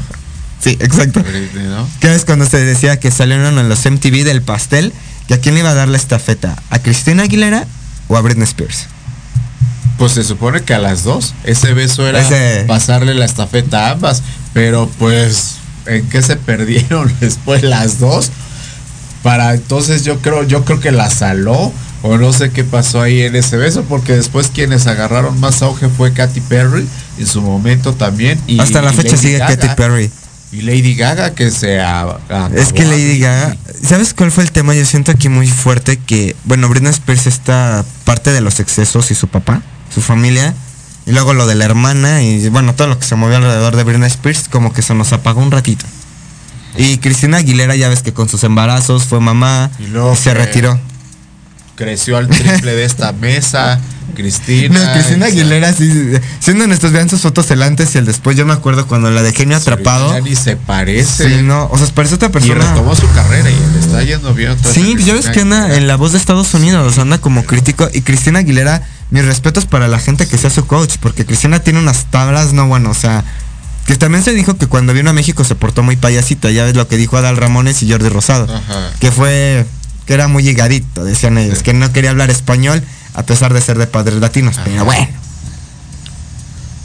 Sí, 0.62 0.76
exacto. 0.80 1.22
Britney, 1.22 1.66
¿no? 1.66 1.88
¿Qué 2.00 2.14
es 2.14 2.24
cuando 2.24 2.46
se 2.46 2.58
decía 2.58 2.98
que 2.98 3.10
salieron 3.10 3.58
en 3.58 3.68
los 3.68 3.84
MTV 3.84 4.24
del 4.24 4.42
pastel? 4.42 4.92
¿Que 5.28 5.34
a 5.34 5.40
quién 5.40 5.54
le 5.54 5.60
iba 5.60 5.70
a 5.70 5.74
dar 5.74 5.88
la 5.88 5.96
estafeta? 5.96 6.56
¿A 6.70 6.78
Cristina 6.78 7.24
Aguilera 7.24 7.66
o 8.08 8.16
a 8.16 8.20
Britney 8.20 8.44
Spears? 8.44 8.86
Pues 9.98 10.12
se 10.12 10.24
supone 10.24 10.62
que 10.62 10.74
a 10.74 10.78
las 10.78 11.04
dos. 11.04 11.34
Ese 11.44 11.72
beso 11.72 12.06
era 12.06 12.20
Ese- 12.20 12.64
pasarle 12.66 13.14
la 13.14 13.24
estafeta 13.24 13.88
a 13.88 13.92
ambas. 13.92 14.22
Pero 14.52 14.90
pues, 14.98 15.56
¿en 15.86 16.06
qué 16.08 16.22
se 16.22 16.36
perdieron 16.36 17.12
después 17.20 17.62
las 17.62 17.98
dos? 17.98 18.30
Para 19.22 19.54
entonces 19.54 20.04
yo 20.04 20.20
creo, 20.20 20.42
yo 20.44 20.64
creo 20.64 20.80
que 20.80 20.92
la 20.92 21.10
saló. 21.10 21.72
O 22.06 22.18
no 22.18 22.32
sé 22.32 22.50
qué 22.50 22.64
pasó 22.64 23.00
ahí 23.00 23.22
en 23.22 23.36
ese 23.36 23.56
beso. 23.56 23.84
Porque 23.84 24.14
después 24.14 24.50
quienes 24.52 24.86
agarraron 24.86 25.38
más 25.40 25.62
auge 25.62 25.88
fue 25.88 26.12
Katy 26.12 26.40
Perry. 26.42 26.86
En 27.18 27.26
su 27.26 27.40
momento 27.40 27.94
también. 27.94 28.40
Y, 28.46 28.60
Hasta 28.60 28.82
la 28.82 28.92
y 28.92 28.96
fecha 28.96 29.10
Lady 29.10 29.22
sigue 29.22 29.38
Gaga. 29.38 29.56
Katy 29.56 29.74
Perry. 29.76 30.10
Y 30.52 30.62
Lady 30.62 30.94
Gaga 30.94 31.34
que 31.34 31.50
se 31.50 31.80
Es 32.54 32.72
que. 32.72 32.84
Lady 32.84 33.18
Gaga, 33.18 33.56
¿sabes 33.82 34.14
cuál 34.14 34.30
fue 34.30 34.44
el 34.44 34.52
tema? 34.52 34.74
Yo 34.74 34.84
siento 34.84 35.10
aquí 35.10 35.28
muy 35.28 35.48
fuerte 35.48 35.98
que, 35.98 36.36
bueno, 36.44 36.68
Britney 36.68 36.90
Spears 36.92 37.26
está 37.26 37.84
parte 38.04 38.32
de 38.32 38.40
los 38.40 38.60
excesos 38.60 39.10
y 39.10 39.14
su 39.14 39.28
papá, 39.28 39.62
su 39.92 40.00
familia, 40.00 40.54
y 41.04 41.12
luego 41.12 41.34
lo 41.34 41.46
de 41.46 41.56
la 41.56 41.64
hermana 41.64 42.22
y 42.22 42.48
bueno, 42.48 42.74
todo 42.74 42.86
lo 42.86 42.98
que 42.98 43.06
se 43.06 43.16
movió 43.16 43.36
alrededor 43.36 43.76
de 43.76 43.84
Britney 43.84 44.08
Spears 44.08 44.48
como 44.48 44.72
que 44.72 44.82
se 44.82 44.94
nos 44.94 45.12
apagó 45.12 45.40
un 45.42 45.50
ratito. 45.50 45.84
Y 46.78 46.98
Cristina 46.98 47.38
Aguilera 47.38 47.74
ya 47.74 47.88
ves 47.88 48.02
que 48.02 48.12
con 48.12 48.28
sus 48.28 48.44
embarazos 48.44 49.04
fue 49.04 49.18
mamá 49.18 49.70
Y 49.78 49.86
luego 49.86 50.12
y 50.12 50.16
se 50.16 50.34
retiró. 50.34 50.78
Creció 51.76 52.16
al 52.16 52.28
triple 52.28 52.74
de 52.74 52.84
esta 52.84 53.12
mesa. 53.12 53.80
Cristina. 54.14 54.78
No, 54.82 54.92
Cristina 54.94 55.26
Aguilera 55.26 55.74
sí, 55.74 56.12
siendo 56.40 56.64
honestos, 56.64 56.90
vean 56.92 57.10
sus 57.10 57.20
fotos 57.20 57.50
el 57.50 57.62
antes 57.62 57.94
y 57.94 57.98
el 57.98 58.06
después. 58.06 58.34
Yo 58.36 58.46
me 58.46 58.54
acuerdo 58.54 58.86
cuando 58.86 59.10
la 59.10 59.22
de 59.22 59.32
genio 59.32 59.56
atrapado. 59.58 60.10
Ya 60.12 60.20
ni 60.20 60.34
se 60.34 60.56
parece. 60.56 61.28
Sí, 61.28 61.42
no, 61.42 61.68
o 61.70 61.76
sea, 61.76 61.86
parece 61.88 62.14
otra 62.14 62.28
Y 62.28 62.32
persona. 62.32 62.70
retomó 62.70 62.96
su 62.96 63.10
carrera 63.12 63.50
y 63.50 63.54
le 63.74 63.78
está 63.80 64.02
yendo 64.02 64.32
bien. 64.32 64.52
otra 64.52 64.64
vez 64.70 64.74
Sí, 64.74 64.92
pues 64.94 65.04
ya 65.04 65.12
ves 65.12 65.28
que 65.28 65.40
anda 65.40 65.76
en 65.76 65.86
la 65.86 65.96
voz 65.96 66.12
de 66.12 66.18
Estados 66.18 66.54
Unidos, 66.54 66.96
anda 66.98 67.18
como 67.18 67.44
crítico. 67.44 67.90
Y 67.92 68.00
Cristina 68.02 68.38
Aguilera, 68.38 68.82
mis 69.10 69.24
respetos 69.26 69.66
para 69.66 69.86
la 69.86 69.98
gente 69.98 70.26
que 70.26 70.38
sea 70.38 70.48
su 70.50 70.66
coach, 70.66 70.94
porque 71.00 71.26
Cristina 71.26 71.58
tiene 71.60 71.78
unas 71.80 72.06
tablas, 72.06 72.54
no 72.54 72.68
bueno, 72.68 72.90
o 72.90 72.94
sea, 72.94 73.22
que 73.86 73.96
también 73.96 74.24
se 74.24 74.32
dijo 74.32 74.56
que 74.56 74.66
cuando 74.66 74.94
vino 74.94 75.10
a 75.10 75.12
México 75.12 75.44
se 75.44 75.56
portó 75.56 75.82
muy 75.82 75.96
payasita, 75.96 76.50
ya 76.50 76.64
ves 76.64 76.74
lo 76.74 76.88
que 76.88 76.96
dijo 76.96 77.18
Adal 77.18 77.36
Ramones 77.36 77.82
y 77.82 77.90
Jordi 77.90 78.08
Rosado, 78.08 78.44
Ajá. 78.44 78.90
que 78.98 79.12
fue, 79.12 79.66
que 80.06 80.14
era 80.14 80.28
muy 80.28 80.42
llegadito, 80.42 81.04
decían 81.04 81.36
ellos, 81.38 81.62
que 81.62 81.74
no 81.74 81.92
quería 81.92 82.10
hablar 82.10 82.30
español 82.30 82.82
a 83.14 83.22
pesar 83.24 83.52
de 83.52 83.60
ser 83.60 83.78
de 83.78 83.86
padres 83.86 84.20
latinos, 84.20 84.56
pero 84.64 84.84
bueno. 84.84 85.08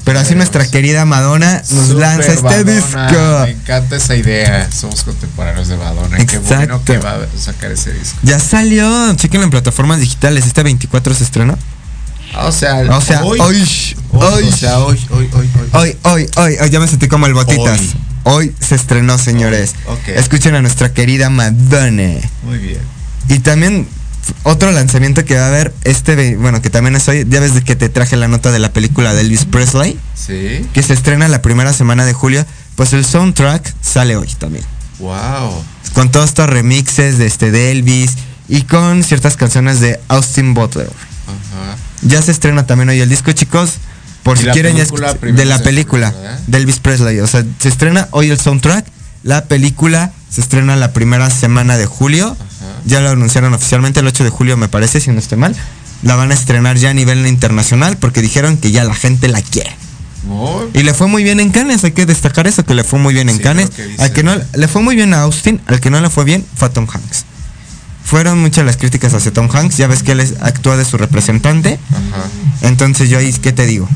Pero 0.03 0.19
así 0.19 0.33
nuestra 0.33 0.65
querida 0.65 1.05
Madonna 1.05 1.61
nos 1.69 1.87
Súper 1.89 1.95
lanza 1.97 2.33
este 2.33 2.41
Madonna, 2.43 2.71
disco. 2.73 3.39
Me 3.43 3.51
encanta 3.51 3.95
esa 3.97 4.15
idea. 4.15 4.69
Somos 4.71 5.03
contemporáneos 5.03 5.67
de 5.67 5.77
Madonna. 5.77 6.17
Qué 6.25 6.39
bueno 6.39 6.63
Exacto. 6.63 6.85
que 6.85 6.97
va 6.97 7.11
a 7.13 7.39
sacar 7.39 7.71
ese 7.71 7.93
disco. 7.93 8.17
Ya 8.23 8.39
salió, 8.39 9.13
chequen 9.15 9.43
en 9.43 9.51
plataformas 9.51 9.99
digitales, 9.99 10.47
este 10.47 10.63
24 10.63 11.13
se 11.13 11.23
estrenó. 11.23 11.57
Ah, 12.33 12.47
O 12.47 12.51
sea, 12.51 12.77
O 12.95 13.01
sea, 13.01 13.23
hoy, 13.23 13.39
hoy, 13.39 13.63
hoy, 14.11 14.43
o 14.47 14.51
sea, 14.51 14.79
hoy, 14.79 14.99
hoy, 15.11 15.29
hoy, 15.33 15.49
hoy. 15.55 15.69
hoy, 15.73 15.97
hoy, 16.03 16.29
hoy, 16.37 16.55
hoy, 16.61 16.69
ya 16.71 16.79
me 16.79 16.87
sentí 16.87 17.07
como 17.07 17.27
el 17.27 17.33
botitas. 17.33 17.79
Hoy. 17.79 17.91
Hoy, 18.23 18.55
se 18.59 18.75
estrenó, 18.75 19.17
señores. 19.17 19.75
Hoy, 19.85 19.95
ok. 19.95 20.07
Escuchen 20.17 20.55
a 20.55 20.61
nuestra 20.61 20.93
querida 20.93 21.29
Madonna. 21.29 22.13
Muy 22.43 22.57
bien. 22.57 22.79
Y 23.29 23.39
también 23.39 23.87
otro 24.43 24.71
lanzamiento 24.71 25.25
que 25.25 25.35
va 25.35 25.45
a 25.45 25.47
haber 25.47 25.73
este, 25.83 26.35
bueno, 26.35 26.61
que 26.61 26.69
también 26.69 26.95
es 26.95 27.07
hoy, 27.07 27.25
ya 27.29 27.39
ves 27.39 27.53
que 27.63 27.75
te 27.75 27.89
traje 27.89 28.17
la 28.17 28.27
nota 28.27 28.51
de 28.51 28.59
la 28.59 28.71
película 28.71 29.13
de 29.13 29.21
Elvis 29.21 29.45
Presley, 29.45 29.99
Sí. 30.15 30.65
que 30.73 30.83
se 30.83 30.93
estrena 30.93 31.27
la 31.27 31.41
primera 31.41 31.73
semana 31.73 32.05
de 32.05 32.13
julio, 32.13 32.45
pues 32.75 32.93
el 32.93 33.05
soundtrack 33.05 33.73
sale 33.81 34.15
hoy 34.15 34.27
también. 34.37 34.65
Wow. 34.99 35.63
Con 35.93 36.11
todos 36.11 36.29
estos 36.29 36.49
remixes 36.49 37.17
de 37.17 37.25
este 37.25 37.51
de 37.51 37.71
Elvis 37.71 38.11
y 38.47 38.63
con 38.63 39.03
ciertas 39.03 39.35
canciones 39.37 39.79
de 39.79 39.99
Austin 40.07 40.53
Butler. 40.53 40.87
Ajá. 40.87 41.77
Ya 42.03 42.21
se 42.21 42.31
estrena 42.31 42.65
también 42.65 42.89
hoy 42.89 42.99
el 42.99 43.09
disco, 43.09 43.31
chicos. 43.31 43.73
Por 44.23 44.37
si 44.37 44.45
quieren 44.45 44.77
ya 44.77 44.85
de 45.21 45.45
la 45.45 45.59
película 45.59 46.13
de 46.45 46.57
Elvis 46.57 46.79
Presley. 46.79 47.19
O 47.19 47.27
sea, 47.27 47.43
se 47.59 47.69
estrena 47.69 48.07
hoy 48.11 48.29
el 48.29 48.39
soundtrack. 48.39 48.85
La 49.23 49.45
película 49.45 50.11
se 50.29 50.41
estrena 50.41 50.75
la 50.75 50.93
primera 50.93 51.29
semana 51.31 51.77
de 51.77 51.87
julio. 51.87 52.37
Ya 52.85 52.99
lo 53.01 53.09
anunciaron 53.09 53.53
oficialmente 53.53 53.99
el 53.99 54.07
8 54.07 54.23
de 54.23 54.29
julio, 54.29 54.57
me 54.57 54.67
parece, 54.67 54.99
si 55.01 55.11
no 55.11 55.19
estoy 55.19 55.37
mal. 55.37 55.55
La 56.03 56.15
van 56.15 56.31
a 56.31 56.33
estrenar 56.33 56.77
ya 56.77 56.89
a 56.89 56.93
nivel 56.93 57.25
internacional 57.27 57.97
porque 57.97 58.21
dijeron 58.21 58.57
que 58.57 58.71
ya 58.71 58.83
la 58.83 58.95
gente 58.95 59.27
la 59.27 59.41
quiere. 59.41 59.75
Y 60.73 60.83
le 60.83 60.93
fue 60.93 61.07
muy 61.07 61.23
bien 61.23 61.39
en 61.39 61.49
Cannes, 61.51 61.83
hay 61.83 61.91
que 61.91 62.05
destacar 62.05 62.45
eso, 62.47 62.63
que 62.63 62.73
le 62.75 62.83
fue 62.83 62.99
muy 62.99 63.13
bien 63.13 63.27
en 63.29 63.37
Sí, 63.37 63.43
Cannes. 63.43 63.69
que. 63.71 63.95
Al 63.97 64.13
que 64.13 64.23
no 64.23 64.35
le 64.53 64.67
fue 64.67 64.81
muy 64.81 64.95
bien 64.95 65.13
a 65.13 65.21
Austin, 65.21 65.59
al 65.67 65.79
que 65.79 65.89
no 65.89 65.99
le 65.99 66.09
fue 66.09 66.23
bien 66.25 66.45
fue 66.55 66.67
a 66.67 66.71
Tom 66.71 66.87
Hanks. 66.91 67.25
Fueron 68.03 68.39
muchas 68.39 68.65
las 68.65 68.77
críticas 68.77 69.13
hacia 69.13 69.31
Tom 69.31 69.47
Hanks, 69.51 69.77
ya 69.77 69.87
ves 69.87 70.03
que 70.03 70.11
él 70.13 70.19
es- 70.19 70.35
actúa 70.41 70.77
de 70.77 70.85
su 70.85 70.97
representante. 70.97 71.79
Ajá. 71.91 72.27
Entonces 72.67 73.09
yo 73.09 73.17
ahí, 73.19 73.31
¿qué 73.33 73.51
te 73.51 73.65
digo? 73.65 73.87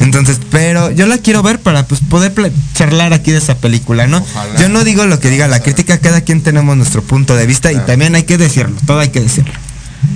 Entonces, 0.00 0.40
pero 0.50 0.90
yo 0.90 1.06
la 1.06 1.18
quiero 1.18 1.42
ver 1.42 1.60
para 1.60 1.86
pues 1.86 2.00
poder 2.00 2.32
charlar 2.74 3.12
aquí 3.12 3.30
de 3.30 3.38
esa 3.38 3.54
película, 3.56 4.06
¿no? 4.06 4.18
Ojalá. 4.18 4.58
Yo 4.60 4.68
no 4.68 4.82
digo 4.82 5.06
lo 5.06 5.20
que 5.20 5.30
diga 5.30 5.46
la 5.46 5.60
crítica, 5.60 5.98
cada 5.98 6.22
quien 6.22 6.42
tenemos 6.42 6.76
nuestro 6.76 7.02
punto 7.02 7.36
de 7.36 7.46
vista 7.46 7.72
y 7.72 7.76
también 7.78 8.14
hay 8.14 8.24
que 8.24 8.38
decirlo, 8.38 8.74
todo 8.86 8.98
hay 9.00 9.10
que 9.10 9.20
decirlo. 9.20 9.52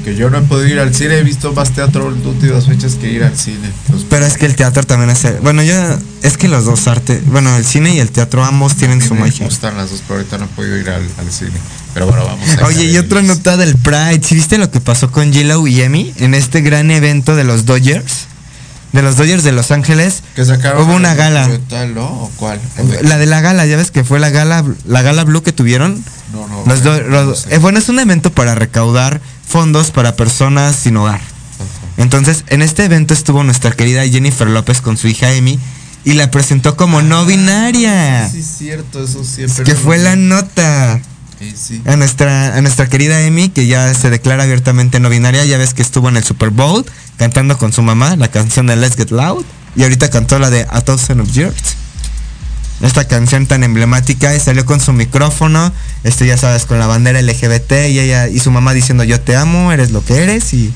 Que 0.03 0.17
yo 0.17 0.31
no 0.31 0.39
he 0.39 0.41
podido 0.41 0.69
ir 0.69 0.79
al 0.81 0.95
cine, 0.95 1.19
he 1.19 1.23
visto 1.23 1.53
más 1.53 1.71
teatro 1.73 2.11
en 2.11 2.27
últimas 2.27 2.65
fechas 2.67 2.95
que 2.95 3.11
ir 3.13 3.23
al 3.23 3.37
cine. 3.37 3.71
Pero 4.09 4.25
es 4.25 4.39
que 4.39 4.47
el 4.47 4.55
teatro 4.57 4.83
también 4.85 5.11
es... 5.11 5.43
Bueno, 5.43 5.63
yo... 5.63 5.75
Es 6.23 6.39
que 6.39 6.49
los 6.49 6.65
dos 6.65 6.89
artes... 6.89 7.21
Bueno, 7.27 7.55
el 7.57 7.67
cine 7.67 7.95
y 7.95 8.01
el 8.01 8.11
teatro 8.11 8.43
ambos 8.43 8.77
tienen 8.77 9.03
su 9.03 9.13
mí 9.15 9.21
me 9.21 9.27
magia. 9.27 9.45
gustan 9.45 9.77
las 9.77 9.91
dos, 9.91 10.03
pero 10.09 10.21
ahorita 10.21 10.39
no 10.39 10.47
he 10.47 10.49
podido 10.49 10.79
ir 10.79 10.89
al, 10.89 11.03
al 11.19 11.31
cine. 11.31 11.53
Pero 11.93 12.07
bueno, 12.07 12.25
vamos 12.25 12.49
a 12.57 12.65
Oye, 12.67 12.87
y 12.87 12.97
otra 12.97 13.21
nota 13.21 13.59
del 13.59 13.77
Pride. 13.77 14.23
¿Sí 14.23 14.35
viste 14.35 14.57
lo 14.57 14.71
que 14.71 14.81
pasó 14.81 15.11
con 15.11 15.33
J-Lo 15.35 15.67
y 15.67 15.83
Emi 15.83 16.15
en 16.17 16.33
este 16.33 16.63
gran 16.63 16.91
evento 16.91 17.37
de 17.37 17.45
los 17.45 17.67
Dodgers? 17.67 18.27
De 18.95 19.03
los 19.03 19.17
Dodgers 19.17 19.43
de 19.43 19.51
Los 19.51 19.73
Ángeles. 19.73 20.23
Que 20.37 20.45
sacaron 20.45 20.83
Hubo 20.87 20.95
una 20.95 21.15
gala. 21.17 21.41
documental, 21.49 21.95
¿no? 21.95 22.05
¿O 22.07 22.31
cuál? 22.37 22.61
¿O 22.79 22.85
de- 22.85 23.03
La 23.03 23.19
de 23.19 23.27
la 23.27 23.41
gala, 23.41 23.67
ya 23.67 23.77
ves 23.77 23.91
que 23.91 24.05
fue 24.05 24.21
la 24.21 24.31
gala, 24.31 24.65
la 24.87 25.03
gala 25.03 25.25
blue 25.25 25.43
que 25.43 25.53
tuvieron. 25.53 26.03
No, 26.33 26.47
no. 26.47 26.63
Los 26.65 26.83
no 27.09 27.35
sé. 27.35 27.55
eh, 27.57 27.59
bueno, 27.59 27.81
es 27.81 27.89
un 27.89 27.99
evento 27.99 28.31
para 28.33 28.55
recaudar 28.55 29.21
fondos 29.47 29.91
para 29.91 30.15
personas 30.15 30.77
sin 30.77 30.97
hogar. 30.97 31.21
Entonces, 31.97 32.45
en 32.49 32.63
este 32.63 32.85
evento 32.85 33.15
estuvo 33.15 33.43
nuestra 33.43 33.73
querida 33.73 34.07
Jennifer 34.07 34.47
López 34.49 34.81
con 34.81 34.97
su 34.97 35.09
hija 35.09 35.33
Emi 35.33 35.59
y 36.05 36.13
la 36.15 36.31
presentó 36.31 36.77
como 36.77 37.03
no 37.03 37.25
binaria. 37.25 38.29
Sí, 38.31 38.43
cierto, 38.45 39.03
eso 39.05 39.25
siempre. 39.25 39.65
Que 39.65 39.75
fue 39.75 39.99
la 39.99 40.15
nota. 40.17 41.01
Sí, 41.45 41.55
sí. 41.57 41.83
A 41.87 41.97
nuestra, 41.97 42.57
a 42.57 42.61
nuestra 42.63 42.89
querida 42.89 43.21
Emi, 43.23 43.49
que 43.51 43.67
ya 43.67 43.93
se 43.95 44.11
declara 44.11 44.45
abiertamente 44.45 45.01
no 45.01 45.09
binaria, 45.11 45.45
ya 45.45 45.59
ves 45.59 45.75
que 45.75 45.83
estuvo 45.83 46.09
en 46.09 46.17
el 46.17 46.25
Super 46.25 46.51
Bowl 46.51 46.85
cantando 47.19 47.59
con 47.59 47.73
su 47.73 47.83
mamá 47.83 48.17
la 48.17 48.29
canción 48.29 48.67
de 48.67 48.77
Let's 48.77 48.97
Get 48.97 49.11
Loud 49.11 49.45
y 49.77 49.83
ahorita 49.83 50.11
cantó 50.11 50.39
la 50.39 50.51
de 50.51 50.67
A 50.71 50.81
Thousand 50.81 51.21
of 51.21 51.31
Years. 51.33 51.77
Esta 52.83 53.07
canción 53.07 53.47
tan 53.47 53.63
emblemática 53.63 54.35
y 54.35 54.41
salió 54.41 54.67
con 54.67 54.81
su 54.81 54.93
micrófono, 54.93 55.73
este 56.03 56.27
ya 56.27 56.37
sabes, 56.37 56.65
con 56.67 56.79
la 56.79 56.87
bandera 56.87 57.21
LGBT 57.23 57.73
y 57.89 57.99
ella 58.01 58.29
y 58.29 58.41
su 58.41 58.51
mamá 58.51 58.75
diciendo 58.75 59.05
yo 59.05 59.21
te 59.21 59.37
amo, 59.37 59.73
eres 59.73 59.91
lo 59.93 60.05
que 60.05 60.23
eres 60.23 60.53
y 60.55 60.73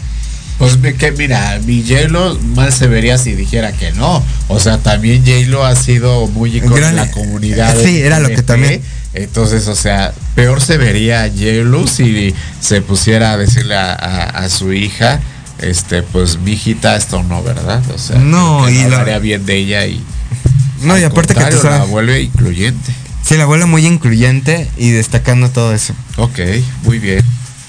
Pues 0.59 0.77
que 0.99 1.13
mira, 1.13 1.61
mi 1.65 1.83
J-Lo 1.83 2.39
mal 2.55 2.73
se 2.73 2.87
vería 2.87 3.19
si 3.19 3.33
dijera 3.35 3.73
que 3.73 3.93
no. 3.93 4.25
O 4.49 4.59
sea, 4.61 4.79
también 4.79 5.25
J-Lo 5.25 5.65
ha 5.65 5.77
sido 5.77 6.27
muy 6.29 6.59
Gran- 6.61 6.91
en 6.91 6.97
la 6.97 7.11
comunidad. 7.11 7.77
Sí, 7.83 7.99
era 8.01 8.21
lo 8.21 8.29
que 8.29 8.43
también- 8.43 8.81
Entonces, 9.15 9.67
o 9.69 9.75
sea, 9.75 10.13
peor 10.35 10.61
se 10.61 10.77
vería 10.77 11.29
J-Lo 11.29 11.87
si 11.87 12.35
se 12.61 12.83
pusiera 12.83 13.33
a 13.33 13.37
decirle 13.39 13.75
a, 13.77 13.93
a- 13.93 14.25
a 14.45 14.49
su 14.51 14.73
hija, 14.73 15.21
este, 15.61 16.03
pues 16.03 16.39
mi 16.39 16.53
hijita, 16.53 16.95
esto 16.97 17.23
no, 17.23 17.43
¿verdad? 17.43 17.83
O 17.95 17.99
sea, 17.99 18.19
No, 18.19 18.69
y 18.69 18.75
la- 18.85 18.85
hablaría 18.99 19.19
bien 19.19 19.47
de 19.47 19.57
ella 19.57 19.87
y. 19.87 20.03
no 20.83 20.97
y 20.99 21.03
aparte 21.05 21.35
que 21.35 21.41
tú 21.41 21.47
contrario, 21.47 21.71
la 21.71 21.77
sabes, 21.79 21.91
vuelve 21.91 22.23
incluyente. 22.23 22.93
sí 23.25 23.37
la 23.37 23.45
abuela 23.45 23.67
muy 23.67 23.87
incluyente 23.87 24.71
y 24.77 24.91
destacando 24.91 25.49
todo 25.51 25.75
eso. 25.75 25.95
Ok, 26.17 26.39
muy 26.85 26.99
bien. 26.99 27.25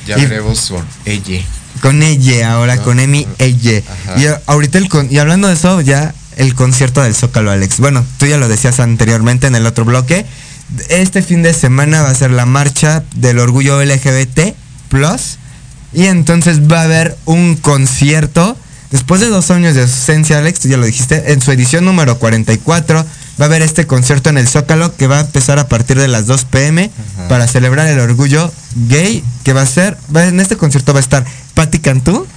Ya 0.06 0.18
Y- 0.18 0.26
veremos 0.26 0.70
con 0.70 0.86
ella. 1.06 1.42
Con 1.82 2.04
ella, 2.04 2.52
ahora 2.52 2.74
Ah, 2.74 2.78
con 2.84 3.00
Emi, 3.00 3.26
ella. 3.38 3.82
Ajá. 3.88 4.20
Y 4.20 4.26
a- 4.28 4.42
ahorita 4.46 4.78
el 4.78 4.90
con, 4.90 5.08
y 5.10 5.18
hablando 5.20 5.48
de 5.48 5.54
eso, 5.54 5.80
ya 5.82 6.14
el 6.36 6.54
concierto 6.54 7.02
del 7.02 7.16
Zócalo, 7.16 7.50
Alex. 7.52 7.80
Bueno, 7.80 8.06
tú 8.18 8.26
ya 8.26 8.38
lo 8.38 8.50
decías 8.50 8.80
anteriormente 8.82 9.48
en 9.48 9.56
el 9.56 9.66
otro 9.66 9.86
bloque. 9.86 10.26
Este 10.90 11.22
fin 11.22 11.42
de 11.44 11.54
semana 11.54 12.02
va 12.04 12.10
a 12.10 12.16
ser 12.16 12.32
la 12.32 12.46
marcha 12.46 13.04
del 13.16 13.40
orgullo 13.40 13.82
LGBT 13.84 14.54
plus. 14.90 15.38
Y 15.94 16.06
entonces 16.06 16.62
va 16.72 16.82
a 16.82 16.84
haber 16.84 17.18
un 17.26 17.56
concierto 17.56 18.56
después 18.92 19.22
de 19.22 19.28
dos 19.30 19.50
años 19.52 19.74
de 19.76 19.82
ausencia, 19.82 20.38
Alex, 20.38 20.60
tú 20.62 20.68
ya 20.68 20.78
lo 20.78 20.86
dijiste, 20.86 21.32
en 21.34 21.42
su 21.42 21.52
edición 21.52 21.86
número 21.86 22.18
44 22.20 23.06
va 23.40 23.46
a 23.46 23.48
haber 23.48 23.62
este 23.64 23.88
concierto 23.88 24.30
en 24.30 24.38
el 24.38 24.48
Zócalo 24.48 24.96
que 24.96 25.08
va 25.08 25.18
a 25.18 25.22
empezar 25.22 25.58
a 25.60 25.68
partir 25.68 25.98
de 25.98 26.08
las 26.08 26.26
2 26.28 26.46
pm 26.46 26.92
para 27.30 27.48
celebrar 27.48 27.88
el 27.88 28.00
orgullo 28.00 28.52
gay 28.88 29.24
que 29.44 29.54
va 29.54 29.62
a 29.62 29.66
ser, 29.66 29.98
va- 30.16 30.26
en 30.26 30.40
este 30.40 30.58
concierto 30.58 30.94
va 30.94 31.00
a 31.00 31.02
estar 31.02 31.26
Patti 31.56 31.80
Cantú, 31.80 32.28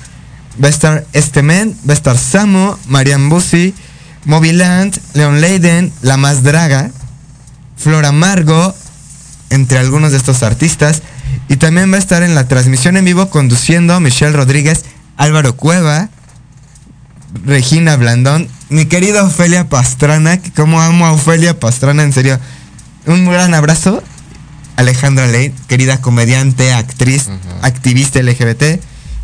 va 0.62 0.68
a 0.68 0.70
estar 0.70 1.04
Este 1.12 1.42
Men, 1.42 1.76
va 1.88 1.92
a 1.92 1.96
estar 1.96 2.16
Samo, 2.16 2.78
Marian 2.86 3.28
Bussi, 3.28 3.74
Moviland, 4.24 4.98
Leon 5.14 5.40
Leiden, 5.40 5.92
La 6.02 6.16
Más 6.16 6.42
Draga, 6.42 6.90
Flor 7.82 8.06
Amargo, 8.06 8.74
entre 9.50 9.78
algunos 9.78 10.12
de 10.12 10.18
estos 10.18 10.42
artistas. 10.42 11.02
Y 11.48 11.56
también 11.56 11.90
va 11.90 11.96
a 11.96 12.00
estar 12.00 12.22
en 12.22 12.34
la 12.34 12.48
transmisión 12.48 12.96
en 12.96 13.04
vivo 13.04 13.28
conduciendo 13.28 13.98
Michelle 14.00 14.32
Rodríguez, 14.32 14.84
Álvaro 15.16 15.56
Cueva, 15.56 16.08
Regina 17.44 17.96
Blandón, 17.96 18.48
mi 18.68 18.86
querida 18.86 19.24
Ofelia 19.24 19.68
Pastrana, 19.68 20.40
que 20.40 20.52
como 20.52 20.80
amo 20.80 21.06
a 21.06 21.12
Ofelia 21.12 21.58
Pastrana, 21.58 22.02
en 22.02 22.12
serio. 22.12 22.38
Un 23.06 23.26
gran 23.26 23.52
abrazo. 23.54 24.02
Alejandra 24.76 25.26
Ley, 25.26 25.52
querida 25.68 26.00
comediante, 26.00 26.72
actriz, 26.72 27.28
activista 27.62 28.22
LGBT. 28.22 28.80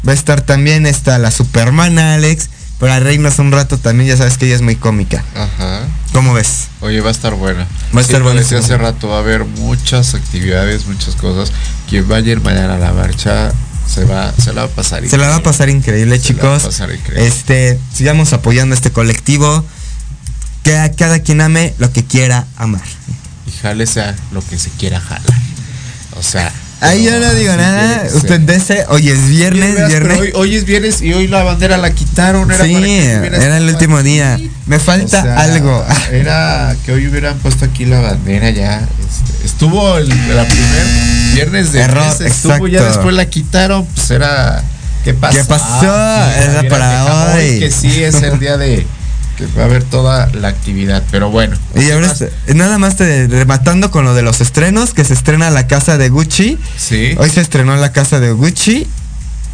Va 0.06 0.12
a 0.12 0.14
estar 0.14 0.40
también 0.42 0.86
esta 0.86 1.18
la 1.18 1.30
Supermana, 1.30 2.14
Alex. 2.14 2.50
Para 2.78 3.00
reírnos 3.00 3.38
un 3.40 3.50
rato 3.50 3.76
también, 3.78 4.08
ya 4.08 4.16
sabes 4.16 4.38
que 4.38 4.46
ella 4.46 4.54
es 4.54 4.62
muy 4.62 4.76
cómica. 4.76 5.24
Ajá. 5.34 5.80
¿Cómo 6.12 6.32
ves? 6.32 6.68
Oye, 6.80 7.00
va 7.00 7.08
a 7.08 7.12
estar 7.12 7.34
buena. 7.34 7.66
Va 7.94 7.98
a 8.00 8.02
estar 8.02 8.18
Sí, 8.20 8.24
lo 8.24 8.34
decía 8.34 8.58
hace 8.60 8.76
rato, 8.78 9.08
va 9.08 9.16
a 9.16 9.20
haber 9.20 9.44
muchas 9.44 10.14
actividades, 10.14 10.86
muchas 10.86 11.16
cosas. 11.16 11.52
Quien 11.88 12.06
vaya 12.08 12.28
a 12.28 12.30
ir 12.32 12.40
mañana 12.40 12.74
a 12.74 12.78
la 12.78 12.92
marcha 12.92 13.52
se 13.86 14.04
va, 14.04 14.32
se 14.40 14.52
la 14.52 14.62
va 14.66 14.68
a 14.68 14.70
pasar. 14.70 15.06
Se 15.08 15.16
la 15.16 15.26
va 15.28 15.34
a 15.34 15.38
increíble. 15.38 15.42
pasar 15.42 15.68
increíble, 15.70 16.20
Se 16.20 16.34
la 16.34 16.42
va 16.44 16.54
a 16.54 16.58
chicos. 16.58 16.72
pasar 16.74 16.90
increíble. 16.94 17.26
Este, 17.26 17.78
sigamos 17.92 18.32
apoyando 18.32 18.74
a 18.74 18.76
este 18.76 18.90
colectivo. 18.92 19.64
Que 20.62 20.76
a 20.76 20.92
cada 20.92 21.20
quien 21.20 21.40
ame 21.40 21.74
lo 21.78 21.92
que 21.92 22.04
quiera 22.04 22.46
amar. 22.56 22.82
Y 23.46 23.52
jale 23.62 23.86
sea 23.86 24.14
lo 24.32 24.44
que 24.46 24.58
se 24.58 24.70
quiera 24.70 25.00
jalar. 25.00 25.24
O 26.16 26.22
sea. 26.22 26.52
Ahí 26.80 27.04
yo 27.04 27.18
no 27.18 27.34
digo 27.34 27.56
nada. 27.56 28.02
que 28.04 28.08
ser. 28.08 28.16
Usted 28.16 28.86
hoy 28.88 29.08
es 29.08 29.18
Sí, 29.20 29.30
viernes. 29.30 30.18
Hoy, 30.18 30.30
hoy 30.34 30.56
es 30.56 30.64
viernes 30.64 31.02
y 31.02 31.12
hoy 31.12 31.26
la 31.26 31.42
bandera 31.42 31.76
la 31.76 31.90
quitaron. 31.90 32.50
Era 32.50 32.64
sí, 32.64 32.72
para 32.72 32.86
que 32.86 33.36
era 33.44 33.56
el 33.56 33.68
último 33.68 34.02
día. 34.02 34.38
Me 34.66 34.76
O 34.76 34.80
falta 34.80 35.22
sea, 35.22 35.40
algo. 35.40 35.84
Era 36.12 36.76
que 36.84 36.92
hoy 36.92 37.06
hubieran 37.08 37.38
puesto 37.38 37.64
aquí 37.64 37.84
la 37.86 38.00
bandera 38.00 38.50
ya. 38.50 38.80
este, 38.80 39.46
estuvo 39.46 39.96
el, 39.96 40.08
la 40.08 40.44
primer 40.44 40.86
viernes 41.34 41.72
de 41.72 41.80
Error, 41.80 42.04
mes, 42.04 42.20
estuvo, 42.20 42.68
ya 42.68 42.82
después 42.84 43.14
la 43.14 43.26
quitaron, 43.26 43.86
pues 43.86 44.10
era. 44.10 44.62
¿Qué 45.04 45.14
pasó? 45.14 45.38
¿Qué 45.38 45.44
pasó? 45.44 45.86
Ah, 45.90 46.30
sí, 46.36 46.42
Era 46.42 46.68
para 46.68 47.34
hoy. 47.34 47.60
Que 47.60 47.70
sí 47.70 48.02
es 48.02 48.22
el 48.22 48.38
día 48.38 48.56
de 48.58 48.86
que 49.38 49.46
va 49.56 49.62
a 49.62 49.64
haber 49.66 49.84
toda 49.84 50.26
la 50.34 50.48
actividad, 50.48 51.02
pero 51.10 51.30
bueno. 51.30 51.56
Y 51.76 51.90
ahora 51.92 52.12
nada 52.54 52.78
más 52.78 52.96
te, 52.96 53.28
rematando 53.28 53.90
con 53.90 54.04
lo 54.04 54.12
de 54.14 54.22
los 54.22 54.40
estrenos, 54.40 54.92
que 54.94 55.04
se 55.04 55.14
estrena 55.14 55.50
la 55.50 55.66
casa 55.68 55.96
de 55.96 56.08
Gucci. 56.08 56.58
Sí. 56.76 57.14
Hoy 57.18 57.30
se 57.30 57.40
estrenó 57.40 57.76
la 57.76 57.92
casa 57.92 58.18
de 58.20 58.32
Gucci. 58.32 58.86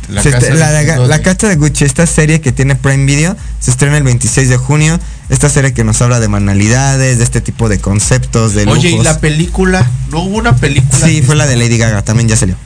La 0.08 0.22
Se 0.22 0.30
casa 0.30 0.46
de- 0.46 0.54
la, 0.58 0.96
la- 1.06 1.22
casa 1.22 1.48
de 1.48 1.56
Gucci, 1.56 1.84
esta 1.84 2.06
serie 2.06 2.40
que 2.40 2.52
tiene 2.52 2.76
Prime 2.76 3.04
Video, 3.06 3.36
se 3.60 3.70
estrena 3.70 3.96
el 3.98 4.02
26 4.04 4.48
de 4.48 4.56
junio. 4.56 4.98
Esta 5.30 5.48
serie 5.48 5.72
que 5.72 5.84
nos 5.84 6.00
habla 6.02 6.20
de 6.20 6.28
manualidades, 6.28 7.16
de 7.18 7.24
este 7.24 7.40
tipo 7.40 7.68
de 7.70 7.78
conceptos, 7.78 8.52
de 8.54 8.66
Oye, 8.66 8.88
¿y 8.88 8.90
lujos. 8.92 9.04
la 9.06 9.18
película? 9.20 9.90
¿No 10.10 10.20
hubo 10.20 10.36
una 10.38 10.56
película? 10.56 11.06
Sí, 11.06 11.22
fue 11.22 11.34
la 11.36 11.46
de 11.46 11.56
Lady 11.56 11.78
Gaga, 11.78 12.02
también 12.02 12.28
ya 12.28 12.36
salió. 12.36 12.56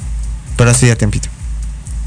Pero 0.57 0.74
sí, 0.74 0.90
a 0.90 0.97
tiempito. 0.97 1.28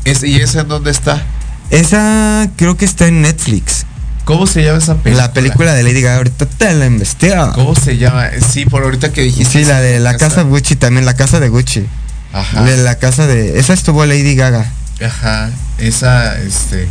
Es- 0.03 0.23
¿Y 0.23 0.35
esa 0.41 0.61
en 0.61 0.67
dónde 0.67 0.91
está? 0.91 1.23
Esa 1.69 2.49
creo 2.57 2.75
que 2.75 2.83
está 2.85 3.07
en 3.07 3.21
Netflix. 3.21 3.85
¿Cómo 4.31 4.47
se 4.47 4.63
llama 4.63 4.77
esa 4.77 4.95
película? 4.95 5.27
La 5.27 5.33
película 5.33 5.73
de 5.73 5.83
Lady 5.83 6.01
Gaga, 6.01 6.15
ahorita 6.17 6.45
te 6.45 6.73
la 6.73 6.85
investigo. 6.85 7.51
¿Cómo 7.53 7.75
se 7.75 7.97
llama? 7.97 8.29
Sí, 8.49 8.63
por 8.65 8.83
ahorita 8.83 9.11
que 9.11 9.23
dijiste. 9.23 9.59
sí, 9.59 9.65
la 9.65 9.81
de 9.81 9.99
la 9.99 10.15
casa 10.15 10.43
Gucci 10.43 10.77
también, 10.77 11.05
la 11.05 11.15
casa 11.15 11.41
de 11.41 11.49
Gucci. 11.49 11.85
Ajá. 12.31 12.63
De 12.63 12.77
la 12.77 12.95
casa 12.95 13.27
de. 13.27 13.59
Esa 13.59 13.73
estuvo 13.73 14.05
Lady 14.05 14.35
Gaga. 14.35 14.71
Ajá. 15.05 15.49
Esa, 15.79 16.39
este. 16.39 16.87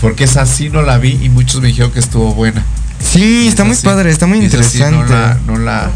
Porque 0.00 0.24
esa 0.24 0.46
sí 0.46 0.70
no 0.70 0.80
la 0.80 0.96
vi 0.96 1.18
y 1.22 1.28
muchos 1.28 1.60
me 1.60 1.68
dijeron 1.68 1.90
que 1.92 2.00
estuvo 2.00 2.32
buena. 2.34 2.64
Sí, 2.98 3.46
está 3.46 3.64
muy 3.64 3.76
sí- 3.76 3.84
padre, 3.84 4.10
está 4.10 4.26
muy 4.26 4.38
sí 4.38 4.44
interesante. 4.46 4.96
no 4.96 5.04
la. 5.04 5.38
No, 5.46 5.58
la, 5.58 5.90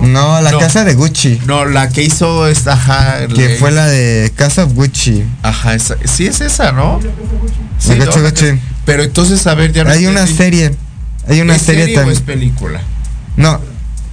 No, 0.00 0.40
la 0.40 0.50
No. 0.50 0.58
casa 0.58 0.82
de 0.84 0.94
Gucci. 0.94 1.40
no, 1.46 1.66
la 1.66 1.88
que 1.90 2.02
hizo 2.02 2.48
esta. 2.48 2.72
Ajá. 2.72 3.28
Que 3.28 3.48
le- 3.50 3.56
fue 3.58 3.70
la 3.70 3.86
de 3.86 4.32
Casa 4.34 4.64
of 4.64 4.72
Gucci. 4.72 5.22
Ajá, 5.42 5.74
esa, 5.74 5.94
sí 6.04 6.26
es 6.26 6.40
esa, 6.40 6.72
¿no? 6.72 6.98
Sí, 7.78 7.94
La. 7.94 8.06
Gucci. 8.06 8.58
Pero 8.84 9.02
entonces, 9.02 9.46
a 9.46 9.54
ver, 9.54 9.72
ya 9.72 9.84
no 9.84 9.90
Hay 9.90 10.06
una 10.06 10.26
serie. 10.26 10.74
Hay 11.28 11.40
una 11.40 11.54
¿Es 11.56 11.62
serie 11.62 11.82
serie 11.82 11.96
o 11.96 12.00
también. 12.00 12.16
es 12.18 12.22
película? 12.24 12.80
No, 13.36 13.60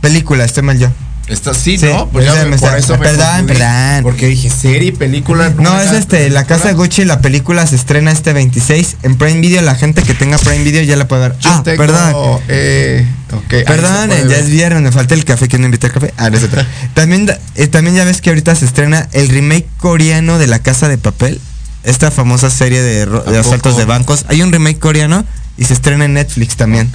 película, 0.01 0.45
estoy 0.45 0.63
mal 0.63 0.77
yo. 0.77 0.89
Está 1.27 1.53
sí, 1.53 1.77
Sí, 1.77 1.85
¿no? 1.85 2.07
Pues 2.09 2.25
ya 2.25 2.33
me- 2.33 2.45
me 2.45 2.57
por 2.57 2.69
está- 2.69 2.77
eso 2.79 2.93
me 2.97 3.05
perdón, 3.05 3.45
perdón. 3.45 4.01
Porque 4.01 4.25
dije 4.25 4.49
serie, 4.49 4.91
película. 4.93 5.53
No, 5.59 5.79
es 5.79 5.91
este, 5.91 6.27
la 6.31 6.45
casa 6.45 6.69
de. 6.69 6.73
Gucci, 6.73 7.05
la 7.05 7.21
película 7.21 7.67
se 7.67 7.75
estrena 7.75 8.11
este 8.11 8.33
26 8.33 8.97
en 9.03 9.15
Prime 9.15 9.39
Video. 9.39 9.61
La 9.61 9.75
gente 9.75 10.01
que 10.01 10.15
tenga 10.15 10.39
Prime 10.39 10.63
Video 10.63 10.81
ya 10.81 10.95
la 10.95 11.07
puede 11.07 11.29
ver. 11.29 11.37
Yo 11.39 11.51
ah, 11.51 11.61
tengo, 11.63 11.77
perdón. 11.77 12.39
Eh, 12.47 13.05
Perdón, 13.47 14.09
ya 14.09 14.23
ver. 14.25 14.31
es 14.39 14.49
viernes, 14.49 14.81
me 14.81 14.91
falta 14.91 15.13
el 15.13 15.23
café, 15.23 15.47
que 15.47 15.59
no 15.59 15.65
invité 15.65 15.85
al 15.87 15.93
café. 15.93 16.13
Ah, 16.17 16.31
no 16.31 16.39
también, 16.95 17.29
eh, 17.55 17.67
también 17.67 17.95
ya 17.95 18.05
ves 18.05 18.21
que 18.21 18.31
ahorita 18.31 18.55
se 18.55 18.65
estrena 18.65 19.07
el 19.11 19.29
remake 19.29 19.67
coreano 19.77 20.39
de 20.39 20.47
La 20.47 20.57
Casa 20.59 20.87
de 20.87 20.97
Papel. 20.97 21.39
Esta 21.84 22.11
famosa 22.11 22.49
serie 22.49 22.81
de, 22.81 23.06
ro- 23.06 23.23
¿A 23.26 23.31
de 23.31 23.38
asaltos 23.39 23.77
de 23.77 23.85
bancos. 23.85 24.26
Hay 24.27 24.41
un 24.41 24.51
remake 24.51 24.80
coreano 24.80 25.23
y 25.57 25.65
se 25.65 25.73
estrena 25.73 26.06
en 26.06 26.14
Netflix 26.14 26.56
también. 26.56 26.91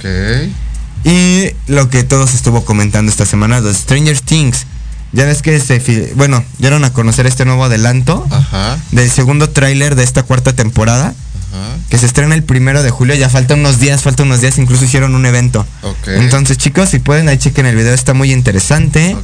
Y 1.03 1.51
lo 1.67 1.89
que 1.89 2.03
todos 2.03 2.33
estuvo 2.33 2.65
comentando 2.65 3.11
esta 3.11 3.25
semana, 3.25 3.61
de 3.61 3.73
Stranger 3.73 4.19
Things. 4.19 4.65
Ya 5.11 5.23
ves 5.25 5.41
que 5.41 5.59
se, 5.59 6.11
bueno, 6.15 6.43
dieron 6.57 6.83
a 6.83 6.91
conocer 6.91 7.25
este 7.25 7.45
nuevo 7.45 7.63
adelanto 7.63 8.25
Ajá. 8.31 8.77
del 8.91 9.09
segundo 9.09 9.49
tráiler 9.49 9.95
de 9.95 10.03
esta 10.03 10.23
cuarta 10.23 10.53
temporada, 10.53 11.13
Ajá. 11.51 11.77
que 11.89 11.97
se 11.97 12.05
estrena 12.05 12.35
el 12.35 12.43
primero 12.43 12.83
de 12.83 12.89
julio. 12.89 13.15
Ya 13.15 13.29
faltan 13.29 13.59
unos 13.59 13.79
días, 13.79 14.01
faltan 14.01 14.27
unos 14.27 14.41
días, 14.41 14.57
incluso 14.57 14.85
hicieron 14.85 15.15
un 15.15 15.25
evento. 15.25 15.65
Entonces, 16.07 16.57
chicos, 16.57 16.89
si 16.89 16.99
pueden, 16.99 17.29
ahí 17.29 17.37
chequen 17.37 17.65
el 17.65 17.75
video, 17.75 17.93
está 17.93 18.13
muy 18.13 18.31
interesante. 18.33 19.15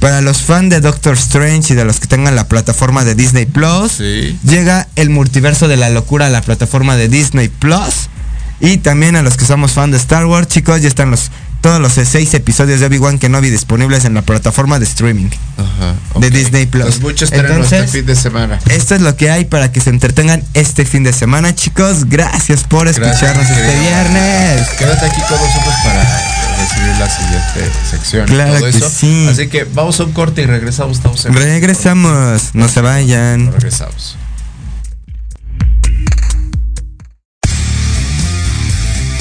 Para 0.00 0.20
los 0.20 0.42
fans 0.42 0.70
de 0.70 0.80
Doctor 0.80 1.14
Strange 1.14 1.72
y 1.72 1.76
de 1.76 1.84
los 1.84 1.98
que 2.00 2.06
tengan 2.06 2.34
la 2.36 2.46
plataforma 2.48 3.04
de 3.04 3.14
Disney 3.14 3.46
Plus, 3.46 3.92
Sí. 3.92 4.38
llega 4.44 4.88
el 4.96 5.10
multiverso 5.10 5.68
de 5.68 5.76
la 5.76 5.90
locura 5.90 6.26
a 6.26 6.30
la 6.30 6.42
plataforma 6.42 6.96
de 6.96 7.08
Disney 7.08 7.48
Plus. 7.48 8.08
Y 8.60 8.76
también 8.78 9.16
a 9.16 9.22
los 9.22 9.36
que 9.36 9.44
somos 9.44 9.72
fans 9.72 9.90
de 9.90 9.98
Star 9.98 10.24
Wars, 10.26 10.46
chicos, 10.46 10.80
ya 10.82 10.86
están 10.88 11.10
los 11.10 11.30
todos 11.62 11.80
los 11.80 11.92
seis 11.94 12.34
episodios 12.34 12.80
de 12.80 12.86
Obi-Wan 12.86 13.18
Kenobi 13.18 13.48
disponibles 13.48 14.04
en 14.04 14.12
la 14.14 14.22
plataforma 14.22 14.78
de 14.78 14.84
streaming. 14.84 15.30
Ajá. 15.56 15.94
De. 16.20 16.28
Disney 16.30 16.66
Plus. 16.66 16.84
Pues 16.84 17.00
mucho 17.00 17.24
estreno 17.24 17.48
Entonces- 17.48 17.84
este 17.84 17.98
fin 17.98 18.06
de 18.06 18.16
semana. 18.16 18.58
Esto 18.68 18.94
es 18.96 19.00
lo 19.00 19.16
que 19.16 19.30
hay 19.30 19.44
para 19.46 19.70
que 19.72 19.80
se 19.80 19.90
entretengan 19.90 20.42
este 20.54 20.84
fin 20.84 21.04
de 21.04 21.12
semana, 21.12 21.54
chicos. 21.54 22.06
Gracias 22.10 22.64
por 22.64 22.84
Gracias, 22.86 23.06
escucharnos 23.14 23.48
este 23.48 23.80
viernes. 23.80 24.68
Quédate 24.78 25.06
aquí 25.06 25.20
con 25.28 25.38
nosotros 25.40 25.74
para 25.84 26.02
recibir 26.58 26.96
la 26.98 27.08
siguiente 27.08 27.78
sección. 27.90 28.26
Claro 28.26 28.54
todo 28.58 28.70
que 28.70 28.76
eso. 28.76 28.90
sí. 28.90 29.28
Así 29.30 29.46
que 29.48 29.64
vamos 29.64 29.98
a 30.00 30.04
un 30.04 30.12
corte 30.12 30.42
y 30.42 30.46
regresamos. 30.46 30.96
Estamos 30.98 31.24
en- 31.26 31.34
Regresamos, 31.34 32.50
no 32.54 32.68
se 32.68 32.80
vayan. 32.80 33.52
Regresamos. 33.52 34.16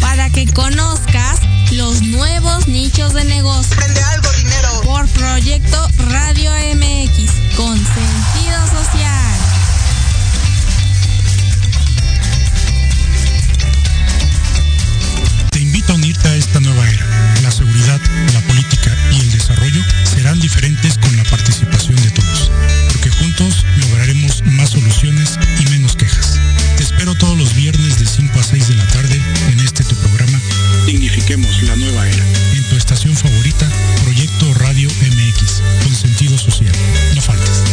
Para 0.00 0.30
que 0.30 0.46
conozcas 0.46 1.40
los 1.72 2.02
nuevos 2.02 2.66
nichos 2.68 3.12
de 3.14 3.24
negocio. 3.24 3.76
Prende 3.76 4.02
algo, 4.02 4.30
dinero. 4.32 4.80
Por 4.82 5.08
Proyecto 5.08 5.88
Radio 6.08 6.50
MX 6.74 7.30
con 7.56 7.76
sentido 7.76 8.66
social. 8.66 9.18
Te 15.50 15.60
invito 15.60 15.92
a 15.92 15.96
unirte 15.96 16.28
a 16.28 16.34
esta 16.36 16.60
nueva 16.60 16.88
era. 16.88 17.06
La 17.42 17.50
seguridad, 17.50 18.00
la 18.34 18.40
política 18.42 18.94
y 19.12 19.20
el 19.20 19.30
desarrollo 19.32 19.82
serán 20.04 20.40
diferentes 20.40 20.98
con 20.98 21.16
la 21.16 21.24
participación 21.24 21.96
de 21.96 22.10
todos, 22.10 22.50
porque 22.92 23.10
juntos 23.10 23.64
lograremos 23.76 24.42
más 24.44 24.70
soluciones 24.70 25.38
y 25.60 25.70
menos 25.70 25.96
quejas. 25.96 26.38
Te 26.76 26.82
espero 26.82 27.14
todos 27.14 27.36
los 27.38 27.47
La 31.28 31.76
nueva 31.76 32.08
era, 32.08 32.24
en 32.54 32.68
tu 32.70 32.76
estación 32.76 33.14
favorita, 33.14 33.68
Proyecto 34.02 34.54
Radio 34.54 34.88
MX, 34.88 35.62
con 35.84 35.94
sentido 35.94 36.38
social. 36.38 36.72
No 37.14 37.20
faltes. 37.20 37.64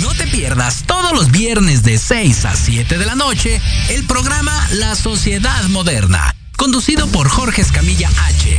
No 0.00 0.14
te 0.14 0.26
pierdas 0.28 0.84
todos 0.86 1.12
los 1.12 1.30
viernes 1.30 1.82
de 1.82 1.98
6 1.98 2.46
a 2.46 2.56
7 2.56 2.96
de 2.96 3.04
la 3.04 3.14
noche 3.14 3.60
el 3.90 4.04
programa 4.04 4.68
La 4.72 4.94
Sociedad 4.94 5.62
Moderna, 5.64 6.34
conducido 6.56 7.08
por 7.08 7.28
Jorge 7.28 7.60
Escamilla 7.60 8.08
H. 8.24 8.58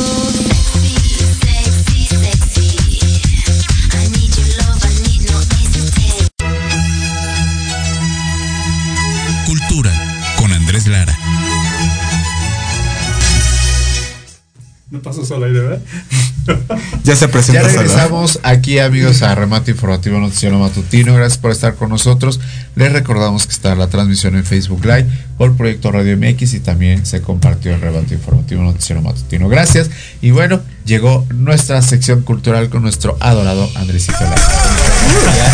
No 15.11 15.17
pasó 15.17 15.25
solo 15.25 15.45
aire, 15.45 15.59
¿verdad? 15.59 15.81
Ya 17.03 17.15
se 17.15 17.25
Ya 17.25 17.31
presentó 17.31 17.61
solo, 17.61 17.73
¿eh? 17.73 17.77
regresamos 17.77 18.39
aquí, 18.43 18.79
amigos, 18.79 19.21
a 19.21 19.35
Remate 19.35 19.71
Informativo 19.71 20.19
Noticiero 20.19 20.57
Matutino. 20.57 21.13
Gracias 21.13 21.37
por 21.37 21.51
estar 21.51 21.75
con 21.75 21.89
nosotros. 21.89 22.39
Les 22.75 22.91
recordamos 22.91 23.45
que 23.45 23.51
está 23.51 23.75
la 23.75 23.87
transmisión 23.87 24.35
en 24.35 24.45
Facebook 24.45 24.83
Live 24.85 25.05
por 25.37 25.55
Proyecto 25.55 25.91
Radio 25.91 26.17
MX 26.17 26.53
y 26.53 26.59
también 26.61 27.05
se 27.05 27.21
compartió 27.21 27.73
en 27.73 27.81
Remate 27.81 28.15
Informativo 28.15 28.63
Noticiero 28.63 29.01
Matutino. 29.01 29.49
Gracias. 29.49 29.89
Y 30.21 30.31
bueno, 30.31 30.61
llegó 30.85 31.27
nuestra 31.29 31.81
sección 31.81 32.21
cultural 32.21 32.69
con 32.69 32.81
nuestro 32.81 33.17
adorado 33.19 33.69
Andresito 33.75 34.19
Lara. 34.21 34.41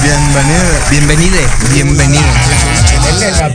Bienvenido, 0.03 0.61
bienvenide, 0.91 1.39
bienvenido. 1.73 2.96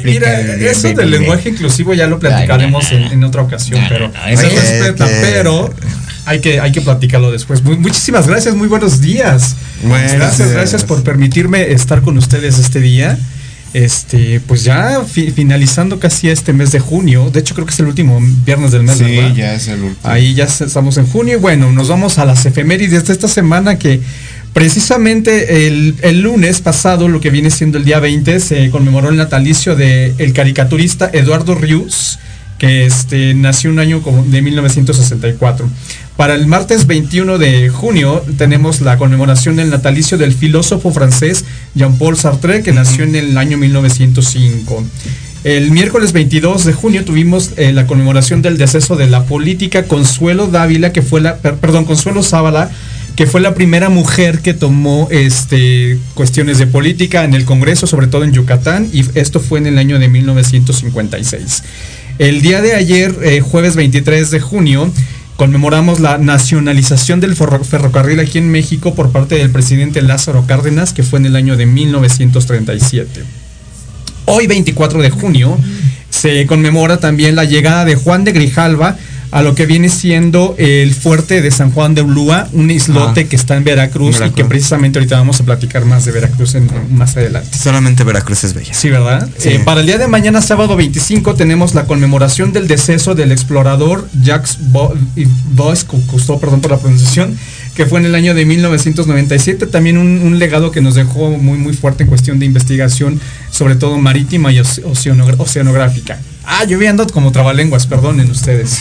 Mira, 0.05 0.41
eso 0.41 0.93
del 0.93 1.11
lenguaje 1.11 1.51
inclusivo 1.51 1.95
ya 1.95 2.07
lo 2.07 2.19
platicaremos 2.19 2.91
en, 2.93 3.05
en 3.05 3.25
otra 3.25 3.43
ocasión, 3.43 3.81
pero 3.89 4.11
respeta, 4.25 5.07
pero 5.21 5.73
hay 6.25 6.41
que, 6.41 6.61
hay 6.61 6.73
que 6.73 6.81
platicarlo 6.81 7.31
después. 7.33 7.63
Muy- 7.63 7.77
muchísimas 7.79 8.27
gracias, 8.27 8.55
muy 8.55 8.69
buenos 8.69 9.01
días. 9.01 9.57
Buenos 9.83 10.13
gracias, 10.13 10.39
días. 10.39 10.53
gracias 10.53 10.85
por 10.85 11.03
permitirme 11.03 11.73
estar 11.73 12.03
con 12.03 12.17
ustedes 12.19 12.59
este 12.59 12.81
día. 12.81 13.19
Este, 13.75 14.39
pues 14.47 14.65
ya 14.65 15.01
fi- 15.11 15.31
finalizando 15.31 15.99
casi 15.99 16.29
este 16.29 16.53
mes 16.53 16.73
de 16.73 16.79
junio. 16.79 17.31
De 17.31 17.41
hecho, 17.41 17.55
creo 17.55 17.67
que 17.67 17.73
es 17.73 17.81
el 17.81 17.87
último 17.87 18.21
viernes 18.45 18.71
del 18.73 18.83
mes, 18.83 18.99
Sí, 18.99 19.05
¿verdad? 19.17 19.35
ya 19.35 19.55
es 19.55 19.67
el 19.69 19.81
último. 19.83 19.97
Ahí 20.03 20.35
ya 20.35 20.45
estamos 20.45 20.99
en 20.99 21.07
junio 21.07 21.39
y 21.39 21.41
bueno, 21.41 21.73
nos 21.73 21.89
vamos 21.89 22.19
a 22.19 22.27
las 22.27 22.45
efemérides 22.45 23.07
de 23.07 23.13
esta 23.15 23.29
semana 23.29 23.79
que 23.79 24.01
precisamente 24.53 25.67
el, 25.67 25.97
el 26.03 26.21
lunes 26.21 26.61
pasado, 26.61 27.09
lo 27.09 27.21
que 27.21 27.31
viene 27.31 27.51
siendo 27.51 27.79
el 27.79 27.85
día 27.85 28.01
20, 28.01 28.41
se 28.41 28.71
conmemoró 28.71 29.09
el 29.11 29.17
natalicio 29.17 29.77
de 29.77 30.15
el 30.19 30.33
caricaturista 30.33 31.11
Eduardo 31.13 31.55
Rius, 31.55 32.19
que 32.59 32.87
este, 32.87 33.35
nació 33.35 33.71
un 33.71 33.79
año 33.81 34.03
de 34.27 34.43
1964. 34.43 35.69
Para 36.17 36.35
el 36.35 36.47
martes 36.47 36.87
21 36.87 37.39
de 37.39 37.69
junio 37.71 38.23
tenemos 38.39 38.81
la 38.83 38.99
conmemoración 38.99 39.57
del 39.57 39.71
natalicio 39.71 40.19
del 40.19 40.33
filósofo 40.33 40.93
francés 40.93 41.45
Jean-Paul 41.75 42.17
Sartre, 42.17 42.63
que 42.63 42.73
nació 42.73 43.05
en 43.05 43.17
el 43.17 43.37
año 43.39 43.57
1905. 43.59 44.85
El 45.45 45.73
miércoles 45.73 46.13
22 46.13 46.65
de 46.65 46.73
junio 46.73 47.05
tuvimos 47.05 47.51
eh, 47.57 47.73
la 47.73 47.89
conmemoración 47.89 48.43
del 48.43 48.59
deceso 48.59 48.95
de 48.95 49.09
la 49.09 49.25
política 49.25 49.85
Consuelo 49.85 50.47
Dávila, 50.47 50.93
que 50.93 51.03
fue 51.03 51.21
la, 51.21 51.39
per- 51.39 51.57
perdón, 51.57 51.85
Consuelo 51.85 52.23
Zábala, 52.23 52.71
que 53.17 53.27
fue 53.27 53.41
la 53.41 53.55
primera 53.55 53.89
mujer 53.89 54.41
que 54.41 54.55
tomó 54.55 55.09
este, 55.11 55.99
cuestiones 56.15 56.59
de 56.59 56.67
política 56.67 57.25
en 57.25 57.35
el 57.35 57.45
Congreso, 57.45 57.87
sobre 57.87 58.07
todo 58.07 58.25
en 58.25 58.33
Yucatán, 58.33 58.89
y 58.93 59.05
esto 59.15 59.39
fue 59.41 59.59
en 59.59 59.67
el 59.67 59.79
año 59.79 59.99
de 59.99 60.09
1956. 60.09 61.63
El 62.19 62.41
día 62.43 62.61
de 62.63 62.75
ayer, 62.75 63.15
eh, 63.23 63.41
jueves 63.41 63.77
23 63.77 64.31
de 64.31 64.41
junio, 64.41 64.91
conmemoramos 65.37 66.01
la 66.01 66.19
nacionalización 66.19 67.21
del 67.21 67.35
ferro- 67.37 67.65
ferrocarril 67.65 68.21
aquí 68.21 68.39
en 68.39 68.51
México 68.51 68.95
por 68.95 69.11
parte 69.11 69.35
del 69.37 69.51
presidente 69.51 70.01
Lázaro 70.03 70.47
Cárdenas, 70.47 70.93
que 70.93 71.03
fue 71.03 71.19
en 71.19 71.27
el 71.27 71.37
año 71.37 71.57
de 71.57 71.67
1937. 71.67 73.23
Hoy 74.27 74.47
24 74.47 75.03
de 75.03 75.11
junio 75.11 75.59
se 76.11 76.47
conmemora 76.47 77.01
también 77.01 77.35
la 77.35 77.45
llegada 77.45 77.85
de 77.85 77.97
Juan 77.97 78.25
de 78.25 78.33
Grijalva 78.33 78.97
a 79.33 79.43
lo 79.43 79.55
que 79.57 79.67
viene 79.67 79.89
siendo 79.89 80.55
el 80.59 80.95
fuerte 80.95 81.43
de 81.43 81.51
San 81.51 81.73
Juan 81.73 81.95
de 81.97 82.03
Ulúa, 82.03 82.49
un 82.53 82.71
islote 82.71 83.23
Ah. 83.23 83.29
que 83.29 83.35
está 83.35 83.57
en 83.57 83.65
Veracruz, 83.65 84.21
y 84.25 84.31
que 84.31 84.45
precisamente 84.45 84.99
ahorita 84.99 85.17
vamos 85.17 85.41
a 85.41 85.45
platicar 85.45 85.85
más 85.85 86.05
de 86.05 86.13
Veracruz 86.13 86.55
en- 86.55 86.69
más 86.97 87.17
adelante. 87.17 87.57
Solamente 87.59 88.05
Veracruz 88.05 88.45
es 88.45 88.55
bella. 88.55 88.73
Sí, 88.75 88.91
¿verdad? 88.91 89.29
Sí. 89.39 89.49
Eh, 89.49 89.63
para 89.65 89.81
el 89.81 89.87
día 89.87 89.99
de 89.99 90.07
mañana, 90.07 90.41
sábado 90.43 90.77
25, 90.77 91.35
tenemos 91.35 91.75
la 91.75 91.87
conmemoración 91.87 92.53
del 92.53 92.69
deceso 92.69 93.15
del 93.15 93.33
explorador 93.33 94.07
Jacques 94.23 94.59
Bois, 94.61 95.85
Cousteau, 95.85 96.39
perdón 96.39 96.61
por 96.61 96.71
la 96.71 96.79
pronunciación, 96.79 97.37
que 97.75 97.87
fue 97.87 98.01
en 98.01 98.07
el 98.07 98.15
año 98.15 98.35
de 98.35 98.45
1997. 98.45 99.67
También 99.67 99.97
un, 99.97 100.21
un 100.23 100.39
legado 100.39 100.71
que 100.71 100.83
nos 100.83 100.95
dejó 100.95 101.31
muy, 101.31 101.57
muy 101.59 101.73
fuerte 101.73 102.03
en 102.03 102.09
cuestión 102.11 102.39
de 102.39 102.45
investigación, 102.47 103.19
sobre 103.51 103.77
todo 103.77 103.97
marítima 103.99 104.53
y 104.53 104.61
oceanográfica. 104.61 106.19
Ah, 106.45 106.65
yo 106.65 106.79
vi 106.79 106.87
ando 106.87 107.07
como 107.07 107.31
trabalenguas, 107.33 107.87
perdonen 107.87 108.31
ustedes. 108.31 108.79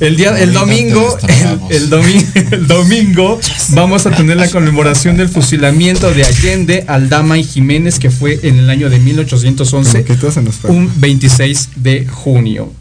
El 0.00 0.16
día, 0.16 0.38
el 0.40 0.52
domingo, 0.52 1.18
el, 1.20 1.26
destrabamos. 1.26 1.70
el 1.70 1.90
domi- 1.90 2.26
el 2.52 2.66
domingo 2.66 3.40
vamos 3.70 4.06
a 4.06 4.10
tener 4.10 4.36
la 4.36 4.48
conmemoración 4.50 5.16
del 5.16 5.28
fusilamiento 5.28 6.10
de 6.12 6.24
Allende, 6.24 6.84
Aldama 6.88 7.38
y 7.38 7.44
Jiménez, 7.44 7.98
que 7.98 8.10
fue 8.10 8.40
en 8.42 8.58
el 8.58 8.70
año 8.70 8.88
de 8.90 8.98
1811, 8.98 10.04
Que 10.04 10.14
todo 10.14 10.30
se 10.32 10.42
nos 10.42 10.54
fue. 10.56 10.70
un 10.70 10.90
26 10.96 11.70
de 11.76 12.06
junio. 12.06 12.72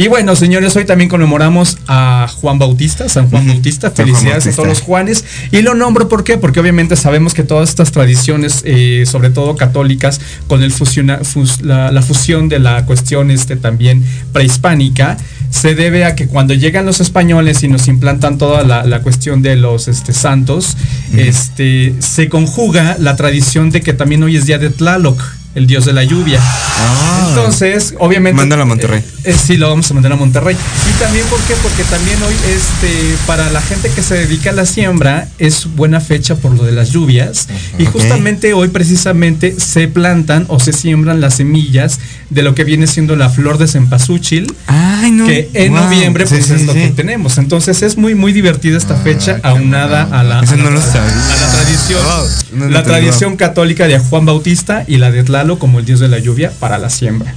Y 0.00 0.06
bueno, 0.06 0.36
señores, 0.36 0.76
hoy 0.76 0.84
también 0.84 1.10
conmemoramos 1.10 1.76
a 1.88 2.28
Juan 2.40 2.56
Bautista, 2.60 3.08
San 3.08 3.28
Juan. 3.30 3.48
Bautista. 3.48 3.88
Juan 3.90 3.96
Felicidades 4.06 4.46
a 4.46 4.52
todos 4.52 4.68
los 4.68 4.80
Juanes. 4.80 5.24
Y 5.50 5.62
lo 5.62 5.74
nombro 5.74 6.08
¿por 6.08 6.22
qué? 6.22 6.38
Porque 6.38 6.60
obviamente 6.60 6.94
sabemos 6.94 7.34
que 7.34 7.42
todas 7.42 7.68
estas 7.68 7.90
tradiciones, 7.90 8.62
eh, 8.64 9.02
sobre 9.10 9.30
todo 9.30 9.56
católicas, 9.56 10.20
con 10.46 10.62
el 10.62 10.70
fusiona- 10.72 11.24
fus- 11.24 11.62
la, 11.62 11.90
la 11.90 12.00
fusión 12.02 12.48
de 12.48 12.60
la 12.60 12.86
cuestión 12.86 13.32
este, 13.32 13.56
también 13.56 14.04
prehispánica, 14.32 15.16
se 15.50 15.74
debe 15.74 16.04
a 16.04 16.14
que 16.14 16.28
cuando 16.28 16.54
llegan 16.54 16.86
los 16.86 17.00
españoles 17.00 17.64
y 17.64 17.68
nos 17.68 17.88
implantan 17.88 18.38
toda 18.38 18.62
la, 18.62 18.84
la 18.84 19.00
cuestión 19.00 19.42
de 19.42 19.56
los 19.56 19.88
este, 19.88 20.12
santos, 20.12 20.76
este, 21.16 21.92
se 21.98 22.28
conjuga 22.28 22.96
la 23.00 23.16
tradición 23.16 23.70
de 23.70 23.80
que 23.80 23.94
también 23.94 24.22
hoy 24.22 24.36
es 24.36 24.46
día 24.46 24.58
de 24.58 24.70
Tlaloc, 24.70 25.20
el 25.58 25.66
dios 25.66 25.84
de 25.84 25.92
la 25.92 26.04
lluvia. 26.04 26.40
Entonces, 27.28 27.94
obviamente. 27.98 28.36
Mándalo 28.36 28.62
a 28.62 28.64
Monterrey. 28.64 29.00
eh, 29.00 29.30
eh, 29.30 29.34
sí, 29.34 29.56
lo 29.56 29.68
vamos 29.68 29.90
a 29.90 29.94
mandar 29.94 30.12
a 30.12 30.16
Monterrey. 30.16 30.56
Y 30.56 31.02
también, 31.02 31.26
¿por 31.26 31.40
qué? 31.40 31.54
Porque 31.62 31.84
también 31.84 32.22
hoy, 32.22 32.34
este, 32.46 33.16
para 33.26 33.50
la 33.50 33.60
gente 33.60 33.90
que 33.90 34.02
se 34.02 34.14
dedica 34.14 34.50
a 34.50 34.52
la 34.52 34.66
siembra, 34.66 35.28
es 35.38 35.66
buena 35.74 36.00
fecha 36.00 36.36
por 36.36 36.56
lo 36.56 36.64
de 36.64 36.72
las 36.72 36.90
lluvias. 36.90 37.48
Y 37.78 37.84
justamente 37.84 38.54
hoy, 38.54 38.68
precisamente, 38.68 39.54
se 39.58 39.88
plantan 39.88 40.46
o 40.48 40.60
se 40.60 40.72
siembran 40.72 41.20
las 41.20 41.34
semillas 41.34 41.98
de 42.30 42.42
lo 42.42 42.54
que 42.54 42.64
viene 42.64 42.86
siendo 42.86 43.16
la 43.16 43.28
flor 43.28 43.58
de 43.58 43.68
cempasúchil. 43.68 44.54
Ay, 45.00 45.10
no. 45.12 45.26
Que 45.26 45.48
en 45.54 45.72
Wow. 45.72 45.84
noviembre, 45.84 46.26
pues 46.26 46.44
sí, 46.44 46.52
es 46.54 46.62
lo 46.62 46.72
sí. 46.72 46.78
que 46.80 46.88
tenemos. 46.90 47.38
Entonces, 47.38 47.82
es 47.82 47.96
muy, 47.96 48.14
muy 48.14 48.32
divertida 48.32 48.76
esta 48.76 48.96
fecha, 48.96 49.40
aunada 49.42 50.02
a 50.02 50.22
la, 50.24 50.40
a 50.40 50.42
la 50.42 50.56
no 50.56 50.68
a 50.68 51.52
tradición, 51.52 52.00
Wow. 52.04 52.70
La 52.70 52.82
tradición 52.82 53.36
católica 53.36 53.86
de 53.86 53.98
Juan 53.98 54.24
Bautista 54.26 54.84
y 54.86 54.96
la 54.98 55.10
de 55.10 55.24
Tlalo 55.24 55.58
como 55.58 55.78
el 55.78 55.84
dios 55.84 56.00
de 56.00 56.08
la 56.08 56.18
lluvia 56.18 56.52
para 56.58 56.78
la 56.78 56.90
siembra. 56.90 57.34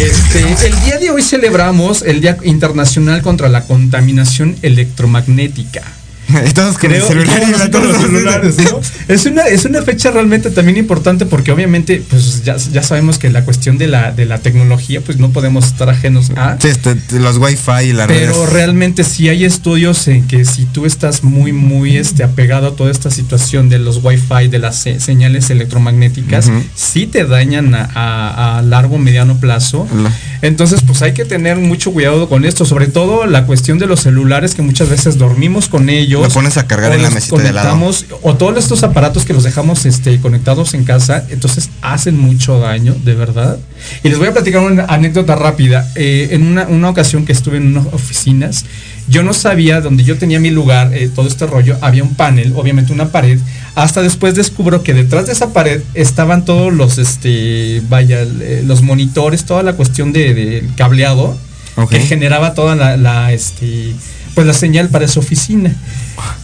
Este, 0.00 0.66
el 0.66 0.80
día 0.84 0.98
de 0.98 1.10
hoy 1.10 1.22
celebramos 1.22 2.02
el 2.02 2.20
Día 2.20 2.36
Internacional 2.42 3.22
contra 3.22 3.48
la 3.48 3.62
Contaminación 3.62 4.56
Electromagnética. 4.62 5.82
Todos 6.54 6.78
con 6.78 6.92
el 6.92 7.02
celular 7.02 7.42
y 7.42 7.52
todos 7.52 7.58
la 7.60 7.70
con 7.70 7.82
los 7.88 7.96
cosa. 7.96 8.06
celulares, 8.06 8.56
¿no? 8.58 8.80
Es 9.08 9.26
una, 9.26 9.42
es 9.44 9.64
una 9.64 9.82
fecha 9.82 10.10
realmente 10.10 10.50
también 10.50 10.76
importante 10.76 11.24
porque 11.26 11.52
obviamente 11.52 12.02
pues 12.08 12.44
ya, 12.44 12.56
ya 12.56 12.82
sabemos 12.82 13.18
que 13.18 13.30
la 13.30 13.44
cuestión 13.44 13.78
de 13.78 13.86
la, 13.88 14.12
de 14.12 14.26
la 14.26 14.38
tecnología 14.38 15.00
pues 15.00 15.18
no 15.18 15.30
podemos 15.30 15.66
estar 15.66 15.88
ajenos 15.88 16.30
a. 16.36 16.56
Sí, 16.60 16.68
este, 16.68 16.96
los 17.18 17.38
wifi 17.38 17.88
y 17.88 17.92
las 17.92 18.08
Pero 18.08 18.32
redes. 18.44 18.52
realmente 18.52 19.04
sí 19.04 19.28
hay 19.28 19.44
estudios 19.44 20.06
en 20.08 20.26
que 20.26 20.44
si 20.44 20.64
tú 20.66 20.84
estás 20.86 21.24
muy, 21.24 21.52
muy 21.52 21.96
este, 21.96 22.24
apegado 22.24 22.68
a 22.68 22.76
toda 22.76 22.90
esta 22.90 23.10
situación 23.10 23.68
de 23.68 23.78
los 23.78 24.00
wifi, 24.04 24.48
de 24.50 24.58
las 24.58 24.76
se- 24.76 25.00
señales 25.00 25.48
electromagnéticas, 25.50 26.48
Ujú. 26.48 26.62
sí 26.74 27.06
te 27.06 27.24
dañan 27.24 27.74
a, 27.74 27.88
a- 27.94 28.58
a 28.58 28.62
largo, 28.62 28.98
mediano 28.98 29.38
plazo. 29.38 29.86
La- 29.94 30.12
Entonces, 30.42 30.82
pues 30.86 31.02
hay 31.02 31.12
que 31.12 31.24
tener 31.24 31.56
mucho 31.56 31.92
cuidado 31.92 32.28
con 32.28 32.44
esto, 32.44 32.64
sobre 32.64 32.86
todo 32.86 33.26
la 33.26 33.46
cuestión 33.46 33.78
de 33.78 33.86
los 33.86 34.00
celulares 34.00 34.54
que 34.54 34.62
muchas 34.62 34.88
veces 34.88 35.18
dormimos 35.18 35.68
con 35.68 35.88
ellos. 35.88 36.22
Lo 36.22 36.28
pones 36.28 36.56
a 36.56 36.66
cargar 36.66 36.92
en 36.92 37.02
la 37.02 37.10
mesita 37.10 37.42
de 37.42 37.52
lado. 37.52 37.78
O 38.22 38.34
todos 38.36 38.56
estos 38.56 38.82
aparatos 38.82 39.24
que 39.24 39.32
los 39.32 39.44
dejamos 39.44 39.86
este, 39.86 40.20
conectados 40.20 40.74
en 40.74 40.84
casa, 40.84 41.24
entonces 41.30 41.70
hacen 41.82 42.18
mucho 42.18 42.58
daño, 42.60 42.94
de 43.04 43.14
verdad. 43.14 43.58
Y 44.02 44.08
les 44.08 44.18
voy 44.18 44.28
a 44.28 44.32
platicar 44.32 44.62
una 44.62 44.84
anécdota 44.84 45.34
rápida. 45.34 45.90
Eh, 45.94 46.28
en 46.32 46.46
una, 46.46 46.66
una 46.68 46.90
ocasión 46.90 47.24
que 47.24 47.32
estuve 47.32 47.56
en 47.56 47.76
unas 47.76 47.92
oficinas, 47.92 48.64
yo 49.08 49.22
no 49.22 49.32
sabía, 49.32 49.80
donde 49.80 50.04
yo 50.04 50.18
tenía 50.18 50.38
mi 50.38 50.50
lugar, 50.50 50.92
eh, 50.94 51.08
todo 51.12 51.26
este 51.28 51.46
rollo, 51.46 51.78
había 51.80 52.02
un 52.02 52.14
panel, 52.14 52.52
obviamente 52.54 52.92
una 52.92 53.10
pared. 53.10 53.38
Hasta 53.82 54.02
después 54.02 54.34
descubro 54.34 54.82
que 54.82 54.92
detrás 54.92 55.26
de 55.26 55.32
esa 55.32 55.52
pared 55.52 55.82
estaban 55.94 56.44
todos 56.44 56.72
los, 56.72 56.98
este, 56.98 57.80
vaya, 57.88 58.22
eh, 58.22 58.62
los 58.66 58.82
monitores, 58.82 59.44
toda 59.44 59.62
la 59.62 59.74
cuestión 59.74 60.12
de- 60.12 60.34
del 60.34 60.74
cableado 60.74 61.38
Ok. 61.76 61.90
que 61.90 62.00
generaba 62.00 62.54
toda 62.54 62.74
la, 62.74 62.96
la, 62.96 63.32
este, 63.32 63.94
pues 64.34 64.46
la 64.48 64.52
señal 64.52 64.88
para 64.88 65.04
esa 65.04 65.20
oficina. 65.20 65.72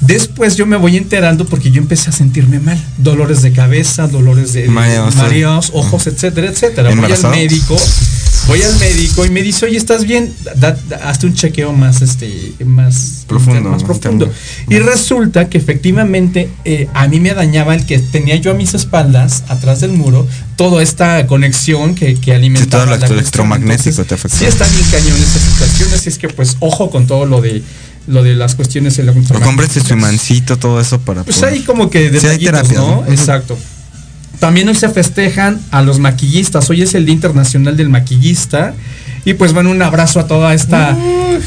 Después 0.00 0.56
yo 0.56 0.66
me 0.66 0.76
voy 0.76 0.96
enterando 0.96 1.44
porque 1.46 1.70
yo 1.72 1.80
empecé 1.80 2.10
a 2.10 2.12
sentirme 2.12 2.60
mal. 2.60 2.78
Dolores 2.98 3.42
de 3.42 3.50
cabeza, 3.52 4.06
dolores 4.06 4.52
de 4.52 4.62
de 4.62 4.68
Mareos, 4.68 5.70
ojos, 5.74 6.06
etcétera, 6.06 6.48
etcétera. 6.48 6.94
Voy 6.94 7.10
al 7.12 7.30
médico, 7.30 7.76
voy 8.46 8.62
al 8.62 8.78
médico 8.78 9.24
y 9.24 9.30
me 9.30 9.42
dice, 9.42 9.66
oye, 9.66 9.76
¿estás 9.76 10.04
bien? 10.04 10.32
Da- 10.56 10.76
da- 10.88 10.96
hazte 11.08 11.26
un 11.26 11.34
chequeo 11.34 11.72
más, 11.72 12.02
este, 12.02 12.52
más 12.64 13.24
Profundo, 13.26 13.70
más 13.70 13.82
profundo. 13.84 14.30
Y 14.68 14.78
resulta 14.78 15.48
que 15.48 15.58
efectivamente 15.58 16.50
eh, 16.64 16.88
a 16.94 17.08
mí 17.08 17.20
me 17.20 17.32
dañaba 17.34 17.74
el 17.74 17.86
que 17.86 17.98
tenía 17.98 18.36
yo 18.36 18.50
a 18.50 18.54
mis 18.54 18.74
espaldas, 18.74 19.44
atrás 19.48 19.80
del 19.80 19.92
muro, 19.92 20.26
toda 20.56 20.82
esta 20.82 21.26
conexión 21.26 21.94
que, 21.94 22.14
que 22.16 22.34
alimentaba. 22.34 22.64
Sí, 22.64 22.70
todo 22.70 22.84
lo 22.86 22.90
la 22.92 22.96
cuestión. 22.98 23.18
electromagnético 23.18 23.88
Entonces, 24.02 24.06
te 24.08 24.14
afectó. 24.14 24.36
Sí 24.38 24.44
está 24.44 24.66
bien 24.68 24.84
cañón 24.90 25.16
esta 25.22 25.38
situación, 25.40 25.88
así 25.94 26.08
es 26.10 26.18
que 26.18 26.28
pues 26.28 26.56
ojo 26.60 26.90
con 26.90 27.06
todo 27.06 27.26
lo 27.26 27.40
de 27.40 27.62
lo 28.06 28.22
de 28.22 28.34
las 28.34 28.54
cuestiones 28.54 28.98
electromagnéticas. 28.98 29.46
cómprese 29.46 29.80
su 29.80 29.94
imancito, 29.94 30.58
todo 30.58 30.78
eso 30.78 31.00
para. 31.00 31.24
Pues 31.24 31.38
poder- 31.38 31.54
ahí 31.54 31.60
como 31.62 31.88
que 31.88 32.00
Sí, 32.00 32.04
hay 32.04 32.10
detallitos, 32.38 32.52
terapias, 32.68 32.76
¿no? 32.76 33.04
Exacto. 33.08 33.58
También 34.44 34.68
hoy 34.68 34.74
se 34.74 34.90
festejan 34.90 35.58
a 35.70 35.80
los 35.80 35.98
maquillistas. 36.00 36.68
Hoy 36.68 36.82
es 36.82 36.94
el 36.94 37.06
Día 37.06 37.14
Internacional 37.14 37.78
del 37.78 37.88
Maquillista. 37.88 38.74
Y 39.24 39.32
pues 39.32 39.54
bueno, 39.54 39.70
un 39.70 39.80
abrazo 39.80 40.20
a 40.20 40.26
toda 40.26 40.52
esta 40.52 40.94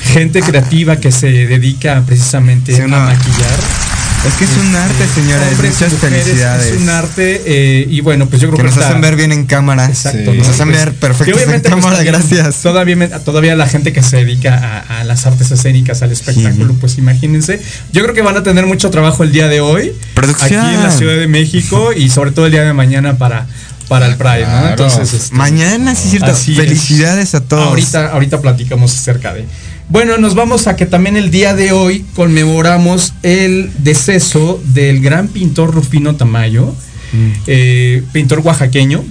gente 0.02 0.42
creativa 0.42 0.96
que 0.96 1.12
se 1.12 1.28
dedica 1.28 2.02
precisamente 2.08 2.76
Sí, 2.76 2.82
a 2.82 2.88
maquillar. 2.88 3.97
Es 4.28 4.34
que 4.34 4.44
es 4.46 4.58
un 4.58 4.76
arte, 4.76 5.08
señores. 5.16 5.48
Hombres 5.54 5.72
y 5.72 5.74
Muchas 5.74 5.94
mujeres, 5.94 6.24
felicidades. 6.26 6.66
Es 6.74 6.82
un 6.82 6.90
arte. 6.90 7.42
eh, 7.46 7.88
y 7.90 8.02
bueno, 8.02 8.28
pues 8.28 8.42
yo 8.42 8.50
creo 8.50 8.58
que 8.58 8.64
que, 8.64 8.68
nos 8.70 8.74
está- 8.78 8.90
hacen 8.90 9.02
ver 9.02 9.16
bien 9.16 9.32
en 9.32 9.46
cámara. 9.46 9.86
Exacto. 9.86 10.34
Nos 10.34 10.48
¿no? 10.48 10.54
hacen 10.54 10.68
Pues, 10.70 10.78
ver 10.86 10.94
perfectos 10.96 11.42
en 11.42 11.50
pues, 11.50 11.62
cámara, 11.62 12.04
gracias. 12.04 12.56
Todavía, 12.62 13.10
todavía 13.24 13.56
la 13.56 13.68
gente 13.68 13.94
que 13.94 14.04
se 14.04 14.18
dedica 14.18 14.84
a, 14.90 15.00
a 15.00 15.04
las 15.06 15.26
artes 15.26 15.50
escénicas, 15.52 16.02
al 16.02 16.12
espectáculo, 16.12 16.74
pues 16.80 16.98
imagínense. 16.98 17.62
Yo 17.94 18.04
creo 18.04 18.14
que 18.14 18.22
van 18.22 18.38
a 18.38 18.44
tener 18.44 18.66
mucho 18.66 18.90
trabajo 18.90 19.24
el 19.24 19.32
día 19.32 19.48
de 19.48 19.62
hoy. 19.62 19.94
Producción. 20.14 20.66
Aquí 20.66 20.76
en 20.76 20.84
la 20.84 20.92
Ciudad 20.92 21.16
de 21.16 21.28
México 21.28 21.94
y 21.94 22.10
sobre 22.10 22.32
todo 22.32 22.46
el 22.48 22.52
día 22.52 22.64
de 22.64 22.74
mañana 22.74 23.18
para, 23.18 23.48
para 23.88 24.08
el 24.08 24.18
Pride, 24.18 24.46
¿no? 24.46 24.70
Entonces, 24.70 25.14
este, 25.14 25.36
Mañana, 25.36 25.96
sí, 25.96 26.10
cierto. 26.10 26.32
así 26.32 26.52
es. 26.52 26.58
Felicidades 26.58 27.34
a 27.36 27.40
todos. 27.42 27.66
Ahorita, 27.68 28.12
ahorita 28.12 28.42
platicamos 28.42 28.94
acerca 28.94 29.34
de. 29.34 29.46
Bueno, 29.90 30.18
nos 30.18 30.36
vamos 30.36 30.68
a 30.68 30.76
que 30.76 30.86
también 30.86 31.16
el 31.16 31.32
día 31.32 31.54
de 31.54 31.72
hoy 31.72 32.06
conmemoramos 32.16 33.14
el 33.24 33.72
deceso 33.80 34.62
del 34.74 35.00
gran 35.02 35.30
pintor 35.30 35.74
Rufino 35.74 36.16
Tamayo, 36.16 36.74
Mm. 37.14 37.32
eh, 37.48 38.04
pintor 38.12 38.40
oaxaqueño, 38.44 39.02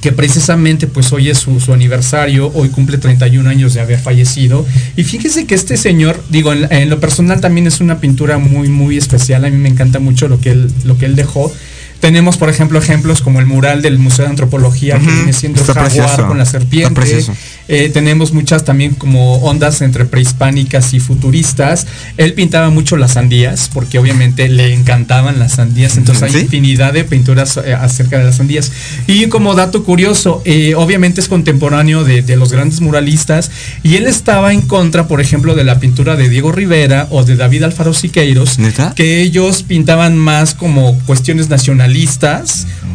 que 0.00 0.12
precisamente 0.12 0.86
pues 0.86 1.12
hoy 1.12 1.28
es 1.28 1.38
su, 1.38 1.58
su 1.58 1.72
aniversario, 1.72 2.52
hoy 2.54 2.68
cumple 2.68 2.98
31 2.98 3.50
años 3.50 3.74
de 3.74 3.80
haber 3.80 3.98
fallecido. 3.98 4.64
Y 4.96 5.02
fíjese 5.02 5.44
que 5.44 5.56
este 5.56 5.76
señor, 5.76 6.22
digo, 6.30 6.52
en, 6.52 6.72
en 6.72 6.88
lo 6.88 7.00
personal 7.00 7.40
también 7.40 7.66
es 7.66 7.80
una 7.80 7.98
pintura 7.98 8.38
muy, 8.38 8.68
muy 8.68 8.96
especial, 8.96 9.44
a 9.44 9.50
mí 9.50 9.56
me 9.56 9.68
encanta 9.68 9.98
mucho 9.98 10.28
lo 10.28 10.40
que 10.40 10.52
él, 10.52 10.72
lo 10.84 10.96
que 10.98 11.06
él 11.06 11.16
dejó. 11.16 11.52
Tenemos, 12.00 12.38
por 12.38 12.48
ejemplo, 12.48 12.78
ejemplos 12.78 13.20
como 13.20 13.40
el 13.40 13.46
mural 13.46 13.82
del 13.82 13.98
Museo 13.98 14.24
de 14.24 14.30
Antropología, 14.30 14.98
que 14.98 15.06
viene 15.06 15.32
siendo 15.32 15.60
está 15.60 15.74
jaguar 15.74 15.92
precioso, 15.92 16.26
con 16.26 16.38
la 16.38 16.46
serpiente. 16.46 17.24
Eh, 17.68 17.90
tenemos 17.92 18.32
muchas 18.32 18.64
también 18.64 18.94
como 18.94 19.36
ondas 19.36 19.80
entre 19.82 20.06
prehispánicas 20.06 20.94
y 20.94 21.00
futuristas. 21.00 21.86
Él 22.16 22.32
pintaba 22.32 22.70
mucho 22.70 22.96
las 22.96 23.12
sandías, 23.12 23.70
porque 23.72 23.98
obviamente 23.98 24.48
le 24.48 24.74
encantaban 24.74 25.38
las 25.38 25.52
sandías, 25.52 25.96
entonces 25.96 26.22
hay 26.34 26.40
infinidad 26.40 26.92
de 26.92 27.04
pinturas 27.04 27.58
eh, 27.58 27.74
acerca 27.74 28.18
de 28.18 28.24
las 28.24 28.36
sandías. 28.36 28.72
Y 29.06 29.26
como 29.28 29.54
dato 29.54 29.84
curioso, 29.84 30.42
eh, 30.44 30.74
obviamente 30.74 31.20
es 31.20 31.28
contemporáneo 31.28 32.02
de, 32.02 32.22
de 32.22 32.36
los 32.36 32.50
grandes 32.50 32.80
muralistas, 32.80 33.50
y 33.82 33.96
él 33.96 34.06
estaba 34.06 34.52
en 34.52 34.62
contra, 34.62 35.06
por 35.06 35.20
ejemplo, 35.20 35.54
de 35.54 35.64
la 35.64 35.78
pintura 35.78 36.16
de 36.16 36.28
Diego 36.28 36.50
Rivera 36.50 37.08
o 37.10 37.24
de 37.24 37.36
David 37.36 37.64
Alfaro 37.64 37.92
Siqueiros, 37.92 38.58
¿Neta? 38.58 38.94
que 38.96 39.20
ellos 39.20 39.62
pintaban 39.62 40.16
más 40.16 40.54
como 40.54 40.98
cuestiones 41.00 41.48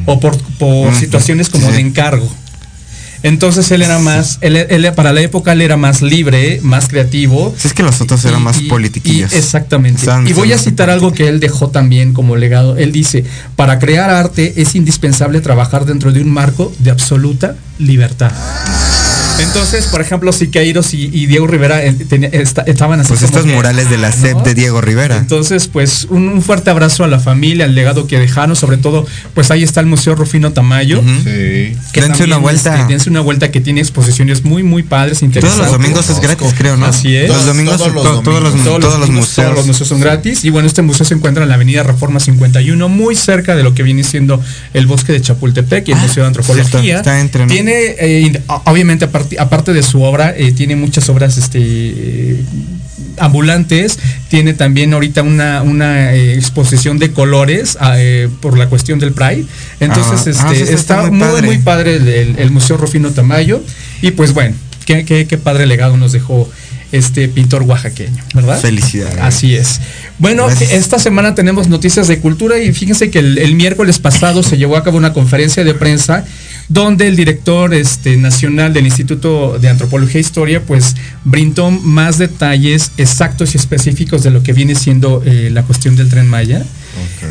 o 0.06 0.20
por, 0.20 0.38
por 0.60 0.92
Mm, 0.92 1.00
situaciones 1.00 1.50
como 1.50 1.72
de 1.72 1.80
encargo. 1.80 2.30
Entonces 3.24 3.72
él 3.72 3.82
era 3.82 3.98
más, 3.98 4.38
él, 4.42 4.56
él- 4.56 4.92
para 4.94 5.12
la 5.12 5.20
época 5.22 5.54
él 5.54 5.62
era 5.62 5.78
más 5.78 6.04
libre, 6.04 6.60
más 6.62 6.88
creativo. 6.88 7.56
Si 7.58 7.68
es 7.68 7.74
que 7.74 7.82
los 7.82 8.00
otros 8.00 8.24
eran 8.26 8.42
Y- 8.42 8.44
más 8.44 8.62
y- 8.62 8.68
politiquillos. 8.68 9.34
y 9.34 9.36
exactamente. 9.36 10.06
Y 10.28 10.34
voy 10.34 10.54
a 10.54 10.60
citar 10.60 10.92
algo 10.92 11.12
que 11.12 11.28
él 11.28 11.40
dejó 11.40 11.70
también 11.70 12.14
como 12.14 12.36
legado. 12.36 12.78
Él 12.78 12.92
dice, 12.92 13.24
para 13.56 13.80
crear 13.80 14.12
arte 14.12 14.54
es 14.62 14.76
indispensable 14.76 15.42
trabajar 15.42 15.86
dentro 15.86 16.12
de 16.12 16.22
un 16.22 16.30
marco 16.30 16.72
de 16.78 16.92
absoluta 16.92 17.56
libertad. 17.80 18.32
Entonces, 19.40 19.86
por 19.88 20.02
ejemplo, 20.02 20.32
Siqueiros 20.32 20.94
y, 20.94 21.10
y 21.14 21.26
Diego 21.28 21.48
Rivera 21.48 21.84
eh, 21.84 21.96
estaban 22.66 23.00
así 23.00 23.10
Pues 23.10 23.22
estos 23.24 23.46
murales 23.46 23.90
de 23.90 23.98
la 23.98 24.12
SEP 24.12 24.38
¿no? 24.38 24.44
de 24.44 24.54
Diego 24.54 24.82
Rivera. 24.82 25.18
Entonces, 25.18 25.68
pues 25.68 26.08
un, 26.10 26.30
un 26.30 26.42
fuerte 26.42 26.70
abrazo 26.70 27.04
a 27.04 27.08
la 27.08 27.20
familia, 27.20 27.66
al 27.66 27.76
legado 27.76 28.08
que 28.08 28.20
dejaron, 28.20 28.56
sobre 28.56 28.78
todo, 28.78 29.06
pues 29.34 29.52
ahí 29.52 29.64
está 29.64 29.80
el 29.80 29.86
Museo 29.86 30.16
Rufino 30.16 30.52
Tamayo. 30.54 31.02
Sí. 31.02 31.24
que 31.24 32.02
Dense 32.02 32.08
también, 32.10 32.30
una 32.30 32.38
vuelta. 32.38 32.76
este, 32.80 32.88
dense 32.94 33.10
una 33.10 33.22
vuelta 33.22 33.52
que 33.52 33.62
tiene 33.62 33.82
exposiciones 33.82 34.44
muy, 34.44 34.64
muy 34.64 34.84
padres, 34.84 35.20
Todos 35.20 35.24
interesantes. 35.28 35.60
los 35.60 35.72
domingos 35.72 36.10
es 36.10 36.20
gratis, 36.20 36.54
creo, 36.58 36.78
¿no? 36.78 36.86
Así 36.86 37.16
es. 37.16 37.30
Los 37.30 37.46
domingos, 37.46 37.78
Todos 37.78 37.94
los 37.94 38.04
to- 38.04 38.22
todos 38.22 38.42
los, 38.44 38.52
domingos. 38.52 38.64
todos 38.80 38.82
los 38.84 38.92
domingos, 39.00 39.10
museos. 39.28 39.46
Todos 39.46 39.58
los 39.58 39.68
museos 39.68 39.90
son 39.90 40.00
gratis. 40.00 40.46
Y 40.46 40.50
bueno, 40.50 40.68
este 40.68 40.82
museo 40.82 41.06
se 41.06 41.14
encuentra 41.14 41.44
en 41.44 41.50
la 41.50 41.56
avenida 41.56 41.84
Reforma 41.84 42.20
51, 42.20 42.90
muy 42.90 43.16
cerca 43.16 43.56
de 43.56 43.64
lo 43.64 43.74
que 43.74 43.84
viene 43.84 44.04
siendo 44.04 44.42
el 44.74 44.88
bosque 44.88 45.12
de 45.14 45.22
Chapultepec 45.22 45.88
y 45.88 45.92
el 45.92 45.98
Ah, 45.98 46.02
Museo 46.02 46.24
de 46.24 46.28
Antropología. 46.28 46.82
cierto, 46.82 46.98
está 47.00 47.20
entre, 47.20 47.46
¿no? 47.46 47.52
Tiene, 47.52 47.74
eh, 48.00 48.42
obviamente, 48.66 49.06
aparte, 49.06 49.25
aparte 49.40 49.74
de 49.74 49.84
su 49.84 50.02
obra, 50.02 50.34
eh, 50.36 50.52
tiene 50.52 50.76
muchas 50.76 51.08
obras 51.10 51.38
este, 51.38 51.60
eh, 51.62 52.44
ambulantes. 53.18 53.98
Tiene 54.30 54.54
también 54.54 54.94
ahorita 54.94 55.22
una, 55.24 55.62
una 55.62 56.14
eh, 56.14 56.34
exposición 56.36 56.98
de 57.00 57.12
colores 57.12 57.78
ah, 57.80 57.96
eh, 57.98 58.30
por 58.42 58.58
la 58.58 58.68
cuestión 58.68 59.00
del 59.00 59.14
Pride. 59.14 59.46
Entonces, 59.80 60.38
Ah, 60.38 60.48
ah, 60.48 60.52
este, 60.54 60.66
sí, 60.68 60.74
está, 60.74 61.02
está 61.04 61.12
muy 61.12 61.12
muy, 61.20 61.28
padre. 61.28 61.48
muy 61.48 61.58
padre 61.60 61.96
el, 61.98 62.08
el- 62.08 62.40
el 62.40 62.52
Museo 62.52 62.78
Rufino 62.78 63.12
Tamayo. 63.12 63.62
Y 64.02 64.12
pues 64.12 64.34
bueno, 64.34 64.56
qué, 64.86 65.06
qué, 65.06 65.28
qué 65.28 65.38
padre 65.38 65.66
legado 65.66 65.98
nos 65.98 66.12
dejó 66.12 66.50
este 66.92 67.28
pintor 67.28 67.64
oaxaqueño, 67.64 68.24
¿verdad? 68.34 68.60
Felicidades. 68.60 69.18
Así 69.20 69.56
es. 69.56 69.82
Bueno, 70.20 70.46
Gracias. 70.48 70.72
esta 70.72 70.98
semana 71.00 71.36
tenemos 71.36 71.68
noticias 71.68 72.08
de 72.08 72.20
cultura 72.20 72.60
y 72.60 72.72
fíjense 72.74 73.10
que 73.10 73.20
el, 73.20 73.38
el 73.40 73.56
miércoles 73.56 74.00
pasado 74.00 74.44
se 74.44 74.58
llevó 74.58 74.78
a 74.78 74.84
cabo 74.84 74.96
una 74.98 75.12
conferencia 75.12 75.64
de 75.66 75.74
prensa 75.74 76.24
donde 76.68 77.08
el 77.08 77.16
director 77.16 77.74
este, 77.74 78.18
nacional 78.18 78.74
del 78.74 78.86
Instituto 78.86 79.60
de 79.60 79.70
Antropología 79.70 80.18
e 80.18 80.22
Historia 80.22 80.62
pues 80.62 80.96
brindó 81.24 81.70
más 81.70 82.18
detalles 82.18 82.92
exactos 82.98 83.54
y 83.54 83.58
específicos 83.58 84.24
de 84.24 84.32
lo 84.32 84.42
que 84.42 84.54
viene 84.54 84.76
siendo 84.76 85.22
eh, 85.26 85.50
la 85.52 85.64
cuestión 85.64 85.96
del 85.96 86.10
tren 86.10 86.28
Maya. 86.28 86.66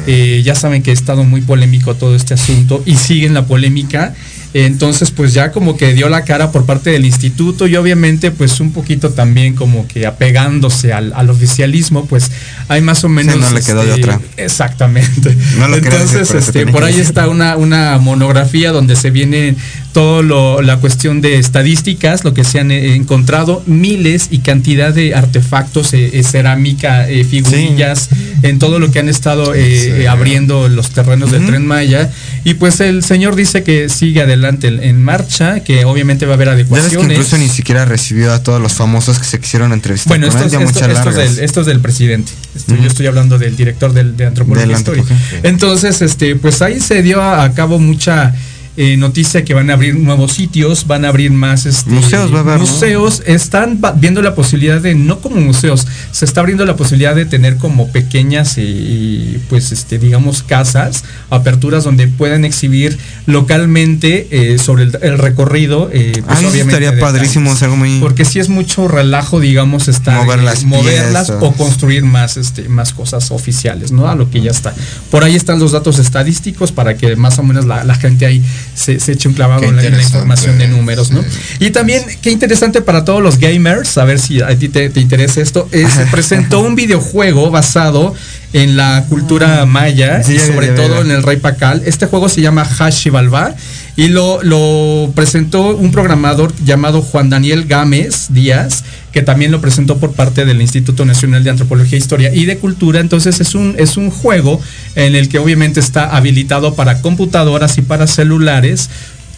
Eh, 0.07 0.43
ya 0.45 0.55
saben 0.55 0.83
que 0.83 0.91
ha 0.91 0.95
estado 0.95 1.25
muy 1.25 1.41
polémico 1.41 1.95
todo 1.95 2.15
este 2.15 2.35
asunto 2.35 2.83
y 2.85 2.97
sigue 2.97 3.27
en 3.27 3.35
la 3.35 3.47
polémica. 3.47 4.15
Entonces, 4.55 5.11
pues 5.11 5.35
ya 5.35 5.51
como 5.51 5.77
que 5.77 5.95
dio 5.95 6.09
la 6.09 6.23
cara 6.23 6.53
por 6.53 6.65
parte 6.65 6.91
del 6.91 7.05
instituto 7.05 7.67
y 7.67 7.75
obviamente 7.75 8.31
pues 8.31 8.61
un 8.61 8.73
poquito 8.73 9.11
también 9.11 9.55
como 9.55 9.89
que 9.89 10.07
apegándose 10.07 10.93
al, 10.93 11.13
al 11.13 11.29
oficialismo, 11.29 12.07
pues 12.07 12.31
hay 12.69 12.81
más 12.81 13.03
o 13.03 13.09
menos... 13.09 13.37
no 13.37 13.51
le 13.51 13.61
quedó 13.61 13.85
de 13.85 13.93
otra. 13.93 14.21
Exactamente. 14.37 15.37
No 15.59 15.69
lo 15.69 15.77
decir, 15.77 15.93
Entonces, 15.93 16.29
se 16.29 16.39
este, 16.39 16.67
por 16.67 16.85
ahí 16.85 16.93
decir. 16.93 17.09
está 17.09 17.29
una, 17.29 17.57
una 17.57 17.99
monografía 17.99 18.71
donde 18.73 18.97
se 18.97 19.11
viene 19.11 19.57
todo 19.93 20.23
lo, 20.23 20.63
la 20.63 20.79
cuestión 20.79 21.21
de 21.21 21.39
estadísticas, 21.39 22.25
lo 22.25 22.35
que 22.35 22.45
se 22.45 22.61
han 22.61 22.71
eh, 22.71 22.95
encontrado, 22.97 23.63
miles 23.67 24.29
y 24.31 24.39
cantidad 24.39 24.93
de 24.93 25.15
artefactos, 25.15 25.95
eh, 25.95 26.11
eh, 26.13 26.23
cerámica, 26.23 27.09
eh, 27.09 27.25
figurillas, 27.25 28.09
en 28.43 28.59
todo 28.59 28.79
lo 28.79 28.91
que 28.91 28.99
han 28.99 29.09
estado 29.09 29.55
eh, 29.55 30.07
abriendo 30.09 30.69
los 30.69 30.91
terrenos 30.91 31.31
del 31.31 31.47
Tren 31.47 31.67
Maya. 31.67 32.11
Y 32.45 32.55
pues 32.55 32.81
el 32.81 33.03
señor 33.03 33.37
dice 33.37 33.63
que 33.63 33.89
sigue 33.89 34.21
adelante 34.21 34.69
en, 34.69 35.03
marcha, 35.03 35.61
que 35.61 35.85
obviamente 35.87 36.27
va 36.27 36.33
a 36.33 36.35
haber 36.35 36.49
Ya 36.49 36.55
ves 36.55 36.67
que 36.69 36.75
adecuaciones. 36.75 37.11
incluso 37.13 37.39
ni 37.39 37.49
siquiera 37.49 37.85
recibió 37.87 38.33
a 38.35 38.43
todos 38.43 38.61
los 38.61 38.75
famosos 38.75 39.19
que 39.19 39.25
se 39.25 39.41
quisieron 39.41 39.73
entrevistar 39.73 40.11
Bueno, 40.11 40.27
esto, 40.27 40.47
ya 40.49 40.61
esto- 40.61 40.87
esto 40.91 41.11
es 41.11 41.17
del, 41.37 41.45
esto 41.45 41.61
es 41.63 41.67
del 41.67 41.81
presidente. 41.81 42.33
Yo 42.69 42.87
estoy 42.87 43.07
hablando 43.07 43.39
del 43.39 43.57
director 43.57 43.93
del, 43.95 44.17
de 44.17 44.27
antropología 44.27 44.67
la 44.67 44.77
histórica. 44.79 45.15
Entonces, 45.43 46.03
este, 46.03 46.37
pues 46.37 46.61
ahí 46.63 46.81
se 46.81 47.03
dio 47.03 47.23
a, 47.23 47.45
a 47.45 47.53
cabo 47.55 47.79
mucha 47.79 48.35
eh, 48.77 48.97
noticia 48.97 49.45
que 49.45 49.55
van 49.55 49.71
a 49.71 49.75
abrir 49.75 49.97
nuevos 49.97 50.33
sitios, 50.33 50.87
van 50.87 51.05
a 51.05 51.09
abrir 51.09 51.31
más 51.31 51.67
este, 51.67 51.91
Museos 51.91 52.33
va 52.33 52.39
a 52.39 52.41
haber, 52.41 52.59
¿no? 52.59 52.67
museos. 52.67 53.23
Están 53.27 53.81
viendo 53.97 54.23
la 54.23 54.35
posibilidad 54.35 54.81
de, 54.81 54.95
no 54.95 55.21
como 55.21 55.37
museos, 55.37 55.87
se 56.11 56.25
está 56.25 56.41
abriendo 56.41 56.65
la 56.65 56.77
posibilidad 56.77 57.15
de 57.15 57.25
tener 57.25 57.57
como 57.57 57.89
pequeñas, 57.91 58.59
eh, 58.59 58.63
y, 58.65 59.39
pues, 59.49 59.73
este, 59.73 59.99
digamos, 59.99 60.43
casas, 60.43 61.05
aperturas 61.31 61.85
donde 61.85 62.09
puedan 62.09 62.45
exhibir 62.45 62.99
localmente 63.27 64.29
eh, 64.31 64.59
sobre 64.59 64.85
el, 64.85 64.99
el 65.03 65.19
recorrido. 65.19 65.91
eh, 65.93 66.23
pues, 66.25 66.39
Ay, 66.39 66.45
obviamente, 66.47 66.85
estaría 66.85 67.01
padrísimo, 67.01 67.55
algo 67.61 67.77
muy... 67.77 68.01
Porque 68.01 68.25
si 68.25 68.41
es 68.41 68.49
mucho 68.49 68.89
relajo, 68.89 69.41
digamos, 69.41 69.89
estar 69.89 70.25
Mover 70.25 70.41
eh, 70.41 70.43
las 70.43 70.65
moverlas 70.65 71.27
piezas. 71.29 71.43
o 71.43 71.53
construir 71.53 72.05
más, 72.05 72.37
este, 72.37 72.69
más 72.69 72.93
cosas 72.93 73.31
oficiales, 73.31 73.93
¿no? 73.93 74.09
A 74.09 74.15
lo 74.15 74.31
que 74.31 74.41
ya 74.41 74.51
está. 74.51 74.75
Por 75.11 75.25
ahí 75.25 75.37
están 75.37 75.59
los 75.59 75.73
datos 75.73 75.99
estadísticos 75.99 76.73
para 76.73 76.97
que 76.97 77.17
más 77.17 77.39
o 77.39 77.43
menos 77.43 77.65
la, 77.67 77.85
la 77.85 77.95
gente 77.95 78.27
ahí 78.27 78.43
se, 78.75 79.01
se 79.01 79.13
eche 79.13 79.29
un 79.29 79.35
clavado 79.35 79.63
en 79.63 79.63
la, 79.63 79.69
en 79.69 79.77
la 79.77 79.83
interesante. 79.85 80.19
información 80.19 80.59
de 80.59 80.69
números, 80.69 81.11
¿no? 81.11 81.25
Y 81.59 81.71
también, 81.71 82.05
qué 82.21 82.31
interesante 82.31 82.83
para 82.83 83.05
todos 83.05 83.23
los 83.23 83.39
gamers, 83.39 83.97
a 83.99 84.05
ver 84.05 84.19
si 84.19 84.41
a 84.43 84.57
ti 84.59 84.69
te, 84.69 84.91
te 84.91 85.01
interesa 85.01 85.41
esto, 85.41 85.69
se 85.71 86.07
presentó 86.11 86.61
un 86.61 86.75
videojuego 86.75 87.51
basado 87.51 88.15
en 88.55 88.77
la 88.77 89.05
cultura 89.09 89.67
maya, 89.67 90.23
Sí, 90.23 90.35
y 90.35 90.39
ya 90.39 90.47
sobre 90.47 90.69
ya 90.69 90.75
todo 90.77 91.03
en 91.03 91.11
el 91.11 91.25
Rey 91.25 91.39
Pacal. 91.39 91.83
Este 91.85 92.07
juego 92.07 92.29
se 92.29 92.41
llama 92.41 92.65
Hashivalva 92.65 93.53
y 93.97 94.09
lo, 94.09 94.43
lo 94.45 95.13
presentó 95.15 95.77
un 95.77 95.91
programador 95.91 96.55
llamado 96.65 97.03
Juan 97.03 97.31
Daniel 97.31 97.67
Gámez 97.67 98.29
Díaz, 98.31 98.85
que 99.11 99.23
también 99.23 99.51
lo 99.51 99.61
presentó 99.61 99.99
por 99.99 100.13
parte 100.13 100.45
del 100.45 100.63
Instituto 100.63 101.05
Nacional 101.05 101.43
de 101.43 101.51
Antropología, 101.51 101.99
Historia 101.99 102.33
y 102.33 102.45
de 102.45 102.59
Cultura. 102.59 103.01
Entonces 103.01 103.41
es 103.41 103.57
un, 103.57 103.75
es 103.77 103.97
un 103.97 104.11
juego 104.11 104.61
en 104.95 105.17
el 105.17 105.29
que 105.29 105.41
obviamente 105.41 105.81
está 105.81 106.17
habilitado 106.17 106.75
para 106.75 107.01
computadoras 107.01 107.77
y 107.79 107.83
para 107.83 108.07
celulares 108.07 108.89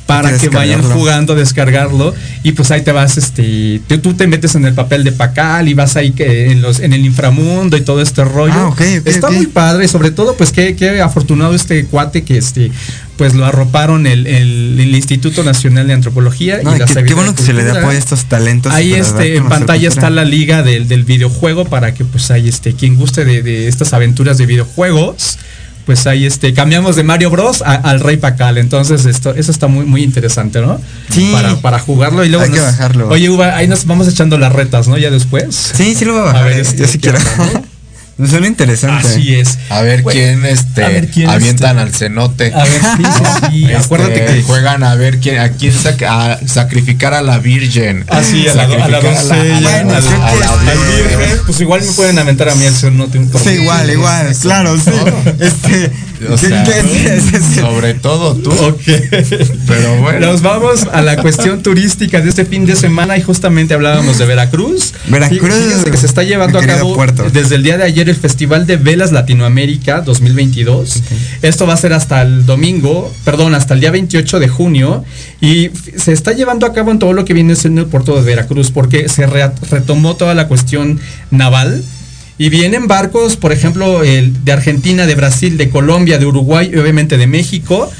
para 0.06 0.38
que 0.38 0.48
vayan 0.48 0.82
jugando, 0.82 1.34
descargarlo 1.34 2.14
y 2.42 2.52
pues 2.52 2.70
ahí 2.70 2.82
te 2.82 2.92
vas, 2.92 3.18
este, 3.18 3.80
tú, 3.88 3.98
tú 3.98 4.14
te 4.14 4.26
metes 4.26 4.54
en 4.54 4.64
el 4.64 4.74
papel 4.74 5.02
de 5.02 5.12
Pacal 5.12 5.68
y 5.68 5.74
vas 5.74 5.96
ahí 5.96 6.12
que 6.12 6.52
en 6.52 6.62
los, 6.62 6.78
en 6.80 6.92
el 6.92 7.04
inframundo 7.04 7.76
y 7.76 7.80
todo 7.80 8.00
este 8.00 8.24
rollo. 8.24 8.72
Ah, 8.78 8.84
Está 9.04 9.30
muy 9.30 9.46
padre, 9.46 9.86
y 9.86 9.88
sobre 9.88 10.12
todo 10.12 10.36
pues 10.36 10.52
qué, 10.52 10.76
qué 10.76 11.00
afortunado 11.00 11.54
este 11.54 11.84
cuate 11.86 12.22
que 12.22 12.38
este, 12.38 12.70
pues 13.16 13.34
lo 13.34 13.44
arroparon 13.44 14.06
el, 14.06 14.26
el, 14.26 14.78
el 14.78 14.94
Instituto 14.94 15.42
Nacional 15.42 15.86
de 15.88 15.94
Antropología 15.94 16.60
No, 16.62 16.76
y 16.76 16.78
la 16.78 16.86
qué, 16.86 17.14
bueno 17.14 17.34
que 17.34 17.42
se 17.42 17.52
le 17.52 17.64
dé 17.64 17.70
apoyo 17.72 17.88
a 17.88 17.94
estos 17.94 18.26
talentos. 18.26 18.72
Ahí 18.72 18.94
este, 18.94 19.32
a 19.32 19.36
en 19.36 19.48
pantalla 19.48 19.88
está 19.88 20.10
la 20.10 20.24
liga 20.24 20.62
del, 20.62 20.86
del 20.86 21.04
videojuego 21.04 21.64
para 21.64 21.94
que 21.94 22.04
pues 22.04 22.30
ahí 22.30 22.48
este, 22.48 22.74
quien 22.74 22.96
guste 22.96 23.24
de, 23.24 23.42
de 23.42 23.68
estas 23.68 23.92
aventuras 23.92 24.38
de 24.38 24.46
videojuegos, 24.46 25.38
pues 25.86 26.06
ahí 26.08 26.26
este, 26.26 26.52
cambiamos 26.52 26.96
de 26.96 27.04
Mario 27.04 27.30
Bros 27.30 27.62
a- 27.62 27.74
al 27.76 28.00
Rey 28.00 28.16
Pacal. 28.18 28.58
Entonces 28.58 29.06
esto, 29.06 29.34
eso 29.34 29.50
está 29.52 29.68
muy, 29.68 29.86
muy 29.86 30.02
interesante, 30.02 30.60
¿no? 30.60 30.80
Sí. 31.10 31.30
Para, 31.32 31.56
para 31.60 31.78
jugarlo 31.78 32.24
y 32.24 32.28
luego. 32.28 32.44
Hay 32.44 32.50
que 32.50 32.56
nos- 32.58 32.66
bajarlo. 32.66 33.08
Oye, 33.08 33.30
Uva, 33.30 33.56
ahí 33.56 33.68
nos 33.68 33.86
vamos 33.86 34.08
echando 34.08 34.36
las 34.36 34.52
retas, 34.52 34.88
¿no? 34.88 34.98
Ya 34.98 35.10
después. 35.10 35.54
Sí, 35.54 35.94
sí 35.94 36.04
lo 36.04 36.12
voy 36.14 36.22
a 36.22 36.24
bajar. 36.24 36.42
A 36.42 36.44
ver, 36.46 36.58
eh, 36.58 36.60
este, 36.60 36.78
yo 36.82 36.86
sí 36.88 36.98
¿qué 36.98 37.10
quiero. 37.12 37.18
onda, 37.38 37.52
Me 37.60 37.65
suena 38.24 38.47
interesante. 38.47 39.06
Así 39.09 39.34
es. 39.34 39.59
A 39.68 39.82
ver 39.82 40.02
Bueno, 40.02 40.18
quién 40.18 40.47
este 40.47 40.84
a 40.84 40.88
ver 40.88 41.09
quién, 41.09 41.28
avientan 41.28 41.78
este, 41.78 41.82
al 41.82 41.94
cenote. 41.94 42.52
A 42.55 42.64
ver, 42.64 42.80
sí, 42.80 43.02
sí, 43.05 43.24
sí. 43.51 43.64
Este, 43.66 43.76
Acuérdate 43.76 44.24
que 44.24 44.43
juegan 44.43 44.82
a 44.84 44.94
ver 44.94 45.18
quién 45.20 45.38
a 45.38 45.51
quién 45.51 45.72
saca 45.72 46.32
a 46.32 46.48
sacrificar 46.48 47.12
a 47.14 47.20
la 47.22 47.38
virgen. 47.38 48.05
Así, 48.09 48.48
a 48.48 48.55
la, 48.55 48.62
a 48.64 48.88
la 48.88 49.01
doncella, 49.01 49.56
a 49.56 49.60
la- 49.60 49.98
al- 49.98 50.43
al- 50.43 50.43
al 50.68 50.78
virgen. 50.78 51.40
Pues 51.47 51.60
igual 51.60 51.82
me 51.82 51.93
pueden 51.93 52.18
aventar 52.18 52.48
a 52.48 52.55
mí 52.55 52.64
el 52.64 52.74
cenote 52.74 53.18
un 53.18 53.30
Sí, 53.43 53.51
igual, 53.51 53.90
igual, 53.90 54.34
claro, 54.40 54.76
sí. 54.78 54.90
Este, 55.40 55.93
O 56.30 56.36
sea, 56.38 56.64
¿qué- 56.64 56.72
qué- 56.72 57.20
qué- 57.30 57.38
qué- 57.55 57.60
sobre 57.60 57.94
todo 57.94 58.34
tú. 58.34 58.51
Ok. 58.51 58.80
Pero 59.66 59.97
bueno. 60.01 60.26
Nos 60.26 60.43
vamos 60.43 60.86
a 60.93 61.02
la 61.02 61.16
cuestión 61.20 61.62
turística 61.62 62.20
de 62.20 62.28
este 62.30 62.44
fin 62.44 62.64
de 62.66 62.74
semana 62.76 63.16
y 63.16 63.22
justamente 63.22 63.74
hablábamos 63.74 64.18
de 64.18 64.26
Veracruz. 64.26 64.93
Veracruz. 65.09 65.40
Fíjense 65.55 65.90
que 65.90 65.97
se 65.97 66.06
está 66.06 66.22
llevando 66.22 66.59
a 66.59 66.62
cabo 66.66 66.94
puerto. 66.94 67.28
desde 67.30 67.56
el 67.56 67.62
día 67.62 67.76
de 67.76 67.84
ayer 67.84 68.09
el 68.09 68.16
Festival 68.16 68.66
de 68.66 68.76
Velas 68.76 69.12
Latinoamérica 69.12 70.01
2022. 70.01 71.02
Esto 71.43 71.66
va 71.66 71.74
a 71.74 71.76
ser 71.76 71.93
hasta 71.93 72.22
el 72.22 72.47
domingo, 72.47 73.12
perdón, 73.24 73.55
hasta 73.55 73.74
el 73.74 73.80
día 73.80 73.90
28 73.90 74.38
de 74.40 74.48
junio 74.48 75.05
y 75.40 75.70
se 75.97 76.12
está 76.12 76.32
llevando 76.32 76.66
a 76.66 76.72
cabo 76.72 76.90
en 76.93 76.98
todo 76.98 77.12
lo 77.12 77.24
que 77.24 77.34
viene 77.34 77.55
siendo 77.56 77.80
el 77.82 77.86
puerto 77.88 78.16
de 78.16 78.22
Veracruz 78.22 78.70
porque 78.70 79.09
se 79.09 79.26
retomó 79.26 80.16
toda 80.16 80.34
la 80.34 80.48
cuestión 80.48 81.01
naval. 81.30 81.84
Y 82.38 82.48
vienen 82.50 82.86
barcos, 82.86 83.36
por 83.36 83.52
ejemplo, 83.52 84.02
el 84.04 84.44
de 84.44 84.52
Argentina, 84.52 85.06
de 85.06 85.14
Brasil, 85.14 85.56
de 85.56 85.70
Colombia, 85.70 86.18
de 86.18 86.26
Uruguay 86.26 86.70
y 86.72 86.76
obviamente 86.78 87.16
de 87.16 87.26
México. 87.26 87.90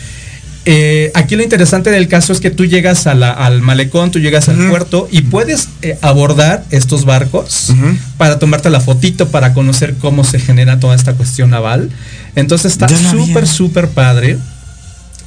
Eh, 0.68 1.12
aquí 1.14 1.36
lo 1.36 1.44
interesante 1.44 1.90
del 1.90 2.08
caso 2.08 2.32
es 2.32 2.40
que 2.40 2.50
tú 2.50 2.64
llegas 2.66 3.06
a 3.06 3.14
la- 3.14 3.30
al 3.30 3.62
malecón, 3.62 4.10
tú 4.10 4.18
llegas 4.18 4.48
al 4.48 4.56
puerto 4.68 5.08
y 5.12 5.20
puedes 5.22 5.68
eh, 5.82 5.96
abordar 6.02 6.64
estos 6.72 7.04
barcos 7.04 7.72
para 8.18 8.40
tomarte 8.40 8.68
la 8.68 8.80
fotito, 8.80 9.28
para 9.28 9.54
conocer 9.54 9.94
cómo 10.00 10.24
se 10.24 10.40
genera 10.40 10.80
toda 10.80 10.96
esta 10.96 11.14
cuestión 11.14 11.50
naval. 11.50 11.88
Entonces 12.34 12.72
está 12.72 12.88
súper, 13.12 13.46
súper 13.46 13.88
padre. 13.88 14.38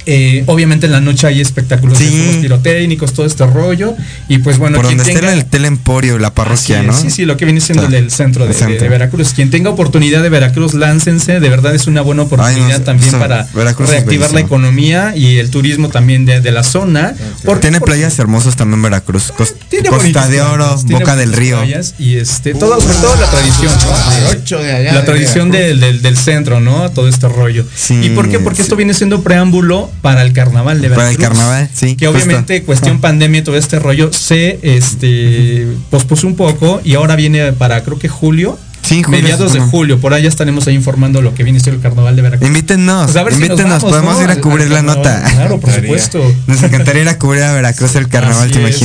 Eh, 0.06 0.44
obviamente 0.46 0.86
en 0.86 0.92
la 0.92 1.00
noche 1.00 1.26
hay 1.26 1.40
espectáculos 1.40 1.98
de 1.98 2.06
Sí. 2.08 2.38
pirotécnicos, 2.42 3.12
todo 3.12 3.26
este 3.26 3.46
rollo. 3.46 3.94
Y 4.28 4.38
pues 4.38 4.58
bueno, 4.58 4.76
Por 4.76 4.86
quien 4.86 4.98
donde 4.98 5.12
tenga- 5.12 5.28
está 5.28 5.32
el 5.34 5.44
Telemporio, 5.46 6.18
la 6.18 6.32
parroquia, 6.34 6.80
es, 6.80 6.86
¿no? 6.86 6.92
Sí, 6.98 7.10
sí, 7.10 7.24
lo 7.26 7.36
que 7.36 7.44
viene 7.44 7.60
siendo 7.60 7.84
el, 7.86 7.94
el 7.94 8.10
centro, 8.10 8.44
de, 8.44 8.50
El 8.52 8.56
centro. 8.56 8.74
de- 8.76 8.80
de 8.82 8.88
Veracruz. 8.88 9.32
Quien 9.34 9.50
tenga 9.50 9.70
oportunidad 9.70 10.22
de 10.22 10.28
Veracruz, 10.30 10.74
láncense. 10.74 11.38
De 11.40 11.48
verdad 11.48 11.74
es 11.74 11.86
una 11.86 12.00
buena 12.00 12.22
oportunidad 12.22 12.66
Ay, 12.66 12.78
no, 12.78 12.84
también 12.84 13.08
eso, 13.08 13.18
para 13.18 13.46
Veracruz 13.54 13.90
reactivar 13.90 14.32
la 14.32 14.40
economía 14.40 15.12
y 15.16 15.36
el 15.36 15.50
turismo 15.50 15.88
también 15.90 16.24
de, 16.24 16.40
de 16.40 16.50
la 16.52 16.62
zona. 16.62 17.14
Porque- 17.44 17.62
Tiene 17.62 17.80
porque 17.80 17.92
playas 17.92 18.18
hermosas 18.18 18.56
también 18.56 18.80
Veracruz. 18.82 19.32
Cos- 19.36 19.54
tiene 19.68 19.88
Costa 19.90 20.28
de 20.28 20.40
Oro, 20.40 20.64
playas, 20.64 20.84
Boca 20.84 21.16
del 21.16 21.32
Río. 21.32 21.58
playas 21.58 21.94
y 21.98 22.16
este, 22.16 22.54
todo, 22.54 22.80
sobre 22.80 22.96
todo 22.98 23.14
la 23.16 23.30
tradición. 23.30 23.72
¿no? 23.72 23.92
Jarocho 23.94 24.58
de 24.62 24.72
allá 24.72 24.92
La 24.94 25.00
de 25.00 25.06
tradición 25.06 25.50
del, 25.50 25.78
del- 25.80 26.02
del 26.02 26.16
centro, 26.16 26.60
¿no? 26.60 26.90
Todo 26.90 27.08
este 27.08 27.28
rollo. 27.28 27.64
Sí, 27.74 28.00
¿Y 28.02 28.10
por 28.10 28.28
qué? 28.28 28.38
Porque 28.38 28.56
sí. 28.56 28.62
esto 28.62 28.76
viene 28.76 28.94
siendo 28.94 29.22
preámbulo 29.22 29.90
para 30.02 30.22
el 30.22 30.32
carnaval 30.32 30.80
de 30.80 30.88
Veracruz. 30.88 30.96
Para 30.96 31.10
el 31.10 31.18
carnaval, 31.18 31.70
sí, 31.74 31.96
Que 31.96 32.06
justo. 32.06 32.22
obviamente, 32.24 32.62
cuestión 32.62 33.00
pandemia 33.00 33.40
y 33.40 33.42
todo 33.42 33.56
este 33.56 33.78
rollo 33.78 34.12
se 34.12 34.58
este, 34.62 35.66
pospuso 35.90 36.26
un 36.26 36.36
poco 36.36 36.80
y 36.84 36.94
ahora 36.94 37.16
viene 37.16 37.52
para, 37.52 37.82
creo 37.82 37.98
que 37.98 38.08
julio. 38.08 38.58
Sí, 38.82 39.02
julio, 39.02 39.20
mediados 39.22 39.52
de 39.52 39.60
julio. 39.60 40.00
Por 40.00 40.14
ahí 40.14 40.22
ya 40.22 40.28
estaremos 40.30 40.66
ahí 40.66 40.74
informando 40.74 41.20
lo 41.20 41.34
que 41.34 41.44
viene 41.44 41.60
siendo 41.60 41.76
el 41.76 41.82
carnaval 41.82 42.16
de 42.16 42.22
Veracruz. 42.22 42.48
Invítenos, 42.48 43.04
Pues 43.06 43.16
a 43.18 43.22
ver 43.22 43.34
si 43.34 43.46
podemos 43.46 44.16
¿no? 44.16 44.22
ir 44.24 44.30
a 44.30 44.36
cubrir 44.40 44.62
al 44.68 44.70
la 44.70 44.76
carnaval. 44.76 44.96
nota. 45.22 45.30
Claro, 45.32 45.60
por 45.60 45.70
supuesto. 45.72 46.34
Nos 46.46 46.62
encantaría 46.62 47.02
ir 47.02 47.08
a 47.10 47.18
cubrir 47.18 47.42
a 47.42 47.52
Veracruz 47.52 47.94
el 47.96 48.08
carnaval, 48.08 48.44
Así 48.50 48.58
¿te 48.58 48.68
es. 48.68 48.80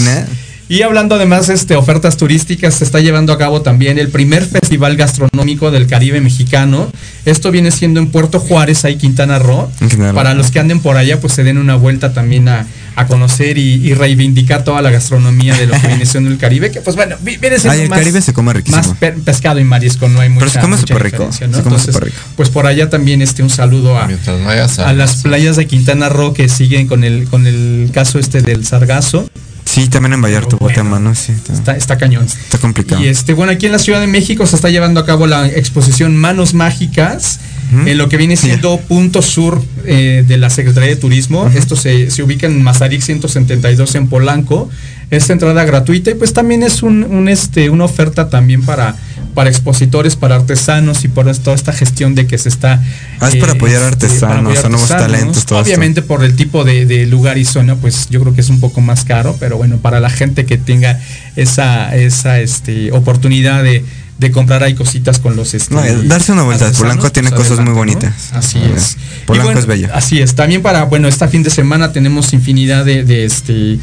Y 0.67 0.81
hablando 0.81 1.13
además 1.15 1.45
de 1.45 1.53
este, 1.53 1.75
ofertas 1.75 2.17
turísticas, 2.17 2.73
se 2.73 2.83
está 2.85 2.99
llevando 2.99 3.31
a 3.31 3.37
cabo 3.37 3.61
también 3.61 3.99
el 3.99 4.09
primer 4.09 4.43
festival 4.45 4.97
gastronómico 4.97 5.69
del 5.69 5.85
Caribe 5.85 6.21
mexicano. 6.21 6.91
Esto 7.25 7.51
viene 7.51 7.69
siendo 7.69 7.99
en 7.99 8.07
Puerto 8.07 8.39
Juárez, 8.39 8.83
ahí 8.83 8.95
Quintana 8.95 9.37
Roo. 9.37 9.69
En 9.79 9.89
Quintana 9.89 10.09
Roo. 10.11 10.15
Para 10.15 10.33
los 10.33 10.49
que 10.49 10.59
anden 10.59 10.79
por 10.79 10.97
allá, 10.97 11.19
pues 11.21 11.33
se 11.33 11.43
den 11.43 11.59
una 11.59 11.75
vuelta 11.75 12.13
también 12.13 12.49
a, 12.49 12.65
a 12.95 13.05
conocer 13.05 13.59
y, 13.59 13.73
y 13.75 13.93
reivindicar 13.93 14.63
toda 14.63 14.81
la 14.81 14.89
gastronomía 14.89 15.55
de 15.55 15.67
lo 15.67 15.79
que 15.79 15.87
viene 15.87 16.05
siendo 16.07 16.31
el 16.31 16.39
Caribe, 16.39 16.71
que 16.71 16.81
pues 16.81 16.95
bueno, 16.95 17.15
vi- 17.21 17.37
viene 17.37 17.59
siendo 17.59 17.77
Ay, 17.77 17.81
el 17.83 17.89
más, 17.89 17.99
Caribe 17.99 18.21
se 18.23 18.33
come 18.33 18.51
riquísimo. 18.53 18.77
más 18.87 18.97
pe- 18.97 19.11
pescado 19.11 19.59
y 19.59 19.63
marisco, 19.63 20.09
no 20.09 20.19
hay 20.19 20.29
mucha, 20.29 20.39
Pero 20.45 20.51
se 20.51 20.59
come 20.61 20.75
mucha 20.77 20.87
súper 20.87 21.03
rico, 21.03 21.17
diferencia, 21.17 21.47
¿no? 21.47 21.57
se 21.57 21.61
come 21.63 21.75
Entonces, 21.75 21.93
súper 21.93 22.09
rico. 22.09 22.21
pues 22.37 22.49
por 22.49 22.65
allá 22.65 22.89
también 22.89 23.21
este 23.21 23.43
un 23.43 23.51
saludo 23.51 23.99
a, 23.99 24.05
a 24.07 24.93
las 24.93 25.17
playas 25.17 25.57
de 25.57 25.67
Quintana 25.67 26.09
Roo 26.09 26.33
que 26.33 26.49
siguen 26.49 26.87
con 26.87 27.03
el 27.03 27.25
con 27.29 27.45
el 27.45 27.91
caso 27.93 28.17
este 28.17 28.41
del 28.41 28.65
sargazo. 28.65 29.29
Sí, 29.75 29.89
también 29.89 30.13
en 30.13 30.21
Vallarta, 30.21 30.55
Guatemala, 30.55 30.99
¿no? 30.99 31.15
Sí, 31.15 31.33
está, 31.33 31.53
Está, 31.53 31.75
está 31.75 31.97
cañón. 31.97 32.25
está 32.25 32.57
complicado. 32.57 33.03
Y 33.03 33.07
este, 33.07 33.33
bueno, 33.33 33.51
aquí 33.51 33.65
en 33.65 33.73
la 33.73 33.79
Ciudad 33.79 33.99
de 33.99 34.07
México 34.07 34.45
se 34.47 34.55
está 34.55 34.69
llevando 34.69 35.01
a 35.01 35.05
cabo 35.05 35.27
la 35.27 35.47
exposición 35.47 36.15
Manos 36.15 36.53
Mágicas, 36.53 37.39
en 37.85 37.97
lo 37.97 38.07
que 38.07 38.15
viene 38.15 38.37
siendo 38.37 38.77
punto 38.79 39.21
sur 39.21 39.61
eh, 39.85 40.23
de 40.25 40.37
la 40.37 40.49
Secretaría 40.49 40.89
de 40.89 40.95
Turismo. 40.95 41.51
Esto 41.53 41.75
se, 41.75 42.09
se 42.09 42.23
ubica 42.23 42.47
en 42.47 42.61
Mazarik 42.61 43.01
172 43.01 43.95
en 43.95 44.07
Polanco. 44.07 44.69
Es 45.11 45.29
entrada 45.29 45.65
gratuita 45.65 46.11
y 46.11 46.13
pues 46.13 46.31
también 46.31 46.63
es 46.63 46.81
un, 46.83 47.03
un, 47.03 47.27
este, 47.27 47.69
una 47.69 47.83
oferta 47.83 48.29
también 48.29 48.61
para, 48.61 48.95
para 49.35 49.49
expositores, 49.51 50.15
para 50.15 50.35
artesanos 50.35 51.03
y 51.03 51.09
por 51.09 51.31
toda 51.37 51.55
esta 51.55 51.73
gestión 51.73 52.15
de 52.15 52.25
que 52.25 52.37
se 52.39 52.49
está... 52.49 52.81
Ah, 53.19 53.27
es 53.27 53.35
para 53.35 53.51
apoyar 53.51 53.83
este, 53.83 54.05
artesanos, 54.07 54.63
a 54.63 54.69
nuevos 54.69 54.87
talentos, 54.89 55.45
todo 55.45 55.59
esto. 55.59 55.69
Obviamente 55.69 56.01
por 56.01 56.23
el 56.23 56.35
tipo 56.35 56.63
de, 56.63 56.85
de 56.85 57.05
lugar 57.05 57.37
y 57.37 57.45
zona, 57.45 57.75
pues 57.75 58.07
yo 58.09 58.21
creo 58.21 58.33
que 58.33 58.41
es 58.41 58.49
un 58.49 58.59
poco 58.59 58.81
más 58.81 59.03
caro, 59.03 59.35
pero 59.39 59.57
bueno, 59.57 59.77
para 59.77 59.99
la 59.99 60.09
gente 60.09 60.45
que 60.45 60.57
tenga 60.57 60.99
esa, 61.35 61.95
esa 61.95 62.39
este, 62.39 62.91
oportunidad 62.93 63.61
de, 63.61 63.83
de 64.17 64.31
comprar 64.31 64.63
ahí 64.63 64.73
cositas 64.73 65.19
con 65.19 65.35
los 65.35 65.53
este, 65.53 65.75
No, 65.75 65.83
eh, 65.83 65.95
darse 66.05 66.31
una 66.31 66.43
vuelta. 66.43 66.71
Polanco 66.71 67.11
tiene 67.11 67.29
pues, 67.31 67.49
cosas 67.49 67.63
muy 67.63 67.73
bonitas. 67.73 68.13
Así 68.31 68.59
Eh, 68.59 68.73
es. 68.75 68.95
Polanco 69.25 69.47
bueno, 69.47 69.59
es 69.59 69.65
bello. 69.65 69.89
Así 69.93 70.21
es. 70.21 70.35
También 70.35 70.61
para, 70.61 70.85
bueno, 70.85 71.07
este 71.09 71.27
fin 71.27 71.43
de 71.43 71.49
semana 71.49 71.91
tenemos 71.91 72.31
infinidad 72.33 72.85
de, 72.85 73.03
de, 73.03 73.25
este 73.25 73.77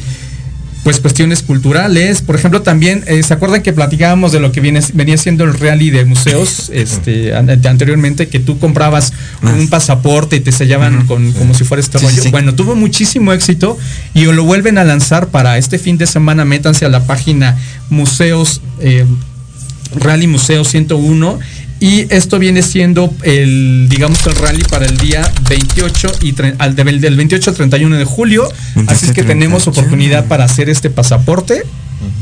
pues 0.83 0.99
cuestiones 0.99 1.41
culturales. 1.43 2.21
Por 2.21 2.35
ejemplo, 2.35 2.61
también, 2.61 3.03
eh, 3.07 3.23
¿se 3.23 3.33
acuerdan 3.33 3.61
que 3.63 3.71
platicábamos 3.73 4.31
de 4.33 4.39
lo 4.41 4.51
que 4.51 4.59
viene, 4.59 4.81
venía 4.93 5.17
siendo 5.17 5.43
el 5.45 5.53
rally 5.57 5.89
de 5.89 6.03
museos 6.05 6.69
este, 6.73 7.33
an- 7.33 7.49
anteriormente? 7.49 8.27
Que 8.27 8.39
tú 8.39 8.59
comprabas 8.59 9.13
un 9.41 9.69
pasaporte 9.69 10.35
y 10.35 10.39
te 10.41 10.51
sellaban 10.51 11.05
con, 11.07 11.31
como 11.33 11.53
si 11.53 11.63
fuera 11.63 11.81
este. 11.81 11.99
Sí, 11.99 12.05
sí, 12.05 12.11
rollo. 12.11 12.23
sí. 12.23 12.29
Bueno, 12.31 12.53
tuvo 12.55 12.75
muchísimo 12.75 13.31
éxito 13.33 13.77
y 14.13 14.25
lo 14.25 14.43
vuelven 14.43 14.77
a 14.77 14.83
lanzar 14.83 15.27
para 15.27 15.57
este 15.57 15.79
fin 15.79 15.97
de 15.97 16.05
semana. 16.05 16.43
Métanse 16.45 16.85
a 16.85 16.89
la 16.89 17.05
página 17.07 17.57
Museos, 17.89 18.61
eh, 18.81 19.05
Rally 19.95 20.27
Museo 20.27 20.63
101. 20.65 21.39
Y 21.83 22.07
esto 22.11 22.39
viene 22.39 22.61
siendo 22.61 23.13
el, 23.23 23.89
digamos, 23.89 24.25
el 24.25 24.35
rally 24.35 24.63
para 24.63 24.85
el 24.85 24.95
día 24.95 25.29
28 25.49 26.13
y 26.21 26.33
al 26.57 26.77
del, 26.77 27.01
del 27.01 27.17
28 27.17 27.49
al 27.49 27.55
31 27.57 27.97
de 27.97 28.05
julio. 28.05 28.47
Así 28.87 29.07
es 29.07 29.11
que 29.11 29.23
28, 29.23 29.27
tenemos 29.27 29.63
31. 29.63 29.81
oportunidad 29.81 30.27
para 30.29 30.45
hacer 30.45 30.69
este 30.69 30.89
pasaporte, 30.89 31.63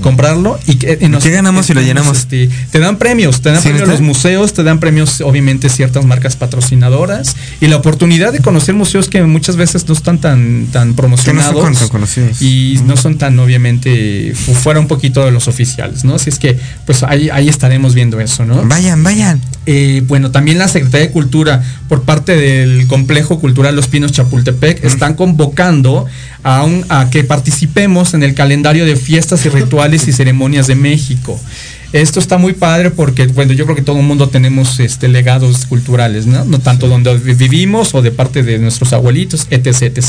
comprarlo 0.02 0.60
y 0.68 0.76
que 0.76 0.98
y 1.02 1.08
nos- 1.10 1.24
¿Qué 1.24 1.32
ganamos 1.32 1.66
si 1.66 1.74
lo 1.74 1.82
llenamos? 1.82 2.18
este, 2.18 2.50
te 2.72 2.80
dan 2.80 2.98
premios, 2.98 3.42
te 3.42 3.50
dan 3.52 3.62
¿Sí, 3.62 3.70
premios 3.70 3.88
los 3.90 4.02
museos, 4.02 4.54
te 4.54 4.64
dan 4.64 4.80
premios 4.80 5.22
obviamente 5.22 5.70
ciertas 5.70 6.06
marcas 6.06 6.36
patrocinadoras 6.36 7.36
y 7.60 7.68
la 7.68 7.78
oportunidad 7.78 8.32
de 8.34 8.40
conocer 8.40 8.76
museos 8.76 9.10
que 9.10 9.22
muchas 9.24 9.56
veces 9.56 9.88
no 9.88 9.94
están 9.94 10.20
tan, 10.20 10.68
tan 10.72 10.90
no 10.90 10.96
promocionados 10.96 11.62
son 11.64 11.74
tan 11.76 11.88
conocidos. 11.90 12.42
y 12.42 12.80
no 12.86 12.98
son 12.98 13.18
tan 13.18 13.38
obviamente 13.40 14.34
fu- 14.36 14.54
fuera 14.54 14.80
un 14.80 14.88
poquito 14.88 15.26
de 15.26 15.32
los 15.32 15.48
oficiales, 15.48 16.04
¿no? 16.04 16.16
Así 16.16 16.30
es 16.30 16.40
que 16.40 16.58
pues 16.86 17.04
ahí, 17.04 17.30
ahí 17.30 17.50
estaremos 17.50 17.94
viendo 17.94 18.20
eso, 18.20 18.46
¿no? 18.46 18.64
Vayan, 18.64 19.04
vayan. 19.04 19.42
Eh, 19.66 20.04
bueno, 20.08 20.32
también 20.32 20.58
la 20.58 20.68
Secretaría 20.68 21.08
de 21.08 21.12
Cultura, 21.14 21.64
por 21.88 22.04
parte 22.04 22.36
del 22.36 22.88
Complejo 22.88 23.40
Cultural 23.40 23.76
Los 23.76 23.88
Pinos 23.88 24.12
Chapultepec, 24.12 24.84
están 24.84 25.14
convocando 25.14 26.06
a, 26.44 26.64
un- 26.64 26.86
a 26.90 27.10
que 27.10 27.24
participemos 27.24 28.14
en 28.14 28.24
el 28.24 28.34
calendario 28.34 28.86
de 28.86 28.96
fiestas 28.96 29.46
y 29.46 29.50
rituales 29.50 30.08
y 30.08 30.14
ceremonias 30.14 30.68
de 30.68 30.76
México. 30.76 31.40
Esto 31.94 32.22
está 32.22 32.38
muy 32.38 32.54
padre 32.54 32.90
porque, 32.90 33.28
bueno, 33.28 33.52
yo 33.52 33.66
creo 33.66 33.76
que 33.76 33.82
todo 33.82 33.98
el 34.00 34.06
mundo 34.06 34.30
tenemos 34.30 34.80
este, 34.80 35.10
legados 35.10 35.66
culturales, 35.66 36.26
¿no? 36.26 36.46
No 36.46 36.60
tanto 36.60 36.88
donde 36.88 37.18
vi- 37.18 37.34
vivimos 37.34 37.94
o 37.94 38.02
de 38.02 38.12
parte 38.12 38.44
de 38.44 38.60
nuestros 38.60 38.94
abuelitos, 38.94 39.46
etc, 39.50 39.68
etc. 39.98 40.06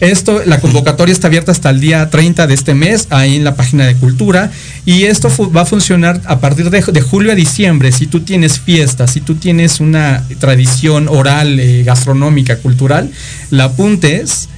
Esto, 0.00 0.42
la 0.44 0.60
convocatoria 0.60 1.14
está 1.14 1.28
abierta 1.28 1.50
hasta 1.50 1.70
el 1.70 1.80
día 1.80 2.10
30 2.10 2.46
de 2.46 2.52
este 2.52 2.74
mes, 2.74 3.06
ahí 3.08 3.36
en 3.36 3.44
la 3.44 3.56
página 3.56 3.86
de 3.86 3.94
cultura, 3.94 4.50
y 4.84 5.04
esto 5.04 5.30
va 5.50 5.62
a 5.62 5.66
funcionar 5.66 6.20
a 6.26 6.40
partir 6.40 6.68
de, 6.68 6.82
de 6.82 7.00
julio 7.00 7.32
a 7.32 7.34
diciembre. 7.34 7.90
Si 7.92 8.06
tú 8.06 8.20
tienes 8.20 8.60
fiestas, 8.60 9.12
si 9.12 9.22
tú 9.22 9.36
tienes 9.36 9.80
una 9.80 10.22
tradición 10.40 11.08
oral, 11.08 11.58
eh, 11.58 11.84
gastronómica, 11.84 12.58
cultural, 12.58 13.10
la 13.50 13.64
apuntes 13.64 14.50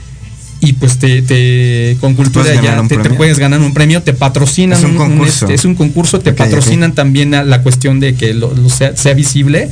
y 0.61 0.73
pues 0.75 0.99
te, 0.99 1.23
te 1.23 1.97
con 2.01 2.15
cultura 2.15 2.47
ganar 2.47 2.83
ya 2.83 2.89
te, 2.89 2.97
te 2.97 3.11
puedes 3.11 3.39
ganar 3.39 3.61
un 3.61 3.75
premio, 3.75 4.03
te 4.03 4.15
patrocinan 4.15 4.79
Es 4.79 4.85
un 4.85 4.97
concurso. 4.97 5.45
este, 5.45 5.55
es 5.55 5.65
un 5.65 5.75
concurso, 5.75 6.21
te 6.21 6.33
patrocinan 6.33 6.95
también 6.95 7.35
a 7.35 7.45
la 7.45 7.63
cuestión 7.63 8.01
de 8.01 8.15
que 8.15 8.35
lo, 8.35 8.53
lo 8.55 8.69
sea, 8.69 8.97
sea 8.97 9.15
visible 9.15 9.69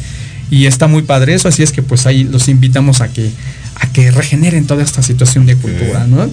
y 0.51 0.66
está 0.66 0.86
muy 0.86 1.02
padre 1.02 1.35
eso, 1.35 1.48
así 1.48 1.62
es 1.62 1.73
que 1.73 1.82
pues 1.82 2.06
ahí 2.06 2.24
los 2.24 2.48
invitamos 2.48 3.01
a 3.01 3.12
que 3.12 3.31
a 3.77 3.90
que 3.93 4.11
regeneren 4.11 4.66
toda 4.66 4.85
esta 4.85 5.02
situación 5.02 5.47
de 5.47 5.56
cultura, 5.56 6.06
¿no? 6.06 6.31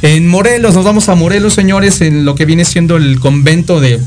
En 0.00 0.26
Morelos, 0.26 0.74
nos 0.74 0.84
vamos 0.84 1.10
a 1.10 1.14
Morelos, 1.14 1.52
señores, 1.52 2.00
en 2.00 2.24
lo 2.24 2.34
que 2.34 2.46
viene 2.46 2.64
siendo 2.64 2.96
el 2.96 3.20
convento 3.20 3.80
de 3.80 4.00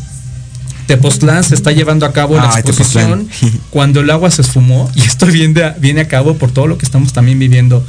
Tepoztlán 0.87 1.43
se 1.43 1.53
está 1.53 1.71
llevando 1.71 2.05
a 2.05 2.13
cabo 2.13 2.35
la 2.37 2.59
exposición 2.59 3.27
cuando 3.69 4.01
el 4.01 4.09
agua 4.09 4.31
se 4.31 4.41
esfumó 4.41 4.89
y 4.95 5.01
esto 5.01 5.25
viene 5.27 5.73
viene 5.79 6.01
a 6.01 6.07
cabo 6.07 6.35
por 6.35 6.51
todo 6.51 6.67
lo 6.67 6.77
que 6.77 6.85
estamos 6.85 7.13
también 7.13 7.39
viviendo 7.39 7.85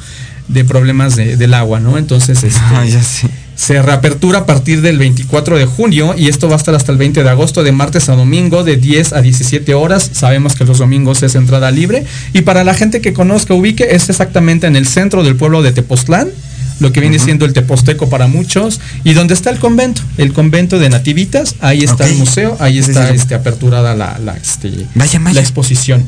de 0.49 0.65
problemas 0.65 1.17
de- 1.17 1.37
del 1.37 1.55
agua, 1.55 1.81
¿no? 1.81 1.99
Entonces, 1.99 2.43
este, 2.45 2.61
Ah, 2.61 2.85
ya 2.85 3.03
sé. 3.03 3.29
se 3.55 3.81
reapertura 3.81 4.41
a 4.41 4.47
partir 4.47 4.81
del 4.83 4.99
24 4.99 5.57
de 5.57 5.67
junio 5.67 6.15
y 6.17 6.29
esto 6.29 6.49
va 6.49 6.55
a 6.55 6.59
estar 6.59 6.75
hasta 6.75 6.91
el 6.93 6.99
20 6.99 7.23
de 7.23 7.29
agosto, 7.31 7.63
de 7.63 7.71
martes 7.73 8.09
a 8.09 8.17
domingo, 8.17 8.65
de 8.65 8.77
10 8.77 9.13
a 9.13 9.21
17 9.23 9.75
horas. 9.75 10.11
Sabemos 10.13 10.55
que 10.57 10.65
los 10.65 10.79
domingos 10.79 11.23
es 11.23 11.35
entrada 11.37 11.71
libre. 11.71 12.05
Y 12.33 12.43
para 12.43 12.65
la 12.65 12.75
gente 12.75 13.01
que 13.01 13.13
conozca, 13.13 13.55
ubique, 13.55 13.89
es 13.93 14.09
exactamente 14.11 14.67
en 14.67 14.75
el 14.77 14.87
centro 14.87 15.23
del 15.23 15.37
pueblo 15.37 15.63
de 15.63 15.73
Tepoztlán, 15.73 16.29
lo 16.81 16.93
que 16.93 17.01
viene 17.01 17.19
siendo 17.19 17.45
el 17.45 17.53
Teposteco 17.53 18.09
para 18.09 18.27
muchos, 18.27 18.81
y 19.05 19.15
donde 19.15 19.35
está 19.35 19.51
el 19.51 19.59
convento, 19.59 20.03
el 20.19 20.33
convento 20.33 20.79
de 20.79 20.89
Nativitas, 20.89 21.57
ahí 21.61 21.83
está 21.83 22.07
el 22.07 22.17
museo, 22.17 22.57
ahí 22.61 22.79
está 22.79 23.11
este, 23.11 23.35
aperturada 23.35 23.95
la, 23.95 24.19
la, 24.19 24.37
este, 24.37 24.87
Vaya, 24.95 25.19
vaya. 25.19 25.35
la 25.35 25.41
exposición. 25.41 26.07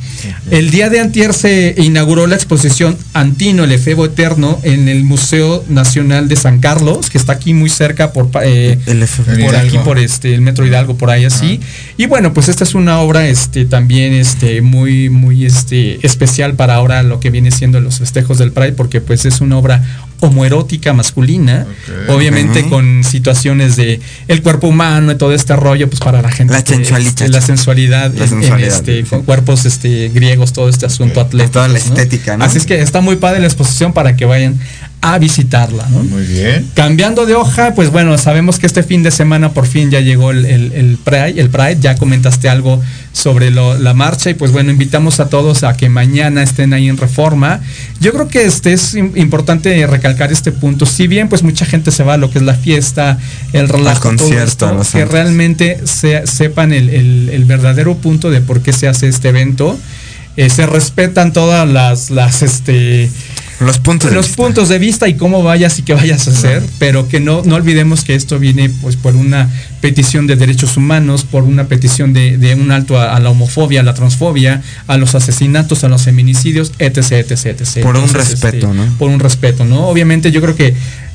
El 0.50 0.70
día 0.70 0.90
de 0.90 1.00
antier 1.00 1.34
se 1.34 1.74
inauguró 1.78 2.26
la 2.26 2.34
exposición 2.34 2.96
Antino, 3.12 3.64
el 3.64 3.72
efebo 3.72 4.06
eterno, 4.06 4.58
en 4.62 4.88
el 4.88 5.04
Museo 5.04 5.64
Nacional 5.68 6.28
de 6.28 6.36
San 6.36 6.60
Carlos, 6.60 7.10
que 7.10 7.18
está 7.18 7.32
aquí 7.32 7.54
muy 7.54 7.70
cerca 7.70 8.12
por, 8.12 8.30
eh, 8.42 8.78
El 8.86 9.06
por 9.44 9.56
aquí 9.56 9.78
por 9.78 9.98
este 9.98 10.34
el 10.34 10.40
Metro 10.40 10.66
Hidalgo 10.66 10.96
por 10.96 11.10
ahí 11.10 11.24
así. 11.24 11.60
Y 11.96 12.06
bueno, 12.06 12.32
pues 12.32 12.48
esta 12.48 12.64
es 12.64 12.74
una 12.74 13.00
obra 13.00 13.28
este 13.28 13.64
también 13.64 14.12
este 14.14 14.62
muy 14.62 15.10
muy 15.10 15.44
este 15.46 16.04
especial 16.06 16.54
para 16.54 16.74
ahora 16.74 17.02
lo 17.02 17.20
que 17.20 17.30
viene 17.30 17.50
siendo 17.50 17.80
los 17.80 17.98
festejos 17.98 18.38
del 18.38 18.52
Pride 18.52 18.72
porque 18.72 19.00
pues 19.00 19.24
es 19.24 19.40
una 19.40 19.58
obra 19.58 19.82
homoerótica 20.20 20.92
masculina, 20.92 21.66
obviamente 22.08 22.66
con 22.68 23.04
situaciones 23.04 23.76
de 23.76 24.00
el 24.28 24.42
cuerpo 24.42 24.68
humano 24.68 25.12
y 25.12 25.16
todo 25.16 25.34
este 25.34 25.54
rollo 25.56 25.88
pues 25.88 26.00
para 26.00 26.22
la 26.22 26.30
gente 26.30 26.52
La 26.54 26.62
que, 26.64 26.74
sensualidad. 26.76 27.08
este, 27.10 27.28
la 27.28 27.40
sensualidad, 27.40 28.12
La 28.14 28.24
en- 28.24 28.60
este, 28.64 29.04
con 29.04 29.22
cuerpos 29.22 29.64
este 29.66 30.08
griegos, 30.08 30.52
todo 30.52 30.68
este 30.68 30.86
asunto 30.86 31.20
atlético. 31.20 31.52
Toda 31.52 31.68
la 31.68 31.78
estética, 31.78 32.36
¿no? 32.36 32.44
Así 32.44 32.58
es 32.58 32.66
que 32.66 32.80
está 32.80 33.00
muy 33.00 33.16
padre 33.16 33.40
la 33.40 33.46
exposición 33.46 33.92
para 33.92 34.16
que 34.16 34.24
vayan 34.24 34.58
a 35.06 35.18
visitarla, 35.18 35.86
¿no? 35.90 36.02
Muy 36.02 36.22
bien. 36.24 36.66
Cambiando 36.72 37.26
de 37.26 37.34
hoja, 37.34 37.74
pues 37.74 37.90
bueno, 37.90 38.16
sabemos 38.16 38.58
que 38.58 38.66
este 38.66 38.82
fin 38.82 39.02
de 39.02 39.10
semana 39.10 39.52
por 39.52 39.66
fin 39.66 39.90
ya 39.90 40.00
llegó 40.00 40.30
el, 40.30 40.46
el, 40.46 40.72
el 40.72 40.96
Pride, 40.96 41.38
el 41.40 41.50
Pride, 41.50 41.76
ya 41.78 41.94
comentaste 41.96 42.48
algo 42.48 42.80
sobre 43.12 43.50
lo- 43.50 43.76
la 43.76 43.92
marcha 43.92 44.30
y 44.30 44.34
pues 44.34 44.50
bueno, 44.50 44.70
invitamos 44.70 45.20
a 45.20 45.28
todos 45.28 45.62
a 45.62 45.76
que 45.76 45.90
mañana 45.90 46.42
estén 46.42 46.72
ahí 46.72 46.88
en 46.88 46.96
Reforma. 46.96 47.60
Yo 48.00 48.12
creo 48.14 48.28
que 48.28 48.44
este 48.46 48.72
es 48.72 48.94
im- 48.94 49.12
importante 49.16 49.86
recalcar 49.86 50.32
este 50.32 50.52
punto. 50.52 50.86
Si 50.86 51.06
bien 51.06 51.28
pues 51.28 51.42
mucha 51.42 51.66
gente 51.66 51.90
se 51.90 52.02
va 52.02 52.14
a 52.14 52.16
lo 52.16 52.30
que 52.30 52.38
es 52.38 52.44
la 52.44 52.54
fiesta, 52.54 53.18
el 53.52 53.68
relajo, 53.68 54.00
todo 54.00 54.16
concierto, 54.16 54.80
esto, 54.80 54.98
que 54.98 55.04
realmente 55.04 55.80
se- 55.84 56.26
sepan 56.26 56.72
el, 56.72 56.88
el- 56.88 57.28
el 57.30 57.44
verdadero 57.44 57.94
punto 57.98 58.30
de 58.30 58.40
por 58.40 58.62
qué 58.62 58.72
se 58.72 58.88
hace 58.88 59.08
este 59.08 59.28
evento. 59.28 59.78
Eh, 60.36 60.50
se 60.50 60.66
respetan 60.66 61.32
todas 61.32 61.68
las, 61.68 62.10
las 62.10 62.42
este, 62.42 63.08
Los 63.60 63.78
puntos 63.78 64.10
de 64.10 64.16
los 64.16 64.26
vista. 64.26 64.42
puntos 64.42 64.68
de 64.68 64.78
vista 64.78 65.08
y 65.08 65.14
cómo 65.14 65.42
vayas 65.42 65.78
y 65.78 65.82
qué 65.82 65.94
vayas 65.94 66.26
a 66.28 66.32
hacer, 66.32 66.62
pero 66.78 67.08
que 67.08 67.20
no, 67.20 67.42
no 67.44 67.54
olvidemos 67.54 68.04
que 68.04 68.14
esto 68.14 68.38
viene 68.38 68.68
pues 68.82 68.96
por 68.96 69.14
una 69.16 69.48
petición 69.80 70.26
de 70.26 70.36
derechos 70.36 70.76
humanos, 70.76 71.24
por 71.24 71.44
una 71.44 71.68
petición 71.68 72.12
de, 72.12 72.36
de 72.36 72.54
un 72.54 72.70
alto 72.72 72.98
a, 72.98 73.14
a 73.14 73.20
la 73.20 73.30
homofobia, 73.30 73.80
a 73.80 73.84
la 73.84 73.94
transfobia, 73.94 74.62
a 74.86 74.96
los 74.96 75.14
asesinatos, 75.14 75.84
a 75.84 75.88
los 75.88 76.02
feminicidios, 76.02 76.72
etc, 76.78 77.12
etc, 77.12 77.46
etc. 77.60 77.82
Por 77.82 77.96
un 77.96 78.08
respeto, 78.12 78.74
¿no? 78.74 78.84
Por 78.98 79.10
un 79.10 79.20
respeto, 79.20 79.64
¿no? 79.64 79.88
Obviamente 79.88 80.30
yo 80.32 80.40
creo 80.40 80.56
que 80.56 80.74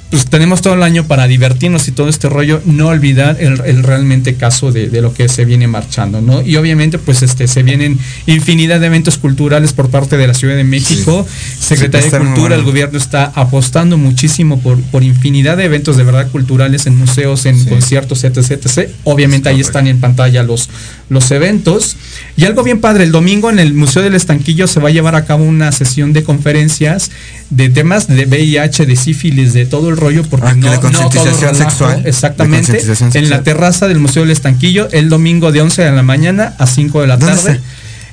pues 0.10 0.26
tenemos 0.26 0.62
todo 0.62 0.74
el 0.74 0.84
año 0.84 1.06
para 1.06 1.28
divertirnos 1.28 1.88
y 1.88 1.92
todo 1.92 2.10
este 2.10 2.30
rollo, 2.30 2.62
no 2.66 2.88
olvidar 2.88 3.38
el, 3.40 3.62
el 3.66 3.84
realmente 3.84 4.36
caso 4.36 4.72
de, 4.72 4.90
de 4.90 5.02
lo 5.02 5.14
que 5.14 5.30
se 5.30 5.46
viene 5.46 5.68
marchando, 5.68 6.22
¿no? 6.22 6.42
Y 6.42 6.56
obviamente, 6.56 6.98
pues 6.98 7.22
este, 7.22 7.48
se 7.48 7.62
vienen 7.62 8.00
infinidad 8.26 8.80
de 8.80 8.88
eventos 8.88 9.18
culturales 9.18 9.74
por 9.74 9.90
parte 9.90 10.18
de 10.18 10.26
la 10.26 10.34
Ciudad 10.34 10.56
de 10.56 10.64
México, 10.64 11.28
Secretaría 11.60 12.08
está 12.08 12.20
de 12.20 12.26
Cultura, 12.26 12.50
bueno. 12.50 12.56
el 12.56 12.64
gobierno 12.64 12.98
está 12.98 13.32
apostando 13.36 13.98
muchísimo 13.98 14.60
por, 14.60 14.82
por 14.82 15.04
infinidad 15.04 15.58
de 15.58 15.66
eventos 15.66 15.98
de 15.98 16.04
verdad 16.04 16.30
culturales 16.32 16.88
en 16.88 16.98
museos, 16.98 17.46
en 17.46 17.64
conciertos, 17.66 18.24
etc, 18.24 18.38
etc. 18.38 18.90
Obviamente 19.04 19.50
ahí 19.50 19.60
están 19.60 19.88
en 19.88 20.00
pantalla 20.00 20.42
los, 20.42 20.70
los 21.10 21.32
eventos. 21.32 21.96
Y 22.38 22.46
algo 22.46 22.64
bien 22.64 22.80
padre, 22.82 23.04
el 23.04 23.12
domingo 23.12 23.50
en 23.50 23.60
el 23.60 23.74
Museo 23.74 24.02
del 24.04 24.16
Estanquillo 24.16 24.68
se 24.68 24.80
va 24.80 24.90
a 24.90 24.92
llevar 24.92 25.16
a 25.16 25.26
cabo 25.26 25.44
una 25.44 25.72
sesión 25.72 26.14
de 26.14 26.24
conferencias 26.24 27.12
de 27.50 27.70
temas 27.70 28.08
de 28.08 28.26
VIH, 28.26 28.86
de 28.86 28.96
sífilis, 28.96 29.54
de 29.54 29.66
todo 29.66 29.90
el 29.90 29.98
rollo, 29.98 30.24
porque 30.30 30.48
Ah, 30.48 30.54
no, 30.56 30.68
todo 30.80 30.82
concientización 30.82 31.56
sexual. 31.56 32.04
Exactamente. 32.06 32.82
En 33.16 33.30
la 33.30 33.42
terraza 33.44 33.88
del 33.88 34.00
Museo 34.00 34.22
del 34.24 34.32
Estanquillo, 34.32 34.88
el 34.92 35.10
domingo 35.10 35.52
de 35.52 35.62
11 35.62 35.82
de 35.84 35.92
la 35.92 36.04
mañana 36.04 36.54
a 36.60 36.68
5 36.68 37.02
de 37.02 37.08
la 37.08 37.18
¿Dónde 37.18 37.36
tarde. 37.36 37.62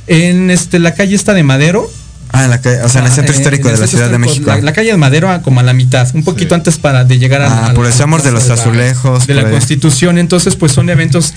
En 0.07 0.51
este, 0.51 0.79
la 0.79 0.95
calle 0.95 1.15
esta 1.17 1.35
de 1.35 1.43
Madero. 1.43 1.91
Ah, 2.33 2.45
en 2.45 2.51
la 2.51 2.61
calle, 2.61 2.83
o 2.83 2.89
sea, 2.89 3.01
en 3.03 3.07
el 3.07 3.13
centro 3.13 3.33
Eh, 3.35 3.37
histórico 3.39 3.69
en 3.69 3.75
el 3.75 3.77
de 3.77 3.81
la 3.83 3.87
centro 3.87 3.99
Ciudad 4.07 4.11
de 4.13 4.19
México. 4.19 4.47
La, 4.51 4.61
la 4.61 4.73
calle 4.73 4.91
de 4.91 4.97
Madero 4.97 5.31
a- 5.31 5.43
como 5.43 5.61
a 5.61 5.63
la 5.63 5.73
mitad, 5.73 6.09
un 6.15 6.25
poquito 6.25 6.55
antes 6.55 6.77
para 6.77 7.05
de 7.05 7.19
llegar 7.19 7.43
a, 7.43 7.47
Ah, 7.47 7.67
a 7.71 7.75
por 7.75 7.85
la 7.85 7.91
el 7.91 8.23
de 8.23 8.33
los 8.33 8.45
plaza 8.45 8.55
la- 8.57 8.61
Azulejos, 8.63 9.27
de 9.27 9.35
la. 9.35 9.51
Constitución. 9.51 10.19
Entonces, 10.19 10.57
pues 10.57 10.73
son 10.73 10.91
eventos 10.91 11.35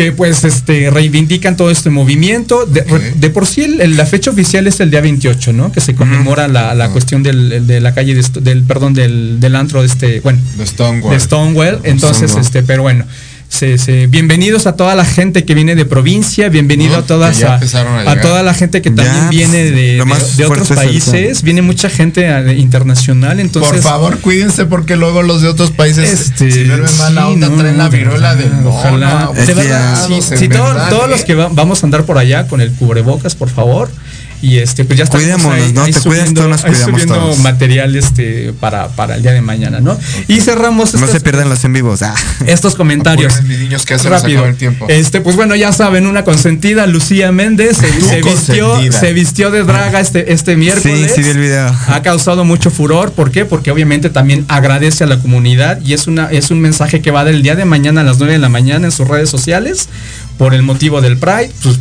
que 0.00 0.12
pues 0.12 0.44
este 0.44 0.90
reivindican 0.90 1.56
todo 1.56 1.70
este 1.70 1.90
movimiento. 1.90 2.66
De, 2.66 3.30
por 3.30 3.46
sí 3.46 3.62
el- 3.62 3.80
el- 3.80 3.96
la 3.96 4.06
fecha 4.06 4.30
oficial 4.30 4.66
es 4.66 4.80
el 4.80 4.90
día 4.90 5.00
28, 5.00 5.52
¿no? 5.52 5.72
Que 5.72 5.80
se 5.80 5.94
conmemora 5.94 6.48
la, 6.48 6.74
la 6.74 6.88
cuestión 6.90 7.22
del, 7.22 7.52
el 7.52 7.66
de 7.66 7.80
la 7.80 7.92
calle 7.94 8.14
de, 8.14 8.24
del 8.40 8.62
perdón 8.64 8.94
del, 8.94 9.40
del 9.40 9.56
antro 9.56 9.80
de 9.82 9.86
este, 9.88 10.20
bueno, 10.20 10.38
De 10.56 10.66
Stonewall. 10.66 11.12
de 11.12 11.20
Stonewall. 11.20 11.80
Entonces, 11.84 12.30
Stonewall. 12.30 12.44
este, 12.46 12.62
pero 12.62 12.82
bueno. 12.82 13.04
Se, 13.50 13.78
se- 13.78 14.06
bienvenidos 14.06 14.68
a 14.68 14.76
toda 14.76 14.94
la 14.94 15.04
gente 15.04 15.44
que 15.44 15.54
viene 15.54 15.74
de 15.74 15.84
provincia, 15.84 16.48
bienvenido 16.48 16.92
¿No? 16.92 16.98
a 17.00 17.02
todas 17.02 17.42
a, 17.42 18.20
toda 18.22 18.44
la 18.44 18.54
gente 18.54 18.80
que 18.80 18.92
también 18.92 19.24
Ya, 19.24 19.28
viene 19.28 19.70
pues, 20.06 20.36
de, 20.36 20.42
de- 20.44 20.46
otros 20.46 20.68
países, 20.68 21.42
viene 21.42 21.60
mucha 21.60 21.90
gente 21.90 22.30
internacional, 22.56 23.40
entonces 23.40 23.72
Por 23.72 23.82
favor, 23.82 24.18
cuídense 24.20 24.66
porque 24.66 24.94
luego 24.94 25.22
los 25.22 25.42
de 25.42 25.48
otros 25.48 25.72
países, 25.72 26.08
Este, 26.08 26.50
si 26.52 26.64
no 26.64 26.76
es 26.84 26.96
mala 26.98 27.22
sí, 27.22 27.32
onda, 27.32 27.48
no, 27.48 27.56
traen 27.56 27.76
la 27.76 27.88
de 27.88 27.98
viruela 27.98 28.38
ojalá. 28.66 29.30
De 29.34 29.52
verdad, 29.54 29.94
abusados, 30.04 30.24
sí, 30.24 30.32
en 30.34 30.38
sí, 30.38 30.48
todo- 30.48 30.64
verdad, 30.68 30.88
todos 30.88 31.10
los 31.10 31.24
que 31.24 31.34
va- 31.34 31.48
vamos 31.52 31.82
a 31.82 31.86
andar 31.86 32.04
por 32.04 32.18
allá 32.18 32.46
con 32.46 32.60
el 32.60 32.72
cubrebocas, 32.72 33.34
por 33.34 33.50
favor. 33.50 33.90
Y 34.42 34.56
este, 34.58 34.86
pues 34.86 34.96
ya 34.98 35.04
estamos 35.04 35.24
Cuidémonos, 35.26 35.52
ahí, 35.66 35.72
¿no? 35.74 35.82
ahí 35.82 35.92
Te 35.92 36.00
cuidas, 36.00 36.32
todos 36.32 36.48
nos 36.48 36.64
ahí 36.64 36.70
cuidamos 36.72 36.90
subiendo 37.02 37.14
todos. 37.14 37.38
material 37.40 37.94
este, 37.94 38.54
para, 38.58 38.88
para 38.88 39.16
el 39.16 39.22
día 39.22 39.32
de 39.32 39.42
mañana, 39.42 39.80
¿no? 39.80 39.98
Y 40.28 40.40
cerramos 40.40 40.94
No 40.94 41.00
estas- 41.00 41.10
se 41.12 41.20
pierdan 41.20 41.50
los 41.50 41.62
en 41.64 41.74
vivos. 41.74 42.00
Ah. 42.02 42.14
estos 42.46 42.74
comentarios. 42.74 43.34
Apúrenme, 43.34 43.58
niños, 43.58 43.84
que 43.84 43.98
Rápido. 43.98 44.38
acabó 44.38 44.46
el 44.46 44.56
tiempo. 44.56 44.86
Este, 44.88 45.20
pues 45.20 45.36
bueno, 45.36 45.54
ya 45.56 45.72
saben, 45.72 46.06
una 46.06 46.24
consentida, 46.24 46.86
Lucía 46.86 47.32
Méndez, 47.32 47.76
se, 47.76 48.22
vistió, 48.22 48.92
se 48.92 49.12
vistió 49.12 49.50
de 49.50 49.62
draga 49.62 50.00
este, 50.00 50.32
este 50.32 50.56
miércoles. 50.56 51.12
Sí, 51.14 51.16
sí 51.16 51.22
vi 51.22 51.30
el 51.30 51.38
video. 51.38 51.76
Ha 51.88 52.00
causado 52.02 52.44
mucho 52.44 52.70
furor. 52.70 53.12
¿Por 53.12 53.30
qué? 53.30 53.44
Porque 53.44 53.70
obviamente 53.70 54.08
también 54.08 54.46
agradece 54.48 55.04
a 55.04 55.06
la 55.06 55.18
comunidad 55.18 55.80
y 55.84 55.92
es 55.92 56.06
una, 56.06 56.30
es 56.30 56.50
un 56.50 56.60
mensaje 56.60 57.02
que 57.02 57.10
va 57.10 57.24
del 57.24 57.42
día 57.42 57.56
de 57.56 57.66
mañana 57.66 58.00
a 58.00 58.04
las 58.04 58.16
9 58.18 58.32
de 58.34 58.38
la 58.38 58.48
mañana 58.48 58.86
en 58.86 58.92
sus 58.92 59.06
redes 59.06 59.28
sociales 59.28 59.88
por 60.38 60.54
el 60.54 60.62
motivo 60.62 61.02
del 61.02 61.18
Pride. 61.18 61.50
Pues, 61.62 61.78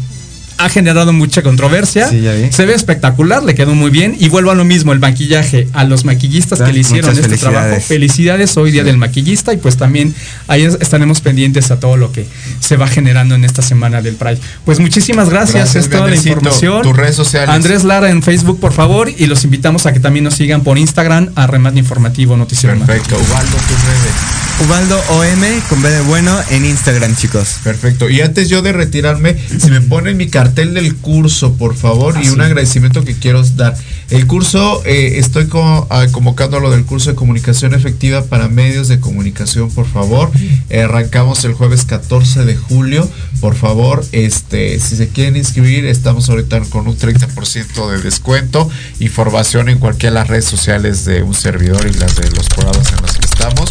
ha 0.59 0.69
generado 0.69 1.13
mucha 1.13 1.41
controversia. 1.41 2.07
Sí, 2.09 2.21
ya 2.21 2.33
vi. 2.33 2.51
Se 2.51 2.65
ve 2.65 2.73
espectacular, 2.75 3.41
le 3.43 3.55
quedó 3.55 3.73
muy 3.73 3.89
bien. 3.89 4.15
Y 4.19 4.29
vuelvo 4.29 4.51
a 4.51 4.55
lo 4.55 4.65
mismo, 4.65 4.93
el 4.93 4.99
maquillaje 4.99 5.67
a 5.73 5.83
los 5.85 6.05
maquillistas 6.05 6.61
que 6.61 6.71
le 6.73 6.81
hicieron 6.81 7.11
Muchas 7.11 7.25
este 7.25 7.37
trabajo. 7.37 7.79
felicidades. 7.81 8.55
Hoy 8.57 8.71
día 8.71 8.83
del 8.83 8.97
maquillista 8.97 9.53
y 9.53 9.57
pues 9.57 9.77
también 9.77 10.13
ahí 10.47 10.63
es- 10.63 10.77
estaremos 10.81 11.21
pendientes 11.21 11.71
a 11.71 11.79
todo 11.79 11.97
lo 11.97 12.11
que 12.11 12.25
se 12.59 12.75
va 12.77 12.87
generando 12.87 13.35
en 13.35 13.45
esta 13.45 13.61
semana 13.61 14.01
del 14.01 14.15
Pride. 14.15 14.37
Pues 14.65 14.79
muchísimas 14.79 15.29
gracias, 15.29 15.73
Gracias, 15.73 15.85
es 15.85 15.89
toda 15.89 16.07
la 16.07 16.15
información. 16.15 16.81
Tus 16.83 16.95
redes 16.95 17.15
sociales. 17.15 17.49
Andrés 17.49 17.83
Lara 17.85 18.09
en 18.09 18.21
Facebook, 18.21 18.59
por 18.59 18.73
favor, 18.73 19.09
y 19.17 19.25
los 19.27 19.43
invitamos 19.45 19.85
a 19.85 19.93
que 19.93 19.99
también 19.99 20.25
nos 20.25 20.35
sigan 20.35 20.61
por 20.63 20.77
Instagram 20.77 21.29
a 21.35 21.47
Remate 21.47 21.79
Informativo 21.79 22.35
Noticiero. 22.37 22.77
Perfecto. 22.79 23.15
Ubaldo, 23.15 23.55
tus 23.57 23.83
redes. 23.85 24.67
Ubaldo 24.67 25.01
OM 25.11 25.61
con 25.69 25.81
B 25.81 25.89
de 25.89 26.01
bueno 26.01 26.37
en 26.49 26.65
Instagram, 26.65 27.15
chicos. 27.15 27.55
Perfecto. 27.63 28.09
Y 28.09 28.19
antes 28.19 28.49
yo 28.49 28.61
de 28.61 28.73
retirarme, 28.73 29.37
si 29.57 29.69
me 29.71 29.79
ponen 29.79 30.17
mi 30.17 30.27
cartel 30.49 30.73
del 30.73 30.95
curso, 30.95 31.53
por 31.53 31.75
favor, 31.75 32.15
y 32.23 32.29
un 32.29 32.41
agradecimiento 32.41 33.03
que 33.05 33.13
quiero 33.15 33.43
dar. 33.55 33.75
El 34.09 34.25
curso, 34.25 34.81
eh, 34.85 35.19
estoy 35.19 35.45
co- 35.47 35.85
ah, 35.91 36.07
convocando 36.11 36.59
lo 36.59 36.71
del 36.71 36.85
curso 36.85 37.11
de 37.11 37.15
comunicación 37.15 37.75
efectiva 37.75 38.23
para 38.23 38.47
medios 38.47 38.87
de 38.87 38.99
comunicación, 38.99 39.69
por 39.69 39.85
favor. 39.85 40.31
Eh, 40.71 40.81
arrancamos 40.81 41.45
el 41.45 41.53
jueves 41.53 41.85
14 41.85 42.45
de 42.45 42.55
julio. 42.55 43.07
Por 43.41 43.55
favor, 43.55 44.03
este, 44.11 44.79
si 44.79 44.95
se 44.95 45.07
quieren 45.09 45.37
inscribir, 45.37 45.85
estamos 45.85 46.27
ahorita 46.29 46.59
con 46.69 46.87
un 46.87 46.97
30% 46.97 47.91
de 47.91 48.01
descuento. 48.01 48.67
Información 48.99 49.69
en 49.69 49.77
cualquiera 49.77 50.13
de 50.15 50.19
las 50.21 50.27
redes 50.27 50.45
sociales 50.45 51.05
de 51.05 51.21
un 51.21 51.35
servidor 51.35 51.85
y 51.87 51.93
las 51.97 52.15
de 52.15 52.29
los 52.31 52.47
programas 52.47 52.91
en 52.91 53.01
los 53.03 53.11
que 53.17 53.25
estamos 53.25 53.69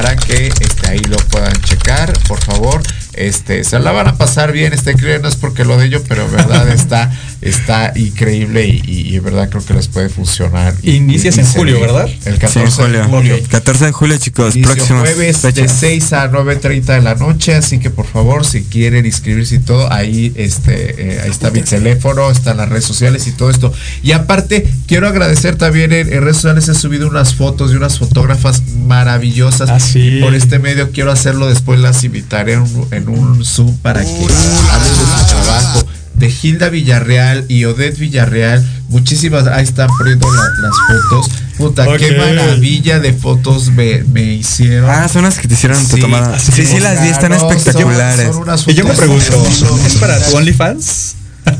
para 0.00 0.14
que 0.14 0.46
este, 0.60 0.88
ahí 0.88 1.00
lo 1.00 1.16
puedan 1.16 1.60
checar, 1.62 2.12
por 2.28 2.40
favor. 2.40 2.80
Este, 3.14 3.64
se 3.64 3.80
la 3.80 3.90
van 3.90 4.06
a 4.06 4.16
pasar 4.16 4.52
bien, 4.52 4.72
este 4.72 4.94
creo, 4.94 5.18
no 5.18 5.26
es 5.26 5.34
porque 5.34 5.64
lo 5.64 5.76
de 5.76 5.86
ello, 5.86 6.04
pero 6.06 6.30
verdad 6.30 6.68
está, 6.72 7.10
está 7.40 7.92
increíble 7.96 8.66
y, 8.66 8.82
y- 8.86 9.00
y 9.10 9.16
en 9.16 9.24
verdad 9.24 9.48
creo 9.48 9.64
que 9.64 9.74
les 9.74 9.88
puede 9.88 10.08
funcionar. 10.08 10.74
Y- 10.82 10.96
Inicias 10.96 11.36
y- 11.36 11.40
y 11.40 11.42
en 11.42 11.46
julio, 11.48 11.80
¿verdad? 11.80 12.08
El 12.24 12.34
Sí, 12.34 12.38
14 12.40 12.82
julio. 12.82 12.98
de 12.98 13.04
julio. 13.04 13.36
14 13.48 13.84
de 13.86 13.92
julio, 13.92 14.16
chicos. 14.18 14.56
Inicio 14.56 14.74
Próximos 14.74 15.02
jueves 15.02 15.42
de 15.42 15.52
fechas. 15.52 15.76
6 15.78 16.12
a 16.12 16.28
9.30 16.30 16.94
de 16.94 17.02
la 17.02 17.14
noche, 17.14 17.54
así 17.54 17.78
que 17.78 17.90
por 17.90 18.06
favor, 18.06 18.44
si 18.44 18.62
quieren 18.64 19.06
inscribirse 19.06 19.56
y 19.56 19.58
todo, 19.60 19.92
ahí, 19.92 20.32
este, 20.36 21.14
eh, 21.16 21.20
ahí 21.22 21.30
está 21.30 21.50
mi 21.50 21.62
teléfono, 21.62 22.30
están 22.30 22.56
las 22.56 22.68
redes 22.68 22.84
sociales 22.84 23.26
y 23.26 23.32
todo 23.32 23.50
esto. 23.50 23.72
Y 24.02 24.12
aparte, 24.12 24.68
quiero 24.86 25.06
agradecer 25.08 25.56
también 25.56 25.92
en, 25.92 26.12
en 26.12 26.20
redes 26.22 26.36
sociales 26.36 26.68
he 26.68 26.74
subido 26.74 27.08
unas 27.08 27.34
fotos 27.34 27.70
de 27.70 27.76
unas 27.76 27.98
fotógrafas 27.98 28.62
maravillosas. 28.86 29.70
Ah, 29.70 29.80
sí. 29.80 30.18
Y 30.18 30.20
por 30.20 30.34
este 30.34 30.58
medio 30.58 30.90
quiero 30.90 31.12
hacerlo, 31.12 31.46
después 31.48 31.78
las 31.80 32.02
invitaré 32.04 32.54
en 32.54 32.60
un, 32.62 32.88
en 32.90 33.08
un 33.08 33.44
Zoom 33.44 33.76
para 33.78 34.00
que 34.02 34.08
hablen 34.10 34.28
de 34.28 35.20
su 35.20 35.26
trabajo. 35.28 35.86
De 36.18 36.32
Hilda 36.42 36.68
Villarreal 36.68 37.44
y 37.48 37.64
Odette 37.64 37.96
Villarreal, 37.98 38.64
muchísimas, 38.88 39.46
ahí 39.46 39.64
están 39.64 39.88
poniendo 39.98 40.26
la- 40.32 40.42
las 40.68 40.74
fotos. 41.10 41.30
Puta, 41.56 41.86
qué 41.96 42.12
maravilla 42.12 42.98
de 43.00 43.12
fotos 43.12 43.70
me, 43.70 44.04
me 44.04 44.22
hicieron. 44.22 44.88
Ah, 44.90 45.08
son 45.08 45.22
las 45.24 45.38
que 45.38 45.48
te 45.48 45.54
hicieron 45.54 45.84
tu 45.88 45.98
tomada. 45.98 46.38
Sí, 46.38 46.64
sí, 46.66 46.78
las 46.80 47.02
vi, 47.02 47.08
están 47.08 47.30
no, 47.32 47.40
son- 47.40 47.56
espectaculares. 47.56 48.30
son 48.32 48.70
Y 48.70 48.74
yo 48.74 48.84
me 48.84 48.94
pregunto. 48.94 49.46
¿es 49.86 49.94
para 49.94 50.18
tu 50.20 50.36
OnlyFans? 50.36 51.14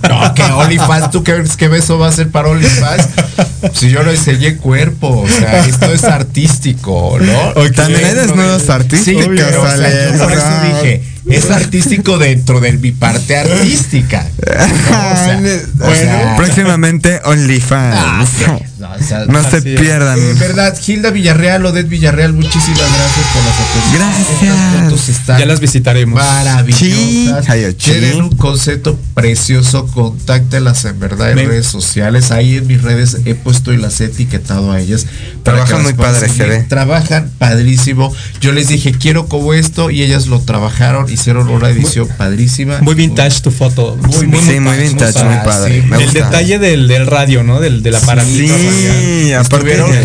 No, 0.09 0.35
que 0.35 0.43
OnlyFans, 0.43 1.11
¿tú 1.11 1.25
crees 1.25 1.57
que 1.57 1.65
eso 1.75 1.99
va 1.99 2.09
a 2.09 2.13
ser 2.13 2.29
para 2.31 2.49
OnlyFans? 2.49 3.09
Si 3.73 3.89
yo 3.91 4.03
lo 4.03 4.11
enseñé 4.11 4.57
cuerpo, 4.57 5.23
o 5.23 5.29
sea, 5.29 5.65
esto 5.67 5.93
es 5.93 6.05
artístico, 6.05 7.19
¿no? 7.21 7.71
También 7.73 8.05
hay 8.05 8.15
desnudos 8.15 8.69
artísticos, 8.71 9.25
Sí, 9.25 9.31
pero, 9.35 9.63
o 9.63 9.65
sea, 9.65 9.73
Ale, 9.75 10.13
yo 10.13 10.19
por 10.25 10.33
eso 10.33 10.51
no. 10.51 10.75
dije, 10.83 11.03
es 11.29 11.51
artístico 11.51 12.19
dentro 12.19 12.61
de 12.61 12.73
mi 12.73 12.93
parte 12.93 13.37
artística. 13.37 14.25
¿no? 14.25 14.29
O 15.09 15.15
sea, 15.15 15.41
o 15.81 15.95
sea, 15.95 16.37
Próximamente 16.37 17.21
ah, 17.23 17.29
OnlyFans. 17.31 18.29
sí, 18.29 18.45
no, 18.79 18.91
o 18.93 18.99
sea, 19.03 19.25
No 19.27 19.43
se 19.51 19.59
es. 19.59 19.63
pierdan. 19.81 20.19
En 20.19 20.39
verdad, 20.39 20.77
Hilda 20.87 21.11
Villarreal, 21.11 21.65
Odette 21.67 21.89
Villarreal, 21.89 22.33
muchísimas 22.33 22.79
gracias 22.79 23.27
por 23.33 23.45
las 23.45 23.55
atenciones. 23.61 23.99
Gracias. 23.99 24.43
Estas 24.43 24.83
fotos 24.85 25.09
están 25.09 25.39
Ya 25.41 25.47
las 25.47 25.61
visitaremos. 25.61 26.15
maravillosas. 26.23 26.79
Sí, 26.79 27.31
sí. 27.47 27.75
Tienen 27.91 28.23
un 28.23 28.37
concepto 28.37 28.99
precioso, 29.15 29.87
contáctelas 29.89 30.85
en 30.85 30.99
verdad 31.01 31.31
en 31.31 31.37
Me- 31.37 31.47
redes 31.47 31.67
sociales. 31.67 32.31
Ahí 32.31 32.57
en 32.57 32.67
mis 32.67 32.83
redes 32.83 33.19
he 33.25 33.35
puesto 33.35 33.73
y 33.73 33.77
las 33.77 34.01
he 34.01 34.05
etiquetado 34.07 34.71
a 34.73 34.81
ellas. 34.81 35.07
Trabajan 35.43 35.83
muy 35.83 35.95
padre, 35.95 36.29
se 36.29 36.45
ve. 36.45 36.63
Trabajan 36.69 37.31
padrísimo. 37.39 38.15
Yo 38.41 38.53
les 38.53 38.69
dije, 38.69 38.93
quiero 38.93 39.27
como 39.29 39.55
esto, 39.55 39.91
y 39.91 40.03
ellas 40.03 40.27
lo 40.27 40.41
trabajaron, 40.41 41.11
hicieron 41.13 41.49
una 41.49 41.69
edición 41.71 42.09
padrísima. 42.17 42.79
Muy 42.81 42.95
vintage 42.95 43.41
tu 43.41 43.51
foto. 43.51 43.97
Muy, 44.03 44.13
Sí, 44.43 44.61
muy 44.61 44.77
vintage, 44.79 45.25
muy 45.25 45.37
padre. 45.45 45.83
Me 45.83 45.97
El 45.97 46.05
gusta. 46.05 46.25
detalle 46.27 46.59
del, 46.59 46.89
del 46.89 47.07
radio, 47.07 47.43
¿no? 47.43 47.61
Del, 47.61 47.83
del 47.83 47.95
aparatito 47.97 48.53
radial. 48.53 48.68
Sí, 48.71 49.33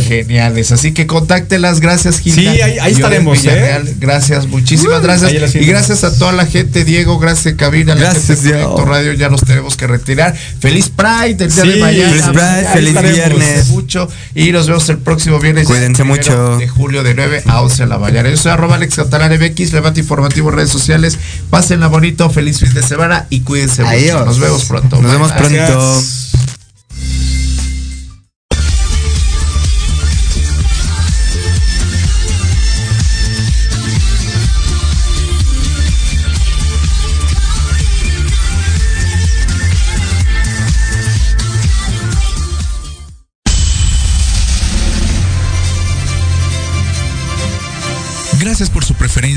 geniales, 0.08 0.72
así 0.72 0.92
que 0.94 1.08
contáctelas, 1.08 1.80
gracias 1.80 2.20
Gilda. 2.20 2.42
Sí, 2.54 2.62
ahí- 2.62 2.80
ahí 2.80 2.92
estaremos, 2.94 3.44
¿eh? 3.46 3.84
Gracias, 4.00 4.48
muchísimas 4.48 5.00
Uh, 5.00 5.04
gracias. 5.04 5.56
Y 5.56 5.66
gracias 5.66 6.04
a 6.04 6.18
toda 6.18 6.32
la 6.34 6.46
gente, 6.46 6.84
Diego, 6.86 7.20
gracias 7.20 7.56
Cabina, 7.56 7.96
la 7.96 8.02
Gracias, 8.02 8.42
gente 8.42 8.58
de 8.58 8.68
Radio, 8.86 9.14
ya 9.14 9.30
nos 9.30 9.42
tenemos 9.42 9.76
que 9.78 9.88
retirar. 9.88 10.36
Feliz 10.60 10.90
Pride 10.90 11.44
el 11.46 11.52
día 11.54 11.64
Sí, 11.64 11.70
de 11.70 11.76
mañana. 11.78 12.10
feliz 12.10 12.26
Pride, 12.28 12.70
feliz 12.74 13.14
viernes. 13.14 13.68
mucho 13.70 14.08
y 14.36 14.52
nos 14.52 14.68
vemos 14.68 14.88
el 14.90 14.98
próximo 14.98 15.40
viernes. 15.40 15.66
Cuídense 15.68 16.04
mucho. 16.04 16.58
De 16.58 16.68
julio 16.68 17.04
de 17.04 17.14
9 17.14 17.44
a 17.48 17.62
11 17.62 17.84
de 17.84 17.90
la 17.90 17.98
mañana. 17.98 18.30
Yo 18.30 18.38
soy 18.38 18.52
arroba 18.52 18.76
Alex 18.76 18.96
Catalán 18.96 19.32
MX, 19.40 19.74
levante 19.74 20.02
informativo 20.02 20.52
redes 20.52 20.70
sociales. 20.70 21.18
Pásenla 21.50 21.88
bonito, 21.88 22.30
feliz 22.30 22.60
fin 22.60 22.74
de 22.74 22.84
semana 22.84 23.26
y 23.30 23.42
cuídense 23.42 23.84
mucho. 23.84 24.26
Nos 24.26 24.40
vemos 24.40 24.66
pronto. 24.66 24.96
Nos 25.02 25.04
Bye, 25.04 25.12
vemos 25.12 25.32
pronto. 25.32 26.04